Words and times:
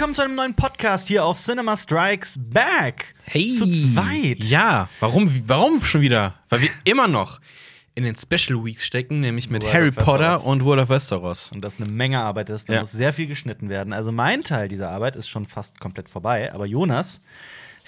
willkommen 0.00 0.14
zu 0.14 0.22
einem 0.22 0.34
neuen 0.34 0.54
Podcast 0.54 1.08
hier 1.08 1.26
auf 1.26 1.38
Cinema 1.38 1.76
Strikes 1.76 2.38
Back. 2.40 3.14
Hey. 3.24 3.52
Zu 3.52 3.70
zweit. 3.70 4.42
Ja, 4.44 4.88
warum, 4.98 5.30
warum 5.46 5.82
schon 5.82 6.00
wieder? 6.00 6.36
Weil 6.48 6.62
wir 6.62 6.70
immer 6.84 7.06
noch 7.06 7.38
in 7.94 8.04
den 8.04 8.16
Special 8.16 8.64
Weeks 8.64 8.86
stecken, 8.86 9.20
nämlich 9.20 9.50
mit 9.50 9.62
World 9.62 9.74
Harry 9.74 9.90
Potter 9.90 10.42
und 10.46 10.64
World 10.64 10.84
of 10.84 10.88
Westeros. 10.88 11.52
Und 11.52 11.60
das 11.60 11.82
eine 11.82 11.90
Menge 11.90 12.18
Arbeit 12.18 12.48
ist, 12.48 12.70
da 12.70 12.72
Ja. 12.72 12.80
muss 12.80 12.92
sehr 12.92 13.12
viel 13.12 13.26
geschnitten 13.26 13.68
werden. 13.68 13.92
Also 13.92 14.10
mein 14.10 14.42
Teil 14.42 14.68
dieser 14.68 14.88
Arbeit 14.88 15.16
ist 15.16 15.28
schon 15.28 15.44
fast 15.44 15.78
komplett 15.80 16.08
vorbei, 16.08 16.50
aber 16.50 16.64
Jonas 16.64 17.20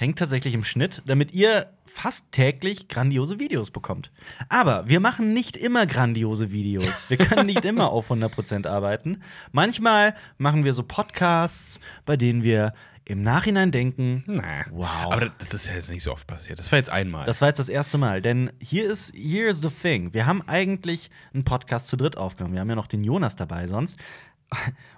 hängt 0.02 0.18
tatsächlich 0.18 0.54
im 0.54 0.64
Schnitt, 0.64 1.02
damit 1.06 1.32
ihr 1.32 1.68
fast 1.86 2.30
täglich 2.32 2.88
grandiose 2.88 3.38
Videos 3.38 3.70
bekommt. 3.70 4.10
Aber 4.48 4.88
wir 4.88 4.98
machen 4.98 5.32
nicht 5.32 5.56
immer 5.56 5.86
grandiose 5.86 6.50
Videos. 6.50 7.08
Wir 7.08 7.18
können 7.18 7.46
nicht 7.46 7.64
immer 7.64 7.90
auf 7.90 8.10
100% 8.10 8.66
arbeiten. 8.66 9.22
Manchmal 9.52 10.14
machen 10.38 10.64
wir 10.64 10.74
so 10.74 10.82
Podcasts, 10.82 11.80
bei 12.04 12.16
denen 12.16 12.42
wir 12.42 12.74
im 13.04 13.22
Nachhinein 13.22 13.70
denken, 13.70 14.24
Na, 14.26 14.64
Wow. 14.70 15.12
Aber 15.12 15.32
das 15.38 15.54
ist 15.54 15.68
ja 15.68 15.74
jetzt 15.74 15.90
nicht 15.90 16.02
so 16.02 16.12
oft 16.12 16.26
passiert. 16.26 16.58
Das 16.58 16.72
war 16.72 16.78
jetzt 16.78 16.90
einmal. 16.90 17.24
Das 17.24 17.40
war 17.40 17.48
jetzt 17.48 17.58
das 17.58 17.68
erste 17.68 17.98
Mal, 17.98 18.22
denn 18.22 18.50
hier 18.60 18.90
ist 18.90 19.14
here 19.14 19.48
is 19.48 19.60
the 19.60 19.68
thing. 19.68 20.12
Wir 20.14 20.26
haben 20.26 20.42
eigentlich 20.48 21.10
einen 21.32 21.44
Podcast 21.44 21.88
zu 21.88 21.96
dritt 21.96 22.16
aufgenommen. 22.16 22.54
Wir 22.54 22.60
haben 22.60 22.70
ja 22.70 22.76
noch 22.76 22.86
den 22.86 23.04
Jonas 23.04 23.36
dabei 23.36 23.68
sonst. 23.68 23.98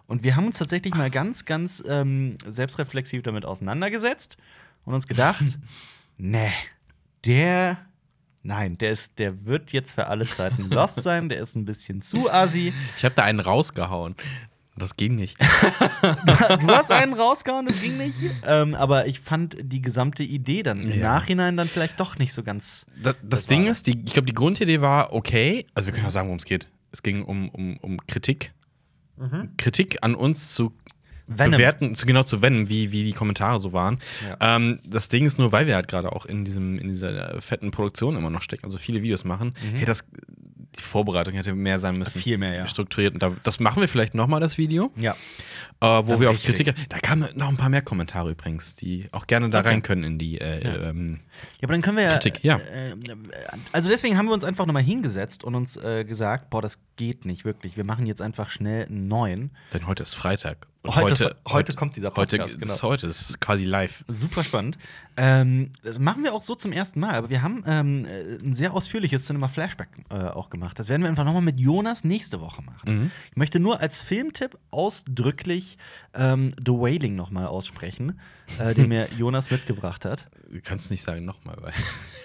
Und 0.07 0.25
wir 0.25 0.37
haben 0.37 0.47
uns 0.47 0.59
tatsächlich 0.59 0.95
mal 0.95 1.11
ganz, 1.11 1.45
ganz 1.45 1.83
ähm, 1.87 2.37
selbstreflexiv 2.47 3.23
damit 3.23 3.45
auseinandergesetzt 3.47 4.37
und 4.85 4.95
uns 4.95 5.07
gedacht, 5.07 5.45
nee, 6.19 6.53
der, 7.25 7.79
nein, 8.43 8.77
der 8.79 8.91
ist, 8.91 9.19
der 9.19 9.45
wird 9.47 9.73
jetzt 9.73 9.91
für 9.91 10.07
alle 10.09 10.29
Zeiten 10.29 10.65
lost 10.71 11.01
sein. 11.03 11.29
Der 11.29 11.39
ist 11.41 11.55
ein 11.57 11.65
bisschen 11.65 12.03
zu 12.03 12.31
assi. 12.31 12.73
ich 12.97 13.05
habe 13.05 13.15
da 13.15 13.25
einen 13.25 13.41
rausgehauen. 13.41 14.15
Das 14.77 14.97
ging 14.97 15.15
nicht. 15.15 15.39
Du 16.03 16.67
hast 16.69 16.91
einen 16.91 17.15
rausgehauen, 17.15 17.67
das 17.67 17.81
ging 17.81 17.97
nicht. 17.97 18.15
Ähm, 18.45 18.75
aber 18.75 19.07
ich 19.07 19.21
fand 19.21 19.57
die 19.61 19.81
gesamte 19.81 20.25
Idee 20.25 20.63
dann 20.65 20.83
im 20.83 20.99
Ja. 20.99 21.15
Nachhinein 21.15 21.57
dann 21.57 21.69
vielleicht 21.69 22.01
doch 22.01 22.19
nicht 22.19 22.33
so 22.35 22.43
ganz. 22.43 22.85
Das, 23.01 23.15
das 23.23 23.47
Ding 23.47 23.67
ist, 23.67 23.87
die, 23.87 23.93
ich 24.05 24.13
glaube, 24.13 24.27
die 24.27 24.35
Grundidee 24.35 24.81
war 24.81 25.13
okay. 25.13 25.65
Also, 25.75 25.87
wir 25.87 25.93
können 25.93 26.05
ja 26.07 26.11
sagen, 26.11 26.27
worum 26.29 26.39
es 26.39 26.45
geht. 26.45 26.69
Es 26.91 27.03
ging 27.03 27.25
um, 27.25 27.49
um, 27.51 27.77
um 27.79 28.05
Kritik. 28.07 28.53
Kritik 29.59 29.99
an 30.03 30.15
uns 30.17 30.55
zu 30.55 30.73
Venom. 31.27 31.53
bewerten, 31.53 31.95
zu, 31.95 32.07
genau 32.07 32.23
zu 32.23 32.43
Venom, 32.43 32.69
wie, 32.69 32.93
wie 32.93 33.05
die 33.05 33.13
Kommentare 33.13 33.59
so 33.61 33.73
waren. 33.73 33.99
Ja. 34.41 34.57
Ähm, 34.57 34.81
das 34.87 35.09
Ding 35.09 35.25
ist 35.27 35.39
nur, 35.39 35.53
weil 35.53 35.67
wir 35.67 35.75
halt 35.75 35.89
gerade 35.89 36.13
auch 36.13 36.27
in, 36.27 36.45
diesem, 36.45 36.79
in 36.79 36.89
dieser 36.89 37.37
äh, 37.37 37.41
fetten 37.41 37.71
Produktion 37.71 38.17
immer 38.17 38.31
noch 38.31 38.43
stecken, 38.43 38.65
also 38.67 38.79
viele 38.79 39.03
Videos 39.03 39.25
machen, 39.25 39.55
hätte 39.75 39.87
das, 39.87 40.05
die 40.77 40.83
Vorbereitung 40.83 41.35
hätte 41.35 41.55
mehr 41.55 41.79
sein 41.79 41.95
müssen. 41.97 42.19
Mhm. 42.19 42.23
Viel 42.23 42.39
mehr, 42.39 42.55
ja. 42.55 42.67
Strukturiert. 42.67 43.15
Und 43.15 43.23
da, 43.23 43.33
das 43.45 43.61
machen 43.61 43.81
wir 43.81 43.89
vielleicht 43.89 44.15
nochmal, 44.15 44.41
das 44.41 44.59
Video, 44.59 44.91
Ja. 44.97 45.13
äh, 45.13 45.87
wo 46.07 46.13
Dann 46.13 46.21
wir 46.21 46.31
auf 46.31 46.37
richtig. 46.47 46.67
Kritik. 46.67 46.89
Da 46.91 46.99
kamen 46.99 47.29
noch 47.37 47.49
ein 47.49 47.57
paar 47.57 47.69
mehr 47.69 47.83
Kommentare 47.83 48.31
übrigens, 48.33 48.75
die 48.75 49.09
auch 49.13 49.27
gerne 49.27 49.49
da 49.51 49.61
Okay. 49.61 49.69
rein 49.69 49.83
können 49.83 50.05
in 50.05 50.19
die. 50.19 50.39
Äh, 50.41 50.65
Ja. 50.65 50.91
ähm, 50.91 51.21
Ja, 51.61 51.65
aber 51.65 51.73
dann 51.75 51.83
können 51.83 51.97
wir 51.97 52.05
ja. 52.05 52.13
Kritik, 52.13 52.43
ja. 52.43 52.57
Äh, 52.57 52.95
also 53.73 53.89
deswegen 53.89 54.19
haben 54.19 54.27
wir 54.27 54.35
uns 54.35 54.45
einfach 54.45 54.67
nochmal 54.67 54.83
hingesetzt 54.83 55.45
und 55.45 55.55
uns 55.55 55.77
äh, 55.77 56.05
gesagt, 56.05 56.51
boah, 56.51 56.61
das 56.61 56.81
geht 56.97 57.25
nicht 57.25 57.45
wirklich. 57.45 57.77
Wir 57.77 57.85
machen 57.85 58.05
jetzt 58.07 58.21
einfach 58.21 58.51
schnell 58.51 58.87
einen 58.87 59.09
neuen. 59.09 59.53
denn 59.73 59.87
heute 59.87 60.03
ist 60.03 60.15
Freitag. 60.15 60.67
Und 60.85 60.95
Heute- 60.97 61.35
heute 61.49 61.73
kommt 61.73 61.97
dieser 61.97 62.09
heute, 62.15 62.37
Podcast, 62.37 62.61
genau. 62.61 62.75
ist 62.75 62.83
heute, 62.83 63.07
ist 63.07 63.41
quasi 63.41 63.65
live. 63.65 64.05
Super 64.07 64.45
spannend. 64.45 64.77
Ähm, 65.17 65.71
das 65.83 65.99
machen 65.99 66.25
wir 66.25 66.35
auch 66.35 66.43
so 66.43 66.55
zum 66.55 66.73
ersten 66.73 67.01
Mal, 67.01 67.15
aber 67.15 67.31
wir 67.31 67.43
haben 67.43 67.63
ähm, 67.67 68.05
äh, 68.05 68.37
ein 68.43 68.55
sehr 68.55 68.75
ausführliches 68.75 69.27
Cinema 69.27 69.49
Flashback 69.49 69.89
äh, 70.11 70.15
auch 70.15 70.51
gemacht. 70.51 70.79
Das 70.79 70.89
werden 70.89 71.03
wir 71.03 71.09
einfach 71.09 71.25
nochmal 71.25 71.43
mit 71.43 71.61
Jonas 71.61 72.05
nächste 72.05 72.41
Woche 72.41 72.63
machen. 72.63 73.03
Mhm. 73.03 73.11
Ich 73.31 73.37
möchte 73.37 73.61
nur 73.61 73.81
als 73.81 74.01
Filmtipp 74.01 74.59
ausdrücklich 74.71 75.79
ähm, 76.15 76.51
The 76.65 76.73
Wailing 76.73 77.15
nochmal 77.15 77.47
aussprechen, 77.47 78.21
äh, 78.59 78.75
den 78.75 78.89
mir 78.89 79.09
Jonas 79.19 79.51
mitgebracht 79.51 80.05
hat. 80.05 80.29
Du 80.51 80.61
kannst 80.61 80.91
nicht 80.91 81.03
sagen 81.03 81.25
nochmal, 81.25 81.57
weil 81.61 81.73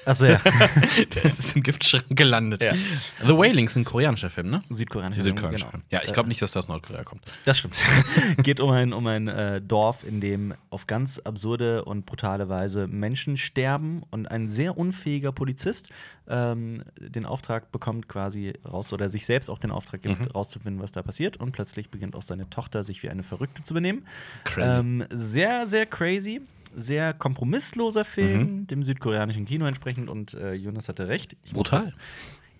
Achso, 0.05 0.25
ja. 0.25 0.41
das 1.23 1.39
ist 1.39 1.55
im 1.55 1.63
Giftschrank 1.63 2.05
gelandet. 2.09 2.63
Ja. 2.63 2.73
The 3.21 3.37
Wailing 3.37 3.65
ist 3.65 3.75
ein 3.75 3.85
koreanischer 3.85 4.29
Film, 4.29 4.49
ne? 4.49 4.63
Südkoreanischer 4.69 5.23
Südkoreanischer 5.23 5.65
genau. 5.65 5.71
Film. 5.71 5.83
Ja, 5.91 6.01
ich 6.03 6.13
glaube 6.13 6.29
nicht, 6.29 6.41
dass 6.41 6.51
das 6.51 6.65
aus 6.65 6.69
Nordkorea 6.69 7.03
kommt. 7.03 7.23
Das 7.45 7.59
stimmt. 7.59 7.75
Geht 8.37 8.59
um 8.59 8.71
ein, 8.71 8.93
um 8.93 9.05
ein 9.07 9.27
äh, 9.27 9.61
Dorf, 9.61 10.03
in 10.03 10.21
dem 10.21 10.53
auf 10.69 10.87
ganz 10.87 11.19
absurde 11.19 11.85
und 11.85 12.05
brutale 12.05 12.49
Weise 12.49 12.78
Menschen 12.87 13.37
sterben 13.37 14.03
und 14.11 14.29
ein 14.29 14.47
sehr 14.47 14.77
unfähiger 14.77 15.31
Polizist 15.31 15.89
ähm, 16.27 16.83
den 16.99 17.25
Auftrag 17.25 17.71
bekommt, 17.71 18.07
quasi 18.07 18.53
raus 18.65 18.93
oder 18.93 19.09
sich 19.09 19.25
selbst 19.25 19.49
auch 19.49 19.57
den 19.59 19.71
Auftrag 19.71 20.01
gibt, 20.01 20.19
Mhm. 20.19 20.27
rauszufinden, 20.31 20.81
was 20.81 20.91
da 20.91 21.01
passiert. 21.01 21.37
Und 21.37 21.51
plötzlich 21.51 21.89
beginnt 21.89 22.15
auch 22.15 22.21
seine 22.21 22.49
Tochter, 22.49 22.83
sich 22.83 23.01
wie 23.03 23.09
eine 23.09 23.23
Verrückte 23.23 23.63
zu 23.63 23.73
benehmen. 23.73 24.05
Crazy. 24.43 24.79
Ähm, 24.79 25.05
sehr, 25.09 25.65
sehr 25.67 25.85
crazy. 25.85 26.41
Sehr 26.75 27.13
kompromissloser 27.13 28.05
Film, 28.05 28.41
Mhm. 28.61 28.67
dem 28.67 28.83
südkoreanischen 28.83 29.45
Kino 29.45 29.65
entsprechend. 29.65 30.07
Und 30.09 30.35
äh, 30.35 30.53
Jonas 30.53 30.87
hatte 30.87 31.07
recht. 31.07 31.35
Ich 31.43 31.53
Brutal. 31.53 31.93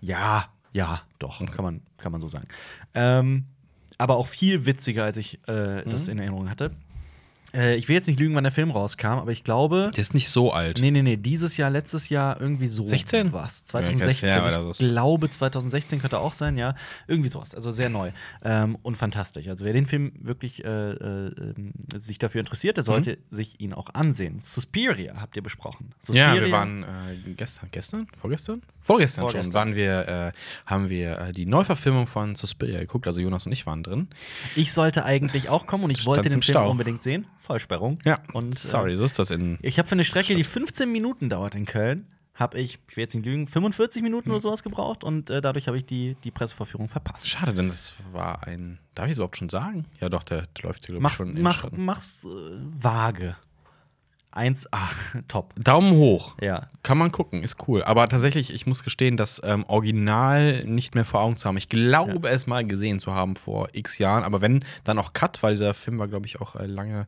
ja, 0.00 0.46
ja, 0.72 1.02
doch, 1.18 1.44
kann 1.50 1.64
man, 1.64 1.80
kann 1.98 2.10
man 2.12 2.20
so 2.20 2.28
sagen. 2.28 2.46
Ähm, 2.94 3.44
aber 3.98 4.16
auch 4.16 4.26
viel 4.26 4.66
witziger, 4.66 5.04
als 5.04 5.16
ich 5.16 5.40
äh, 5.48 5.82
das 5.84 6.06
Mhm. 6.06 6.12
in 6.12 6.18
Erinnerung 6.20 6.50
hatte. 6.50 6.70
Äh, 7.54 7.76
ich 7.76 7.88
will 7.88 7.96
jetzt 7.96 8.06
nicht 8.06 8.20
lügen, 8.20 8.34
wann 8.34 8.44
der 8.44 8.52
Film 8.52 8.70
rauskam, 8.70 9.18
aber 9.18 9.32
ich 9.32 9.44
glaube. 9.44 9.90
Der 9.94 10.02
ist 10.02 10.14
nicht 10.14 10.28
so 10.28 10.52
alt. 10.52 10.78
Nee, 10.80 10.90
nee, 10.90 11.02
nee, 11.02 11.16
dieses 11.16 11.56
Jahr, 11.56 11.70
letztes 11.70 12.08
Jahr, 12.08 12.40
irgendwie 12.40 12.68
so. 12.68 12.86
16? 12.86 13.32
Was? 13.32 13.60
Ja, 13.62 13.66
2016. 13.66 14.28
ja, 14.28 14.46
oder 14.46 14.60
ich 14.62 14.68
was. 14.68 14.78
glaube, 14.78 15.30
2016 15.30 16.00
könnte 16.00 16.18
auch 16.18 16.32
sein, 16.32 16.56
ja. 16.56 16.74
Irgendwie 17.06 17.28
sowas. 17.28 17.54
Also 17.54 17.70
sehr 17.70 17.88
neu. 17.88 18.12
Ähm, 18.44 18.78
und 18.82 18.96
fantastisch. 18.96 19.48
Also, 19.48 19.64
wer 19.64 19.72
den 19.72 19.86
Film 19.86 20.12
wirklich 20.20 20.64
äh, 20.64 20.68
äh, 20.90 21.54
sich 21.96 22.18
dafür 22.18 22.40
interessiert, 22.40 22.76
der 22.76 22.84
sollte 22.84 23.18
sich 23.30 23.60
ihn 23.60 23.72
auch 23.72 23.94
ansehen. 23.94 24.38
Suspiria 24.40 25.14
habt 25.20 25.36
ihr 25.36 25.42
besprochen. 25.42 25.92
Ja, 26.08 26.34
wir 26.34 26.50
waren 26.50 26.84
äh, 26.84 27.32
gestern, 27.36 27.68
gestern? 27.70 28.06
Vorgestern? 28.20 28.62
Vorgestern, 28.82 29.22
Vorgestern. 29.22 29.44
schon 29.44 29.54
waren 29.54 29.74
wir, 29.74 30.08
äh, 30.08 30.32
haben 30.66 30.88
wir 30.88 31.18
äh, 31.18 31.32
die 31.32 31.46
Neuverfilmung 31.46 32.06
von 32.06 32.34
Suspiria 32.34 32.80
geguckt. 32.80 33.06
Also 33.06 33.20
Jonas 33.20 33.46
und 33.46 33.52
ich 33.52 33.66
waren 33.66 33.82
drin. 33.82 34.08
Ich 34.56 34.72
sollte 34.72 35.04
eigentlich 35.04 35.48
auch 35.48 35.66
kommen 35.66 35.84
und 35.84 35.90
ich 35.90 36.06
wollte 36.06 36.22
Stand's 36.22 36.34
den 36.34 36.42
Film 36.42 36.62
Stau. 36.62 36.70
unbedingt 36.70 37.02
sehen. 37.02 37.26
Vollsperrung. 37.40 37.98
Ja. 38.04 38.20
Und, 38.32 38.54
äh, 38.54 38.58
Sorry, 38.58 38.96
so 38.96 39.04
ist 39.04 39.18
das 39.18 39.30
in. 39.30 39.58
Ich 39.62 39.78
habe 39.78 39.88
für 39.88 39.92
eine 39.94 40.04
Strecke, 40.04 40.34
die 40.34 40.44
15 40.44 40.90
Minuten 40.90 41.28
dauert 41.28 41.54
in 41.54 41.66
Köln, 41.66 42.06
habe 42.34 42.58
ich, 42.58 42.78
ich 42.88 42.96
will 42.96 43.02
jetzt 43.02 43.14
nicht 43.14 43.24
lügen, 43.26 43.46
45 43.46 44.02
Minuten 44.02 44.26
Hm. 44.26 44.32
oder 44.32 44.40
sowas 44.40 44.62
gebraucht 44.62 45.04
und 45.04 45.28
äh, 45.30 45.40
dadurch 45.40 45.66
habe 45.66 45.76
ich 45.76 45.84
die, 45.84 46.16
die 46.24 46.30
Presseverführung 46.30 46.88
verpasst. 46.88 47.28
Schade, 47.28 47.52
denn 47.52 47.68
das 47.68 47.92
war 48.12 48.46
ein. 48.46 48.78
Darf 48.94 49.06
ich 49.06 49.12
es 49.12 49.16
überhaupt 49.18 49.36
schon 49.36 49.48
sagen? 49.48 49.86
Ja, 50.00 50.08
doch, 50.08 50.22
der, 50.22 50.46
der 50.46 50.64
läuft 50.64 50.86
hier, 50.86 50.94
glaube 50.94 50.98
ich, 50.98 51.02
Mach's, 51.02 51.16
schon 51.16 51.36
in 51.36 51.42
mach, 51.42 51.66
mach's 51.72 52.24
äh, 52.24 52.28
vage. 52.82 53.36
1A, 54.32 54.68
top. 55.28 55.54
Daumen 55.62 55.92
hoch. 55.92 56.36
Ja. 56.40 56.68
Kann 56.82 56.98
man 56.98 57.10
gucken, 57.12 57.42
ist 57.42 57.56
cool. 57.68 57.82
Aber 57.82 58.08
tatsächlich, 58.08 58.52
ich 58.54 58.66
muss 58.66 58.84
gestehen, 58.84 59.16
das 59.16 59.40
ähm, 59.44 59.64
Original 59.66 60.64
nicht 60.64 60.94
mehr 60.94 61.04
vor 61.04 61.20
Augen 61.20 61.36
zu 61.36 61.48
haben. 61.48 61.56
Ich 61.56 61.68
glaube, 61.68 62.28
es 62.28 62.46
mal 62.46 62.64
gesehen 62.66 62.98
zu 63.00 63.12
haben 63.12 63.34
vor 63.36 63.68
x 63.72 63.98
Jahren. 63.98 64.22
Aber 64.24 64.40
wenn, 64.40 64.64
dann 64.84 64.98
auch 64.98 65.12
Cut, 65.12 65.42
weil 65.42 65.52
dieser 65.54 65.74
Film 65.74 65.98
war, 65.98 66.08
glaube 66.08 66.26
ich, 66.26 66.40
auch 66.40 66.54
äh, 66.56 66.66
lange 66.66 67.06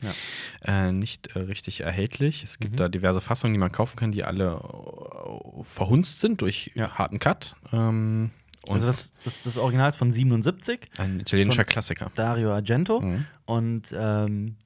äh, 0.63 0.91
nicht 0.93 1.29
äh, 1.37 1.41
richtig 1.41 1.81
erhältlich. 1.83 2.43
Es 2.45 2.59
Mhm. 2.59 2.63
gibt 2.65 2.81
da 2.81 2.89
diverse 2.89 3.21
Fassungen, 3.21 3.55
die 3.55 3.61
man 3.61 3.73
kaufen 3.73 3.97
kann, 3.97 4.13
die 4.13 4.25
alle 4.25 4.61
äh, 4.61 5.63
verhunzt 5.65 6.21
sind 6.21 6.41
durch 6.41 6.73
Ja. 6.75 6.91
harten 6.99 7.19
Cut. 7.19 7.55
Ähm, 7.73 8.31
Also 8.69 8.87
das, 8.87 9.15
das, 9.25 9.43
das 9.43 9.59
Original 9.59 9.89
ist 9.89 9.97
von 9.97 10.11
77, 10.13 10.89
ein 10.99 11.21
italienischer 11.21 11.65
Klassiker. 11.65 12.11
Dario 12.15 12.53
Argento. 12.53 13.01
Mhm. 13.01 13.25
Und 13.45 13.95
ähm, 13.97 14.57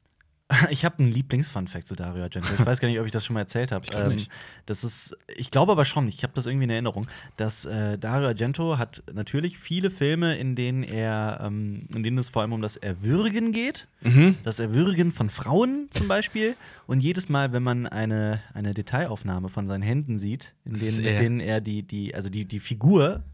ich 0.71 0.85
habe 0.85 1.01
einen 1.01 1.11
Lieblings-Fun-Fact 1.11 1.89
zu 1.89 1.97
Dario 1.97 2.23
Argento. 2.23 2.49
Ich 2.57 2.65
weiß 2.65 2.81
gar 2.81 2.89
nicht, 2.89 3.01
ob 3.01 3.07
ich 3.07 3.13
das 3.13 3.25
schon 3.25 3.35
mal 3.35 3.41
erzählt 3.41 3.73
habe. 3.73 3.87
Nicht. 4.09 4.31
das 4.67 4.85
ist, 4.85 5.17
ich 5.35 5.51
glaube 5.51 5.73
aber 5.73 5.85
schon, 5.85 6.07
ich 6.09 6.23
habe 6.23 6.33
das 6.35 6.47
irgendwie 6.47 6.65
in 6.65 6.71
Erinnerung, 6.71 7.09
dass 7.37 7.65
äh, 7.65 7.99
Dario 7.99 8.29
Argento 8.29 8.79
hat 8.79 9.03
natürlich 9.13 9.59
viele 9.59 9.91
Filme, 9.91 10.37
in 10.37 10.55
denen 10.55 10.85
er, 10.85 11.41
ähm, 11.43 11.89
in 11.95 12.03
denen 12.03 12.19
es 12.19 12.29
vor 12.29 12.43
allem 12.43 12.53
um 12.53 12.63
das 12.63 12.77
Erwürgen 12.77 13.51
geht. 13.51 13.89
Mhm. 14.03 14.37
Das 14.45 14.61
Erwürgen 14.61 15.11
von 15.11 15.31
Frauen 15.31 15.89
zum 15.91 16.07
Beispiel. 16.07 16.55
Und 16.87 17.01
jedes 17.01 17.29
Mal, 17.29 17.53
wenn 17.53 17.65
man 17.65 17.87
eine, 17.87 18.41
eine 18.55 18.73
Detailaufnahme 18.73 19.49
von 19.49 19.67
seinen 19.67 19.83
Händen 19.83 20.17
sieht, 20.17 20.55
in 20.65 20.75
denen, 20.75 20.97
mit 20.97 21.19
denen 21.19 21.41
er 21.41 21.61
die, 21.61 21.83
die, 21.83 22.15
also 22.15 22.31
die, 22.31 22.45
die 22.45 22.61
Figur 22.61 23.25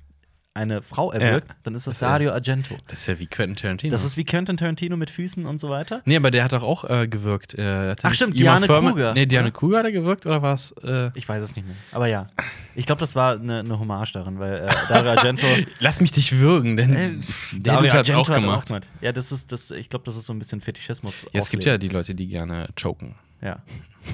eine 0.54 0.82
Frau 0.82 1.10
erwürgt, 1.12 1.48
Ja. 1.48 1.54
dann 1.62 1.74
ist 1.74 1.86
das 1.86 1.94
Das 1.94 1.96
ist 1.96 2.00
ja- 2.02 2.08
Dario 2.10 2.32
Argento. 2.32 2.76
Das 2.88 3.00
ist 3.00 3.06
ja 3.06 3.18
wie 3.18 3.26
Quentin 3.26 3.56
Tarantino. 3.56 3.90
Das 3.90 4.04
ist 4.04 4.16
wie 4.18 4.24
Quentin 4.24 4.56
Tarantino 4.58 4.96
mit 4.98 5.08
Füßen 5.08 5.46
und 5.46 5.58
so 5.58 5.70
weiter. 5.70 6.02
nee, 6.04 6.14
aber 6.16 6.30
der 6.30 6.44
hat 6.44 6.52
doch 6.52 6.62
auch 6.62 6.84
äh, 6.90 7.08
gewirkt. 7.08 7.54
Äh, 7.54 7.94
Ach, 8.02 8.12
stimmt, 8.14 8.36
Diane 8.38 8.66
Thurman- 8.66 8.92
Kruger, 8.92 9.14
Nee, 9.14 9.24
Diane 9.24 9.48
oder? 9.48 9.56
Kruger 9.58 9.78
hat 9.78 9.84
er 9.86 9.92
gewirkt 9.92 10.26
oder 10.26 10.42
was? 10.42 10.72
Äh, 10.84 11.10
Ich 11.14 11.26
weiß 11.28 11.42
es 11.42 11.56
nicht 11.56 11.66
mehr. 11.66 11.76
Aber 11.92 12.06
ja. 12.06 12.26
Ich 12.74 12.84
glaube, 12.84 13.00
das 13.00 13.14
war 13.16 13.34
eine, 13.36 13.60
eine 13.60 13.78
Hommage 13.78 14.12
darin, 14.12 14.38
weil 14.38 14.54
äh, 14.58 14.68
Dario 14.88 15.12
Argento. 15.12 15.46
Lass 15.80 16.00
mich 16.02 16.12
dich 16.12 16.38
würgen, 16.38 16.76
denn 16.76 16.94
äh, 16.94 17.12
der 17.52 17.76
Dude 17.78 17.92
hat's 17.92 18.10
auch 18.10 18.28
hat 18.28 18.40
gemacht. 18.40 18.70
mit. 18.70 18.86
Ja, 19.00 19.12
das 19.12 19.32
ist 19.32 19.52
das. 19.52 19.70
Ich 19.70 19.88
glaube, 19.88 20.04
das 20.04 20.16
ist 20.16 20.26
so 20.26 20.34
ein 20.34 20.38
bisschen 20.38 20.60
Fetischismus. 20.60 21.26
Ja, 21.32 21.40
es 21.40 21.48
gibt 21.50 21.64
ja 21.64 21.78
die 21.78 21.88
Leute, 21.88 22.14
die 22.14 22.26
gerne 22.28 22.68
choken. 22.80 23.14
Ja, 23.40 23.56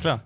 klar. 0.00 0.22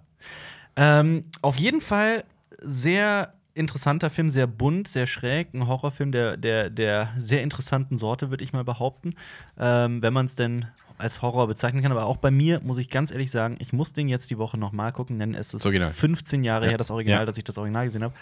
Ähm, 0.76 1.24
auf 1.40 1.56
jeden 1.58 1.80
Fall 1.80 2.24
sehr 2.60 3.32
interessanter 3.54 4.10
Film, 4.10 4.30
sehr 4.30 4.46
bunt, 4.46 4.88
sehr 4.88 5.06
schräg. 5.06 5.52
Ein 5.54 5.66
Horrorfilm 5.66 6.12
der, 6.12 6.36
der, 6.36 6.70
der 6.70 7.12
sehr 7.16 7.42
interessanten 7.42 7.98
Sorte, 7.98 8.30
würde 8.30 8.44
ich 8.44 8.52
mal 8.52 8.64
behaupten. 8.64 9.10
Ähm, 9.58 10.02
wenn 10.02 10.12
man 10.12 10.26
es 10.26 10.34
denn 10.34 10.66
als 10.98 11.20
Horror 11.22 11.48
bezeichnen 11.48 11.82
kann. 11.82 11.90
Aber 11.92 12.04
auch 12.06 12.16
bei 12.16 12.30
mir 12.30 12.60
muss 12.60 12.78
ich 12.78 12.88
ganz 12.88 13.10
ehrlich 13.10 13.30
sagen, 13.30 13.56
ich 13.58 13.72
muss 13.72 13.92
den 13.92 14.08
jetzt 14.08 14.30
die 14.30 14.38
Woche 14.38 14.56
noch 14.56 14.72
mal 14.72 14.92
gucken, 14.92 15.18
denn 15.18 15.34
es 15.34 15.52
ist 15.52 15.66
Original. 15.66 15.90
15 15.90 16.44
Jahre 16.44 16.64
Ja. 16.66 16.70
her, 16.70 16.78
das 16.78 16.90
Original, 16.90 17.20
Ja. 17.20 17.24
dass 17.26 17.36
ich 17.38 17.44
das 17.44 17.58
Original 17.58 17.84
gesehen 17.84 18.04
habe. 18.04 18.14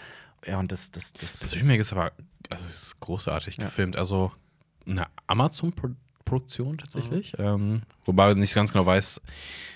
Ja, 0.45 0.59
und 0.59 0.71
das, 0.71 0.89
das, 0.91 1.13
das, 1.13 1.39
Das 1.39 1.55
Remake 1.55 1.79
ist 1.81 1.91
aber 1.91 2.11
also 2.49 2.67
ist 2.67 2.99
großartig 2.99 3.57
Ja. 3.57 3.65
gefilmt. 3.65 3.95
Also 3.97 4.31
eine 4.87 5.05
Amazon-Produktion 5.27 6.10
tatsächlich. 6.39 7.33
Mhm. 7.37 7.43
Ähm, 7.45 7.81
wobei 8.05 8.29
ich 8.29 8.35
nicht 8.35 8.55
ganz 8.55 8.71
genau 8.73 8.85
weiß, 8.85 9.21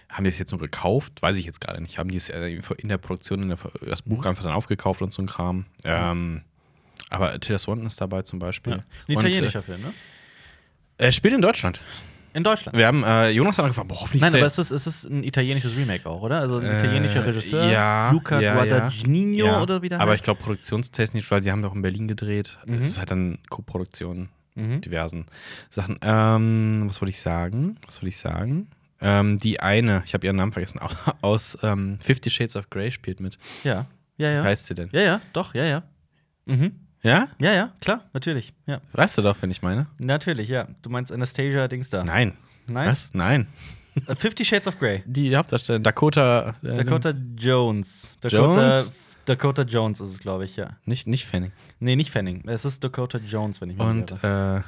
haben 0.09 0.23
die 0.23 0.29
es 0.29 0.37
jetzt 0.39 0.51
nur 0.51 0.59
gekauft? 0.59 1.21
Weiß 1.21 1.35
ich 1.37 1.45
jetzt 1.45 1.59
gerade 1.61 1.81
nicht. 1.81 1.97
Haben 1.97 2.09
die 2.09 2.17
es 2.17 2.29
äh, 2.29 2.59
in 2.77 2.89
der 2.89 2.97
Produktion 2.97 3.41
in 3.43 3.49
der, 3.49 3.57
das 3.87 4.05
Mhm. 4.05 4.09
Buch 4.09 4.25
einfach 4.25 4.43
dann 4.43 4.53
aufgekauft 4.53 5.01
und 5.01 5.13
so 5.13 5.21
ein 5.21 5.25
Kram. 5.27 5.65
Ähm, 5.83 6.41
aber 7.09 7.39
Tilda 7.39 7.59
Swanton 7.59 7.85
ist 7.85 7.99
dabei 8.01 8.21
zum 8.23 8.39
Beispiel. 8.39 8.73
ja. 8.73 8.83
ist 8.99 9.09
ein 9.09 9.15
Und, 9.15 9.23
italienischer 9.23 9.61
Film, 9.61 9.81
ne? 9.81 9.93
Äh, 10.97 11.05
er 11.05 11.11
spielt 11.11 11.33
in 11.33 11.41
Deutschland. 11.41 11.81
In 12.33 12.43
Deutschland. 12.43 12.77
Wir 12.77 12.87
haben 12.87 13.01
äh, 13.05 13.29
Jonas 13.29 13.55
dann 13.55 13.67
gefragt, 13.67 13.87
boah, 13.87 14.01
hoffentlich 14.01 14.21
Nein, 14.21 14.35
aber 14.35 14.45
es 14.45 14.57
ist, 14.59 14.69
es 14.71 14.87
ist 14.87 15.05
ein 15.05 15.23
italienisches 15.23 15.77
Remake 15.77 16.05
auch, 16.09 16.21
oder? 16.21 16.39
Also 16.41 16.57
ein 16.57 16.65
Äh, 16.65 16.79
italienischer 16.79 17.25
Regisseur, 17.25 17.65
ja, 17.71 18.11
Luca 18.11 18.41
ja. 18.41 18.55
Guadagnino 18.55 19.45
Ja, 19.45 19.61
oder 19.61 19.81
wie 19.81 19.87
der 19.87 20.01
Aber 20.01 20.11
heißt. 20.11 20.19
ich 20.19 20.23
glaube, 20.23 20.41
produktionstechnisch, 20.43 21.31
weil 21.31 21.39
die 21.39 21.51
haben 21.51 21.61
doch 21.61 21.73
in 21.73 21.81
Berlin 21.81 22.09
gedreht. 22.09 22.57
Mhm. 22.65 22.73
Es 22.79 22.87
ist 22.87 22.97
halt 22.99 23.11
dann 23.11 23.37
Co-Produktion, 23.49 24.27
Mhm. 24.55 24.81
diversen 24.81 25.25
Sachen. 25.69 25.97
Ähm, 26.01 26.85
was 26.87 27.01
wollte 27.01 27.09
ich 27.11 27.19
sagen? 27.19 27.77
Was 27.85 27.97
wollte 27.97 28.07
ich 28.09 28.17
sagen? 28.17 28.67
Ähm, 29.01 29.37
die 29.39 29.59
eine, 29.59 30.01
ich 30.05 30.13
habe 30.13 30.25
ihren 30.25 30.37
Namen 30.37 30.53
vergessen, 30.53 30.79
aus 31.21 31.57
ähm, 31.61 31.99
Fifty 32.01 32.29
Shades 32.29 32.55
of 32.55 32.69
Grey 32.69 32.91
spielt 32.91 33.19
mit. 33.19 33.37
Ja, 33.63 33.83
ja, 34.17 34.31
ja. 34.31 34.41
Wie 34.43 34.47
heißt 34.47 34.65
sie 34.65 34.75
denn? 34.75 34.89
Ja, 34.93 35.01
ja, 35.01 35.21
doch, 35.33 35.53
ja, 35.53 35.65
ja. 35.65 35.83
Mhm. 36.45 36.71
Ja? 37.03 37.27
Ja, 37.39 37.53
ja, 37.53 37.73
klar, 37.81 38.03
natürlich. 38.13 38.53
Ja, 38.65 38.81
Weißt 38.93 39.17
du 39.17 39.21
doch, 39.21 39.39
wenn 39.41 39.51
ich 39.51 39.61
meine? 39.61 39.87
natürlich, 39.99 40.49
ja. 40.49 40.67
Du 40.81 40.89
meinst 40.89 41.11
Anastasia 41.11 41.67
Dings 41.67 41.89
da. 41.89 42.03
Nein. 42.03 42.33
Nein? 42.67 42.87
Was? 42.87 43.13
Nein. 43.13 43.47
Äh, 44.07 44.15
Fifty 44.15 44.43
Shades 44.43 44.67
of 44.67 44.79
Grey. 44.79 45.03
Die 45.05 45.35
Hauptdarstellerin, 45.35 45.83
Dakota. 45.83 46.55
Äh, 46.63 46.75
Dakota 46.75 47.13
Jones. 47.37 48.17
Dakota 48.21 48.71
Jones? 48.71 48.93
Dakota 49.25 49.63
Jones 49.63 50.01
ist 50.01 50.09
es, 50.09 50.19
glaube 50.19 50.45
ich, 50.45 50.55
ja. 50.55 50.77
Nicht, 50.85 51.07
nicht 51.07 51.25
Fanning. 51.25 51.51
Nee, 51.79 51.95
nicht 51.95 52.11
Fanning. 52.11 52.47
Es 52.47 52.65
ist 52.65 52.83
Dakota 52.83 53.17
Jones, 53.19 53.61
wenn 53.61 53.71
ich 53.71 53.77
mich 53.77 53.85
Und 53.85 54.11
äh, 54.23 54.61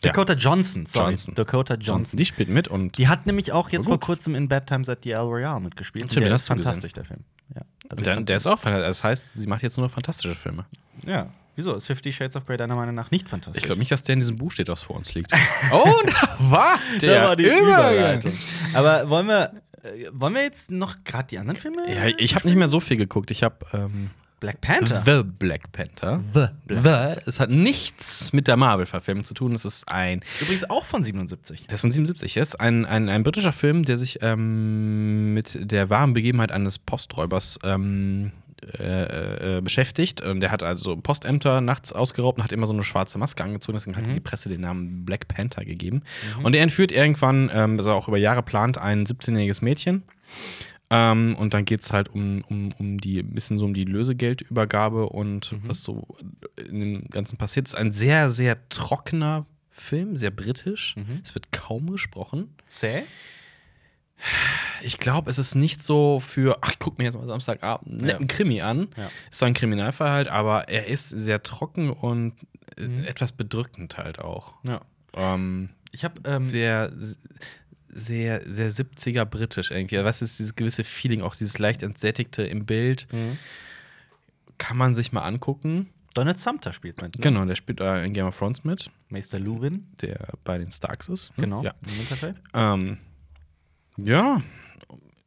Dakota 0.00 0.32
Johnson, 0.32 0.86
sorry. 0.86 1.10
Johnson. 1.10 1.34
Dakota 1.34 1.74
Johnson. 1.74 2.16
die 2.16 2.24
spielt 2.24 2.48
mit 2.48 2.68
und 2.68 2.96
Die 2.96 3.08
hat 3.08 3.26
nämlich 3.26 3.52
auch 3.52 3.68
jetzt 3.70 3.86
vor 3.86 4.00
kurzem 4.00 4.34
in 4.34 4.48
Bad 4.48 4.66
Times 4.66 4.88
at 4.88 5.00
the 5.04 5.10
El 5.10 5.20
Royale 5.20 5.60
mitgespielt. 5.60 6.10
Stimmt, 6.10 6.26
der 6.26 6.34
ist 6.34 6.46
fantastisch, 6.46 6.92
der 6.92 7.04
Film. 7.04 7.20
Ja, 7.54 7.62
also 7.88 8.02
der, 8.04 8.20
der 8.20 8.36
ist 8.36 8.46
auch 8.46 8.58
fantastisch. 8.58 8.88
Das 8.88 9.04
heißt, 9.04 9.34
sie 9.34 9.46
macht 9.46 9.62
jetzt 9.62 9.76
nur 9.76 9.86
noch 9.86 9.92
fantastische 9.92 10.34
Filme. 10.34 10.64
ja. 11.04 11.28
Wieso? 11.56 11.74
Ist 11.74 11.86
Fifty 11.88 12.10
Shades 12.12 12.36
of 12.36 12.46
Grey 12.46 12.56
deiner 12.56 12.76
Meinung 12.76 12.94
nach 12.94 13.10
nicht 13.10 13.28
fantastisch? 13.28 13.60
Ich 13.60 13.66
glaube 13.66 13.80
nicht, 13.80 13.90
dass 13.90 14.02
der 14.02 14.14
in 14.14 14.20
diesem 14.20 14.36
Buch 14.36 14.52
steht, 14.52 14.68
was 14.68 14.84
vor 14.84 14.96
uns 14.96 15.12
liegt. 15.14 15.30
oh, 15.72 15.84
da 16.06 16.36
war 16.38 16.78
der 17.02 17.20
Da 17.22 17.28
war 17.28 17.36
die 17.36 17.44
Übergang. 17.44 17.64
Überleitung. 17.66 18.32
Aber 18.72 19.10
wollen 19.10 19.26
wir, 19.26 19.52
äh, 19.82 20.08
wollen 20.12 20.34
wir 20.34 20.42
jetzt 20.42 20.70
noch 20.70 21.04
gerade 21.04 21.28
die 21.28 21.38
anderen 21.38 21.58
Filme? 21.58 21.82
Ja, 21.92 22.12
ich 22.18 22.34
habe 22.34 22.46
nicht 22.46 22.56
mehr 22.56 22.68
so 22.68 22.80
viel 22.80 22.96
geguckt. 22.96 23.30
Ich 23.30 23.42
habe 23.42 23.56
ähm, 23.72 24.10
Black 24.40 24.60
Panther. 24.62 25.02
The 25.04 25.22
Black 25.22 25.70
Panther. 25.70 26.20
The 26.32 26.46
Black 26.66 27.18
The. 27.18 27.22
Es 27.26 27.40
hat 27.40 27.50
nichts 27.50 28.32
mit 28.32 28.48
der 28.48 28.56
Marvel-Verfilmung 28.56 29.24
zu 29.24 29.34
tun. 29.34 29.52
Es 29.52 29.66
ist 29.66 29.86
ein. 29.88 30.22
Übrigens 30.40 30.68
auch 30.68 30.84
von 30.84 31.04
77. 31.04 31.66
Der 31.66 31.74
ist 31.74 31.82
von 31.82 31.90
77. 31.90 32.36
Er 32.36 32.42
ist 32.42 32.58
ein, 32.58 32.86
ein, 32.86 33.10
ein 33.10 33.22
britischer 33.22 33.52
Film, 33.52 33.84
der 33.84 33.98
sich 33.98 34.18
ähm, 34.22 35.34
mit 35.34 35.70
der 35.70 35.90
wahren 35.90 36.14
Begebenheit 36.14 36.52
eines 36.52 36.78
Posträubers 36.78 37.58
ähm, 37.62 38.32
äh, 38.78 39.58
äh, 39.58 39.60
beschäftigt. 39.60 40.20
Und 40.22 40.40
der 40.40 40.50
hat 40.50 40.62
also 40.62 40.96
Postämter 40.96 41.60
nachts 41.60 41.92
ausgeraubt 41.92 42.38
und 42.38 42.44
hat 42.44 42.52
immer 42.52 42.66
so 42.66 42.72
eine 42.72 42.82
schwarze 42.82 43.18
Maske 43.18 43.42
angezogen. 43.42 43.76
Deswegen 43.76 43.96
hat 43.96 44.04
die 44.06 44.20
Presse 44.20 44.48
den 44.48 44.62
Namen 44.62 45.04
Black 45.04 45.28
Panther 45.28 45.64
gegeben. 45.64 46.02
Und 46.42 46.54
er 46.54 46.62
entführt 46.62 46.92
irgendwann, 46.92 47.50
ähm, 47.52 47.78
er 47.78 47.94
auch 47.94 48.08
über 48.08 48.18
Jahre 48.18 48.42
plant, 48.42 48.78
ein 48.78 49.04
17-jähriges 49.04 49.64
Mädchen. 49.64 50.02
Ähm, 50.90 51.36
und 51.38 51.54
dann 51.54 51.64
geht 51.64 51.82
es 51.82 51.92
halt 51.92 52.08
um, 52.08 52.42
um, 52.48 52.72
um 52.78 52.98
die, 52.98 53.20
ein 53.20 53.30
bisschen 53.30 53.58
so 53.58 53.64
um 53.64 53.74
die 53.74 53.84
Lösegeldübergabe 53.84 55.08
und 55.08 55.54
was 55.62 55.82
so 55.82 56.06
in 56.56 56.80
dem 56.80 57.04
Ganzen 57.10 57.38
passiert. 57.38 57.68
Es 57.68 57.74
ist 57.74 57.78
ein 57.78 57.92
sehr, 57.92 58.28
sehr 58.28 58.68
trockener 58.68 59.46
Film, 59.70 60.16
sehr 60.16 60.32
britisch. 60.32 60.96
Es 61.24 61.34
wird 61.34 61.52
kaum 61.52 61.90
gesprochen. 61.90 62.54
Zäh? 62.66 63.04
Ich 64.82 64.98
glaube, 64.98 65.30
es 65.30 65.38
ist 65.38 65.54
nicht 65.54 65.82
so 65.82 66.20
für, 66.20 66.58
ach, 66.62 66.72
guck 66.78 66.98
mir 66.98 67.04
jetzt 67.04 67.14
mal 67.16 67.26
Samstagabend 67.26 67.88
einen 67.88 68.00
netten 68.02 68.28
Ja. 68.28 68.34
Krimi 68.34 68.60
an. 68.60 68.88
Ja. 68.96 69.10
Ist 69.30 69.38
so 69.38 69.46
ein 69.46 69.54
Kriminalfall 69.54 70.10
halt, 70.10 70.28
aber 70.28 70.68
er 70.68 70.86
ist 70.86 71.08
sehr 71.08 71.42
trocken 71.42 71.90
und 71.90 72.34
äh, 72.76 72.82
Mhm. 72.86 73.04
etwas 73.04 73.32
bedrückend 73.32 73.98
halt 73.98 74.18
auch. 74.18 74.54
Ja. 74.64 74.80
Ähm, 75.14 75.70
Ich 75.92 76.04
habe 76.04 76.20
ähm, 76.24 76.40
sehr, 76.40 76.92
sehr, 77.88 78.42
sehr 78.50 78.70
70er 78.70 79.24
britisch 79.24 79.70
irgendwie. 79.70 79.96
Was 80.04 80.22
ist 80.22 80.38
dieses 80.38 80.54
gewisse 80.54 80.84
Feeling, 80.84 81.22
auch 81.22 81.34
dieses 81.34 81.58
leicht 81.58 81.82
entsättigte 81.82 82.42
im 82.42 82.64
Bild? 82.66 83.06
Mhm. 83.12 83.38
Kann 84.58 84.76
man 84.76 84.94
sich 84.94 85.12
mal 85.12 85.22
angucken. 85.22 85.88
Donald 86.14 86.38
Sumter 86.38 86.72
spielt 86.72 87.00
mit. 87.02 87.14
Ne? 87.16 87.20
Genau, 87.22 87.44
der 87.44 87.54
spielt 87.56 87.80
äh, 87.80 88.04
in 88.04 88.12
Game 88.12 88.26
of 88.26 88.36
Thrones 88.36 88.64
mit, 88.64 88.90
Meister 89.08 89.38
Lubin. 89.38 89.86
der 90.02 90.18
bei 90.44 90.58
den 90.58 90.70
Starks 90.70 91.08
ist. 91.08 91.30
ne? 91.38 91.44
Genau. 91.44 91.62
Ja. 91.62 91.72
Im. 92.22 92.34
Ähm, 92.54 92.98
ja, 94.04 94.42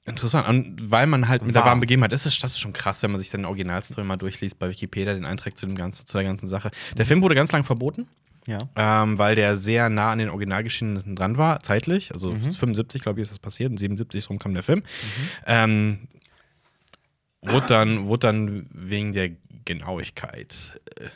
interessant. 0.05 0.47
Und 0.47 0.91
weil 0.91 1.07
man 1.07 1.27
halt 1.27 1.41
mit 1.43 1.55
der 1.55 1.61
Wahr. 1.61 1.69
warmen 1.69 1.81
Begebenheit, 1.81 2.11
das 2.11 2.25
ist, 2.25 2.43
das 2.43 2.51
ist 2.53 2.59
schon 2.59 2.73
krass, 2.73 3.01
wenn 3.03 3.11
man 3.11 3.19
sich 3.19 3.29
den 3.29 3.45
Originalstory 3.45 4.03
mal 4.03 4.17
durchliest 4.17 4.59
bei 4.59 4.69
Wikipedia, 4.69 5.13
den 5.13 5.25
Eintrag 5.25 5.57
zu, 5.57 5.65
dem 5.65 5.75
ganzen, 5.75 6.05
zu 6.05 6.17
der 6.17 6.25
ganzen 6.25 6.47
Sache. 6.47 6.71
Der 6.97 7.05
Film 7.05 7.21
wurde 7.21 7.35
ganz 7.35 7.51
lang 7.51 7.63
verboten, 7.63 8.07
Ja. 8.45 8.57
ähm, 8.75 9.17
weil 9.17 9.35
der 9.35 9.55
sehr 9.55 9.89
nah 9.89 10.11
an 10.11 10.19
den 10.19 10.29
Originalgeschehnissen 10.29 11.15
dran 11.15 11.37
war, 11.37 11.63
zeitlich. 11.63 12.11
Also 12.13 12.31
Mhm. 12.33 12.51
75, 12.51 13.01
glaube 13.01 13.19
ich, 13.19 13.23
ist 13.23 13.31
das 13.31 13.39
passiert. 13.39 13.71
Und 13.71 13.77
77 13.77 14.29
rum 14.29 14.39
kam 14.39 14.53
der 14.53 14.63
Film. 14.63 14.83
Ähm, 15.45 16.07
wurde, 17.41 17.67
dann, 17.67 18.05
wurde 18.07 18.27
dann 18.27 18.67
wegen 18.71 19.13
der 19.13 19.31
Genauigkeit 19.65 20.79
äh, 20.99 21.07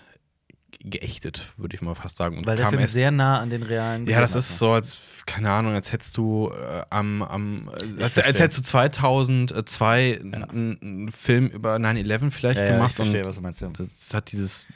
geächtet, 0.89 1.54
würde 1.57 1.75
ich 1.75 1.81
mal 1.81 1.95
fast 1.95 2.18
sagen. 2.18 2.38
Und 2.38 2.45
Weil 2.45 2.56
der 2.56 2.63
kam 2.66 2.72
Film 2.72 2.81
erst- 2.81 2.94
sehr 2.94 3.12
nah 3.12 3.39
an 3.39 3.50
den 3.50 3.63
realen. 3.63 4.06
ja, 4.07 4.19
das 4.19 4.36
ist 4.36 4.57
so, 4.57 4.72
als, 4.72 5.00
keine 5.25 5.50
Ahnung, 5.51 5.74
als 5.74 5.92
hättest 5.92 6.18
du 6.18 6.50
äh, 6.51 6.84
am, 6.89 7.22
am 7.22 7.69
als, 8.00 8.18
als 8.19 8.39
hättest 8.39 8.60
du 8.60 8.63
2002 8.63 10.19
einen 10.22 10.80
einen 10.81 11.12
Film 11.12 11.48
über 11.48 11.75
9-11 11.75 12.31
vielleicht 12.31 12.60
Ja, 12.60 12.66
ja, 12.66 12.72
ich 12.72 12.75
gemacht 12.78 12.95
verstehe, 12.95 13.22
und 13.22 13.28
was 13.28 13.36
du 13.36 13.42
meinst. 13.42 13.62
Ja. 13.62 13.69
das 13.75 14.13
hat 14.13 14.31
dieses 14.31 14.68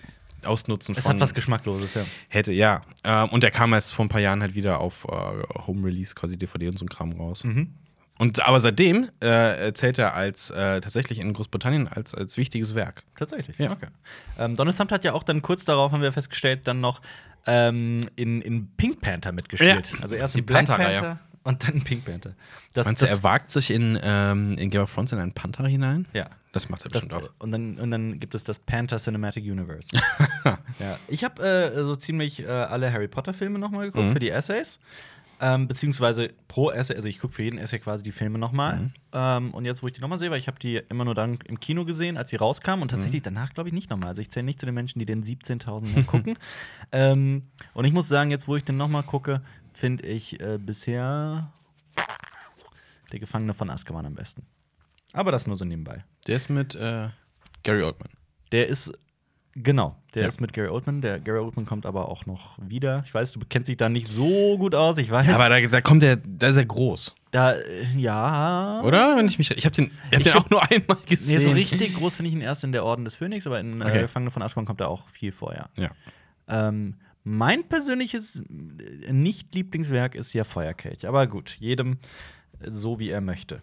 Ausnutzen 0.44 0.96
Es 0.98 1.04
von 1.04 1.14
hat 1.14 1.22
was 1.22 1.34
Geschmackloses, 1.34 1.94
ja. 1.94 2.02
hätte, 2.28 2.52
ja. 2.52 2.82
Ähm, 3.04 3.30
und 3.30 3.44
der 3.44 3.52
kam 3.52 3.74
erst 3.74 3.94
vor 3.94 4.06
ein 4.06 4.10
paar 4.10 4.22
Jahren 4.22 4.42
halt 4.42 4.56
wieder 4.56 4.80
auf 4.80 5.06
äh, 5.06 5.12
Home 5.68 5.86
Release, 5.86 6.16
quasi 6.16 6.38
DVD 6.38 6.68
und 6.68 6.80
so 6.80 6.86
ein 6.86 6.90
Kram 6.90 7.12
raus. 7.14 7.44
Mhm. 7.44 7.76
Und 8.22 8.46
aber 8.46 8.60
seitdem 8.60 9.10
äh, 9.20 9.74
zählt 9.74 9.98
er 9.98 10.14
als 10.14 10.52
äh, 10.52 10.80
tatsächlich 10.80 11.18
in 11.20 11.34
Großbritannien 11.34 11.88
als, 11.88 12.14
als 12.14 12.38
wichtiges 12.38 12.76
Werk. 12.76 13.04
Tatsächlich. 13.16 13.58
Ja. 13.58 13.72
Okay. 13.72 13.88
Ähm, 14.38 14.56
Donald 14.56 14.78
Trump 14.78 14.92
hat 14.92 15.04
ja 15.04 15.14
auch 15.14 15.24
dann 15.24 15.42
kurz 15.42 15.66
darauf, 15.66 15.92
haben 15.92 16.04
wir 16.04 16.12
festgestellt, 16.12 16.68
dann 16.68 16.82
noch 16.82 17.02
ähm, 17.48 18.02
in, 18.16 18.42
in 18.44 18.68
Pink 18.78 19.02
Panther 19.02 19.32
mitgespielt. 19.32 19.94
Ja. 19.94 20.00
Also 20.04 20.14
erst 20.16 20.36
Die 20.36 20.44
Black 20.44 20.68
Panther-Reihe. 20.68 21.00
Panther 21.00 21.20
und 21.44 21.64
dann 21.68 21.82
Pink 21.82 22.06
Panther. 22.06 22.36
Das, 22.74 22.86
Meinst 22.86 23.02
du, 23.02 23.08
er 23.08 23.24
wagt 23.24 23.50
sich 23.50 23.72
in, 23.72 24.00
ähm, 24.04 24.56
in 24.60 24.70
Game 24.70 24.84
of 24.84 24.94
Thrones 24.94 25.12
in 25.14 25.18
einen 25.18 25.34
Panther 25.34 25.66
hinein? 25.68 26.08
ja. 26.14 26.28
Das 26.54 26.68
macht 26.68 26.84
er 26.86 26.90
Das, 26.90 27.06
bestimmt 27.06 27.24
auch. 27.24 27.30
und, 27.40 27.52
dann, 27.52 27.80
und 27.80 27.92
dann 27.92 28.20
gibt 28.20 28.36
es 28.36 28.44
das 28.44 28.60
Panther 28.60 28.98
Cinematic 28.98 29.46
Universe. 29.46 29.88
ja. 30.80 31.00
Ich 31.08 31.24
habe 31.24 31.42
äh, 31.42 31.82
so 31.84 31.96
ziemlich 31.96 32.42
äh, 32.44 32.46
alle 32.46 32.92
Harry 32.92 33.08
Potter-Filme 33.08 33.58
nochmal 33.58 33.86
geguckt 33.86 34.08
Mhm. 34.10 34.12
für 34.14 34.20
die 34.20 34.30
Essays. 34.32 34.78
Ähm, 35.44 35.68
beziehungsweise 35.68 36.30
pro 36.48 36.70
Essay, 36.70 36.96
also 36.96 37.10
ich 37.10 37.20
gucke 37.20 37.34
für 37.34 37.42
jeden 37.44 37.58
Essay 37.58 37.80
quasi 37.80 38.04
die 38.04 38.12
Filme 38.12 38.38
nochmal. 38.38 38.78
Mhm. 38.80 38.92
Ähm, 39.12 39.52
und 39.56 39.66
jetzt, 39.66 39.82
wo 39.82 39.88
ich 39.88 39.94
die 39.94 40.00
nochmal 40.02 40.20
sehe, 40.20 40.30
weil 40.30 40.38
ich 40.38 40.48
habe 40.48 40.60
die 40.60 40.76
immer 40.90 41.04
nur 41.04 41.16
dann 41.16 41.40
im 41.48 41.60
Kino 41.60 41.84
gesehen, 41.84 42.16
als 42.16 42.30
sie 42.30 42.36
rauskamen 42.36 42.84
und 42.84 42.92
Mhm. 42.92 42.96
tatsächlich 42.96 43.24
danach, 43.24 43.52
glaube 43.52 43.70
ich, 43.70 43.74
nicht 43.74 43.90
nochmal. 43.90 44.10
Also 44.10 44.22
ich 44.22 44.30
zähle 44.30 44.44
nicht 44.46 44.60
zu 44.60 44.68
den 44.68 44.76
Menschen, 44.76 45.00
die 45.00 45.06
den 45.08 45.24
17.000 45.24 45.88
Mal 45.96 46.04
gucken. 46.04 46.38
ähm, 46.92 47.48
und 47.74 47.86
ich 47.86 47.92
muss 47.94 48.08
sagen, 48.08 48.30
jetzt, 48.30 48.48
wo 48.48 48.56
ich 48.56 48.64
den 48.64 48.78
nochmal 48.78 49.02
gucke, 49.04 49.42
finde 49.74 50.06
ich 50.06 50.40
äh, 50.40 50.60
bisher 50.60 51.52
der 53.12 53.20
Gefangene 53.20 53.54
von 53.54 53.70
Azkaban 53.70 54.06
am 54.06 54.14
besten. 54.16 54.46
Aber 55.14 55.32
das 55.32 55.48
nur 55.48 55.56
so 55.58 55.66
nebenbei. 55.66 56.04
Der 56.28 56.36
ist 56.36 56.50
mit 56.50 56.76
äh, 56.76 57.10
Gary 57.64 57.84
Oldman. 57.84 58.10
Der 58.52 58.68
ist, 58.68 58.94
genau, 59.56 59.96
der 60.16 60.24
Ja. 60.24 60.28
ist 60.28 60.40
mit 60.42 60.54
Gary 60.54 60.70
Oldman. 60.70 61.02
Der 61.02 61.20
Gary 61.20 61.40
Oldman 61.40 61.66
kommt 61.66 61.86
aber 61.86 62.10
auch 62.10 62.26
noch 62.26 62.58
wieder. 62.62 63.04
Ich 63.06 63.14
weiß, 63.14 63.32
du 63.34 63.40
kennst 63.48 63.68
dich 63.70 63.78
da 63.78 63.90
nicht 63.90 64.08
so 64.08 64.58
gut 64.58 64.76
aus, 64.76 64.98
ich 64.98 65.10
weiß. 65.12 65.28
Ja, 65.28 65.36
aber 65.36 65.50
da, 65.50 65.60
da 65.68 65.82
kommt 65.82 66.04
der, 66.04 66.18
da 66.18 66.48
ist 66.48 66.58
er 66.58 66.66
groß, 66.66 67.16
da, 67.32 67.54
äh, 67.54 67.84
ja. 67.98 68.82
oder? 68.84 69.18
Wenn 69.18 69.28
ich 69.28 69.38
mich, 69.38 69.52
ich 69.52 69.66
habe 69.66 69.76
den, 69.76 69.86
ich 69.86 69.92
hab 69.92 70.20
Ich 70.20 70.24
den 70.24 70.32
find- 70.34 70.46
auch 70.46 70.50
nur 70.50 70.64
einmal 70.72 70.98
gesehen. 71.06 71.36
Nee, 71.36 71.40
so 71.42 71.52
richtig 71.52 71.96
groß 71.96 72.16
finde 72.16 72.30
ich 72.30 72.36
ihn 72.36 72.42
erst 72.42 72.64
in 72.64 72.72
der 72.72 72.84
Orden 72.86 73.04
des 73.06 73.16
Phönix, 73.16 73.46
aber 73.48 73.60
in 73.60 73.82
Okay. 73.82 73.98
äh, 74.00 74.02
Gefangene 74.02 74.32
von 74.32 74.42
Azkaban 74.42 74.66
kommt 74.66 74.82
er 74.82 74.88
auch 74.90 75.08
viel 75.08 75.32
vorher. 75.32 75.70
Ja. 75.78 75.92
Ähm, 76.48 76.96
mein 77.24 77.68
persönliches 77.68 78.42
äh, 78.42 79.14
Nicht-Lieblingswerk 79.14 80.16
ist 80.16 80.34
ja 80.34 80.44
Feuerkelch. 80.44 81.08
Aber 81.08 81.28
gut, 81.28 81.56
jedem 81.60 82.00
äh, 82.60 82.70
so, 82.72 83.00
wie 83.00 83.10
er 83.10 83.22
möchte. 83.22 83.62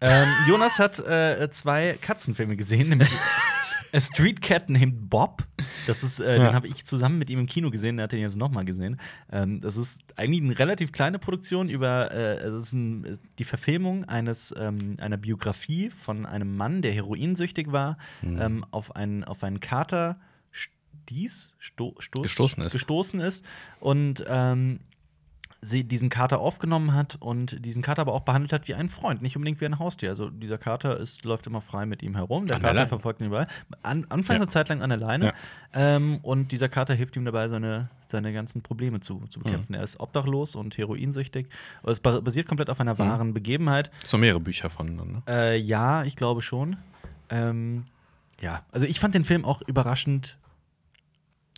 Ähm, 0.00 0.26
Jonas 0.48 0.78
hat 0.78 0.98
äh, 0.98 1.48
zwei 1.50 1.96
Katzenfilme 2.00 2.56
gesehen, 2.56 2.88
nämlich 2.90 3.08
Street 4.00 4.40
Cat 4.40 4.68
named 4.70 5.08
Bob. 5.10 5.46
Das 5.86 6.02
ist, 6.02 6.20
äh, 6.20 6.36
Ja. 6.38 6.44
den 6.46 6.54
habe 6.54 6.66
ich 6.66 6.84
zusammen 6.84 7.18
mit 7.18 7.30
ihm 7.30 7.38
im 7.40 7.46
Kino 7.46 7.70
gesehen. 7.70 7.96
Der 7.96 8.04
hat 8.04 8.12
den 8.12 8.20
jetzt 8.20 8.36
nochmal 8.36 8.64
gesehen. 8.64 8.98
Ähm, 9.30 9.60
das 9.60 9.76
ist 9.76 10.02
eigentlich 10.16 10.42
eine 10.42 10.58
relativ 10.58 10.92
kleine 10.92 11.18
Produktion 11.18 11.68
über, 11.68 12.10
äh, 12.12 12.54
ist 12.56 12.72
ein, 12.72 13.18
die 13.38 13.44
Verfilmung 13.44 14.04
eines 14.04 14.54
ähm, 14.58 14.96
einer 14.98 15.16
Biografie 15.16 15.90
von 15.90 16.26
einem 16.26 16.56
Mann, 16.56 16.82
der 16.82 16.92
heroinsüchtig 16.92 17.72
war, 17.72 17.98
Mhm. 18.22 18.40
ähm, 18.40 18.64
auf 18.70 18.96
einen 18.96 19.24
auf 19.24 19.42
einen 19.44 19.60
Kater 19.60 20.16
stieß, 20.50 21.54
sto, 21.58 21.94
stoß, 21.98 22.22
Gestoßen 22.22 22.62
ist. 22.62 22.72
gestoßen 22.72 23.20
ist 23.20 23.44
und 23.80 24.24
ähm, 24.26 24.80
sie 25.66 25.82
diesen 25.84 26.10
Kater 26.10 26.40
aufgenommen 26.40 26.92
hat 26.92 27.16
und 27.20 27.64
diesen 27.64 27.82
Kater 27.82 28.02
aber 28.02 28.12
auch 28.12 28.20
behandelt 28.20 28.52
hat 28.52 28.68
wie 28.68 28.74
einen 28.74 28.88
Freund, 28.90 29.22
nicht 29.22 29.34
unbedingt 29.36 29.60
wie 29.60 29.64
ein 29.66 29.78
Haustier. 29.78 30.10
Also 30.10 30.28
dieser 30.28 30.58
Kater 30.58 30.98
ist, 30.98 31.24
läuft 31.24 31.46
immer 31.46 31.60
frei 31.62 31.86
mit 31.86 32.02
ihm 32.02 32.14
herum. 32.16 32.46
Der 32.46 32.56
An 32.56 32.62
Kater 32.62 32.74
der 32.74 32.80
Leine. 32.82 32.88
verfolgt 32.88 33.20
ihn 33.20 33.28
überall. 33.28 33.46
An, 33.82 34.04
anfangs 34.10 34.28
Ja. 34.28 34.34
eine 34.36 34.48
Zeit 34.48 34.68
lang 34.68 34.82
an 34.82 34.90
der 34.90 34.98
Leine. 34.98 35.32
Ähm, 35.72 36.18
und 36.22 36.52
dieser 36.52 36.68
Kater 36.68 36.92
hilft 36.94 37.16
ihm 37.16 37.24
dabei, 37.24 37.48
seine, 37.48 37.88
seine 38.06 38.32
ganzen 38.34 38.60
Probleme 38.62 39.00
zu, 39.00 39.20
zu 39.28 39.40
bekämpfen. 39.40 39.72
Mhm. 39.72 39.78
Er 39.78 39.84
ist 39.84 40.00
obdachlos 40.00 40.54
und 40.54 40.76
heroinsüchtig. 40.76 41.48
Es 41.82 41.98
ba- 42.00 42.20
basiert 42.20 42.46
komplett 42.46 42.68
auf 42.68 42.80
einer 42.80 42.98
wahren 42.98 43.32
Begebenheit. 43.32 43.90
So 44.04 44.18
mehrere 44.18 44.40
Bücher 44.40 44.68
von, 44.68 44.94
ne? 44.96 45.22
Äh, 45.26 45.56
ja, 45.56 46.04
ich 46.04 46.16
glaube 46.16 46.42
schon. 46.42 46.76
Ähm, 47.30 47.84
ja, 48.40 48.62
also 48.70 48.84
ich 48.86 49.00
fand 49.00 49.14
den 49.14 49.24
Film 49.24 49.44
auch 49.46 49.62
überraschend 49.62 50.36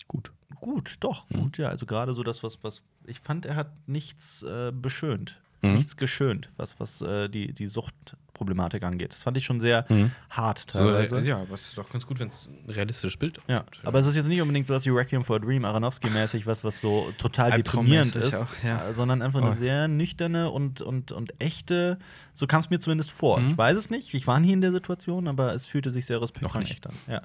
Gut. 0.09 0.31
Gut, 0.67 0.97
doch, 1.01 1.29
Mhm. 1.31 1.41
gut, 1.43 1.59
ja. 1.59 1.69
Also 1.69 1.87
gerade 1.87 2.13
so 2.13 2.23
das, 2.23 2.43
was, 2.43 2.63
was 2.63 2.83
ich 3.07 3.21
fand, 3.21 3.47
er 3.47 3.57
hat 3.57 3.71
nichts 3.89 4.43
äh, 4.43 4.73
beschönt, 4.73 5.41
Mhm. 5.63 5.75
nichts 5.75 5.97
geschönt, 5.97 6.51
was, 6.57 6.79
was 6.81 7.01
äh, 7.03 7.29
die, 7.29 7.53
die 7.53 7.67
Suchtproblematik 7.67 8.83
angeht. 8.83 9.13
Das 9.15 9.23
fand 9.23 9.37
ich 9.39 9.45
schon 9.47 9.59
sehr 9.61 9.87
Mhm. 9.89 10.11
hart 10.29 10.59
So, 10.71 10.79
teilweise. 10.79 11.19
äh, 11.19 11.23
ja, 11.27 11.39
aber 11.41 11.55
es 11.55 11.69
ist 11.69 11.79
doch 11.79 11.89
ganz 11.89 12.07
gut, 12.07 12.19
wenn 12.21 12.29
es 12.29 12.47
ein 12.67 12.71
realistisches 12.71 13.17
Bild 13.17 13.41
Ja, 13.49 13.65
aber 13.83 13.99
es 13.99 14.07
ist 14.07 14.17
jetzt 14.17 14.29
nicht 14.29 14.41
unbedingt 14.43 14.67
so 14.67 14.75
was 14.75 14.85
wie 14.85 14.91
Requiem 14.91 15.25
for 15.25 15.37
a 15.37 15.39
Dream, 15.39 15.65
Aronofsky-mäßig, 15.65 16.47
was, 16.47 16.63
was 16.63 16.81
so 16.81 17.11
total 17.19 17.53
deprimierend 17.53 18.15
ist, 18.17 18.35
auch, 18.35 18.47
ja. 18.63 18.89
äh, 18.89 18.95
sondern 18.95 19.23
einfach 19.23 19.41
eine 19.41 19.49
Oh. 19.49 19.53
sehr 19.53 19.89
nüchterne 19.89 20.51
und, 20.51 20.83
und, 20.83 21.13
und 21.13 21.41
echte, 21.41 21.99
so 22.35 22.47
kam 22.47 22.61
es 22.61 22.69
mir 22.69 22.79
zumindest 22.79 23.11
vor. 23.11 23.41
Mhm. 23.41 23.49
Ich 23.49 23.57
weiß 23.59 23.79
es 23.79 23.89
nicht, 23.91 24.13
ich 24.13 24.27
war 24.27 24.39
nie 24.41 24.53
in 24.53 24.61
der 24.61 24.73
Situation, 24.73 25.27
aber 25.29 25.55
es 25.55 25.65
fühlte 25.67 25.91
sich 25.91 26.05
sehr 26.05 26.21
respektvoll 26.21 26.61
Noch 26.61 26.69
nicht. 26.69 26.73
echt 26.73 26.87
an. 26.87 26.95
Ja, 27.09 27.23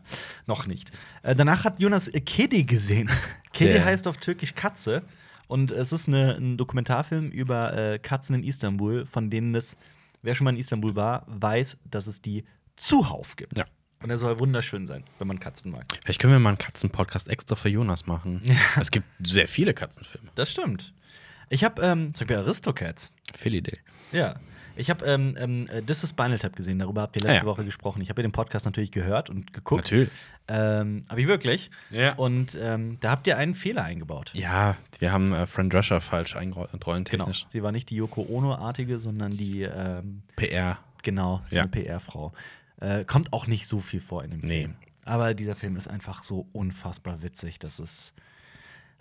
noch 0.48 0.68
nicht. 0.68 0.92
Äh, 1.24 1.36
danach 1.36 1.66
hat 1.66 1.80
Jonas 1.82 2.08
äh, 2.08 2.22
Kedi 2.22 2.64
gesehen. 2.64 3.10
Kedi 3.54 3.78
heißt 3.80 4.08
auf 4.08 4.18
Türkisch 4.18 4.56
Katze 4.56 5.04
und 5.52 5.72
es 5.72 5.92
ist 5.92 6.08
eine, 6.08 6.38
ein 6.38 6.56
Dokumentarfilm 6.56 7.30
über 7.30 7.78
äh, 7.78 8.00
Katzen 8.00 8.36
in 8.36 8.44
Istanbul, 8.44 9.06
von 9.06 9.30
denen 9.30 9.54
es, 9.54 9.76
wer 10.22 10.34
schon 10.34 10.46
mal 10.46 10.52
in 10.52 10.58
Istanbul 10.58 10.96
war, 10.96 11.26
weiß, 11.28 11.78
dass 11.84 12.08
es 12.08 12.22
die 12.22 12.46
zuhauf 12.78 13.36
gibt. 13.36 13.58
Ja. 13.58 13.66
Und 14.02 14.10
er 14.10 14.18
soll 14.18 14.40
wunderschön 14.40 14.88
sein, 14.88 15.04
wenn 15.20 15.28
man 15.28 15.42
Katzen 15.42 15.72
mag. 15.72 15.86
Vielleicht 16.04 16.22
können 16.22 16.32
wir 16.32 16.40
mal 16.40 16.50
einen 16.50 16.58
Katzenpodcast 16.58 17.28
extra 17.28 17.58
für 17.58 17.68
Jonas 17.68 18.08
machen. 18.08 18.42
Es 18.80 18.92
gibt 18.92 19.06
sehr 19.22 19.50
viele 19.50 19.74
Katzenfilme. 19.74 20.30
Das 20.36 20.50
stimmt. 20.50 20.94
Ich 21.50 21.66
habe 21.66 21.82
ähm, 21.82 22.14
zum 22.14 22.26
Beispiel 22.26 22.44
Aristocats. 22.44 23.14
Philly 23.36 23.62
Day. 23.62 23.78
Ja. 24.14 24.40
Ich 24.76 24.90
habe 24.90 25.06
ähm, 25.06 25.36
ähm, 25.40 25.68
äh, 25.70 25.82
This 25.82 26.04
is 26.04 26.12
Spinal 26.12 26.40
Tap 26.40 26.56
gesehen. 26.56 26.80
Darüber 26.80 27.02
habt 27.02 27.16
ihr 27.16 27.22
letzte 27.22 27.42
Ah, 27.42 27.44
ja. 27.44 27.46
Woche 27.46 27.66
gesprochen. 27.66 28.02
Ich 28.02 28.10
habe 28.10 28.22
ja 28.22 28.28
den 28.28 28.32
Podcast 28.32 28.66
natürlich 28.66 28.92
gehört 28.92 29.30
und 29.30 29.54
geguckt. 29.54 29.82
Natürlich. 29.86 30.10
Ähm, 30.48 31.04
habe 31.10 31.22
ich 31.22 31.28
wirklich. 31.28 31.72
Ja. 31.92 32.14
Und 32.16 32.58
ähm, 32.60 32.98
da 33.00 33.12
habt 33.12 33.28
ihr 33.28 33.38
einen 33.38 33.54
Fehler 33.54 33.84
eingebaut. 33.84 34.32
Ja, 34.34 34.78
wir 35.00 35.12
haben 35.12 35.34
äh, 35.34 35.46
Fran 35.48 35.70
Drescher 35.70 36.02
falsch 36.02 36.36
eingeräumt, 36.36 36.72
Genau. 36.72 36.86
rollentechnisch. 36.86 37.46
Sie 37.50 37.64
war 37.64 37.72
nicht 37.72 37.90
die 37.90 37.96
Yoko 37.96 38.26
Ono-artige, 38.30 39.00
sondern 39.00 39.32
die, 39.36 39.64
ähm, 39.64 40.24
PR. 40.36 40.80
genau, 41.04 41.42
so 41.50 41.56
Ja. 41.58 41.62
eine 41.64 41.72
PR-Frau. 41.72 42.32
Äh, 42.80 43.06
kommt 43.06 43.32
auch 43.34 43.48
nicht 43.48 43.68
so 43.68 43.80
viel 43.80 44.02
vor 44.02 44.24
in 44.24 44.32
dem 44.32 44.40
Nee. 44.42 44.62
Film. 44.62 44.76
Aber 45.06 45.34
dieser 45.34 45.56
Film 45.56 45.76
ist 45.76 45.88
einfach 45.88 46.22
so 46.24 46.48
unfassbar 46.54 47.22
witzig. 47.24 47.60
Das 47.60 47.80
ist 47.80 48.14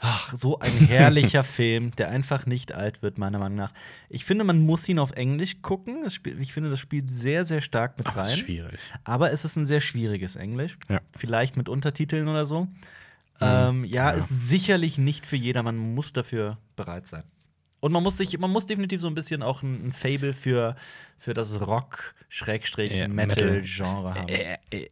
ach, 0.01 0.33
so 0.35 0.59
ein 0.59 0.73
herrlicher 0.73 1.45
Film, 1.45 1.93
der 1.97 2.11
einfach 2.11 2.47
nicht 2.47 2.73
alt 2.73 3.03
wird, 3.03 3.19
meiner 3.19 3.39
Meinung 3.39 3.59
nach. 3.59 3.73
Ich 4.09 4.25
finde, 4.25 4.45
man 4.45 4.61
muss 4.61 4.89
ihn 4.89 4.99
auf 4.99 5.13
Englisch 5.13 5.63
gucken. 5.63 6.07
Ich 6.41 6.53
finde, 6.53 6.71
das 6.71 6.81
spielt 6.81 7.11
sehr, 7.11 7.45
sehr 7.45 7.61
stark 7.61 7.99
mit 7.99 8.07
Ach, 8.09 8.15
das 8.15 8.29
ist 8.29 8.35
rein. 8.39 8.45
schwierig. 8.45 8.79
Aber 9.05 9.31
es 9.33 9.45
ist 9.45 9.57
ein 9.57 9.67
sehr 9.67 9.81
schwieriges 9.81 10.37
Englisch. 10.37 10.79
Ja. 10.89 11.01
Vielleicht 11.17 11.57
mit 11.57 11.69
Untertiteln 11.69 12.29
oder 12.29 12.47
so. 12.47 12.69
Ähm, 13.43 13.85
ja, 13.85 14.11
Ja. 14.11 14.19
ist 14.19 14.29
sicherlich 14.49 14.99
nicht 14.99 15.27
für 15.27 15.37
jedermann. 15.37 15.77
Man 15.77 15.95
muss 15.95 16.13
dafür 16.13 16.59
bereit 16.77 17.07
sein. 17.07 17.23
Und 17.81 17.93
man 17.93 18.03
muss 18.03 18.19
sich, 18.19 18.39
man 18.39 18.51
muss 18.51 18.67
definitiv 18.67 19.01
so 19.01 19.09
ein 19.09 19.15
bisschen 19.15 19.43
auch 19.43 19.63
ein, 19.63 19.89
ein 19.89 19.93
Fable 19.93 20.35
für, 20.35 20.77
für 21.19 21.33
das 21.33 21.59
Rock-Metal-Genre 21.61 24.15
haben. 24.15 24.29
Äh, 24.29 24.59
äh, 24.71 24.87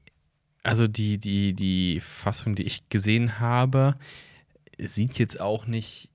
also 0.63 0.87
die, 0.87 1.19
die, 1.19 1.53
die 1.55 2.01
Fassung, 2.01 2.55
die 2.55 2.63
ich 2.65 2.89
gesehen 2.89 3.41
habe, 3.41 3.97
sieht 4.79 5.19
jetzt 5.19 5.41
auch 5.41 5.67
nicht 5.67 6.11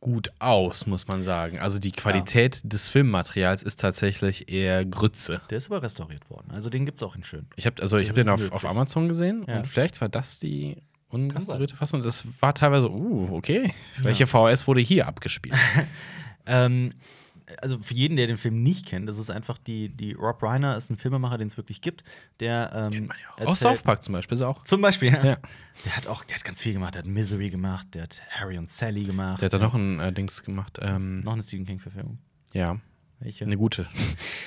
gut 0.00 0.30
aus, 0.38 0.86
muss 0.86 1.08
man 1.08 1.22
sagen. 1.22 1.58
Also 1.58 1.78
die 1.78 1.90
Qualität 1.92 2.60
des 2.64 2.88
Filmmaterials 2.88 3.62
ist 3.64 3.80
tatsächlich 3.80 4.48
eher 4.48 4.84
Grütze. 4.84 5.40
Der 5.50 5.58
ist 5.58 5.66
aber 5.66 5.82
restauriert 5.82 6.30
worden. 6.30 6.50
Also 6.52 6.70
den 6.70 6.86
gibt's 6.86 7.02
auch 7.02 7.16
in 7.16 7.24
schön. 7.24 7.46
Ich 7.56 7.66
habe 7.66 7.82
also 7.82 7.98
ich 7.98 8.08
hab 8.08 8.14
den 8.14 8.28
auf, 8.28 8.52
auf 8.52 8.64
Amazon 8.64 9.08
gesehen 9.08 9.44
Ja. 9.48 9.58
und 9.58 9.66
vielleicht 9.66 10.00
war 10.00 10.08
das 10.08 10.38
die 10.38 10.76
unrestaurierte. 11.08 11.74
Fassung. 11.74 12.02
Das 12.02 12.40
war 12.42 12.54
teilweise, 12.54 12.90
uh, 12.90 13.34
okay. 13.34 13.72
Welche 13.96 14.26
VHS 14.26 14.66
wurde 14.66 14.80
hier 14.80 15.06
abgespielt? 15.06 15.56
Ähm, 16.50 16.88
also 17.60 17.78
für 17.80 17.94
jeden, 17.94 18.16
der 18.16 18.26
den 18.26 18.36
Film 18.36 18.62
nicht 18.62 18.86
kennt, 18.86 19.08
das 19.08 19.18
ist 19.18 19.30
einfach 19.30 19.58
die, 19.58 19.88
die 19.88 20.12
Rob 20.12 20.42
Reiner 20.42 20.76
ist 20.76 20.90
ein 20.90 20.96
Filmemacher, 20.96 21.38
den 21.38 21.46
es 21.46 21.56
wirklich 21.56 21.80
gibt, 21.80 22.04
der 22.40 22.90
ähm, 22.92 23.10
Aus 23.36 23.60
South 23.60 23.82
Park 23.82 24.02
zum 24.04 24.12
Beispiel 24.12 24.36
ist 24.36 24.42
auch. 24.42 24.64
Zum 24.64 24.80
Beispiel, 24.80 25.12
ja. 25.12 25.24
Ja. 25.24 25.36
Der 25.84 25.96
hat 25.96 26.06
auch, 26.08 26.24
der 26.24 26.36
hat 26.36 26.44
ganz 26.44 26.60
viel 26.60 26.72
gemacht. 26.72 26.94
Der 26.94 27.02
hat 27.02 27.06
Misery 27.08 27.50
gemacht, 27.50 27.88
der 27.94 28.02
hat 28.04 28.22
Harry 28.30 28.58
und 28.58 28.68
Sally 28.68 29.04
gemacht. 29.04 29.40
Der 29.40 29.46
hat 29.46 29.52
da 29.52 29.58
noch 29.58 29.74
ein 29.74 30.00
äh, 30.00 30.12
Dings 30.12 30.42
gemacht. 30.42 30.78
Ähm, 30.82 31.20
noch 31.20 31.34
eine 31.34 31.42
Stephen 31.42 31.66
King-Verfilmung. 31.66 32.18
ja, 32.52 32.78
Welche? 33.20 33.44
eine 33.44 33.56
gute. 33.56 33.88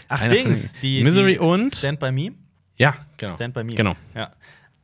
Ach, 0.09 0.21
eine 0.21 0.35
von 0.35 0.43
Dings. 0.51 0.73
Die, 0.81 1.03
Misery 1.03 1.33
die 1.33 1.39
und- 1.39 1.73
Stand 1.75 1.99
By 1.99 2.11
Me. 2.11 2.31
Ja, 2.77 2.95
genau. 3.17 3.33
Stand 3.35 3.53
By 3.53 3.63
Me. 3.63 3.73
Genau. 3.75 3.95
Ja. 4.15 4.33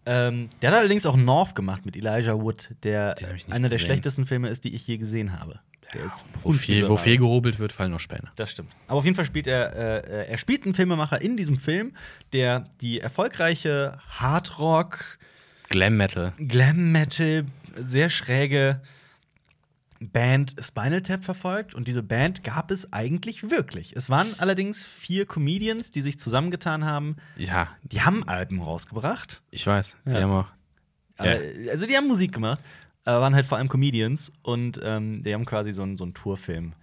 Ähm, 0.10 0.50
der 0.62 0.72
hat 0.72 0.78
allerdings 0.80 1.06
auch 1.06 1.18
North 1.18 1.54
gemacht 1.54 1.86
mit 1.86 1.98
Elijah 1.98 2.40
Wood, 2.42 2.70
der 2.84 3.16
einer 3.18 3.36
der 3.36 3.60
gesehen. 3.60 3.80
schlechtesten 3.80 4.26
Filme 4.26 4.48
ist, 4.50 4.64
die 4.64 4.74
ich 4.74 4.88
je 4.88 4.98
gesehen 4.98 5.38
habe. 5.38 5.60
Der 5.94 6.06
ist 6.06 6.26
Wo 6.44 6.52
viel, 6.54 6.88
wo 6.88 6.98
viel 6.98 7.18
gehobelt 7.18 7.60
wird, 7.60 7.72
fallen 7.74 7.92
noch 7.92 8.00
Späne. 8.00 8.30
Das 8.36 8.52
stimmt. 8.52 8.72
Aber 8.88 9.00
auf 9.00 9.06
jeden 9.06 9.16
Fall 9.16 9.26
spielt 9.26 9.48
er, 9.48 9.74
äh, 9.76 9.98
äh, 10.24 10.30
er 10.30 10.38
spielt 10.38 10.64
einen 10.66 10.76
Filmemacher 10.76 11.22
in 11.22 11.38
diesem 11.38 11.58
Film, 11.58 11.94
der 12.34 12.70
die 12.82 13.00
erfolgreiche 13.00 14.00
Hardrock, 14.10 15.18
Glam 15.70 15.98
Metal. 15.98 16.34
Glam 16.38 16.92
Metal, 16.94 17.46
sehr 17.76 18.10
schräge 18.10 18.82
Band 20.00 20.56
Spinal 20.62 21.02
Tap 21.02 21.24
verfolgt. 21.24 21.74
Und 21.76 21.88
diese 21.88 22.04
Band 22.04 22.44
gab 22.44 22.72
es 22.72 22.92
eigentlich 22.94 23.50
wirklich. 23.50 23.96
Es 23.96 24.10
waren 24.10 24.28
allerdings 24.40 24.86
vier 24.86 25.26
Comedians, 25.26 25.92
die 25.92 26.02
sich 26.02 26.20
zusammengetan 26.20 26.86
haben. 26.86 27.16
Ja, 27.36 27.70
Die 27.84 28.02
haben 28.02 28.28
Alben 28.28 28.62
rausgebracht. 28.62 29.42
ich 29.52 29.66
weiß. 29.66 29.98
Die 30.06 30.12
Ja. 30.12 30.22
haben 30.22 30.32
auch. 30.32 30.48
Ja. 31.20 31.26
Äh, 31.34 31.70
Also 31.72 31.86
die 31.88 31.96
haben 31.98 32.08
Musik 32.08 32.32
gemacht, 32.34 32.64
aber 33.06 33.22
waren 33.22 33.34
halt 33.36 33.46
vor 33.48 33.58
allem 33.58 33.70
Comedians 33.70 34.32
und 34.44 34.80
ähm, 34.84 35.24
die 35.24 35.34
haben 35.34 35.46
quasi 35.46 35.72
so 35.72 35.82
einen, 35.84 35.98
so 35.98 36.04
einen 36.04 36.14
Tourfilm 36.14 36.74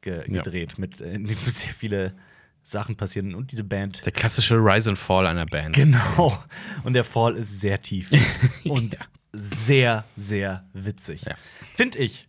ge 0.00 0.22
Ja. 0.28 0.42
gedreht, 0.42 0.78
mit 0.78 1.00
äh, 1.00 1.18
sehr 1.46 1.72
viele 1.72 2.14
Sachen 2.64 2.96
passieren. 2.96 3.36
Und 3.36 3.52
diese 3.52 3.62
Band. 3.62 4.04
Der 4.04 4.12
klassische 4.12 4.56
Rise 4.56 4.90
and 4.90 4.98
Fall 4.98 5.24
einer 5.26 5.46
Band. 5.46 5.76
Genau. 5.76 6.42
Und 6.82 6.94
der 6.94 7.04
Fall 7.04 7.36
ist 7.36 7.60
sehr 7.60 7.80
tief. 7.80 8.10
und 8.64 8.94
Ja. 8.94 9.00
sehr, 9.32 10.04
sehr 10.16 10.64
witzig. 10.72 11.22
Ja. 11.26 11.36
Finde 11.76 11.98
ich. 11.98 12.26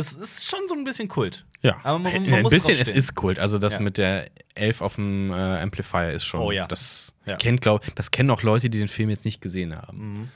Es 0.00 0.12
ist 0.12 0.44
schon 0.48 0.60
so 0.68 0.74
ein 0.74 0.84
bisschen 0.84 1.08
Kult. 1.08 1.44
Ja, 1.62 1.78
Aber 1.82 1.98
man- 1.98 2.12
man 2.12 2.32
ein 2.32 2.42
bisschen, 2.44 2.78
es 2.78 2.88
ist 2.90 3.14
Kult. 3.14 3.38
Also 3.38 3.58
das 3.58 3.74
Ja. 3.74 3.80
mit 3.80 3.98
der 3.98 4.30
Elf 4.54 4.80
auf 4.80 4.94
dem 4.96 5.30
äh, 5.30 5.34
Amplifier 5.34 6.12
ist 6.12 6.24
schon. 6.24 6.40
Oh 6.40 6.50
ja. 6.52 6.66
Das 6.66 7.12
Ja. 7.26 7.36
kennt, 7.36 7.60
glaub, 7.60 7.82
das 7.96 8.10
kennen 8.10 8.30
auch 8.30 8.42
Leute, 8.42 8.70
die 8.70 8.78
den 8.78 8.88
Film 8.88 9.10
jetzt 9.10 9.24
nicht 9.24 9.40
gesehen 9.40 9.76
haben. 9.76 10.30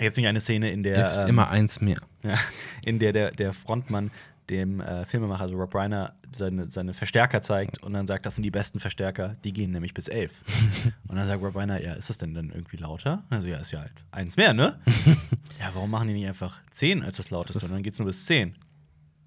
Jetzt 0.00 0.16
nämlich 0.16 0.28
eine 0.28 0.40
Szene, 0.40 0.70
in 0.70 0.82
der. 0.82 0.96
Elf 0.96 1.12
ist 1.12 1.24
ähm, 1.24 1.30
immer 1.30 1.48
eins 1.50 1.80
mehr. 1.80 1.98
Ja, 2.22 2.38
in 2.84 2.98
der 2.98 3.12
der, 3.12 3.30
der 3.32 3.52
Frontmann 3.52 4.10
dem 4.50 4.80
äh, 4.80 5.04
Filmemacher, 5.06 5.42
also 5.42 5.56
Rob 5.56 5.74
Reiner, 5.74 6.14
seine, 6.36 6.70
seine 6.70 6.94
Verstärker 6.94 7.42
zeigt 7.42 7.82
und 7.82 7.94
dann 7.94 8.06
sagt, 8.06 8.26
das 8.26 8.36
sind 8.36 8.44
die 8.44 8.50
besten 8.52 8.78
Verstärker, 8.78 9.32
die 9.44 9.52
gehen 9.52 9.72
nämlich 9.72 9.92
bis 9.92 10.06
elf. 10.06 10.30
und 11.08 11.16
dann 11.16 11.26
sagt 11.26 11.42
Rob 11.42 11.56
Reiner, 11.56 11.82
ja, 11.82 11.94
ist 11.94 12.10
das 12.10 12.18
denn 12.18 12.32
dann 12.32 12.50
irgendwie 12.50 12.76
lauter? 12.76 13.24
Also 13.28 13.48
ja, 13.48 13.56
ist 13.56 13.72
ja 13.72 13.80
halt 13.80 13.92
eins 14.12 14.36
mehr, 14.36 14.54
ne? 14.54 14.78
ja, 15.58 15.70
warum 15.74 15.90
machen 15.90 16.06
die 16.08 16.14
nicht 16.14 16.28
einfach 16.28 16.58
zehn 16.70 17.02
als 17.02 17.16
das 17.16 17.30
lauteste? 17.30 17.64
Und 17.66 17.72
dann 17.72 17.82
geht's 17.82 17.98
nur 17.98 18.06
bis 18.06 18.24
zehn. 18.24 18.52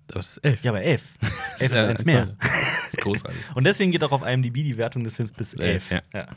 Das 0.09 0.31
ist 0.31 0.37
elf. 0.45 0.63
Ja, 0.63 0.71
aber 0.71 0.81
elf. 0.81 1.03
elf 1.59 1.71
ist 1.71 1.81
Ja, 1.81 1.87
eins 1.87 2.05
mehr. 2.05 2.35
Das 2.39 2.49
ist 2.93 3.01
großartig. 3.01 3.39
Und 3.55 3.63
deswegen 3.65 3.91
geht 3.91 4.03
auch 4.03 4.11
auf 4.11 4.25
IMDb 4.27 4.55
die 4.55 4.77
Wertung 4.77 5.03
des 5.03 5.15
Films 5.15 5.31
bis 5.31 5.53
elf. 5.53 5.91
Elf, 5.91 6.03
Ja. 6.13 6.27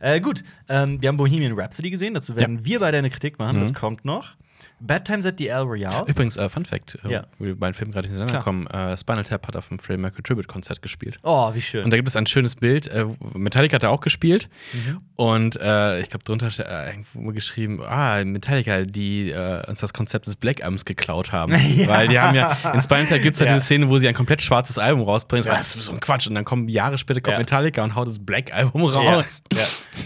Äh, 0.00 0.20
gut, 0.20 0.42
ähm, 0.68 1.00
wir 1.00 1.08
haben 1.08 1.16
Bohemian 1.16 1.52
Rhapsody 1.58 1.88
gesehen, 1.90 2.14
dazu 2.14 2.34
werden 2.36 2.64
wir 2.64 2.80
beide 2.80 2.98
eine 2.98 3.10
Kritik 3.10 3.38
machen, 3.38 3.60
das 3.60 3.70
Mhm. 3.70 3.74
kommt 3.74 4.04
noch. 4.04 4.34
Bad 4.80 5.06
Times 5.06 5.24
at 5.26 5.34
the 5.38 5.48
El 5.48 5.62
Royale. 5.62 6.04
Übrigens, 6.06 6.36
äh, 6.36 6.48
Fun 6.48 6.64
Fact, 6.64 6.98
äh, 7.04 7.10
Ja. 7.12 7.24
wir 7.38 7.54
beiden 7.58 7.74
Filmen 7.74 7.92
gerade 7.92 8.08
hintereinander 8.08 8.40
Klar. 8.40 8.44
kommen: 8.44 8.66
äh, 8.66 8.96
Spinal 8.98 9.24
Tap 9.24 9.46
hat 9.48 9.56
auf 9.56 9.68
dem 9.68 9.78
Freddie 9.78 10.00
Mercury 10.00 10.22
Tribute 10.22 10.48
Konzert 10.48 10.82
gespielt. 10.82 11.18
Oh, 11.22 11.54
wie 11.54 11.60
schön. 11.62 11.84
Und 11.84 11.90
da 11.92 11.96
gibt 11.96 12.08
es 12.08 12.16
ein 12.16 12.26
schönes 12.26 12.54
Bild. 12.56 12.88
Äh, 12.88 13.06
Metallica 13.34 13.76
hat 13.76 13.82
da 13.82 13.88
auch 13.88 14.00
gespielt. 14.00 14.48
Mhm. 14.72 15.00
Und 15.16 15.56
äh, 15.60 16.00
ich 16.00 16.08
glaube, 16.10 16.24
drunter 16.24 16.48
äh, 16.58 16.90
irgendwo 16.90 17.32
geschrieben: 17.32 17.80
Ah, 17.82 18.22
Metallica, 18.24 18.84
die 18.84 19.30
äh, 19.30 19.66
uns 19.68 19.80
das 19.80 19.92
Konzept 19.92 20.26
des 20.26 20.36
Black 20.36 20.62
Albums 20.62 20.84
geklaut 20.84 21.32
haben. 21.32 21.54
Ja. 21.74 21.88
Weil 21.88 22.08
die 22.08 22.18
haben 22.18 22.34
ja, 22.36 22.56
in 22.72 22.82
Spinal 22.82 23.06
Tap 23.06 23.22
gibt 23.22 23.34
es 23.34 23.40
ja, 23.40 23.46
Ja. 23.46 23.54
diese 23.54 23.64
Szene, 23.64 23.88
wo 23.88 23.98
sie 23.98 24.06
ein 24.08 24.14
komplett 24.14 24.42
schwarzes 24.42 24.78
Album 24.78 25.02
rausbringen. 25.04 25.42
So, 25.44 25.50
Ja. 25.50 25.56
Das 25.56 25.74
ist 25.74 25.84
so 25.86 25.92
ein 25.92 26.00
Quatsch. 26.00 26.26
Und 26.26 26.34
dann 26.34 26.44
kommen 26.44 26.68
Jahre 26.68 26.98
später 26.98 27.20
kommt. 27.20 27.38
Metallica 27.38 27.82
und 27.82 27.94
haut 27.94 28.06
das 28.08 28.18
Black 28.18 28.52
Album 28.52 28.84
raus. 28.84 29.42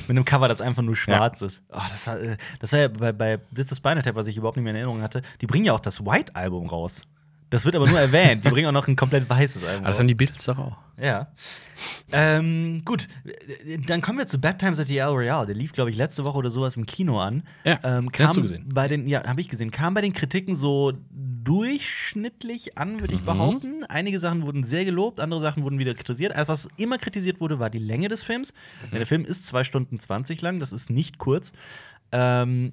Mit 0.07 0.11
einem 0.11 0.25
Cover, 0.25 0.49
das 0.49 0.61
einfach 0.61 0.83
nur 0.83 0.95
schwarz 0.97 1.43
ist. 1.43 1.63
Oh, 1.73 1.81
das, 1.91 2.07
war, 2.07 2.21
äh, 2.21 2.37
das 2.61 2.73
war 2.73 2.79
ja 2.81 2.89
bei, 2.89 3.13
bei 3.13 3.39
This 3.55 3.71
is 3.73 3.79
Spinal 3.79 4.03
Tap, 4.03 4.15
was 4.15 4.27
ich 4.29 4.37
überhaupt 4.37 4.57
nicht 4.59 4.65
mehr 4.65 4.73
in 4.73 4.77
Erinnerung 4.77 5.03
hatte. 5.03 5.23
Die 5.41 5.47
bringen 5.47 5.65
ja 5.65 5.73
auch 5.73 5.81
das 5.81 6.05
White 6.05 6.37
Album 6.37 6.67
raus. 6.67 7.03
Das 7.51 7.65
wird 7.65 7.75
aber 7.77 7.87
nur 7.89 7.99
erwähnt. 7.99 8.45
Die 8.45 8.51
bringen 8.51 8.67
auch 8.69 8.73
noch 8.73 8.89
ein 8.89 8.97
komplett 8.97 9.29
weißes 9.31 9.65
Album 9.65 9.81
Aber 9.85 9.89
das 9.89 9.99
haben 9.99 10.07
die 10.09 10.15
Beatles 10.15 10.45
doch 10.45 10.59
auch. 10.59 10.77
Ja. 11.01 11.29
Ähm, 12.13 12.83
gut, 12.85 13.09
dann 13.87 14.03
kommen 14.03 14.19
wir 14.19 14.27
zu 14.27 14.39
Bad 14.39 14.59
Times 14.59 14.79
at 14.81 14.89
the 14.89 14.99
El 14.99 15.09
Royale. 15.09 15.47
Der 15.47 15.55
lief, 15.55 15.73
glaube 15.73 15.89
ich, 15.89 15.97
letzte 15.97 16.25
Woche 16.25 16.37
oder 16.37 16.51
sowas 16.51 16.77
im 16.77 16.85
Kino 16.85 17.19
an. 17.21 17.45
Ja, 17.65 17.79
ähm, 17.85 18.11
hast 18.19 18.37
du 18.37 18.43
gesehen. 18.43 18.69
Bei 18.75 18.87
den, 18.87 19.09
ja, 19.09 19.25
habe 19.27 19.41
ich 19.41 19.49
gesehen. 19.49 19.71
Kam 19.71 19.95
bei 19.95 20.03
den 20.03 20.13
Kritiken 20.13 20.57
so 20.57 20.93
durchschnittlich 21.11 22.77
an, 22.77 23.01
würde 23.01 23.15
ich 23.15 23.21
Mhm. 23.23 23.27
behaupten. 23.27 23.85
Einige 23.89 24.19
Sachen 24.19 24.43
wurden 24.43 24.65
sehr 24.65 24.85
gelobt, 24.85 25.19
andere 25.21 25.41
Sachen 25.41 25.63
wurden 25.63 25.79
wieder 25.79 25.95
kritisiert. 25.95 26.33
Also, 26.35 26.49
was 26.49 26.69
immer 26.77 26.99
kritisiert 26.99 27.41
wurde, 27.41 27.59
war 27.59 27.71
die 27.71 27.79
Länge 27.79 28.09
des 28.09 28.23
Films. 28.23 28.53
Mhm. 28.91 28.97
Der 28.97 29.07
Film 29.07 29.25
ist 29.25 29.47
2 29.47 29.65
Stunden 29.65 29.99
20 29.99 30.43
lang, 30.43 30.59
das 30.61 30.73
ist 30.73 30.91
nicht 30.91 31.19
kurz. 31.19 31.53
Ähm, 32.13 32.73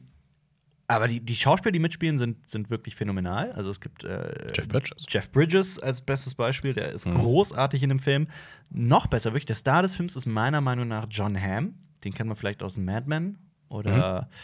aber 0.87 1.07
die, 1.07 1.19
die 1.19 1.35
Schauspieler, 1.35 1.71
die 1.71 1.79
mitspielen, 1.79 2.17
sind, 2.17 2.47
sind 2.47 2.69
wirklich 2.69 2.95
phänomenal. 2.95 3.51
Also 3.53 3.69
es 3.71 3.81
gibt 3.81 4.03
äh, 4.03 4.45
Jeff 4.55 4.67
Bridges. 4.67 5.05
Jeff 5.09 5.31
Bridges 5.31 5.79
als 5.79 6.01
bestes 6.01 6.35
Beispiel, 6.35 6.73
der 6.73 6.91
ist 6.91 7.07
Mhm. 7.07 7.15
großartig 7.15 7.81
in 7.83 7.89
dem 7.89 7.99
Film. 7.99 8.27
Noch 8.71 9.07
besser, 9.07 9.31
wirklich, 9.31 9.45
der 9.45 9.55
Star 9.55 9.81
des 9.81 9.95
Films 9.95 10.15
ist 10.15 10.25
meiner 10.25 10.61
Meinung 10.61 10.87
nach 10.87 11.07
John 11.09 11.39
Hamm. 11.39 11.75
Den 12.03 12.13
kennt 12.13 12.27
man 12.27 12.35
vielleicht 12.37 12.61
aus 12.61 12.77
Mad 12.77 13.07
Men. 13.07 13.37
Oder 13.69 14.21
Mhm. 14.31 14.35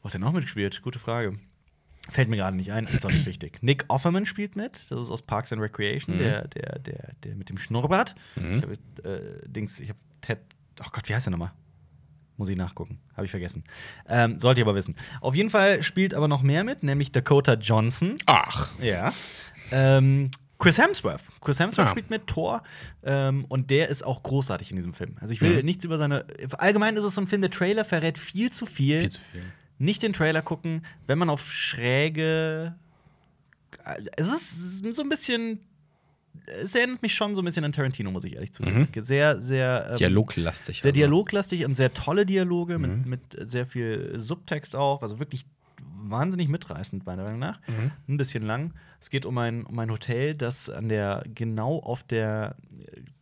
wo 0.00 0.04
hat 0.06 0.14
der 0.14 0.20
noch 0.20 0.32
mitgespielt? 0.32 0.80
Gute 0.82 0.98
Frage. 0.98 1.38
Fällt 2.10 2.28
mir 2.28 2.36
gerade 2.36 2.56
nicht 2.56 2.70
ein, 2.72 2.84
ist 2.86 3.06
auch 3.06 3.10
nicht 3.10 3.24
wichtig. 3.26 3.58
Nick 3.62 3.84
Offerman 3.88 4.26
spielt 4.26 4.56
mit, 4.56 4.74
das 4.90 4.98
ist 5.00 5.10
aus 5.10 5.22
Parks 5.22 5.52
and 5.52 5.60
Recreation, 5.62 6.16
Mhm. 6.16 6.18
der, 6.20 6.48
der, 6.48 6.78
der, 6.78 7.12
der 7.22 7.34
mit 7.36 7.48
dem 7.50 7.56
Schnurrbart. 7.58 8.14
Mhm. 8.36 8.58
Ich 8.58 8.62
hab, 8.62 9.04
äh, 9.06 9.20
Dings, 9.46 9.78
ich 9.80 9.88
hab 9.90 9.96
Ted, 10.20 10.38
oh 10.80 10.88
Gott, 10.92 11.08
wie 11.08 11.14
heißt 11.14 11.26
der 11.26 11.30
nochmal? 11.32 11.52
Muss 12.36 12.48
ich 12.48 12.56
nachgucken, 12.56 12.98
habe 13.16 13.24
ich 13.26 13.30
vergessen. 13.30 13.62
Ähm, 14.08 14.38
sollte 14.38 14.60
ich 14.60 14.66
aber 14.66 14.74
wissen. 14.74 14.96
Auf 15.20 15.36
jeden 15.36 15.50
Fall 15.50 15.82
spielt 15.84 16.14
aber 16.14 16.26
noch 16.26 16.42
mehr 16.42 16.64
mit, 16.64 16.82
nämlich 16.82 17.12
Dakota 17.12 17.54
Johnson. 17.54 18.16
Ach. 18.26 18.72
Ja. 18.80 19.12
Ähm, 19.70 20.30
Chris 20.58 20.78
Hemsworth. 20.78 21.22
Chris 21.40 21.60
Hemsworth 21.60 21.86
Ah. 21.88 21.90
spielt 21.90 22.10
mit 22.10 22.26
Thor 22.26 22.62
ähm, 23.04 23.44
und 23.48 23.70
der 23.70 23.88
ist 23.88 24.04
auch 24.04 24.22
großartig 24.22 24.70
in 24.70 24.76
diesem 24.76 24.94
Film. 24.94 25.16
Also 25.20 25.32
ich 25.32 25.40
will 25.40 25.58
Mhm. 25.58 25.64
nichts 25.64 25.84
über 25.84 25.96
seine. 25.98 26.24
Allgemein 26.58 26.96
ist 26.96 27.04
es 27.04 27.14
so 27.14 27.20
ein 27.20 27.28
Film, 27.28 27.42
der 27.42 27.50
Trailer 27.50 27.84
verrät 27.84 28.18
viel 28.18 28.50
zu 28.50 28.66
viel. 28.66 29.00
Viel 29.00 29.10
zu 29.10 29.20
viel. 29.32 29.42
Nicht 29.78 30.02
den 30.02 30.12
Trailer 30.12 30.42
gucken, 30.42 30.84
wenn 31.06 31.18
man 31.18 31.30
auf 31.30 31.44
schräge. 31.46 32.74
Es 34.16 34.28
ist 34.32 34.82
so 34.96 35.02
ein 35.02 35.08
bisschen. 35.08 35.60
Es 36.62 36.74
erinnert 36.74 37.00
mich 37.02 37.14
schon 37.14 37.34
so 37.34 37.42
ein 37.42 37.44
bisschen 37.44 37.64
an 37.64 37.72
Tarantino, 37.72 38.10
muss 38.10 38.24
ich 38.24 38.34
ehrlich 38.34 38.52
zugeben. 38.52 38.88
Sehr, 39.00 39.40
sehr. 39.40 39.88
ähm, 39.90 39.96
Dialoglastig. 39.96 40.82
sehr 40.82 40.90
also. 40.90 40.98
dialoglastig 41.00 41.64
und 41.64 41.74
sehr 41.76 41.92
tolle 41.94 42.26
Dialoge 42.26 42.78
Mhm. 42.78 43.04
mit, 43.08 43.30
mit 43.38 43.48
sehr 43.50 43.66
viel 43.66 44.14
Subtext 44.20 44.76
auch. 44.76 45.02
Also 45.02 45.18
wirklich 45.18 45.46
wahnsinnig 46.06 46.48
mitreißend, 46.48 47.06
meiner 47.06 47.24
Meinung 47.24 47.38
nach. 47.40 47.60
Mhm. 47.66 47.90
Ein 48.08 48.16
bisschen 48.18 48.42
lang. 48.44 48.74
Es 49.00 49.10
geht 49.10 49.24
um 49.26 49.36
ein, 49.38 49.64
um 49.64 49.78
ein 49.78 49.90
Hotel, 49.90 50.34
das 50.36 50.68
an 50.70 50.88
der, 50.88 51.24
genau 51.34 51.78
auf 51.80 52.02
der 52.02 52.56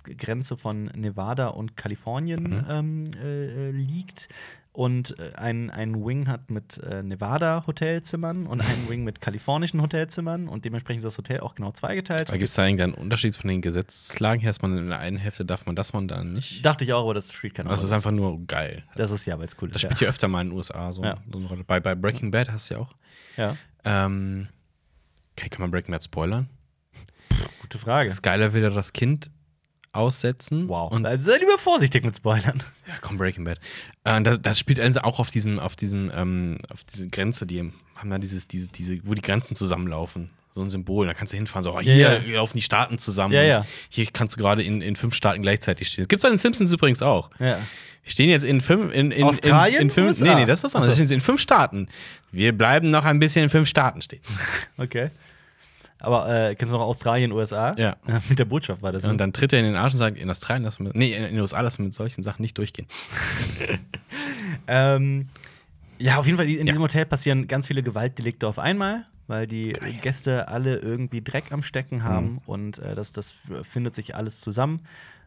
äh, 0.06 0.14
Grenze 0.14 0.56
von 0.56 0.84
Nevada 0.86 1.48
und 1.48 1.76
Kalifornien 1.76 2.42
Mhm. 2.42 2.64
ähm, 2.68 3.04
äh, 3.22 3.68
äh, 3.68 3.70
liegt. 3.70 4.28
Und 4.74 5.18
äh, 5.18 5.32
ein, 5.34 5.68
ein 5.68 6.02
Wing 6.02 6.28
hat 6.28 6.50
mit 6.50 6.78
äh, 6.78 7.02
Nevada-Hotelzimmern 7.02 8.46
und 8.46 8.62
einen 8.62 8.88
Wing 8.88 9.04
mit 9.04 9.20
kalifornischen 9.20 9.82
Hotelzimmern. 9.82 10.48
Und 10.48 10.64
dementsprechend 10.64 11.00
ist 11.00 11.04
das 11.04 11.18
Hotel 11.18 11.40
auch 11.40 11.54
genau 11.54 11.72
zweigeteilt. 11.72 12.30
Aber 12.30 12.38
gibt 12.38 12.48
es 12.48 12.54
da 12.54 12.64
irgendeinen 12.64 12.94
Unterschied 12.94 13.36
von 13.36 13.48
den 13.48 13.60
Gesetzeslagen 13.60 14.40
her, 14.40 14.48
dass 14.50 14.62
man 14.62 14.78
in 14.78 14.88
der 14.88 14.98
einen 14.98 15.18
Hälfte 15.18 15.44
darf 15.44 15.66
man 15.66 15.76
das, 15.76 15.92
man 15.92 16.08
dann 16.08 16.32
nicht? 16.32 16.64
Dachte 16.64 16.84
ich 16.84 16.92
auch, 16.94 17.02
aber 17.02 17.12
das 17.12 17.32
spielt 17.34 17.52
keine 17.54 17.68
Das 17.68 17.80
ist 17.82 17.90
Rolle. 17.90 17.96
einfach 17.96 18.10
nur 18.12 18.40
geil. 18.46 18.82
Das 18.96 19.10
ist 19.10 19.26
ja, 19.26 19.38
weil 19.38 19.44
es 19.46 19.56
cool 19.60 19.68
ist. 19.68 19.74
Das 19.74 19.82
spielt 19.82 20.00
ja 20.00 20.08
öfter 20.08 20.28
mal 20.28 20.40
in 20.40 20.48
den 20.48 20.56
USA 20.56 20.90
so, 20.94 21.04
Ja. 21.04 21.18
Rolle. 21.32 21.64
Bei, 21.64 21.78
bei 21.78 21.94
Breaking 21.94 22.30
Bad 22.30 22.50
hast 22.50 22.70
du 22.70 22.74
ja 22.74 22.80
auch. 22.80 22.94
ja. 23.36 23.56
Ähm, 23.84 24.48
okay, 25.36 25.50
kann 25.50 25.60
man 25.60 25.70
Breaking 25.70 25.92
Bad 25.92 26.02
spoilern? 26.04 26.48
Gute 27.60 27.76
Frage. 27.78 28.08
Skyler 28.10 28.52
will 28.54 28.62
ja 28.62 28.70
das 28.70 28.92
Kind 28.94 29.30
aussetzen. 29.92 30.68
Wow. 30.68 30.90
Und 30.90 31.06
also 31.06 31.30
sei 31.30 31.38
lieber 31.38 31.58
vorsichtig 31.58 32.04
mit 32.04 32.16
Spoilern. 32.16 32.62
ja, 32.86 32.94
komm, 33.00 33.18
Breaking 33.18 33.44
Bad. 33.44 33.58
Äh, 34.04 34.22
das, 34.22 34.40
das 34.42 34.58
spielt 34.58 34.80
also 34.80 35.00
auch 35.00 35.18
auf 35.18 35.30
diesem, 35.30 35.58
auf 35.58 35.76
diesem, 35.76 36.10
ähm, 36.14 36.58
auf 36.72 36.84
diese 36.84 37.08
Grenze, 37.08 37.46
die 37.46 37.72
haben 37.94 38.10
da 38.10 38.18
dieses, 38.18 38.48
diese, 38.48 38.68
diese, 38.68 38.98
wo 39.04 39.14
die 39.14 39.22
Grenzen 39.22 39.54
zusammenlaufen. 39.54 40.30
So 40.54 40.60
ein 40.60 40.68
Symbol. 40.68 41.06
Da 41.06 41.14
kannst 41.14 41.32
du 41.32 41.36
hinfahren, 41.36 41.64
so, 41.64 41.74
oh, 41.74 41.80
hier 41.80 41.96
Ja, 41.96 42.12
ja. 42.14 42.36
laufen 42.36 42.56
die 42.58 42.62
Staaten 42.62 42.98
zusammen. 42.98 43.32
Ja. 43.32 43.64
Hier 43.88 44.06
kannst 44.12 44.36
du 44.36 44.40
gerade 44.40 44.62
in, 44.62 44.82
in 44.82 44.96
fünf 44.96 45.14
Staaten 45.14 45.40
gleichzeitig 45.40 45.88
stehen. 45.88 46.02
Das 46.04 46.08
gibt 46.08 46.20
es 46.20 46.22
bei 46.22 46.28
den 46.28 46.38
Simpsons 46.38 46.72
übrigens 46.72 47.02
auch. 47.02 47.30
Ja. 47.38 47.58
Wir 48.04 48.10
stehen 48.10 48.28
jetzt 48.28 48.44
in 48.44 48.60
fünf. 48.60 48.92
In, 48.92 49.12
in, 49.12 49.24
Australien? 49.24 49.76
In, 49.76 49.82
in 49.82 49.90
fünf, 49.90 50.08
USA? 50.08 50.24
nee, 50.24 50.34
nee, 50.40 50.46
das 50.46 50.58
ist 50.58 50.64
das 50.64 50.74
andere. 50.74 50.90
Ach 50.90 50.94
so. 50.96 51.00
Wir 51.00 51.06
stehen 51.06 51.14
in 51.14 51.20
fünf 51.20 51.40
Staaten. 51.40 51.88
Wir 52.32 52.56
bleiben 52.56 52.90
noch 52.90 53.04
ein 53.04 53.18
bisschen 53.18 53.44
in 53.44 53.50
fünf 53.50 53.68
Staaten 53.68 54.02
stehen. 54.02 54.20
Okay. 54.76 55.10
Aber 56.02 56.28
äh, 56.28 56.54
kennst 56.54 56.74
du 56.74 56.78
noch 56.78 56.84
Australien, 56.86 57.32
USA? 57.32 57.74
Ja. 57.76 57.96
Mit 58.28 58.38
der 58.38 58.44
Botschaft 58.44 58.82
war 58.82 58.92
das. 58.92 59.04
Und 59.04 59.12
Ne? 59.12 59.16
dann 59.18 59.32
tritt 59.32 59.52
er 59.52 59.60
in 59.60 59.64
den 59.66 59.76
Arsch 59.76 59.92
und 59.94 59.98
sagt, 59.98 60.18
in 60.18 60.28
Australien 60.28 60.64
lassen 60.64 60.84
wir, 60.84 60.92
nee, 60.94 61.14
in 61.14 61.22
den 61.22 61.40
USA 61.40 61.60
lassen 61.60 61.78
wir 61.78 61.84
mit 61.86 61.94
solchen 61.94 62.22
Sachen 62.22 62.42
nicht 62.42 62.58
durchgehen. 62.58 62.86
Ähm, 64.66 65.28
ja, 65.98 66.16
auf 66.18 66.26
jeden 66.26 66.36
Fall, 66.38 66.48
in 66.48 66.58
Ja. 66.58 66.64
diesem 66.72 66.82
Hotel 66.82 67.06
passieren 67.06 67.46
ganz 67.48 67.66
viele 67.66 67.82
Gewaltdelikte 67.82 68.46
auf 68.46 68.58
einmal, 68.58 69.06
weil 69.26 69.46
die 69.46 69.72
Gäste 70.00 70.48
alle 70.48 70.76
irgendwie 70.78 71.22
Dreck 71.22 71.52
am 71.52 71.62
Stecken 71.62 72.04
haben 72.04 72.32
Mhm. 72.32 72.38
und 72.46 72.78
äh, 72.78 72.94
das, 72.94 73.12
das 73.12 73.34
findet 73.62 73.94
sich 73.94 74.14
alles 74.14 74.40
zusammen. 74.40 74.80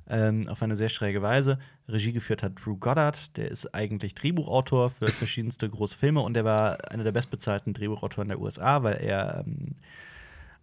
Ähm, 0.07 0.47
auf 0.49 0.61
eine 0.61 0.75
sehr 0.75 0.89
schräge 0.89 1.23
Weise. 1.23 1.57
Regie 1.89 2.11
geführt 2.13 2.43
hat 2.43 2.53
Drew 2.63 2.75
Goddard, 2.77 3.35
der 3.37 3.49
ist 3.49 3.73
eigentlich 3.73 4.13
Drehbuchautor 4.13 4.91
für 4.91 5.07
verschiedenste 5.11 5.67
große 5.67 5.97
Filme 5.97 6.21
und 6.21 6.35
der 6.35 6.45
war 6.45 6.91
einer 6.91 7.03
der 7.03 7.11
bestbezahlten 7.11 7.73
Drehbuchautoren 7.73 8.27
der 8.29 8.39
USA, 8.39 8.83
weil 8.83 8.97
er 9.01 9.43
ähm, 9.47 9.75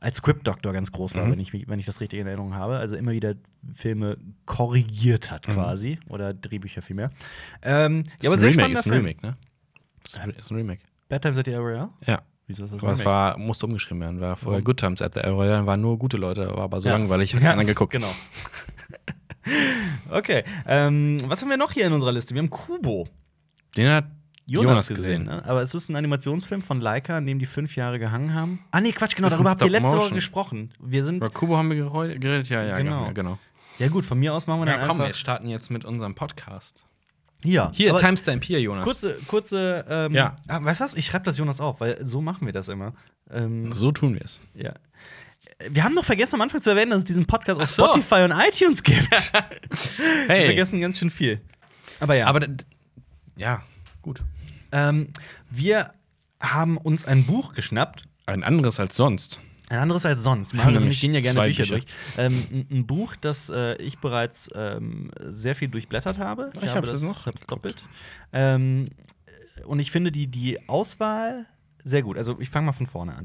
als 0.03 0.17
Script-Doktor 0.19 0.73
ganz 0.73 0.91
groß 0.93 1.15
war, 1.15 1.25
Mhm. 1.27 1.33
wenn, 1.33 1.41
ich, 1.41 1.53
mich- 1.53 1.69
wenn 1.69 1.79
ich 1.79 1.87
das 1.87 2.01
richtig 2.01 2.19
in 2.21 2.27
Erinnerung 2.27 2.55
habe. 2.55 2.77
Also 2.79 2.97
immer 2.97 3.13
wieder 3.13 3.35
Filme 3.73 4.17
korrigiert 4.47 5.31
hat 5.31 5.47
Mhm. 5.49 5.53
quasi. 5.53 5.99
Oder 6.09 6.35
Drehbücher 6.35 6.83
vielmehr. 6.83 7.11
Ähm, 7.63 8.05
Das 8.21 8.27
ist 8.27 8.33
ein 8.33 8.41
sehr 8.41 8.49
Remake, 8.51 8.53
spannender 8.53 8.81
ist 8.81 8.87
ein. 8.87 8.93
Remake, 8.93 9.27
ne? 9.27 9.37
Ist 10.05 10.19
ein- 10.19 10.31
ist 10.31 10.51
ein 10.51 10.57
Remake. 10.57 10.81
Bad 11.09 11.23
Times 11.23 11.39
at 11.39 11.45
the 11.47 11.55
Royale? 11.55 11.89
Ja. 12.07 12.23
Wieso 12.49 12.65
ist 12.65 12.75
das 12.75 12.83
Aber 12.83 12.93
es 12.93 13.05
war, 13.05 13.39
musste 13.39 13.67
umgeschrieben 13.67 14.01
werden. 14.01 14.21
War 14.21 14.35
vorher 14.37 14.55
Warum? 14.59 14.65
Good 14.65 14.81
Times 14.81 15.01
at 15.01 15.15
the 15.15 15.21
El 15.21 15.31
Royale, 15.33 15.65
waren 15.65 15.81
nur 15.81 15.97
gute 15.99 16.17
Leute, 16.17 16.49
war 16.49 16.65
aber 16.65 16.81
so 16.81 16.89
Ja. 16.89 16.97
langweilig, 16.97 17.35
hat 17.35 17.43
keiner 17.43 17.65
geguckt. 17.65 17.93
Genau. 17.93 18.13
okay. 20.11 20.45
Ähm, 20.67 21.19
was 21.27 21.41
haben 21.43 21.49
wir 21.51 21.57
noch 21.57 21.73
hier 21.73 21.87
in 21.87 21.93
unserer 21.93 22.13
Liste? 22.13 22.35
Wir 22.35 22.43
haben 22.43 22.51
Kubo. 22.51 23.09
Den 23.77 23.89
hat 23.91 24.07
Jonas, 24.47 24.65
Jonas 24.71 24.89
gesehen. 24.89 25.25
gesehen. 25.25 25.37
Ne? 25.37 25.45
Aber 25.45 25.63
es 25.63 25.75
ist 25.75 25.89
ein 25.89 25.97
Animationsfilm 25.97 26.63
von 26.63 26.81
Leica, 26.81 27.17
an 27.17 27.27
dem 27.27 27.39
die 27.39 27.47
fünf 27.47 27.77
Jahre 27.77 27.99
gehangen 27.99 28.35
haben. 28.35 28.59
Ah, 28.73 28.81
nee, 28.81 28.93
Quatsch, 28.93 29.15
genau, 29.15 29.29
Ist 29.29 29.35
darüber 29.35 29.51
habt 29.51 29.63
ihr 29.63 29.69
letzte 29.71 29.85
Woche 29.85 29.93
Stop-Motion. 29.93 30.15
gesprochen. 30.17 30.75
Wir 30.81 31.05
sind. 31.05 31.17
Über 31.19 31.31
Kubo 31.31 31.57
haben 31.57 31.71
wir 31.71 32.17
geredet, 32.19 32.49
ja, 32.49 32.63
ja, 32.65 32.77
Genau. 32.77 32.91
genau. 32.93 33.07
Ja, 33.07 33.13
genau. 33.13 33.39
Ja, 33.79 33.89
gut, 33.89 34.05
von 34.05 34.19
mir 34.19 34.35
aus 34.35 34.47
machen 34.47 34.61
wir 34.61 34.67
dann 34.67 34.81
Ja, 34.81 34.87
komm, 34.87 34.99
wir 34.99 35.05
einfach. 35.07 35.17
starten 35.19 35.49
jetzt 35.49 35.71
mit 35.71 35.85
unserem 35.85 36.15
Podcast. 36.15 36.85
Hier, 37.45 37.71
Hier, 37.75 37.91
aber 37.91 37.99
Timestamp 37.99 38.45
hier, 38.45 38.61
Jonas. 38.61 38.85
Kurze, 38.85 39.17
kurze. 39.27 39.85
Ähm, 39.89 40.13
Ja. 40.15 40.37
Ah, 40.47 40.63
weißt 40.63 40.81
du 40.81 40.85
was? 40.85 40.95
Ich 40.95 41.07
schreibe 41.07 41.25
das 41.25 41.39
Jonas 41.39 41.61
auf, 41.61 41.81
weil 41.81 41.99
so 42.07 42.21
machen 42.21 42.47
wir 42.47 42.53
das 42.53 42.69
immer. 42.69 42.93
Ähm, 43.31 43.73
So 43.73 43.91
tun 43.93 44.15
wir 44.15 44.23
es. 44.23 44.39
ja. 44.55 44.75
Wir 45.71 45.85
haben 45.85 45.95
noch 45.95 46.05
vergessen, 46.05 46.37
am 46.37 46.41
Anfang 46.43 46.61
zu 46.61 46.71
erwähnen, 46.71 46.91
dass 46.91 47.01
es 47.01 47.05
diesen 47.05 47.25
Podcast 47.27 47.61
auf 47.61 47.69
so. 47.71 47.85
Spotify 47.85 48.23
und 48.25 48.33
iTunes 48.33 48.83
gibt. 48.83 49.09
Wir 49.33 50.27
Hey, 50.29 50.45
vergessen 50.47 50.81
ganz 50.81 50.99
schön 50.99 51.11
viel. 51.11 51.41
Aber 52.01 52.15
ja. 52.17 52.27
aber 52.27 52.47
ja, 53.37 53.63
gut. 54.03 54.23
Ähm, 54.73 55.09
wir 55.51 55.93
haben 56.41 56.77
uns 56.77 57.05
ein 57.05 57.25
Buch 57.25 57.53
geschnappt. 57.53 58.05
Ein 58.27 58.43
anderes 58.43 58.81
als 58.81 58.97
sonst. 58.97 59.41
Ein 59.69 59.79
anderes 59.79 60.05
als 60.05 60.23
sonst. 60.23 60.55
Wir 60.55 60.67
und 60.67 60.75
nämlich 60.75 60.95
ich 60.95 61.01
gehen 61.01 61.15
ja 61.15 61.21
gerne 61.21 61.41
Bücher, 61.43 61.63
Bücher. 61.63 61.77
durch. 61.77 61.87
Ähm, 62.19 62.67
ein, 62.71 62.87
Buch, 62.87 63.17
das 63.17 63.49
äh, 63.49 63.77
ich 63.77 63.99
bereits 63.99 64.51
ähm, 64.55 65.11
sehr 65.29 65.55
viel 65.55 65.69
durchblättert 65.69 66.19
habe. 66.19 66.51
Ich 66.57 66.69
habe 66.69 66.75
hab 66.75 66.85
das 66.85 67.03
noch 67.03 67.27
hab's 67.27 67.43
doppelt. 67.47 67.87
Ähm, 68.33 68.91
und 69.65 69.79
ich 69.79 69.91
finde 69.91 70.13
die, 70.13 70.27
die 70.27 70.69
Auswahl 70.69 71.47
sehr 71.85 72.03
gut. 72.03 72.17
Also 72.17 72.39
ich 72.41 72.51
fange 72.51 72.67
mal 72.67 72.73
von 72.73 72.87
vorne 72.87 73.15
an. 73.15 73.25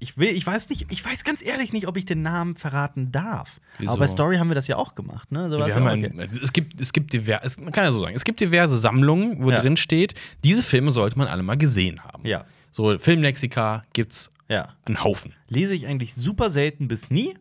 Ich 0.00 0.18
will, 0.18 0.30
ich 0.30 0.46
weiß 0.46 0.68
nicht, 0.70 0.86
ich 0.90 1.04
weiß 1.04 1.22
ganz 1.24 1.44
ehrlich 1.44 1.72
nicht, 1.72 1.86
ob 1.86 1.96
ich 1.96 2.04
den 2.06 2.22
Namen 2.22 2.56
verraten 2.56 3.12
darf. 3.12 3.60
Wieso? 3.78 3.92
Aber 3.92 4.00
bei 4.00 4.06
Story 4.06 4.36
haben 4.36 4.48
wir 4.48 4.54
das 4.54 4.66
ja 4.66 4.76
auch 4.76 4.94
gemacht, 4.94 5.30
ne? 5.30 5.48
So 5.50 5.58
Wir 5.58 5.74
haben 5.74 5.84
ja 5.84 5.90
ein, 5.90 6.04
okay. 6.04 6.28
es 6.42 6.52
gibt, 6.52 6.80
es 6.80 6.92
gibt 6.92 7.12
diverse, 7.12 7.44
es, 7.44 7.58
man 7.58 7.70
kann 7.72 7.84
ja 7.84 7.92
so 7.92 8.00
sagen, 8.00 8.14
es 8.16 8.24
gibt 8.24 8.40
diverse 8.40 8.76
Sammlungen, 8.76 9.42
wo 9.44 9.50
Ja. 9.50 9.60
drin 9.60 9.76
steht, 9.76 10.14
diese 10.42 10.62
Filme 10.62 10.90
sollte 10.90 11.16
man 11.18 11.28
alle 11.28 11.42
mal 11.42 11.56
gesehen 11.56 12.02
haben. 12.02 12.26
Ja. 12.26 12.44
So 12.72 12.98
Filmlexika 12.98 13.82
gibt's 13.92 14.30
Ja. 14.48 14.70
einen 14.86 15.04
Haufen. 15.04 15.34
Lese 15.48 15.74
ich 15.74 15.86
eigentlich 15.86 16.14
super 16.14 16.50
selten 16.50 16.88
bis 16.88 17.10
nie. 17.10 17.34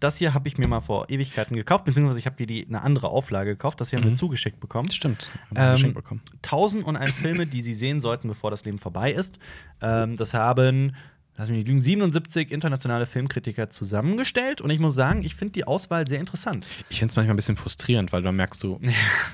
Das 0.00 0.18
hier 0.18 0.34
habe 0.34 0.48
ich 0.48 0.58
mir 0.58 0.68
mal 0.68 0.80
vor 0.80 1.08
Ewigkeiten 1.08 1.56
gekauft, 1.56 1.86
beziehungsweise 1.86 2.18
ich 2.18 2.26
habe 2.26 2.36
dir 2.36 2.46
die, 2.46 2.66
eine 2.66 2.82
andere 2.82 3.08
Auflage 3.08 3.50
gekauft. 3.52 3.80
Das 3.80 3.88
hier 3.90 3.98
haben 3.98 4.04
wir 4.06 4.12
zugeschickt 4.14 4.60
bekommen. 4.60 4.90
Stimmt. 4.90 5.30
Haben 5.50 5.56
Ähm, 5.56 5.72
geschenkt 5.74 5.94
bekommen. 5.94 6.20
1001 6.42 7.12
Filme, 7.16 7.46
die 7.46 7.62
Sie 7.62 7.72
sehen 7.72 8.00
sollten, 8.00 8.28
bevor 8.28 8.50
das 8.50 8.64
Leben 8.66 8.78
vorbei 8.78 9.12
ist. 9.12 9.38
Ähm, 9.80 10.16
das 10.16 10.34
haben, 10.34 10.94
lass 11.36 11.48
mich 11.48 11.58
nicht 11.58 11.68
lügen, 11.68 11.78
77 11.78 12.50
internationale 12.52 13.06
Filmkritiker 13.06 13.70
zusammengestellt. 13.70 14.60
Und 14.60 14.70
ich 14.70 14.78
muss 14.78 14.94
sagen, 14.94 15.24
ich 15.24 15.34
finde 15.34 15.52
die 15.52 15.64
Auswahl 15.66 16.06
sehr 16.06 16.20
interessant. 16.20 16.66
Ich 16.88 16.98
finde 16.98 17.12
es 17.12 17.16
manchmal 17.16 17.34
ein 17.34 17.36
bisschen 17.36 17.56
frustrierend, 17.56 18.12
weil 18.12 18.22
dann 18.22 18.36
merkst 18.36 18.62
du, 18.62 18.74
oh, 18.76 18.80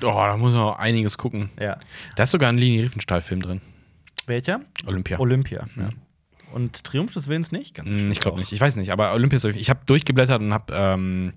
da 0.01 0.37
muss 0.37 0.53
man 0.53 0.61
auch 0.61 0.79
einiges 0.79 1.17
gucken. 1.17 1.49
Ja. 1.59 1.79
Da 2.15 2.23
ist 2.23 2.31
sogar 2.31 2.49
ein 2.49 2.57
Lini 2.57 2.81
Riefenstahl-Film 2.81 3.41
drin. 3.41 3.61
Welcher? 4.25 4.61
Olympia. 4.85 5.19
Olympia. 5.19 5.67
Ja. 5.75 5.89
Und 6.53 6.83
Triumph 6.83 7.13
des 7.13 7.29
Willens 7.29 7.53
nicht? 7.53 7.75
Ganz 7.75 7.87
Hm, 7.89 8.11
Ich 8.11 8.19
glaube 8.19 8.37
nicht. 8.39 8.51
Ich 8.51 8.59
weiß 8.59 8.75
nicht. 8.75 8.91
Aber 8.91 9.13
Olympia 9.13 9.37
ist. 9.37 9.45
Ich 9.45 9.69
habe 9.69 9.79
durchgeblättert 9.85 10.41
und 10.41 10.53
habe 10.53 10.73
ähm, 10.75 11.33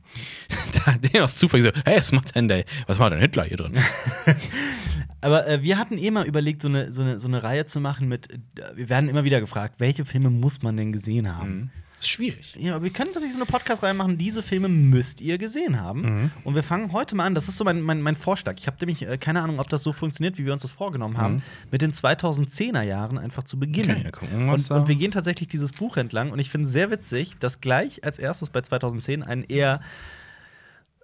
den 1.12 1.22
aus 1.22 1.36
Zufall 1.36 1.60
gesagt: 1.60 1.82
Hey, 1.84 1.98
was 1.98 2.10
macht 2.10 2.34
denn 2.34 2.48
der? 2.48 2.64
Was 2.88 2.98
macht 2.98 3.12
denn 3.12 3.20
Hitler 3.20 3.44
hier 3.44 3.56
drin? 3.56 3.74
Aber 5.24 5.46
äh, 5.48 5.62
wir 5.62 5.78
hatten 5.78 5.98
eh 5.98 6.10
mal 6.10 6.26
überlegt, 6.26 6.62
so 6.62 6.68
eine, 6.68 6.92
so, 6.92 7.02
eine, 7.02 7.18
so 7.18 7.28
eine 7.28 7.42
Reihe 7.42 7.66
zu 7.66 7.80
machen 7.80 8.08
mit. 8.08 8.30
Äh, 8.32 8.38
wir 8.74 8.88
werden 8.88 9.08
immer 9.08 9.24
wieder 9.24 9.40
gefragt, 9.40 9.76
welche 9.78 10.04
Filme 10.04 10.30
muss 10.30 10.62
man 10.62 10.76
denn 10.76 10.92
gesehen 10.92 11.34
haben? 11.36 11.70
ist 12.00 12.10
schwierig. 12.10 12.54
Ja, 12.58 12.82
wir 12.82 12.90
können 12.90 13.12
tatsächlich 13.12 13.32
so 13.32 13.38
eine 13.40 13.46
Podcast-Reihe 13.46 13.94
machen, 13.94 14.18
diese 14.18 14.42
Filme 14.42 14.68
müsst 14.68 15.22
ihr 15.22 15.38
gesehen 15.38 15.80
haben. 15.80 16.00
Mhm. 16.02 16.30
Und 16.42 16.54
wir 16.54 16.62
fangen 16.62 16.92
heute 16.92 17.14
mal 17.14 17.24
an. 17.24 17.34
Das 17.34 17.48
ist 17.48 17.56
so 17.56 17.64
mein, 17.64 17.80
mein, 17.80 18.02
mein 18.02 18.16
Vorschlag. 18.16 18.56
Ich 18.58 18.66
habe 18.66 18.76
nämlich 18.80 19.06
äh, 19.08 19.16
keine 19.16 19.40
Ahnung, 19.40 19.58
ob 19.58 19.70
das 19.70 19.82
so 19.82 19.94
funktioniert, 19.94 20.36
wie 20.36 20.44
wir 20.44 20.52
uns 20.52 20.60
das 20.62 20.70
vorgenommen 20.72 21.16
haben, 21.16 21.42
mit 21.70 21.80
den 21.80 21.92
2010er 21.92 22.82
Jahren 22.82 23.16
einfach 23.16 23.44
zu 23.44 23.58
beginnen. 23.58 24.04
Okay, 24.06 24.06
Mhm. 24.06 24.12
gucken, 24.12 24.48
und, 24.50 24.70
und 24.70 24.88
wir 24.88 24.94
gehen 24.96 25.12
tatsächlich 25.12 25.48
dieses 25.48 25.72
Buch 25.72 25.96
entlang. 25.96 26.30
Und 26.30 26.38
ich 26.40 26.50
finde 26.50 26.66
es 26.66 26.72
sehr 26.72 26.90
witzig, 26.90 27.36
dass 27.38 27.62
gleich 27.62 28.04
als 28.04 28.18
erstes 28.18 28.50
bei 28.50 28.60
2010 28.60 29.22
ein 29.22 29.42
eher, 29.44 29.80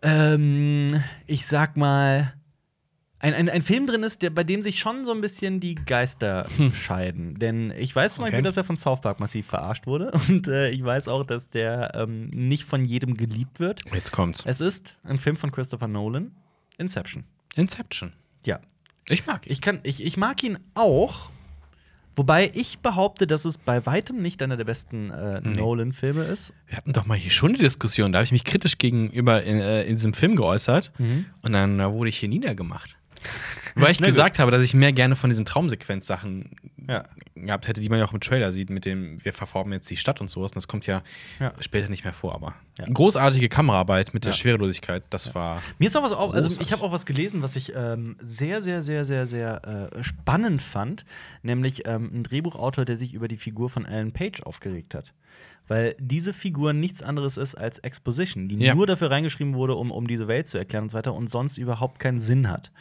ähm, 0.02 1.02
ich 1.26 1.46
sag 1.46 1.76
mal, 1.78 2.34
ein, 3.20 3.34
ein, 3.34 3.48
ein 3.50 3.62
Film 3.62 3.86
drin 3.86 4.02
ist, 4.02 4.22
der, 4.22 4.30
bei 4.30 4.44
dem 4.44 4.62
sich 4.62 4.78
schon 4.78 5.04
so 5.04 5.12
ein 5.12 5.20
bisschen 5.20 5.60
die 5.60 5.74
Geister 5.74 6.48
scheiden. 6.72 7.38
Denn 7.38 7.70
ich 7.76 7.94
weiß 7.94 8.14
zum 8.14 8.22
Okay. 8.24 8.30
Beispiel, 8.32 8.42
dass 8.42 8.56
er 8.56 8.64
von 8.64 8.76
South 8.76 9.00
Park 9.02 9.20
massiv 9.20 9.46
verarscht 9.46 9.86
wurde. 9.86 10.10
Und 10.28 10.48
äh, 10.48 10.70
ich 10.70 10.82
weiß 10.82 11.08
auch, 11.08 11.24
dass 11.24 11.50
der 11.50 11.92
ähm, 11.94 12.22
nicht 12.22 12.64
von 12.64 12.84
jedem 12.84 13.16
geliebt 13.16 13.60
wird. 13.60 13.82
Jetzt 13.92 14.10
kommt's. 14.12 14.42
Es 14.46 14.60
ist 14.60 14.98
ein 15.04 15.18
Film 15.18 15.36
von 15.36 15.52
Christopher 15.52 15.86
Nolan, 15.88 16.32
Inception. 16.78 17.24
Inception. 17.56 18.12
Ja. 18.44 18.58
Ich 19.08 19.26
mag 19.26 19.46
ihn. 19.46 19.52
Ich, 19.52 19.60
kann, 19.60 19.80
ich, 19.82 20.02
ich 20.02 20.16
mag 20.16 20.42
ihn 20.42 20.58
auch. 20.74 21.30
Wobei 22.16 22.50
ich 22.54 22.80
behaupte, 22.80 23.26
dass 23.26 23.44
es 23.44 23.56
bei 23.56 23.86
weitem 23.86 24.20
nicht 24.20 24.42
einer 24.42 24.56
der 24.56 24.64
besten 24.64 25.10
äh, 25.10 25.40
Nolan-Filme 25.40 26.24
ist. 26.24 26.52
Wir 26.66 26.76
hatten 26.76 26.92
doch 26.92 27.06
mal 27.06 27.16
hier 27.16 27.30
schon 27.30 27.54
die 27.54 27.60
Diskussion. 27.60 28.12
Da 28.12 28.18
habe 28.18 28.24
ich 28.24 28.32
mich 28.32 28.44
kritisch 28.44 28.78
gegenüber 28.78 29.42
in, 29.42 29.58
äh, 29.60 29.84
in 29.84 29.96
diesem 29.96 30.12
Film 30.12 30.36
geäußert. 30.36 30.92
Und 31.42 31.52
dann 31.52 31.78
äh, 31.80 31.90
wurde 31.92 32.08
ich 32.10 32.18
hier 32.18 32.28
niedergemacht. 32.28 32.96
Weil 33.76 33.92
ich 33.92 33.98
gesagt 33.98 34.38
habe, 34.38 34.50
dass 34.50 34.62
ich 34.62 34.74
mehr 34.74 34.92
gerne 34.92 35.14
von 35.16 35.30
diesen 35.30 35.44
Traumsequenz-Sachen 35.44 36.56
Ja. 36.88 37.04
gehabt 37.36 37.68
hätte, 37.68 37.80
die 37.80 37.88
man 37.88 37.98
ja 38.00 38.04
auch 38.04 38.12
im 38.12 38.20
Trailer 38.20 38.50
sieht, 38.52 38.68
mit 38.70 38.84
dem 38.84 39.24
wir 39.24 39.32
verformen 39.32 39.72
jetzt 39.72 39.88
die 39.90 39.96
Stadt 39.96 40.20
und 40.20 40.28
sowas. 40.28 40.50
Und 40.52 40.56
das 40.56 40.66
kommt 40.68 40.86
ja, 40.86 41.02
Ja. 41.38 41.52
später 41.60 41.88
nicht 41.88 42.02
mehr 42.04 42.12
vor. 42.12 42.34
Aber 42.34 42.54
großartige 42.92 43.48
Kameraarbeit 43.48 44.12
mit 44.14 44.24
der. 44.24 44.32
Schwerelosigkeit, 44.32 45.04
das 45.10 45.34
war. 45.34 45.62
Mir 45.78 45.86
ist 45.86 45.96
auch 45.96 46.02
was 46.02 46.12
auf, 46.12 46.34
also 46.34 46.60
ich 46.60 46.72
habe 46.72 46.82
auch 46.82 46.92
was 46.92 47.06
gelesen, 47.06 47.42
was 47.42 47.56
ich 47.56 47.72
ähm, 47.76 48.16
sehr, 48.20 48.60
sehr, 48.62 48.82
sehr, 48.82 49.04
sehr, 49.04 49.26
sehr 49.26 49.90
äh, 49.94 50.02
spannend 50.02 50.62
fand, 50.62 51.04
nämlich 51.42 51.86
ähm, 51.86 52.10
ein 52.12 52.22
Drehbuchautor, 52.24 52.84
der 52.84 52.96
sich 52.96 53.12
über 53.14 53.28
die 53.28 53.36
Figur 53.36 53.70
von 53.70 53.86
Alan 53.86 54.12
Page 54.12 54.42
aufgeregt 54.42 54.94
hat. 54.94 55.12
Weil 55.68 55.94
diese 56.00 56.32
Figur 56.32 56.72
nichts 56.72 57.02
anderes 57.02 57.36
ist 57.36 57.54
als 57.54 57.78
Exposition, 57.78 58.48
die 58.48 58.56
Ja. 58.56 58.74
nur 58.74 58.86
dafür 58.88 59.10
reingeschrieben 59.10 59.54
wurde, 59.54 59.74
um, 59.76 59.90
um 59.92 60.06
diese 60.08 60.26
Welt 60.26 60.48
zu 60.48 60.58
erklären 60.58 60.84
und 60.84 60.90
so 60.90 60.98
weiter 60.98 61.14
und 61.14 61.30
sonst 61.30 61.58
überhaupt 61.58 62.00
keinen 62.00 62.18
Sinn 62.18 62.48
hat. 62.48 62.72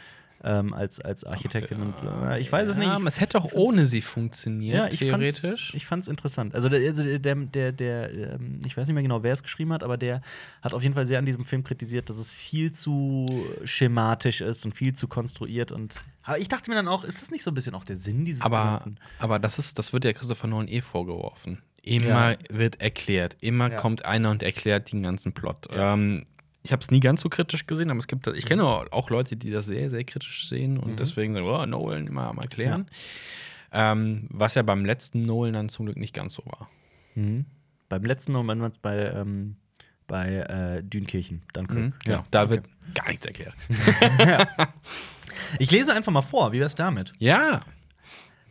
Ähm, 0.42 0.74
als, 0.74 1.02
als 1.02 1.26
Architektin 1.26 1.82
und 1.82 1.94
äh, 2.30 2.40
ich 2.40 2.50
weiß 2.50 2.70
es 2.70 2.78
nicht. 2.78 2.88
Ja, 2.88 2.98
Ich- 2.98 3.06
es 3.06 3.20
hätte 3.20 3.38
auch 3.38 3.52
ohne 3.52 3.86
sie 3.86 4.02
funktioniert, 4.02 4.78
ja, 4.78 4.88
ich 4.88 5.00
theoretisch. 5.00 5.74
Ich 5.76 5.86
fand's 5.86 6.08
interessant. 6.08 6.56
Also, 6.56 6.70
der, 6.70 6.80
also 6.88 7.04
der, 7.04 7.36
der, 7.36 7.72
der 7.74 8.14
ähm, 8.36 8.62
ich 8.66 8.78
weiß 8.78 8.88
nicht 8.88 8.94
mehr 8.94 9.04
genau, 9.04 9.22
wer 9.22 9.34
es 9.34 9.44
geschrieben 9.44 9.74
hat, 9.74 9.84
aber 9.84 9.98
der 9.98 10.22
hat 10.62 10.74
auf 10.74 10.82
jeden 10.82 10.96
Fall 10.96 11.06
sehr 11.06 11.20
an 11.20 11.26
diesem 11.26 11.44
Film 11.44 11.66
kritisiert, 11.66 12.10
dass 12.10 12.18
es 12.18 12.32
viel 12.32 12.72
zu 12.72 13.26
schematisch 13.66 14.42
ist 14.42 14.66
und 14.66 14.74
viel 14.74 14.94
zu 14.94 15.08
konstruiert. 15.08 15.72
Und 15.74 16.04
aber 16.24 16.38
ich 16.40 16.48
dachte 16.48 16.70
mir 16.70 16.76
dann 16.76 16.88
auch, 16.88 17.04
ist 17.04 17.22
das 17.22 17.32
nicht 17.32 17.44
so 17.44 17.52
ein 17.52 17.54
bisschen 17.54 17.76
auch 17.76 17.84
der 17.84 17.98
Sinn 17.98 18.24
dieses 18.26 18.42
aber, 18.42 18.80
gesamten- 18.80 18.96
aber 19.20 19.40
das 19.40 19.60
ist, 19.60 19.78
das 19.78 19.94
wird 19.94 20.06
ja 20.06 20.14
Christopher 20.14 20.48
Nolan 20.48 20.68
eh 20.68 20.82
vorgeworfen. 20.82 21.62
Immer 21.82 22.32
Ja. 22.32 22.38
wird 22.50 22.82
erklärt, 22.82 23.38
immer 23.42 23.72
Ja. 23.72 23.78
kommt 23.78 24.06
einer 24.06 24.32
und 24.32 24.44
erklärt 24.44 24.92
den 24.92 25.04
ganzen 25.04 25.34
Plot. 25.34 25.68
Ähm, 25.72 26.26
ich 26.64 26.72
habe 26.72 26.82
es 26.82 26.92
nie 26.92 27.00
ganz 27.00 27.22
so 27.22 27.30
kritisch 27.30 27.66
gesehen, 27.68 27.90
aber 27.90 28.00
es 28.00 28.08
gibt, 28.08 28.28
ich 28.28 28.46
kenne 28.46 28.64
auch 28.66 29.10
Leute, 29.10 29.36
die 29.38 29.50
das 29.52 29.66
sehr, 29.66 29.90
sehr 29.90 30.04
kritisch 30.04 30.48
sehen 30.50 30.78
und 30.78 30.92
Mhm. 30.92 30.96
deswegen 30.98 31.34
sagen, 31.34 31.48
oh, 31.48 31.66
Nolan 31.66 32.08
immer 32.08 32.28
am 32.28 32.38
erklären. 32.40 32.88
Ähm, 33.72 34.28
was 34.30 34.56
ja 34.56 34.64
beim 34.64 34.84
letzten 34.86 35.22
Nolan 35.22 35.54
dann 35.54 35.70
zum 35.70 35.86
Glück 35.86 35.98
nicht 35.98 36.14
ganz 36.14 36.34
so 36.34 36.44
war. 36.46 36.70
Mhm. 37.16 37.46
Beim 37.88 38.04
letzten 38.04 38.32
Moment 38.34 38.82
bei, 38.82 39.12
ähm, 39.12 39.56
bei 40.08 40.36
äh, 40.36 40.84
Dünkirchen, 40.84 41.44
Dunkirk. 41.54 41.78
Mhm, 41.78 41.94
genau. 42.04 42.26
Da 42.32 42.50
wird 42.50 42.66
gar 42.94 43.08
nichts 43.10 43.26
erklärt. 43.26 43.54
Ich 45.58 45.72
lese 45.72 45.94
einfach 45.94 46.12
mal 46.12 46.22
vor, 46.22 46.52
wie 46.52 46.60
wär's 46.60 46.76
damit? 46.76 47.12
Ja. 47.18 47.62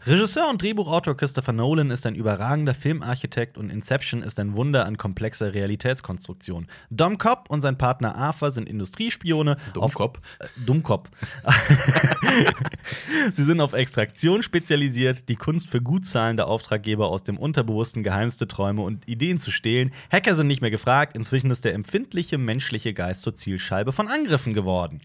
Regisseur 0.09 0.49
und 0.49 0.63
Drehbuchautor 0.63 1.15
Christopher 1.19 1.53
Nolan 1.53 1.91
ist 1.91 2.07
ein 2.07 2.15
überragender 2.15 2.73
Filmarchitekt 2.73 3.59
und 3.59 3.69
Inception 3.69 4.23
ist 4.23 4.41
ein 4.41 4.57
Wunder 4.57 4.87
an 4.87 4.97
komplexer 4.97 5.53
Realitätskonstruktion. 5.53 6.67
Dom 6.89 7.19
Cobb 7.19 7.51
und 7.51 7.61
sein 7.61 7.77
Partner 7.77 8.17
Arthur 8.17 8.51
sind 8.51 8.71
Industriespione. 8.71 9.59
Dummkopf. 9.75 10.19
Äh, 10.39 10.47
Dummkopf. 10.65 11.11
Sie 13.35 13.45
sind 13.45 13.61
auf 13.61 13.75
Extraktion 13.75 14.43
spezialisiert, 14.43 15.29
die 15.29 15.37
Kunst 15.37 15.69
für 15.69 15.83
gut 15.83 16.07
zahlende 16.07 16.47
Auftraggeber 16.47 17.11
aus 17.11 17.23
dem 17.23 17.37
Unterbewussten 17.37 18.03
geheimste 18.03 18.49
Träume 18.49 18.81
und 18.81 19.07
Ideen 19.07 19.39
zu 19.39 19.51
stehlen. 19.51 19.93
Hacker 20.11 20.35
sind 20.35 20.47
nicht 20.47 20.63
mehr 20.63 20.71
gefragt, 20.71 21.19
inzwischen 21.19 21.51
ist 21.51 21.67
der 21.67 21.75
empfindliche 21.75 22.39
menschliche 22.39 22.95
Geist 22.95 23.21
zur 23.21 23.35
Zielscheibe 23.35 23.93
von 23.93 24.09
Angriffen 24.09 24.55
geworden. 24.55 25.03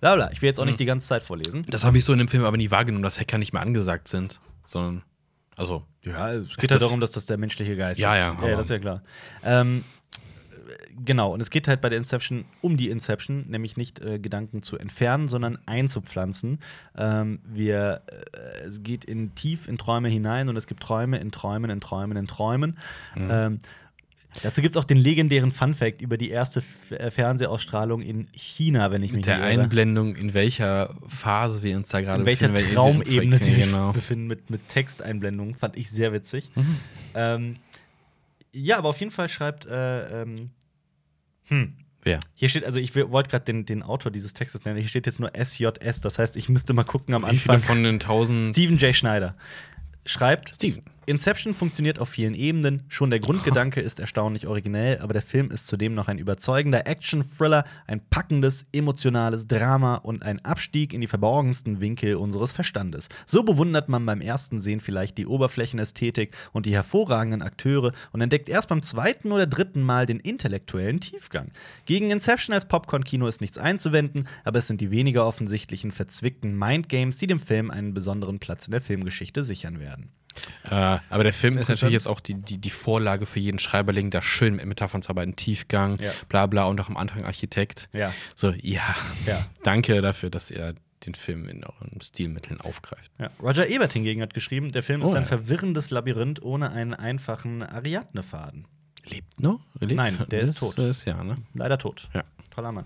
Blabla. 0.00 0.30
Ich 0.32 0.40
will 0.42 0.48
jetzt 0.48 0.60
auch 0.60 0.64
nicht 0.64 0.78
die 0.80 0.84
ganze 0.84 1.08
Zeit 1.08 1.22
vorlesen. 1.22 1.64
Das 1.68 1.84
habe 1.84 1.98
ich 1.98 2.04
so 2.04 2.12
in 2.12 2.18
dem 2.18 2.28
Film 2.28 2.44
aber 2.44 2.56
nie 2.56 2.70
wahrgenommen, 2.70 3.02
dass 3.02 3.18
Hacker 3.20 3.38
nicht 3.38 3.52
mehr 3.52 3.62
angesagt 3.62 4.08
sind, 4.08 4.40
sondern, 4.66 5.02
also, 5.56 5.84
Ja, 6.04 6.32
es 6.34 6.56
geht 6.56 6.70
ja 6.70 6.76
Das- 6.76 6.82
darum, 6.84 7.00
dass 7.00 7.12
das 7.12 7.26
der 7.26 7.36
menschliche 7.36 7.76
Geist 7.76 8.00
Ja, 8.00 8.14
ist. 8.14 8.20
ja, 8.40 8.48
ja, 8.48 8.56
das 8.56 8.66
ist 8.66 8.70
ja 8.70 8.78
klar. 8.78 9.02
Ähm, 9.44 9.84
genau, 11.04 11.32
und 11.34 11.40
es 11.40 11.50
geht 11.50 11.68
halt 11.68 11.80
bei 11.80 11.88
der 11.88 11.98
Inception 11.98 12.44
um 12.60 12.76
die 12.76 12.88
Inception, 12.90 13.44
nämlich 13.48 13.76
nicht 13.76 14.00
äh, 14.00 14.18
Gedanken 14.18 14.62
zu 14.62 14.78
entfernen, 14.78 15.28
sondern 15.28 15.58
einzupflanzen. 15.66 16.60
Ähm, 16.96 17.40
wir, 17.44 18.02
äh, 18.06 18.66
es 18.66 18.82
geht 18.82 19.04
in 19.04 19.34
tief 19.34 19.68
in 19.68 19.78
Träume 19.78 20.08
hinein 20.08 20.48
und 20.48 20.56
es 20.56 20.66
gibt 20.66 20.82
Träume 20.82 21.18
in 21.18 21.30
Träumen, 21.32 21.70
in 21.70 21.80
Träumen, 21.80 22.16
in 22.16 22.26
Träumen. 22.26 22.78
Mhm. 23.14 23.28
Ähm, 23.30 23.60
dazu 24.42 24.60
gibt 24.62 24.72
es 24.72 24.76
auch 24.76 24.84
den 24.84 24.98
legendären 24.98 25.50
Fun-Fact 25.50 26.02
über 26.02 26.16
die 26.16 26.30
erste 26.30 26.62
äh, 26.90 27.10
Fernsehausstrahlung 27.10 28.02
in 28.02 28.26
China, 28.32 28.90
wenn 28.90 29.02
ich 29.02 29.12
mich 29.12 29.18
mit 29.18 29.26
der. 29.26 29.42
Einblendung, 29.42 30.16
in 30.16 30.34
welcher 30.34 30.94
Phase 31.06 31.62
wir 31.62 31.76
uns 31.76 31.88
da 31.88 32.00
gerade 32.00 32.20
in 32.20 32.26
welcher 32.26 32.48
befinden, 32.48 32.66
welche- 32.66 32.74
Traumebene 32.74 33.38
sie 33.38 33.50
sich 33.50 33.64
genau. 33.64 33.92
befinden 33.92 34.26
mit, 34.26 34.50
mit 34.50 34.68
Texteinblendungen, 34.68 35.54
fand 35.54 35.76
ich 35.76 35.90
sehr 35.90 36.12
witzig. 36.12 36.50
Mhm. 36.54 36.76
Ähm, 37.14 37.56
ja, 38.52 38.78
aber 38.78 38.88
auf 38.88 38.98
jeden 38.98 39.12
Fall 39.12 39.28
schreibt, 39.28 39.66
äh, 39.66 40.22
ähm, 40.22 40.50
hm, 41.48 41.74
Wer? 42.02 42.20
hier 42.34 42.48
steht, 42.48 42.64
also 42.64 42.78
ich 42.80 42.94
wollte 42.94 43.30
gerade 43.30 43.44
den, 43.44 43.66
den 43.66 43.82
Autor 43.82 44.10
dieses 44.12 44.32
Textes 44.32 44.64
nennen, 44.64 44.78
hier 44.78 44.88
steht 44.88 45.06
jetzt 45.06 45.20
nur 45.20 45.32
SJS, 45.34 46.00
das 46.00 46.18
heißt, 46.18 46.36
ich 46.36 46.48
müsste 46.48 46.72
mal 46.74 46.84
gucken 46.84 47.14
am 47.14 47.22
Wie 47.28 47.36
viele 47.36 47.54
Anfang. 47.54 47.76
von 47.76 47.82
den 47.82 47.98
tausend 47.98 48.48
Stephen 48.48 48.76
J. 48.78 48.94
Schneider 48.94 49.34
schreibt, 50.06 50.54
Steven. 50.54 50.82
Inception 51.08 51.54
funktioniert 51.54 51.98
auf 52.00 52.10
vielen 52.10 52.34
Ebenen. 52.34 52.82
Schon 52.88 53.08
der 53.08 53.18
Grundgedanke 53.18 53.80
ist 53.80 53.98
erstaunlich 53.98 54.46
originell, 54.46 54.98
aber 54.98 55.14
der 55.14 55.22
Film 55.22 55.50
ist 55.50 55.66
zudem 55.66 55.94
noch 55.94 56.06
ein 56.06 56.18
überzeugender 56.18 56.86
Action-Thriller, 56.86 57.64
ein 57.86 58.02
packendes, 58.10 58.66
emotionales 58.72 59.48
Drama 59.48 59.94
und 59.94 60.22
ein 60.22 60.44
Abstieg 60.44 60.92
in 60.92 61.00
die 61.00 61.06
verborgensten 61.06 61.80
Winkel 61.80 62.16
unseres 62.16 62.52
Verstandes. 62.52 63.08
So 63.24 63.42
bewundert 63.42 63.88
man 63.88 64.04
beim 64.04 64.20
ersten 64.20 64.60
Sehen 64.60 64.80
vielleicht 64.80 65.16
die 65.16 65.26
Oberflächenästhetik 65.26 66.36
und 66.52 66.66
die 66.66 66.74
hervorragenden 66.74 67.40
Akteure 67.40 67.92
und 68.12 68.20
entdeckt 68.20 68.50
erst 68.50 68.68
beim 68.68 68.82
zweiten 68.82 69.32
oder 69.32 69.46
dritten 69.46 69.80
Mal 69.80 70.04
den 70.04 70.20
intellektuellen 70.20 71.00
Tiefgang. 71.00 71.52
Gegen 71.86 72.10
Inception 72.10 72.52
als 72.52 72.68
Popcorn-Kino 72.68 73.26
ist 73.26 73.40
nichts 73.40 73.56
einzuwenden, 73.56 74.28
aber 74.44 74.58
es 74.58 74.66
sind 74.66 74.82
die 74.82 74.90
weniger 74.90 75.26
offensichtlichen, 75.26 75.90
verzwickten 75.90 76.54
Mindgames, 76.54 77.16
die 77.16 77.26
dem 77.26 77.38
Film 77.38 77.70
einen 77.70 77.94
besonderen 77.94 78.40
Platz 78.40 78.66
in 78.66 78.72
der 78.72 78.82
Filmgeschichte 78.82 79.42
sichern 79.42 79.80
werden. 79.80 80.10
Äh, 80.64 80.98
aber 81.10 81.24
der 81.24 81.32
Film 81.32 81.56
ist 81.58 81.68
natürlich 81.68 81.92
jetzt 81.94 82.06
auch 82.06 82.20
die, 82.20 82.34
die, 82.34 82.58
die 82.58 82.70
Vorlage 82.70 83.26
für 83.26 83.40
jeden 83.40 83.58
Schreiberling, 83.58 84.10
da 84.10 84.22
schön 84.22 84.56
mit 84.56 84.66
Metaphern 84.66 85.02
zu 85.02 85.10
arbeiten, 85.10 85.34
Tiefgang, 85.36 85.98
Ja. 86.00 86.12
bla 86.28 86.46
bla 86.46 86.64
und 86.66 86.80
auch 86.80 86.88
am 86.88 86.96
Anfang 86.96 87.24
Architekt. 87.24 87.88
Ja. 87.92 88.12
So, 88.34 88.50
ja, 88.50 88.94
Ja. 89.26 89.44
danke 89.62 90.00
dafür, 90.00 90.30
dass 90.30 90.50
ihr 90.50 90.74
den 91.06 91.14
Film 91.14 91.48
in 91.48 91.64
euren 91.64 92.00
Stilmitteln 92.00 92.60
aufgreift. 92.60 93.10
Ja. 93.18 93.30
Roger 93.40 93.68
Ebert 93.68 93.92
hingegen 93.92 94.20
hat 94.20 94.34
geschrieben, 94.34 94.72
der 94.72 94.82
Film 94.82 95.02
Oh, 95.02 95.06
ist 95.08 95.14
ein 95.14 95.22
ja. 95.22 95.28
verwirrendes 95.28 95.90
Labyrinth 95.90 96.42
ohne 96.42 96.70
einen 96.72 96.92
einfachen 96.94 97.62
Ariadne-Faden. 97.62 98.66
Lebt 99.06 99.40
noch? 99.40 99.60
Lebt? 99.80 99.94
Nein, 99.94 100.24
der 100.30 100.40
ist 100.40 100.58
tot. 100.58 100.76
Ist, 100.78 101.04
ja, 101.06 101.22
ne? 101.24 101.36
Leider 101.54 101.78
tot. 101.78 102.08
Ja. 102.14 102.24
Toller 102.50 102.72
Mann. 102.72 102.84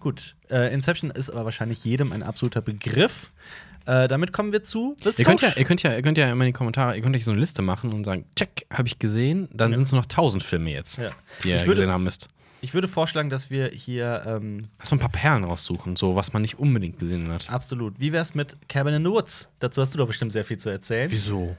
Gut, 0.00 0.34
äh, 0.50 0.74
Inception 0.74 1.10
ist 1.10 1.30
aber 1.30 1.44
wahrscheinlich 1.46 1.84
jedem 1.84 2.12
ein 2.12 2.22
absoluter 2.22 2.60
Begriff. 2.60 3.32
Äh, 3.86 4.08
damit 4.08 4.32
kommen 4.32 4.52
wir 4.52 4.62
zu 4.62 4.96
The 5.02 5.10
Ihr 5.18 5.24
könnt, 5.24 5.42
ja, 5.42 5.52
ihr, 5.56 5.64
könnt 5.64 5.82
ja, 5.82 5.94
ihr 5.94 6.02
könnt 6.02 6.16
ja 6.18 6.30
immer 6.30 6.44
in 6.44 6.48
die 6.48 6.52
Kommentare, 6.52 6.96
ihr 6.96 7.02
könnt 7.02 7.14
euch 7.16 7.24
so 7.24 7.30
eine 7.32 7.40
Liste 7.40 7.60
machen 7.62 7.92
und 7.92 8.04
sagen, 8.04 8.24
check, 8.36 8.66
habe 8.72 8.88
ich 8.88 8.98
gesehen, 8.98 9.48
dann 9.52 9.74
sind 9.74 9.82
es 9.84 9.92
nur 9.92 10.00
noch 10.00 10.06
1000 10.06 10.42
Filme 10.42 10.70
jetzt, 10.72 10.96
Ja. 10.98 11.10
die 11.42 11.50
ihr 11.50 11.58
würde- 11.60 11.72
gesehen 11.72 11.90
haben 11.90 12.04
müsst. 12.04 12.28
Ich 12.62 12.72
würde 12.72 12.88
vorschlagen, 12.88 13.28
dass 13.28 13.50
wir 13.50 13.68
hier 13.68 14.22
ähm, 14.26 14.60
Lass 14.78 14.90
mal 14.90 14.96
ein 14.96 15.00
paar 15.00 15.10
Perlen 15.10 15.44
raussuchen, 15.44 15.96
so 15.96 16.16
was 16.16 16.32
man 16.32 16.40
nicht 16.40 16.58
unbedingt 16.58 16.98
gesehen 16.98 17.28
hat. 17.30 17.50
absolut. 17.50 18.00
Wie 18.00 18.10
wär's 18.12 18.34
mit 18.34 18.56
Cabin 18.68 18.94
in 18.94 19.04
the 19.04 19.10
Woods? 19.10 19.50
Dazu 19.58 19.82
hast 19.82 19.92
du 19.92 19.98
doch 19.98 20.06
bestimmt 20.06 20.32
sehr 20.32 20.46
viel 20.46 20.56
zu 20.58 20.70
erzählen. 20.70 21.10
Wieso? 21.10 21.54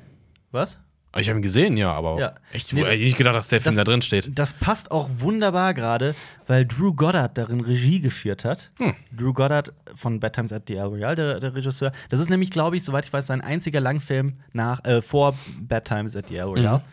Was? 0.52 0.80
Ich 1.18 1.30
habe 1.30 1.40
ihn 1.40 1.42
gesehen, 1.42 1.78
ja, 1.78 1.92
aber 1.94 2.20
Ja. 2.20 2.36
echt, 2.52 2.74
Nee, 2.74 2.82
ich 2.96 3.04
nicht 3.06 3.18
gedacht, 3.18 3.36
dass 3.36 3.48
der 3.48 3.62
Film 3.62 3.76
das- 3.76 3.86
da 3.86 3.90
drin 3.92 4.02
steht. 4.02 4.38
Das 4.38 4.54
passt 4.54 4.92
auch 4.92 5.10
wunderbar 5.12 5.74
gerade, 5.74 6.14
weil 6.48 6.66
Drew 6.66 6.94
Goddard 6.94 7.38
darin 7.38 7.62
Regie 7.62 8.02
geführt 8.02 8.44
hat. 8.44 8.70
Hm. 8.80 8.94
Drew 9.16 9.32
Goddard 9.32 9.72
von 9.96 10.20
Bad 10.20 10.34
Times 10.34 10.52
at 10.52 10.64
the 10.68 10.76
El 10.76 10.86
Royale, 10.88 11.16
der, 11.16 11.40
der 11.40 11.56
Regisseur. 11.56 11.92
Das 12.10 12.20
ist 12.20 12.30
nämlich, 12.30 12.50
glaube 12.52 12.76
ich, 12.78 12.84
soweit 12.84 13.06
ich 13.06 13.14
weiß, 13.14 13.28
sein 13.28 13.40
einziger 13.42 13.80
Langfilm 13.80 14.34
nach, 14.54 14.84
äh, 14.84 15.02
vor 15.02 15.38
Bad 15.62 15.86
Times 15.86 16.16
at 16.16 16.28
the 16.28 16.36
El 16.36 16.46
Royale. 16.48 16.80
Mhm. 16.80 16.84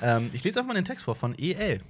Ähm, 0.00 0.30
ich 0.32 0.44
lese 0.44 0.60
einfach 0.60 0.68
mal 0.68 0.74
den 0.74 0.84
Text 0.84 1.04
vor 1.04 1.14
von 1.16 1.36
EL. 1.38 1.80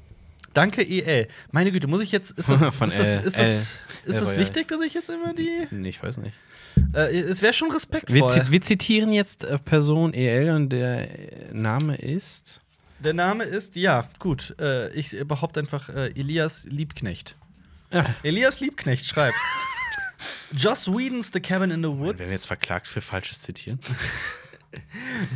Danke, 0.55 0.83
EL. 0.87 1.29
Meine 1.51 1.73
Güte, 1.73 1.87
muss 1.87 2.03
ich 2.03 2.13
jetzt. 2.13 2.31
Ist 2.33 2.51
das, 2.51 2.61
Von 2.75 2.89
ist 2.89 2.99
das, 2.99 3.09
L- 3.09 3.23
ist 3.25 3.39
das, 3.39 3.49
L- 3.49 3.57
ist 4.05 4.21
das 4.21 4.29
Royale. 4.29 4.39
wichtig, 4.43 4.69
dass 4.69 4.81
ich 4.83 4.93
jetzt 4.95 5.09
immer 5.09 5.33
die. 5.35 5.67
Nee, 5.71 5.89
ich 5.91 6.03
weiß 6.03 6.19
nicht. 6.19 6.35
Äh, 6.95 7.21
es 7.21 7.43
wäre 7.43 7.53
schon 7.53 7.71
respektvoll. 7.71 8.17
Wir, 8.17 8.51
wir 8.51 8.61
zitieren 8.61 9.13
jetzt 9.13 9.45
äh, 9.45 9.59
Person 9.59 10.15
EL 10.15 10.51
und 10.55 10.71
der 10.71 11.49
äh, 11.51 11.53
Name 11.53 11.97
ist. 11.97 12.61
Der 13.01 13.15
Name 13.15 13.45
ist, 13.45 13.75
ja, 13.77 14.09
gut. 14.19 14.55
Äh, 14.61 14.93
ich 14.93 15.17
behaupte 15.27 15.61
einfach 15.61 15.89
äh, 15.89 16.09
Elias 16.11 16.65
Liebknecht. 16.71 17.37
Ja. 17.93 18.07
Elias 18.23 18.61
Liebknecht 18.61 19.07
schreibt. 19.07 19.37
Joss 20.57 20.87
Whedons 20.89 21.31
The 21.33 21.41
Cabin 21.41 21.71
in 21.71 21.83
the 21.83 21.89
Werden 21.89 22.01
wir 22.01 22.07
Woods. 22.19 22.33
jetzt 22.33 22.47
verklagt 22.47 22.87
für 22.87 23.01
falsches 23.01 23.41
Zitieren? 23.41 23.81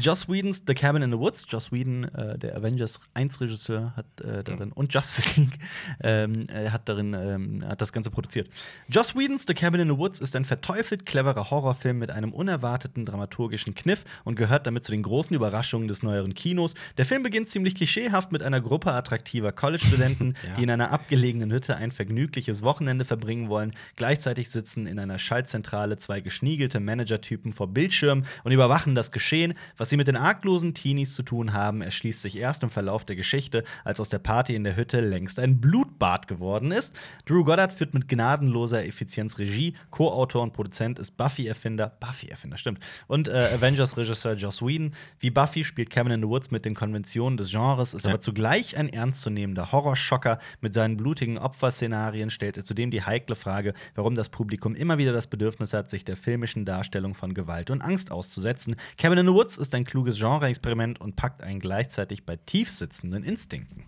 Joss 0.01 0.29
Whedons 0.29 0.63
The 0.67 0.75
Cabin 0.75 1.03
in 1.03 1.11
the 1.13 1.19
Woods. 1.19 1.47
Joss 1.49 1.73
Whedon, 1.73 2.05
äh, 2.05 2.39
der 2.39 2.57
Avengers 2.57 3.01
1 3.15 3.41
Regisseur, 3.41 3.93
hat 3.97 4.21
äh, 4.21 4.43
darin 4.45 4.73
und 4.73 4.93
Justice 4.93 5.41
League 5.41 5.59
ähm, 6.03 6.45
äh, 6.49 6.71
hat 6.71 6.89
darin 6.89 7.15
ähm, 7.15 7.65
hat 7.67 7.81
das 7.81 7.93
Ganze 7.93 8.11
produziert. 8.11 8.49
Joss 8.89 9.15
Whedons 9.15 9.45
The 9.47 9.55
Cabin 9.55 9.81
in 9.81 9.89
the 9.89 9.97
Woods 9.97 10.21
ist 10.21 10.35
ein 10.37 10.45
verteufelt 10.45 11.07
cleverer 11.07 11.51
Horrorfilm 11.51 11.99
mit 11.99 12.11
einem 12.11 12.33
unerwarteten 12.33 13.05
dramaturgischen 13.07 13.75
Kniff 13.75 14.05
und 14.25 14.37
gehört 14.37 14.67
damit 14.67 14.85
zu 14.85 14.93
den 14.93 15.03
großen 15.03 15.35
Überraschungen 15.35 15.89
des 15.89 16.03
neueren 16.03 16.35
Kinos. 16.35 16.75
Der 16.99 17.07
Film 17.07 17.23
beginnt 17.23 17.49
ziemlich 17.49 17.75
klischeehaft 17.75 18.33
mit 18.33 18.43
einer 18.43 18.61
Gruppe 18.61 18.93
attraktiver 18.93 19.53
College-Studenten, 19.53 20.35
Ja. 20.47 20.55
die 20.57 20.63
in 20.65 20.71
einer 20.71 20.91
abgelegenen 20.93 21.53
Hütte 21.53 21.77
ein 21.77 21.91
vergnügliches 21.93 22.63
Wochenende 22.63 23.05
verbringen 23.05 23.49
wollen. 23.49 23.73
Gleichzeitig 23.97 24.51
sitzen 24.51 24.87
in 24.87 24.99
einer 24.99 25.19
Schaltzentrale 25.19 25.97
zwei 25.99 26.21
geschniegelte 26.21 26.79
Managertypen 26.81 27.53
vor 27.53 27.69
Bildschirmen 27.69 28.27
und 28.45 28.53
überwachen 28.53 28.95
das 28.95 29.13
Geschehen. 29.13 29.55
Was 29.77 29.91
sie 29.91 29.97
mit 29.97 30.09
den 30.09 30.17
arglosen 30.17 30.75
Teenies 30.75 31.15
zu 31.15 31.23
tun 31.23 31.53
haben, 31.53 31.83
erschließt 31.83 32.23
sich 32.23 32.37
erst 32.37 32.63
im 32.63 32.71
Verlauf 32.71 33.05
der 33.05 33.17
Geschichte, 33.17 33.65
als 33.85 34.01
aus 34.01 34.09
der 34.09 34.19
Party 34.19 34.55
in 34.55 34.65
der 34.65 34.77
Hütte 34.77 35.01
längst 35.01 35.39
ein 35.39 35.61
Blutbad 35.61 36.29
geworden 36.29 36.71
ist. 36.71 36.97
Drew 37.27 37.45
Goddard 37.45 37.73
führt 37.73 37.95
mit 37.95 38.09
gnadenloser 38.09 38.85
Effizienz 38.87 39.39
Regie. 39.39 39.75
Co-Autor 39.91 40.43
und 40.43 40.53
Produzent 40.53 40.99
ist 40.99 41.17
Buffy-Erfinder, 41.17 41.97
Buffy-Erfinder, 42.01 42.57
stimmt, 42.59 42.81
und 43.07 43.29
äh, 43.29 43.51
Avengers-Regisseur 43.55 44.35
Joss 44.35 44.63
Whedon. 44.63 44.93
Wie 45.21 45.31
Buffy 45.31 45.65
spielt 45.65 45.91
Cabin 45.91 46.13
in 46.13 46.21
the 46.23 46.29
Woods 46.29 46.51
mit 46.51 46.65
den 46.65 46.75
Konventionen 46.75 47.37
des 47.37 47.51
Genres, 47.51 47.95
ist 47.95 48.05
Ja. 48.05 48.11
aber 48.13 48.21
zugleich 48.21 48.77
ein 48.77 48.89
ernstzunehmender 48.89 49.73
Horrorschocker. 49.73 50.39
Mit 50.61 50.75
seinen 50.75 50.97
blutigen 50.97 51.39
Opferszenarien 51.39 52.31
stellt 52.31 52.57
er 52.57 52.65
zudem 52.65 52.91
die 52.91 53.03
heikle 53.03 53.37
Frage, 53.37 53.75
warum 53.95 54.15
das 54.15 54.29
Publikum 54.29 54.75
immer 54.75 54.99
wieder 54.99 55.13
das 55.13 55.27
Bedürfnis 55.27 55.73
hat, 55.73 55.91
sich 55.91 56.05
der 56.05 56.17
filmischen 56.17 56.65
Darstellung 56.65 57.15
von 57.15 57.35
Gewalt 57.35 57.71
und 57.71 57.83
Angst 57.83 58.11
auszusetzen. 58.11 58.77
Cabin 58.97 59.19
in 59.19 59.27
the 59.27 59.33
Woods 59.33 59.59
ist 59.59 59.66
ein 59.75 59.85
kluges 59.85 60.19
Genre-Experiment 60.19 61.01
und 61.01 61.17
packt 61.17 61.43
einen 61.43 61.61
gleichzeitig 61.61 62.25
bei 62.25 62.37
tief 62.37 62.71
sitzenden 62.71 63.23
Instinkten. 63.25 63.85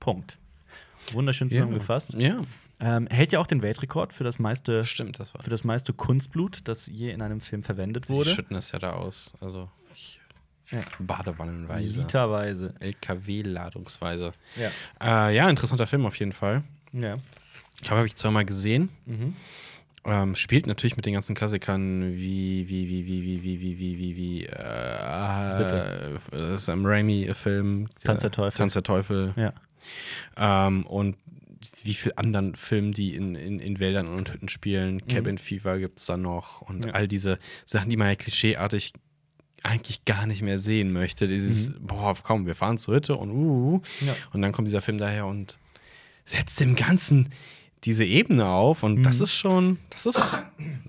Punkt. 0.00 0.38
Wunderschön 1.12 1.48
zusammengefasst. 1.50 2.12
Ja, 2.14 2.40
Ähm, 2.80 3.06
hält 3.10 3.32
ja 3.32 3.40
auch 3.40 3.46
den 3.46 3.62
Weltrekord 3.62 4.12
für 4.12 4.22
das 4.24 4.38
meiste, 4.38 4.84
stimmt, 4.84 5.18
das 5.18 5.34
war. 5.34 5.42
für 5.42 5.50
das 5.50 5.64
meiste 5.64 5.92
Kunstblut, 5.92 6.60
das 6.68 6.86
je 6.86 7.10
in 7.10 7.22
einem 7.22 7.40
Film 7.40 7.62
verwendet 7.64 8.04
Die 8.04 8.08
wurde. 8.10 8.30
schütten 8.30 8.54
das 8.54 8.70
ja 8.72 8.78
da 8.78 8.92
aus. 8.92 9.32
Also 9.40 9.68
ich, 9.94 10.20
Ja. 10.70 10.80
Badewannenweise. 10.98 12.00
Literweise. 12.02 12.74
LKW-Ladungsweise. 12.78 14.32
Ja. 15.00 15.28
Äh, 15.28 15.34
ja, 15.36 15.48
interessanter 15.50 15.86
Film 15.86 16.06
auf 16.06 16.16
jeden 16.18 16.32
Fall. 16.32 16.62
ja. 16.92 17.16
Ich 17.76 17.82
glaube, 17.84 17.98
habe 17.98 18.08
ich 18.08 18.16
zweimal 18.16 18.44
gesehen. 18.44 18.88
Mhm. 19.06 19.36
Ähm, 20.10 20.36
spielt 20.36 20.66
natürlich 20.66 20.96
mit 20.96 21.04
den 21.06 21.12
ganzen 21.12 21.34
Klassikern 21.34 22.14
wie, 22.16 22.66
wie, 22.68 22.88
wie, 22.88 23.06
wie, 23.06 23.22
wie, 23.24 23.42
wie, 23.42 23.60
wie, 23.60 23.78
wie, 23.78 23.98
wie, 23.98 24.16
wie, 24.16 24.44
äh, 24.46 25.58
Bitte. 25.58 26.20
äh, 26.32 26.56
Sam 26.56 26.86
Raimi-Film. 26.86 27.88
Tanz 28.04 28.22
der 28.22 28.30
Teufel. 28.30 28.56
Tanz 28.56 28.72
der 28.72 28.82
Teufel. 28.82 29.34
Ja. 29.36 29.52
Ähm, 30.66 30.86
und 30.86 31.16
wie 31.82 31.94
viel 31.94 32.12
anderen 32.16 32.54
Filmen, 32.54 32.92
die 32.92 33.14
in, 33.16 33.34
in, 33.34 33.58
in 33.58 33.80
Wäldern 33.80 34.06
und 34.08 34.32
Hütten 34.32 34.48
spielen. 34.48 35.06
Cabin 35.08 35.36
Fever 35.38 35.78
gibt 35.78 35.98
es 35.98 36.06
da 36.06 36.16
noch. 36.16 36.62
Und 36.62 36.78
Mhm. 36.82 36.86
Ja. 36.88 36.94
all 36.94 37.08
diese 37.08 37.38
Sachen, 37.66 37.90
die 37.90 37.96
man 37.96 38.06
ja 38.08 38.14
klischeeartig 38.14 38.92
eigentlich 39.64 40.04
gar 40.04 40.24
nicht 40.26 40.40
mehr 40.40 40.58
sehen 40.58 40.92
möchte. 40.92 41.26
Dieses, 41.28 41.72
boah, 41.80 42.14
komm, 42.22 42.46
wir 42.46 42.54
fahren 42.54 42.78
zur 42.78 42.94
Hütte 42.94 43.16
und 43.16 43.30
uh, 43.30 43.76
Mhm. 44.00 44.06
Ja. 44.06 44.16
und 44.32 44.40
dann 44.40 44.52
kommt 44.52 44.68
dieser 44.68 44.82
Film 44.82 44.98
daher 44.98 45.26
und 45.26 45.58
setzt 46.24 46.60
dem 46.60 46.76
Ganzen 46.76 47.28
diese 47.84 48.04
Ebene 48.04 48.46
auf 48.46 48.82
und 48.82 48.98
Mhm. 48.98 49.02
das 49.04 49.20
ist 49.20 49.32
schon, 49.34 49.78
das 49.90 50.06
ist, 50.06 50.44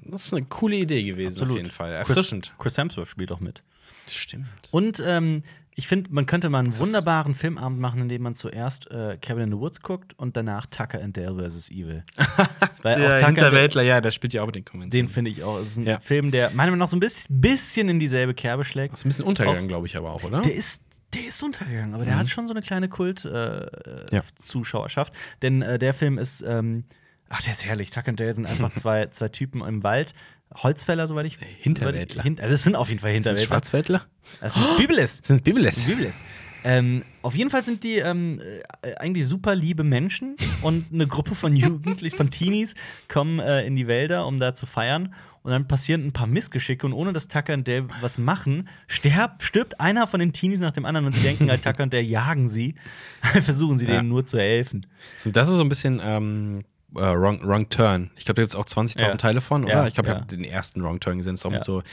das 0.05 0.25
ist 0.25 0.33
eine 0.33 0.45
coole 0.45 0.75
Idee 0.77 1.03
gewesen 1.03 1.33
Absolut. 1.33 1.51
auf 1.53 1.57
jeden 1.57 1.71
Fall. 1.71 1.91
Erfrischend. 1.93 2.47
Chris, 2.57 2.57
Chris 2.57 2.77
Hemsworth 2.77 3.07
spielt 3.09 3.31
auch 3.31 3.39
mit. 3.39 3.61
Stimmt. 4.07 4.47
Und 4.71 5.01
ähm, 5.05 5.43
ich 5.75 5.87
finde, 5.87 6.09
man 6.11 6.25
könnte 6.25 6.49
mal 6.49 6.59
einen 6.59 6.69
ist- 6.69 6.79
wunderbaren 6.79 7.35
Filmabend 7.35 7.79
machen, 7.79 8.01
in 8.01 8.09
dem 8.09 8.23
man 8.23 8.33
zuerst 8.35 8.89
äh, 8.91 9.17
Cabin 9.21 9.43
in 9.45 9.51
the 9.51 9.57
Woods 9.57 9.81
guckt 9.81 10.13
und 10.17 10.35
danach 10.35 10.65
Tucker 10.65 11.01
and 11.01 11.15
Dale 11.15 11.47
vs. 11.47 11.69
Evil. 11.71 12.03
Weil 12.81 12.95
Der 12.99 13.11
Tucker 13.11 13.13
and 13.13 13.21
Dale, 13.21 13.25
Hinterwäldler, 13.27 13.81
ja, 13.83 14.01
der 14.01 14.11
spielt 14.11 14.33
ja 14.33 14.41
auch 14.41 14.47
mit 14.47 14.55
den 14.55 14.65
Konventionen. 14.65 15.07
den 15.07 15.13
finde 15.13 15.31
ich 15.31 15.43
auch. 15.43 15.59
Es 15.59 15.67
ist 15.71 15.77
ein 15.77 15.85
Ja. 15.85 15.99
Film, 15.99 16.31
der 16.31 16.49
meiner 16.49 16.71
Meinung 16.71 16.79
nach 16.79 16.87
so 16.87 16.97
ein 16.97 16.99
bisschen, 16.99 17.87
in 17.87 17.99
dieselbe 17.99 18.33
Kerbe 18.33 18.65
schlägt. 18.65 18.93
Das 18.93 19.01
ist 19.01 19.05
ein 19.05 19.09
bisschen 19.09 19.25
untergegangen, 19.25 19.67
glaube 19.67 19.85
ich, 19.87 19.95
aber 19.95 20.11
auch, 20.11 20.23
oder? 20.23 20.41
Der 20.41 20.53
ist, 20.53 20.81
der 21.13 21.27
ist 21.27 21.41
untergegangen, 21.43 21.93
aber 21.95 22.05
der 22.05 22.17
hat 22.17 22.29
schon 22.29 22.47
so 22.47 22.53
eine 22.53 22.61
kleine 22.61 22.87
Kult-Zuschauerschaft. 22.89 23.87
Äh, 23.87 23.91
Mhm. 23.91 24.15
Ja. 24.15 24.21
Zuschauerschaft. 24.35 25.13
Denn 25.41 25.61
äh, 25.61 25.79
der 25.79 25.93
Film 25.93 26.17
ist, 26.17 26.41
ähm, 26.47 26.83
ach, 27.29 27.41
der 27.41 27.51
ist 27.53 27.65
herrlich. 27.65 27.91
Tuck 27.91 28.07
and 28.07 28.19
Dale 28.19 28.33
sind 28.33 28.45
einfach 28.45 28.69
zwei, 28.73 29.07
zwei 29.07 29.27
Typen 29.29 29.61
im 29.61 29.83
Wald. 29.83 30.13
Holzfäller, 30.55 31.07
soweit 31.07 31.25
ich. 31.27 31.37
Hinterwäldler. 31.37 32.23
Hint, 32.23 32.41
also 32.41 32.53
es 32.53 32.63
sind 32.63 32.75
auf 32.75 32.89
jeden 32.89 32.99
Fall 33.01 33.11
Sind 33.13 33.25
das 33.25 33.39
Hinterwäldler. 33.39 33.55
Schwarzwäldler? 33.55 34.05
Das 34.41 34.55
ist 34.55 34.61
ein 34.63 34.77
Bibelist. 34.77 35.25
Sind 35.25 35.35
es 35.37 35.41
Bibeles? 35.43 35.85
Bibelist. 35.85 36.23
Ähm, 36.63 37.03
auf 37.21 37.35
jeden 37.35 37.49
Fall 37.49 37.63
sind 37.63 37.83
die 37.85 37.97
ähm, 37.99 38.41
äh, 38.81 38.95
eigentlich 38.95 39.25
super 39.27 39.55
liebe 39.55 39.83
Menschen 39.85 40.35
und 40.61 40.91
eine 40.91 41.07
Gruppe 41.07 41.33
von 41.33 41.55
Jugendlichen, 41.55 42.17
von 42.17 42.31
Teenies 42.31 42.75
kommen 43.07 43.39
äh, 43.39 43.65
in 43.65 43.75
die 43.77 43.87
Wälder, 43.87 44.25
um 44.27 44.37
da 44.39 44.53
zu 44.53 44.65
feiern. 44.65 45.13
Und 45.41 45.51
dann 45.51 45.67
passieren 45.67 46.05
ein 46.05 46.11
paar 46.11 46.27
Missgeschicke 46.27 46.85
und 46.85 46.93
ohne 46.93 47.13
dass 47.13 47.27
Tucker 47.29 47.53
und 47.53 47.67
Dale 47.67 47.87
was 48.01 48.17
machen, 48.17 48.67
sterb, 48.87 49.41
stirbt 49.41 49.79
einer 49.79 50.05
von 50.05 50.19
den 50.19 50.33
Teenies 50.33 50.59
nach 50.59 50.71
dem 50.73 50.85
anderen 50.85 51.05
und 51.07 51.13
sie 51.15 51.21
denken 51.21 51.49
halt, 51.49 51.63
Tucker 51.63 51.83
und 51.83 51.93
Dale 51.93 52.03
jagen 52.03 52.49
sie. 52.49 52.75
Versuchen 53.41 53.77
sie 53.77 53.85
Ja. 53.85 53.97
denen 53.97 54.09
nur 54.09 54.25
zu 54.25 54.37
helfen. 54.37 54.85
Das 55.25 55.47
ist 55.49 55.55
so 55.55 55.61
ein 55.63 55.69
bisschen 55.69 56.01
ähm, 56.03 56.65
äh, 56.95 56.99
wrong, 56.99 57.39
wrong 57.43 57.69
Turn. 57.69 58.11
Ich 58.17 58.25
glaube, 58.25 58.35
da 58.35 58.41
gibt 58.41 58.51
es 58.51 58.55
auch 58.57 58.65
20.000 58.65 58.99
Ja. 59.01 59.15
Teile 59.15 59.39
von, 59.41 59.63
oder? 59.63 59.73
Ja, 59.73 59.87
ich 59.87 59.93
glaube, 59.93 60.09
ich 60.09 60.13
ja. 60.13 60.19
habe 60.21 60.27
den 60.27 60.43
ersten 60.43 60.83
Wrong 60.83 60.99
Turn 60.99 61.17
gesehen. 61.19 61.33
Das 61.33 61.41
ist 61.41 61.45
auch 61.45 61.51
mit 61.51 61.63
so 61.63 61.83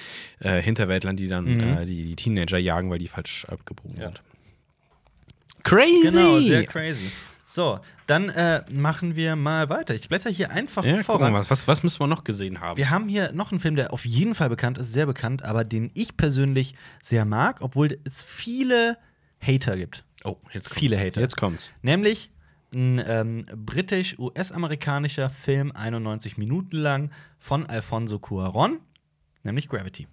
äh, 0.41 0.61
Hinterwäldlern, 0.61 1.17
die 1.17 1.29
dann 1.29 1.45
Mhm. 1.45 1.61
äh, 1.61 1.87
die, 1.87 2.05
die 2.05 2.17
Teenager 2.17 2.59
jagen, 2.59 2.91
weil 2.91 2.99
die 2.99 3.09
falsch 3.09 3.45
abgebogen 3.49 3.97
sind. 3.97 4.23
Crazy! 5.63 6.01
Genau, 6.03 6.41
sehr 6.41 6.65
crazy. 6.65 7.11
So, 7.49 7.79
dann 8.09 8.29
äh, 8.29 8.65
machen 8.73 9.15
wir 9.15 9.37
mal 9.37 9.69
weiter. 9.69 9.95
Ich 9.95 10.09
blätter 10.09 10.29
hier 10.31 10.51
einfach 10.51 10.85
Ja, 10.85 11.01
voran. 11.05 11.33
mal. 11.33 11.49
Was, 11.49 11.69
was 11.69 11.85
müssen 11.85 12.01
wir 12.01 12.09
noch 12.09 12.25
gesehen 12.25 12.61
haben? 12.61 12.77
Wir 12.77 12.91
haben 12.91 13.09
hier 13.09 13.31
noch 13.33 13.53
einen 13.53 13.61
Film, 13.61 13.77
der 13.77 13.93
auf 13.93 14.05
jeden 14.05 14.35
Fall 14.35 14.49
bekannt 14.49 14.79
ist, 14.79 14.93
sehr 14.93 15.07
bekannt, 15.07 15.45
aber 15.45 15.63
den 15.63 15.93
ich 15.95 16.17
persönlich 16.17 16.75
sehr 17.03 17.25
mag, 17.25 17.61
obwohl 17.61 17.99
es 18.05 18.21
viele 18.25 18.99
Hater 19.41 19.77
gibt. 19.77 20.05
oh, 20.25 20.37
jetzt 20.53 20.65
kommt's. 20.71 20.79
viele 20.81 20.99
Hater. 20.99 21.21
Jetzt 21.21 21.37
kommt's. 21.37 21.71
Nämlich 21.83 22.31
ein 22.75 23.01
ähm, 23.07 23.47
britisch-US-amerikanischer 23.55 25.31
Film, 25.31 25.71
91 25.73 26.37
Minuten 26.39 26.77
lang, 26.77 27.11
von 27.39 27.65
Alfonso 27.67 28.19
Cuaron, 28.19 28.81
nämlich 29.45 29.69
Gravity. 29.69 30.09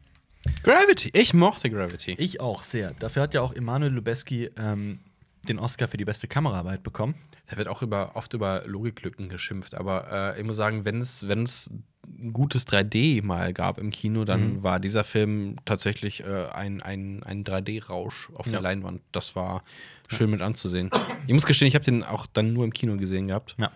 Gravity. 0.62 1.10
Ich 1.14 1.34
mochte 1.34 1.70
Gravity. 1.70 2.16
Ich 2.20 2.42
auch 2.42 2.64
sehr. 2.64 2.94
Dafür 3.00 3.24
hat 3.24 3.34
ja 3.34 3.42
auch 3.42 3.54
Emanuel 3.54 3.92
Lubezki 3.94 4.52
ähm, 4.58 5.00
den 5.48 5.60
Oscar 5.60 5.88
für 5.88 5.98
die 5.98 6.06
beste 6.06 6.28
Kameraarbeit 6.28 6.84
bekommen. 6.84 7.16
Da 7.50 7.58
wird 7.58 7.68
auch 7.68 7.82
über, 7.82 8.16
oft 8.16 8.34
über 8.34 8.64
Logiklücken 8.66 9.28
geschimpft, 9.30 9.76
aber 9.76 10.36
äh, 10.36 10.40
ich 10.40 10.46
muss 10.46 10.56
sagen, 10.56 10.86
wenn 10.86 11.02
es, 11.02 11.22
ein 11.24 12.32
gutes 12.34 12.68
3D 12.68 13.24
mal 13.24 13.54
gab 13.54 13.78
im 13.78 13.90
Kino, 13.90 14.24
dann 14.26 14.56
Mhm. 14.58 14.64
war 14.64 14.80
dieser 14.80 15.04
Film 15.04 15.56
tatsächlich 15.66 16.24
äh, 16.24 16.48
ein, 16.54 16.82
ein, 16.82 17.24
ein 17.24 17.44
3D-Rausch 17.44 18.30
auf 18.36 18.46
Ja. 18.46 18.54
der 18.54 18.62
Leinwand. 18.62 19.02
Das 19.12 19.36
war 19.36 19.64
schön 20.10 20.30
mit 20.30 20.42
anzusehen. 20.42 20.90
Ich 21.28 21.34
muss 21.34 21.46
gestehen, 21.46 21.68
ich 21.68 21.76
habe 21.76 21.86
den 21.86 22.04
auch 22.04 22.26
dann 22.28 22.54
nur 22.54 22.64
im 22.66 22.74
Kino 22.74 22.96
gesehen 22.98 23.28
gehabt. 23.28 23.56
Ja. 23.58 23.72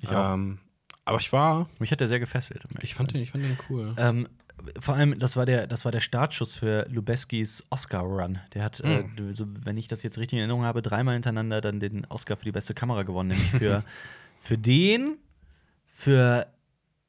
Ich 0.00 0.08
auch. 0.10 0.34
Ähm, 0.34 0.58
aber 1.04 1.18
ich 1.18 1.32
war, 1.32 1.68
Mich 1.78 1.92
hat 1.92 2.00
der 2.00 2.08
sehr 2.08 2.18
gefesselt. 2.20 2.64
um 2.64 2.72
ich 2.82 2.94
fand 2.94 3.12
den, 3.14 3.20
ich 3.22 3.30
fand 3.30 3.44
den 3.44 3.56
cool. 3.68 3.94
Ähm, 3.96 4.26
vor 4.80 4.94
allem, 4.94 5.18
das 5.18 5.36
war 5.36 5.46
der, 5.46 5.66
das 5.66 5.84
war 5.84 5.92
der 5.92 6.00
Startschuss 6.00 6.54
für 6.54 6.86
Lubeskis 6.90 7.64
Oscar-Run. 7.70 8.38
Der 8.54 8.62
hat, 8.64 8.80
äh, 8.80 9.04
so, 9.30 9.46
wenn 9.64 9.76
ich 9.76 9.88
das 9.88 10.02
jetzt 10.02 10.18
richtig 10.18 10.34
in 10.34 10.40
Erinnerung 10.40 10.64
habe, 10.64 10.82
dreimal 10.82 11.14
hintereinander 11.14 11.60
dann 11.60 11.80
den 11.80 12.04
Oscar 12.06 12.36
für 12.36 12.44
die 12.44 12.52
beste 12.52 12.74
Kamera 12.74 13.02
gewonnen. 13.02 13.28
Nämlich 13.30 13.50
für, 13.50 13.84
für 14.40 14.58
den, 14.58 15.16
für 15.86 16.46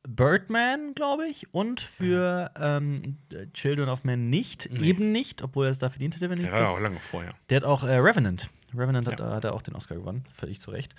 Birdman, 0.07 0.93
glaube 0.95 1.27
ich, 1.27 1.53
und 1.53 1.81
für 1.81 2.49
ähm, 2.59 3.17
Children 3.53 3.89
of 3.89 4.03
Men 4.05 4.29
nicht, 4.29 4.69
Nee. 4.71 4.87
eben 4.87 5.11
nicht, 5.11 5.41
obwohl 5.41 5.65
er 5.65 5.71
es 5.71 5.79
da 5.79 5.89
verdient 5.89 6.15
hätte, 6.15 6.29
wenn 6.29 6.39
ich 6.39 6.45
Ja, 6.45 6.53
war 6.53 6.59
das 6.61 6.69
auch 6.69 6.79
lange 6.79 6.99
vorher. 7.11 7.33
Der 7.49 7.57
hat 7.57 7.63
auch 7.65 7.83
äh, 7.83 7.95
Revenant. 7.97 8.49
Revenant 8.75 9.07
hat, 9.07 9.19
Ja. 9.19 9.31
hat 9.31 9.43
er 9.43 9.53
auch 9.53 9.61
den 9.61 9.75
Oscar 9.75 9.95
gewonnen, 9.95 10.23
völlig 10.33 10.59
zu 10.61 10.71
Recht. 10.71 10.95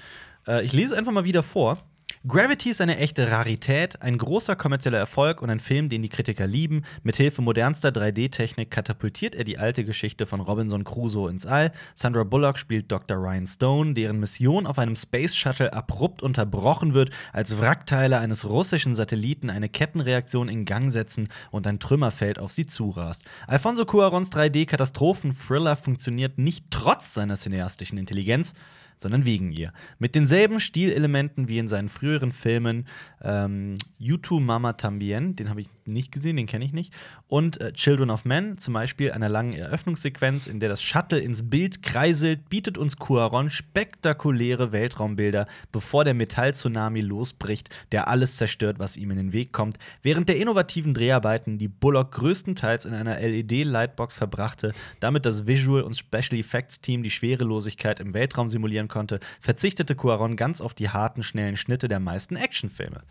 Äh, 0.47 0.65
ich 0.65 0.73
lese 0.75 0.97
einfach 0.97 1.13
mal 1.13 1.25
wieder 1.25 1.43
vor. 1.43 1.79
Gravity 2.29 2.69
ist 2.69 2.83
eine 2.83 2.99
echte 2.99 3.31
Rarität, 3.31 4.03
ein 4.03 4.19
großer 4.19 4.55
kommerzieller 4.55 4.99
Erfolg 4.99 5.41
und 5.41 5.49
ein 5.49 5.61
Film, 5.61 5.89
den 5.89 6.03
die 6.03 6.11
Kritiker 6.11 6.47
lieben. 6.47 6.83
Mithilfe 7.03 7.41
modernster 7.41 7.89
3D-Technik 7.89 8.71
katapultiert 8.71 9.35
er 9.35 9.45
die 9.45 9.57
alte 9.57 9.83
Geschichte 9.83 10.27
von 10.27 10.41
Robinson 10.43 10.85
Crusoe 10.85 11.31
ins 11.31 11.47
All. 11.47 11.73
Sandra 11.95 12.25
Bullock 12.25 12.59
spielt 12.59 12.93
Dr. 12.93 13.17
Ryan 13.17 13.47
Stone, 13.47 13.95
deren 13.95 14.21
Mission 14.21 14.67
auf 14.67 14.79
einem 14.79 14.95
Space 14.95 15.35
Shuttle 15.35 15.73
abrupt 15.73 16.23
unterbrochen 16.23 16.93
wird, 16.93 17.13
als 17.33 17.59
Wrackteile 17.59 18.19
eines 18.19 18.47
russischen 18.47 18.95
Satelliten 18.95 19.49
eine 19.49 19.71
Kettenreaktion 19.71 20.51
in 20.51 20.67
Gang 20.67 20.93
setzen 20.93 21.31
und 21.51 21.67
ein 21.67 21.79
Trümmerfeld 21.79 22.39
auf 22.39 22.53
sie 22.53 22.67
zurast. 22.67 23.25
Alfonso 23.47 23.87
Cuarons 23.87 24.31
3D-Katastrophen-Thriller 24.33 25.77
funktioniert 25.77 26.37
nicht 26.37 26.67
trotz 26.71 27.15
seiner 27.15 27.37
cineastischen 27.37 27.97
Intelligenz, 27.97 28.53
sondern 28.99 29.25
wegen 29.25 29.53
ihr. 29.53 29.73
Mit 29.99 30.15
denselben 30.15 30.61
Stilelementen 30.61 31.49
wie 31.49 31.59
in 31.59 31.69
seinen 31.69 31.89
früheren 31.89 32.33
Filmen 32.33 32.87
ähm, 33.23 33.77
You 33.99 34.19
Mama 34.41 34.75
Tambien, 34.75 35.37
den 35.37 35.49
habe 35.49 35.61
ich 35.61 35.69
nicht 35.89 36.13
gesehen, 36.13 36.37
den 36.37 36.47
kenne 36.47 36.65
ich 36.65 36.73
nicht, 36.73 36.93
und 37.27 37.61
äh, 37.61 37.73
Children 37.73 38.11
of 38.11 38.25
Men, 38.25 38.59
zum 38.59 38.75
Beispiel 38.75 39.13
einer 39.13 39.29
langen 39.29 39.53
Eröffnungssequenz, 39.53 40.47
in 40.47 40.61
der 40.61 40.69
das 40.69 40.83
Shuttle 40.83 41.19
ins 41.19 41.49
Bild 41.49 41.83
kreiselt, 41.83 42.49
bietet 42.49 42.79
uns 42.79 42.97
Cuaron 42.97 43.51
spektakuläre 43.51 44.73
Weltraumbilder, 44.73 45.47
bevor 45.73 46.05
der 46.05 46.15
Metall-Tsunami 46.15 47.01
losbricht, 47.01 47.71
der 47.93 48.09
alles 48.09 48.37
zerstört, 48.37 48.79
was 48.79 48.97
ihm 48.97 49.11
in 49.11 49.17
den 49.17 49.33
Weg 49.33 49.53
kommt. 49.53 49.79
Während 50.03 50.29
der 50.29 50.37
innovativen 50.37 50.95
Dreharbeiten, 50.95 51.59
die 51.59 51.69
Bullock 51.69 52.13
größtenteils 52.13 52.85
in 52.85 52.95
einer 52.95 53.21
LED-Lightbox 53.21 54.15
verbrachte, 54.15 54.73
damit 55.01 55.27
das 55.27 55.47
Visual- 55.47 55.83
und 55.83 55.97
Special 55.97 56.39
Effects-Team 56.39 57.03
die 57.03 57.11
Schwerelosigkeit 57.11 58.01
im 58.01 58.15
Weltraum 58.15 58.49
simulieren 58.49 58.89
konnte, 58.89 59.21
verzichtete 59.41 59.95
Cuaron 59.95 60.37
ganz 60.37 60.61
auf 60.61 60.75
die 60.75 60.89
harten, 60.89 61.23
schnellen 61.23 61.57
Schnitte 61.57 61.89
der 61.89 62.01
meisten 62.01 62.37
Actionfilme. 62.37 63.03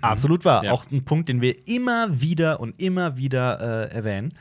Absolut 0.00 0.44
wahr. 0.44 0.64
Ja. 0.64 0.72
Auch 0.72 0.90
ein 0.90 1.04
Punkt, 1.04 1.28
den 1.28 1.40
wir 1.40 1.66
immer 1.68 2.20
wieder 2.20 2.60
und 2.60 2.80
immer 2.80 3.16
wieder 3.16 3.60
äh, 3.90 3.94
erwähnen. 3.94 4.32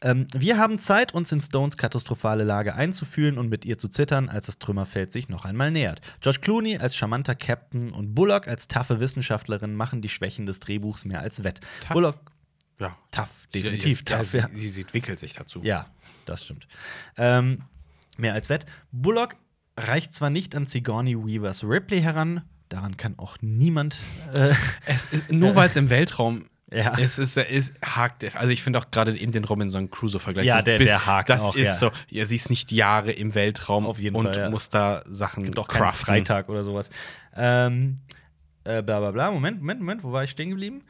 Ähm, 0.00 0.28
wir 0.32 0.58
haben 0.58 0.78
Zeit, 0.78 1.12
uns 1.12 1.32
in 1.32 1.40
Stones 1.40 1.76
katastrophale 1.76 2.44
Lage 2.44 2.74
einzufühlen 2.74 3.36
und 3.36 3.48
mit 3.48 3.64
ihr 3.64 3.78
zu 3.78 3.88
zittern, 3.88 4.28
als 4.28 4.46
das 4.46 4.58
Trümmerfeld 4.60 5.12
sich 5.12 5.28
noch 5.28 5.44
einmal 5.44 5.72
nähert. 5.72 6.00
George 6.20 6.38
Clooney 6.40 6.78
als 6.78 6.94
charmanter 6.94 7.34
Captain 7.34 7.90
und 7.92 8.14
Bullock 8.14 8.46
als 8.46 8.68
taffe 8.68 9.00
Wissenschaftlerin 9.00 9.74
machen 9.74 10.00
die 10.00 10.08
Schwächen 10.08 10.46
des 10.46 10.60
Drehbuchs 10.60 11.04
mehr 11.04 11.20
als 11.20 11.42
wett. 11.42 11.60
Tough. 11.80 11.92
Bullock, 11.94 12.18
Ja. 12.78 12.96
tough, 13.10 13.48
definitiv 13.52 14.04
ja, 14.08 14.18
tough. 14.18 14.30
sie, 14.30 14.38
Ja. 14.38 14.48
sie, 14.54 14.68
sie 14.68 14.80
entwickelt 14.82 15.18
sich 15.18 15.32
dazu. 15.32 15.62
Ja, 15.64 15.86
das 16.26 16.44
stimmt. 16.44 16.68
Ähm, 17.16 17.62
mehr 18.18 18.34
als 18.34 18.48
wett. 18.48 18.66
Bullock 18.92 19.34
reicht 19.76 20.14
zwar 20.14 20.30
nicht 20.30 20.54
an 20.54 20.66
Sigourney 20.66 21.16
Weavers 21.16 21.64
Ripley 21.64 22.00
heran, 22.02 22.42
daran 22.68 22.96
kann 22.96 23.14
auch 23.18 23.36
niemand. 23.40 23.98
Äh, 24.34 24.52
Es 24.86 25.06
ist, 25.12 25.32
nur 25.32 25.56
weil 25.56 25.68
es 25.68 25.76
im 25.76 25.90
Weltraum 25.90 26.46
Ja. 26.70 26.98
es 26.98 27.18
ist, 27.18 27.38
es 27.38 27.72
hakt. 27.82 28.36
Also 28.36 28.50
ich 28.52 28.62
finde 28.62 28.78
auch 28.78 28.90
gerade 28.90 29.16
eben 29.16 29.32
den 29.32 29.44
Robinson 29.44 29.90
Crusoe-Vergleich. 29.90 30.44
Ja, 30.44 30.60
der- 30.60 30.76
bis- 30.76 30.88
der 30.88 31.06
hakt 31.06 31.30
Das 31.30 31.40
auch, 31.40 31.56
ist 31.56 31.66
ja. 31.66 31.74
so, 31.74 31.90
ja, 32.10 32.26
sie 32.26 32.36
ist 32.36 32.50
nicht 32.50 32.70
Jahre 32.72 33.10
im 33.10 33.34
Weltraum 33.34 33.86
Auf 33.86 33.98
jeden 33.98 34.16
und 34.16 34.26
Fall, 34.26 34.36
ja. 34.36 34.50
muss 34.50 34.68
da 34.68 35.02
Sachen 35.08 35.44
gibt 35.44 35.58
auch 35.58 35.66
craften. 35.66 36.04
Freitag 36.04 36.50
oder 36.50 36.62
sowas. 36.62 36.90
Ähm, 37.34 38.00
äh, 38.64 38.82
bla 38.82 38.98
bla 39.00 39.12
bla. 39.12 39.30
Moment, 39.30 39.60
Moment, 39.60 39.80
Moment, 39.80 40.04
wo 40.04 40.12
war 40.12 40.24
ich 40.24 40.30
stehen 40.30 40.50
geblieben? 40.50 40.82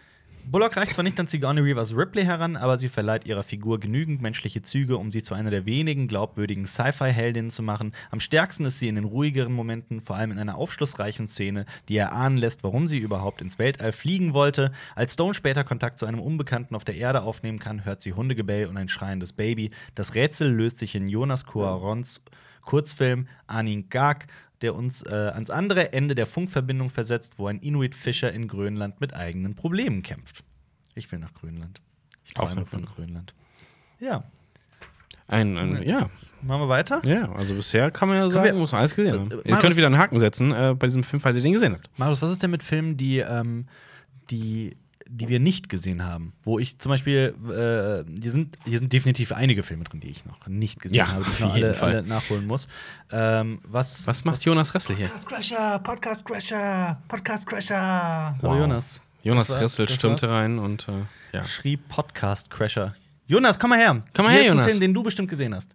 Bullock 0.51 0.79
reicht 0.79 0.95
zwar 0.95 1.03
nicht 1.03 1.21
an 1.21 1.27
Sigourney 1.27 1.63
Weavers 1.63 1.95
Ripley 1.95 2.25
heran, 2.25 2.57
aber 2.57 2.79
sie 2.79 2.89
verleiht 2.89 3.27
ihrer 3.27 3.43
Figur 3.43 3.79
genügend 3.79 4.23
menschliche 4.23 4.63
Züge, 4.63 4.97
um 4.97 5.11
sie 5.11 5.23
zu 5.23 5.35
einer 5.35 5.51
der 5.51 5.67
wenigen 5.67 6.09
glaubwürdigen 6.09 6.65
Sci-Fi-Heldinnen 6.65 7.51
zu 7.51 7.63
machen. 7.63 7.93
Am 8.11 8.19
stärksten 8.19 8.65
ist 8.65 8.79
sie 8.79 8.89
in 8.89 8.95
den 8.95 9.05
ruhigeren 9.05 9.53
Momenten, 9.53 10.01
vor 10.01 10.17
allem 10.17 10.31
in 10.31 10.39
einer 10.39 10.57
aufschlussreichen 10.57 11.29
Szene, 11.29 11.67
die 11.91 11.99
erahnen 11.99 12.39
lässt, 12.39 12.65
warum 12.65 12.89
sie 12.89 12.97
überhaupt 12.97 13.43
ins 13.43 13.59
Weltall 13.59 13.93
fliegen 13.93 14.33
wollte. 14.33 14.73
Als 14.95 15.13
Stone 15.13 15.35
später 15.35 15.65
Kontakt 15.65 15.99
zu 15.99 16.07
einem 16.07 16.21
Unbekannten 16.21 16.75
auf 16.75 16.85
der 16.85 16.97
Erde 16.97 17.25
aufnehmen 17.25 17.59
kann, 17.59 17.85
hört 17.85 18.01
sie 18.01 18.15
Hundegebell 18.15 18.69
und 18.69 18.79
ein 18.79 18.89
schreiendes 18.89 19.35
Baby. 19.35 19.71
Das 19.97 20.15
Rätsel 20.15 20.51
löst 20.51 20.79
sich 20.79 20.95
in 20.95 21.09
Jonas 21.09 21.45
Cuarons 21.45 22.25
Kurzfilm 22.63 23.29
Anin 23.47 23.89
Gag, 23.89 24.27
der 24.63 24.75
uns 24.75 25.03
äh, 25.03 25.15
ans 25.15 25.51
andere 25.51 25.93
Ende 25.93 26.15
der 26.15 26.27
Funkverbindung 26.27 26.91
versetzt, 26.91 27.35
wo 27.39 27.47
ein 27.47 27.59
Inuit-Fischer 27.61 28.33
in 28.33 28.49
Grönland 28.49 29.01
mit 29.01 29.15
eigenen 29.15 29.55
Problemen 29.55 30.03
kämpft. 30.03 30.43
Ich 30.95 31.11
will 31.13 31.19
nach 31.21 31.33
Grönland. 31.35 31.81
Ich 32.25 32.35
träume 32.35 32.67
von. 32.67 32.85
Grönland. 32.85 33.35
Ja, 34.01 34.25
Ein, 35.29 35.57
ein, 35.57 35.83
ja, 35.83 36.09
machen 36.43 36.63
wir 36.63 36.69
weiter. 36.69 37.01
ja, 37.05 37.31
also 37.33 37.55
bisher 37.55 37.91
kann 37.91 38.09
man 38.09 38.17
ja 38.17 38.29
sagen, 38.29 38.47
wir- 38.47 38.55
muss 38.55 38.73
man 38.73 38.81
alles 38.81 38.95
gesehen 38.95 39.15
haben. 39.19 39.31
äh, 39.31 39.35
Ihr 39.35 39.41
Marius- 39.51 39.61
könnt 39.61 39.77
wieder 39.77 39.87
einen 39.87 39.99
Haken 39.99 40.19
setzen 40.19 40.53
äh, 40.53 40.75
bei 40.79 40.87
diesem 40.87 41.05
Film, 41.05 41.21
falls 41.21 41.37
ihr 41.37 41.43
den 41.43 41.53
gesehen 41.53 41.75
habt. 41.75 41.91
Marius, 41.99 42.21
was 42.23 42.31
ist 42.31 42.43
denn 42.43 42.51
mit 42.51 42.63
Filmen, 42.63 42.97
die, 42.97 43.19
ähm, 43.19 43.67
die, 44.31 44.77
die 45.11 45.29
wir 45.29 45.41
nicht 45.41 45.69
gesehen 45.69 46.05
haben? 46.05 46.33
Wo 46.45 46.59
ich 46.59 46.79
zum 46.79 46.91
Beispiel, 46.91 47.35
äh, 47.49 48.21
hier, 48.21 48.31
sind, 48.31 48.59
hier 48.67 48.79
sind 48.79 48.93
definitiv 48.93 49.33
einige 49.33 49.63
Filme 49.63 49.85
drin, 49.85 50.01
die 50.01 50.09
ich 50.11 50.25
noch 50.27 50.47
nicht 50.47 50.81
gesehen 50.81 50.99
Ja, 50.99 51.09
habe, 51.09 51.25
die 51.25 51.31
ich 51.31 51.37
auf 51.37 51.41
noch 51.41 51.55
jeden 51.55 51.65
alle, 51.67 51.75
Fall. 51.75 51.97
alle 51.97 52.03
nachholen 52.07 52.47
muss. 52.47 52.69
Ähm, 53.11 53.61
was, 53.65 54.07
Was 54.07 54.25
macht 54.25 54.43
Jonas 54.45 54.75
Ressel 54.75 54.97
hier? 54.97 55.11
Crasher, 55.27 55.79
Podcast 55.81 56.25
Crasher, 56.27 57.01
Podcast 57.09 57.47
Crasher. 57.47 58.37
Hallo 58.43 58.53
Wow. 58.53 58.59
Jonas. 58.61 59.01
Jonas 59.23 59.51
war- 59.51 59.61
Ressel 59.63 59.89
stürmte 59.89 60.31
rein 60.31 60.59
und 60.59 60.87
äh, 60.89 60.93
ja. 61.37 61.45
schrieb 61.45 61.89
Podcast 61.89 62.51
Crasher. 62.51 62.95
Jonas, 63.27 63.59
komm 63.59 63.71
mal 63.71 63.79
her. 63.79 64.03
Komm 64.15 64.27
mal 64.27 64.31
Hier 64.33 64.39
her, 64.39 64.41
ist 64.43 64.51
ein 64.51 64.57
Jonas. 64.57 64.67
Film, 64.69 64.81
den 64.81 64.95
du 64.95 65.03
bestimmt 65.03 65.29
gesehen 65.29 65.55
hast. 65.55 65.71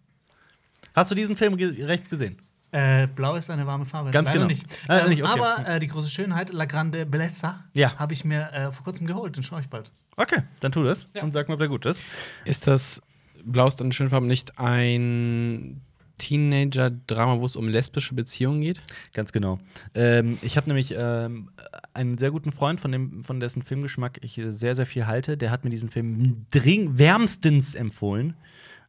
Hast 0.96 1.12
du 1.12 1.16
diesen 1.16 1.36
Film 1.36 1.58
ge 1.58 1.84
rechts 1.86 2.10
gesehen? 2.10 2.38
Äh, 2.74 3.08
Blau 3.08 3.36
ist 3.36 3.50
eine 3.50 3.66
warme 3.68 3.86
Farbe. 3.86 4.12
Ganz 4.12 4.28
Leider 4.30 4.40
genau. 4.40 4.50
Nicht. 4.50 4.66
Ah, 4.88 5.00
Ähm, 5.00 5.10
nicht, 5.10 5.24
okay. 5.24 5.32
Aber 5.40 5.68
äh, 5.68 5.80
die 5.80 5.88
große 5.88 6.10
Schönheit, 6.10 6.52
La 6.52 6.66
Grande 6.66 7.06
Bellezza, 7.06 7.64
Ja. 7.74 7.96
habe 7.98 8.14
ich 8.14 8.26
mir 8.26 8.52
äh, 8.52 8.72
vor 8.72 8.84
kurzem 8.84 9.06
geholt. 9.08 9.36
Den 9.36 9.44
schaue 9.44 9.62
ich 9.62 9.70
bald. 9.70 9.92
Okay, 10.18 10.42
dann 10.60 10.72
tu 10.72 10.84
das 10.84 11.08
Ja. 11.16 11.24
und 11.24 11.32
sag 11.32 11.48
mir, 11.48 11.54
ob 11.54 11.60
der 11.60 11.70
gut 11.70 11.86
ist. 11.86 12.04
Ist 12.46 12.68
das 12.68 13.02
Blau 13.46 13.68
ist 13.68 13.82
eine 13.82 13.92
schöne 13.94 14.10
Farbe 14.10 14.26
nicht 14.26 14.58
ein 14.58 15.82
Teenager-Drama, 16.18 17.40
wo 17.40 17.46
es 17.46 17.56
um 17.56 17.68
lesbische 17.68 18.14
Beziehungen 18.16 18.62
geht? 18.62 18.82
Ganz 19.14 19.32
genau. 19.32 19.60
Ähm, 19.94 20.38
ich 20.42 20.58
habe 20.58 20.68
nämlich 20.68 20.94
ähm, 20.98 21.50
einen 21.94 22.18
sehr 22.18 22.32
guten 22.32 22.52
Freund, 22.52 22.80
von, 22.80 22.92
dem, 22.92 23.24
von 23.24 23.40
dessen 23.40 23.62
Filmgeschmack 23.62 24.20
ich 24.22 24.38
äh, 24.38 24.52
sehr, 24.52 24.76
sehr 24.76 24.86
viel 24.86 25.06
halte. 25.08 25.38
Der 25.38 25.52
hat 25.52 25.64
mir 25.64 25.70
diesen 25.70 25.90
Film 25.90 26.46
dring 26.52 26.98
wärmstens 26.98 27.76
empfohlen. 27.76 28.36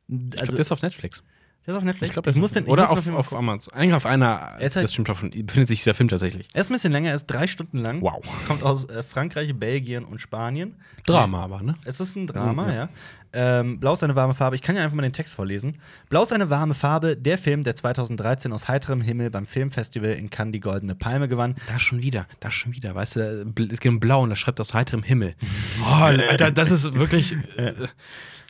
Ich 0.08 0.16
glaube, 0.30 0.40
Also, 0.42 0.52
der 0.52 0.60
ist 0.60 0.72
auf 0.72 0.82
Netflix. 0.82 1.22
Der 1.66 1.74
ist 1.74 1.78
auf 1.78 1.84
Netflix. 1.84 2.08
Ich 2.08 2.12
glaube, 2.14 2.30
ich 2.30 2.36
muss 2.36 2.52
den, 2.52 2.64
ich 2.64 2.70
Oder 2.70 2.82
muss 2.82 2.90
auf, 2.92 3.04
Film 3.04 3.16
auf 3.16 3.32
Amazon. 3.34 3.72
Eigentlich 3.74 3.94
auf 3.94 4.06
einer 4.06 4.26
Er 4.26 4.60
ist 4.60 4.74
der 4.76 4.80
halt- 4.82 4.90
Streamplattform 4.90 5.30
befindet 5.30 5.68
sich 5.68 5.78
dieser 5.80 5.94
Film 5.94 6.08
tatsächlich. 6.08 6.48
Er 6.52 6.60
ist 6.60 6.70
ein 6.70 6.74
bisschen 6.74 6.92
länger, 6.92 7.08
er 7.10 7.14
ist 7.14 7.26
drei 7.26 7.46
Stunden 7.46 7.78
lang. 7.78 8.00
Wow. 8.02 8.22
Kommt 8.46 8.62
aus 8.62 8.84
äh, 8.88 9.02
Frankreich, 9.02 9.54
Belgien 9.54 10.04
und 10.04 10.20
Spanien. 10.20 10.76
Drama 11.06 11.42
aber, 11.44 11.62
ne? 11.62 11.76
Es 11.84 12.00
ist 12.00 12.16
ein 12.16 12.26
Drama, 12.26 12.64
Mhm, 12.64 12.72
ja. 12.74 12.88
Ähm, 13.34 13.80
Blau 13.80 13.92
ist 13.92 14.02
eine 14.02 14.14
warme 14.14 14.34
Farbe. 14.34 14.56
Ich 14.56 14.62
kann 14.62 14.76
ja 14.76 14.82
einfach 14.82 14.94
mal 14.94 15.02
den 15.02 15.12
Text 15.12 15.34
vorlesen. 15.34 15.78
Blau 16.08 16.22
ist 16.22 16.32
eine 16.32 16.50
warme 16.50 16.74
Farbe, 16.74 17.16
der 17.16 17.36
Film, 17.36 17.64
der 17.64 17.74
2013 17.74 18.52
aus 18.52 18.68
heiterem 18.68 19.00
Himmel 19.00 19.30
beim 19.30 19.46
Filmfestival 19.46 20.10
in 20.10 20.30
Cannes 20.30 20.52
die 20.52 20.60
Goldene 20.60 20.94
Palme 20.94 21.28
gewann. 21.28 21.56
Da 21.66 21.78
schon 21.78 22.02
wieder, 22.02 22.26
da 22.40 22.50
schon 22.50 22.72
wieder. 22.72 22.94
Weißt 22.94 23.16
du, 23.16 23.52
es 23.70 23.80
geht 23.80 23.90
um 23.90 24.00
Blau 24.00 24.22
und 24.22 24.30
das 24.30 24.38
schreibt 24.38 24.60
aus 24.60 24.74
heiterem 24.74 25.02
Himmel. 25.02 25.34
Oh, 25.86 26.04
Alter, 26.04 26.50
das 26.50 26.70
ist 26.70 26.94
wirklich. 26.94 27.36
Äh, 27.56 27.72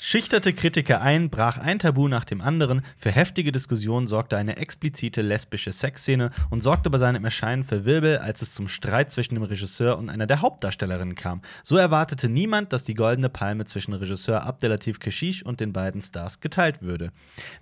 Schichterte 0.06 0.52
Kritiker 0.52 1.00
ein, 1.00 1.30
brach 1.30 1.56
ein 1.56 1.78
Tabu 1.78 2.08
nach 2.08 2.26
dem 2.26 2.42
anderen. 2.42 2.82
Für 2.98 3.10
heftige 3.10 3.52
Diskussionen 3.52 4.06
sorgte 4.06 4.36
eine 4.36 4.58
explizite 4.58 5.22
lesbische 5.22 5.72
Sexszene 5.72 6.30
und 6.50 6.62
sorgte 6.62 6.90
bei 6.90 6.98
seinem 6.98 7.24
Erscheinen 7.24 7.64
für 7.64 7.86
Wirbel, 7.86 8.18
als 8.18 8.42
es 8.42 8.52
zum 8.52 8.68
Streit 8.68 9.10
zwischen 9.10 9.34
dem 9.34 9.44
Regisseur 9.44 9.96
und 9.96 10.10
einer 10.10 10.26
der 10.26 10.42
Hauptdarstellerinnen 10.42 11.14
kam. 11.14 11.40
So 11.62 11.78
erwartete 11.78 12.28
niemand, 12.28 12.74
dass 12.74 12.84
die 12.84 12.92
Goldene 12.92 13.30
Palme 13.30 13.64
zwischen 13.64 13.94
Regisseur 13.94 14.42
Abdelaziz 14.42 14.73
Superlativ 14.74 14.98
Keshish 14.98 15.42
und 15.42 15.60
den 15.60 15.72
beiden 15.72 16.02
Stars 16.02 16.40
geteilt 16.40 16.82
würde. 16.82 17.12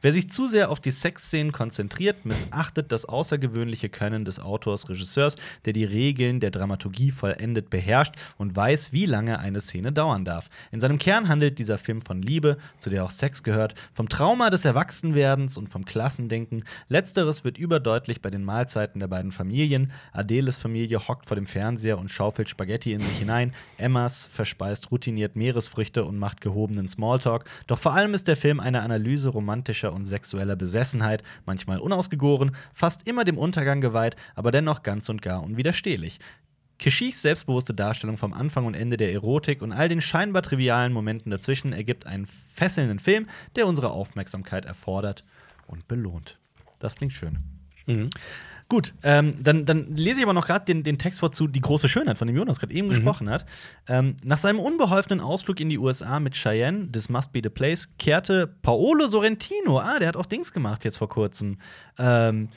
Wer 0.00 0.14
sich 0.14 0.30
zu 0.30 0.46
sehr 0.46 0.70
auf 0.70 0.80
die 0.80 0.90
Sexszenen 0.90 1.52
konzentriert, 1.52 2.24
missachtet 2.24 2.90
das 2.90 3.04
außergewöhnliche 3.04 3.90
Können 3.90 4.24
des 4.24 4.38
Autors, 4.38 4.88
Regisseurs, 4.88 5.36
der 5.66 5.74
die 5.74 5.84
Regeln 5.84 6.40
der 6.40 6.50
Dramaturgie 6.50 7.10
vollendet 7.10 7.68
beherrscht 7.68 8.14
und 8.38 8.56
weiß, 8.56 8.94
wie 8.94 9.04
lange 9.04 9.38
eine 9.40 9.60
Szene 9.60 9.92
dauern 9.92 10.24
darf. 10.24 10.48
In 10.70 10.80
seinem 10.80 10.98
Kern 10.98 11.28
handelt 11.28 11.58
dieser 11.58 11.76
Film 11.76 12.00
von 12.00 12.22
Liebe, 12.22 12.56
zu 12.78 12.88
der 12.88 13.04
auch 13.04 13.10
Sex 13.10 13.42
gehört, 13.42 13.74
vom 13.92 14.08
Trauma 14.08 14.48
des 14.48 14.64
Erwachsenwerdens 14.64 15.58
und 15.58 15.68
vom 15.68 15.84
Klassendenken. 15.84 16.64
Letzteres 16.88 17.44
wird 17.44 17.58
überdeutlich 17.58 18.22
bei 18.22 18.30
den 18.30 18.42
Mahlzeiten 18.42 19.00
der 19.00 19.08
beiden 19.08 19.32
Familien. 19.32 19.92
Adeles 20.12 20.56
Familie 20.56 21.08
hockt 21.08 21.26
vor 21.26 21.34
dem 21.34 21.46
Fernseher 21.46 21.98
und 21.98 22.10
schaufelt 22.10 22.48
Spaghetti 22.48 22.94
in 22.94 23.02
sich 23.02 23.18
hinein. 23.18 23.52
Emmas 23.76 24.24
verspeist 24.32 24.90
routiniert 24.90 25.36
Meeresfrüchte 25.36 26.04
und 26.04 26.16
macht 26.16 26.40
gehobenen 26.40 26.88
Smalltalk. 26.88 27.01
Doch 27.66 27.78
vor 27.78 27.92
allem 27.92 28.14
ist 28.14 28.28
der 28.28 28.36
Film 28.36 28.60
eine 28.60 28.82
Analyse 28.82 29.28
romantischer 29.28 29.92
und 29.92 30.06
sexueller 30.06 30.56
Besessenheit, 30.56 31.22
manchmal 31.44 31.78
unausgegoren, 31.78 32.56
fast 32.72 33.06
immer 33.06 33.24
dem 33.24 33.38
Untergang 33.38 33.80
geweiht, 33.80 34.16
aber 34.34 34.50
dennoch 34.50 34.82
ganz 34.82 35.08
und 35.08 35.22
gar 35.22 35.42
unwiderstehlich. 35.42 36.18
Kishis 36.78 37.22
selbstbewusste 37.22 37.74
Darstellung 37.74 38.16
vom 38.16 38.32
Anfang 38.32 38.66
und 38.66 38.74
Ende 38.74 38.96
der 38.96 39.12
Erotik 39.12 39.62
und 39.62 39.72
all 39.72 39.88
den 39.88 40.00
scheinbar 40.00 40.42
trivialen 40.42 40.92
Momenten 40.92 41.30
dazwischen 41.30 41.72
ergibt 41.72 42.06
einen 42.06 42.26
fesselnden 42.26 42.98
Film, 42.98 43.26
der 43.54 43.66
unsere 43.66 43.90
Aufmerksamkeit 43.90 44.64
erfordert 44.64 45.24
und 45.66 45.86
belohnt. 45.86 46.38
Das 46.80 46.96
klingt 46.96 47.12
schön. 47.12 47.38
Gut, 48.72 48.94
ähm, 49.02 49.34
dann, 49.38 49.66
dann 49.66 49.94
lese 49.96 50.20
ich 50.20 50.22
aber 50.22 50.32
noch 50.32 50.46
gerade 50.46 50.64
den, 50.64 50.82
den 50.82 50.96
Text 50.96 51.20
vor 51.20 51.30
zu 51.30 51.46
Die 51.46 51.60
große 51.60 51.90
Schönheit, 51.90 52.16
von 52.16 52.26
dem 52.26 52.34
Jonas 52.34 52.58
gerade 52.58 52.72
eben 52.72 52.88
gesprochen 52.88 53.28
hat. 53.28 53.44
Ähm, 53.86 54.16
nach 54.24 54.38
seinem 54.38 54.58
unbeholfenen 54.58 55.20
Ausflug 55.20 55.60
in 55.60 55.68
die 55.68 55.76
USA 55.76 56.18
mit 56.20 56.32
Cheyenne, 56.32 56.90
This 56.90 57.10
Must 57.10 57.34
Be 57.34 57.40
the 57.42 57.50
Place, 57.50 57.92
kehrte 57.98 58.46
Paolo 58.46 59.06
Sorrentino, 59.08 59.78
ah, 59.78 59.98
der 59.98 60.08
hat 60.08 60.16
auch 60.16 60.24
Dings 60.24 60.54
gemacht 60.54 60.86
jetzt 60.86 60.96
vor 60.96 61.10
kurzem, 61.10 61.58
ähm, 61.98 62.48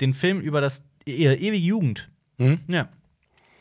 den 0.00 0.14
Film 0.14 0.40
über 0.40 0.60
das 0.60 0.84
e 1.06 1.34
ewige 1.34 1.56
Jugend. 1.56 2.08
Mhm. 2.38 2.60
Ja. 2.68 2.88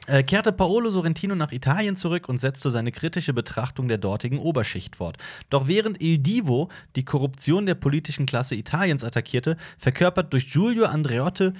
Äh, 0.05 0.21
kehrte 0.21 0.51
Paolo 0.51 0.91
Sorrentino 0.91 1.33
nach 1.33 1.51
Italien 1.51 1.95
zurück 1.95 2.29
und 2.29 2.37
setzte 2.37 2.69
seine 2.69 2.91
kritische 2.91 3.33
Betrachtung 3.33 3.87
der 3.87 3.97
dortigen 3.97 4.37
Oberschicht 4.37 4.97
fort. 4.97 5.17
Doch 5.49 5.67
während 5.67 5.99
Il 5.99 6.19
Divo 6.19 6.69
die 6.95 7.05
Korruption 7.05 7.65
der 7.65 7.73
politischen 7.73 8.27
Klasse 8.27 8.53
Italiens 8.53 9.03
attackierte, 9.03 9.57
verkörpert 9.79 10.31
durch 10.31 10.51
Giulio 10.51 10.85
Andreotti, 10.85 11.53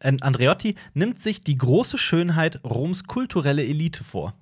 Andreotti 0.00 0.76
nimmt 0.94 1.20
sich 1.20 1.40
die 1.40 1.56
große 1.56 1.98
Schönheit 1.98 2.60
Roms 2.64 3.04
kulturelle 3.04 3.64
Elite 3.64 4.04
vor. 4.04 4.34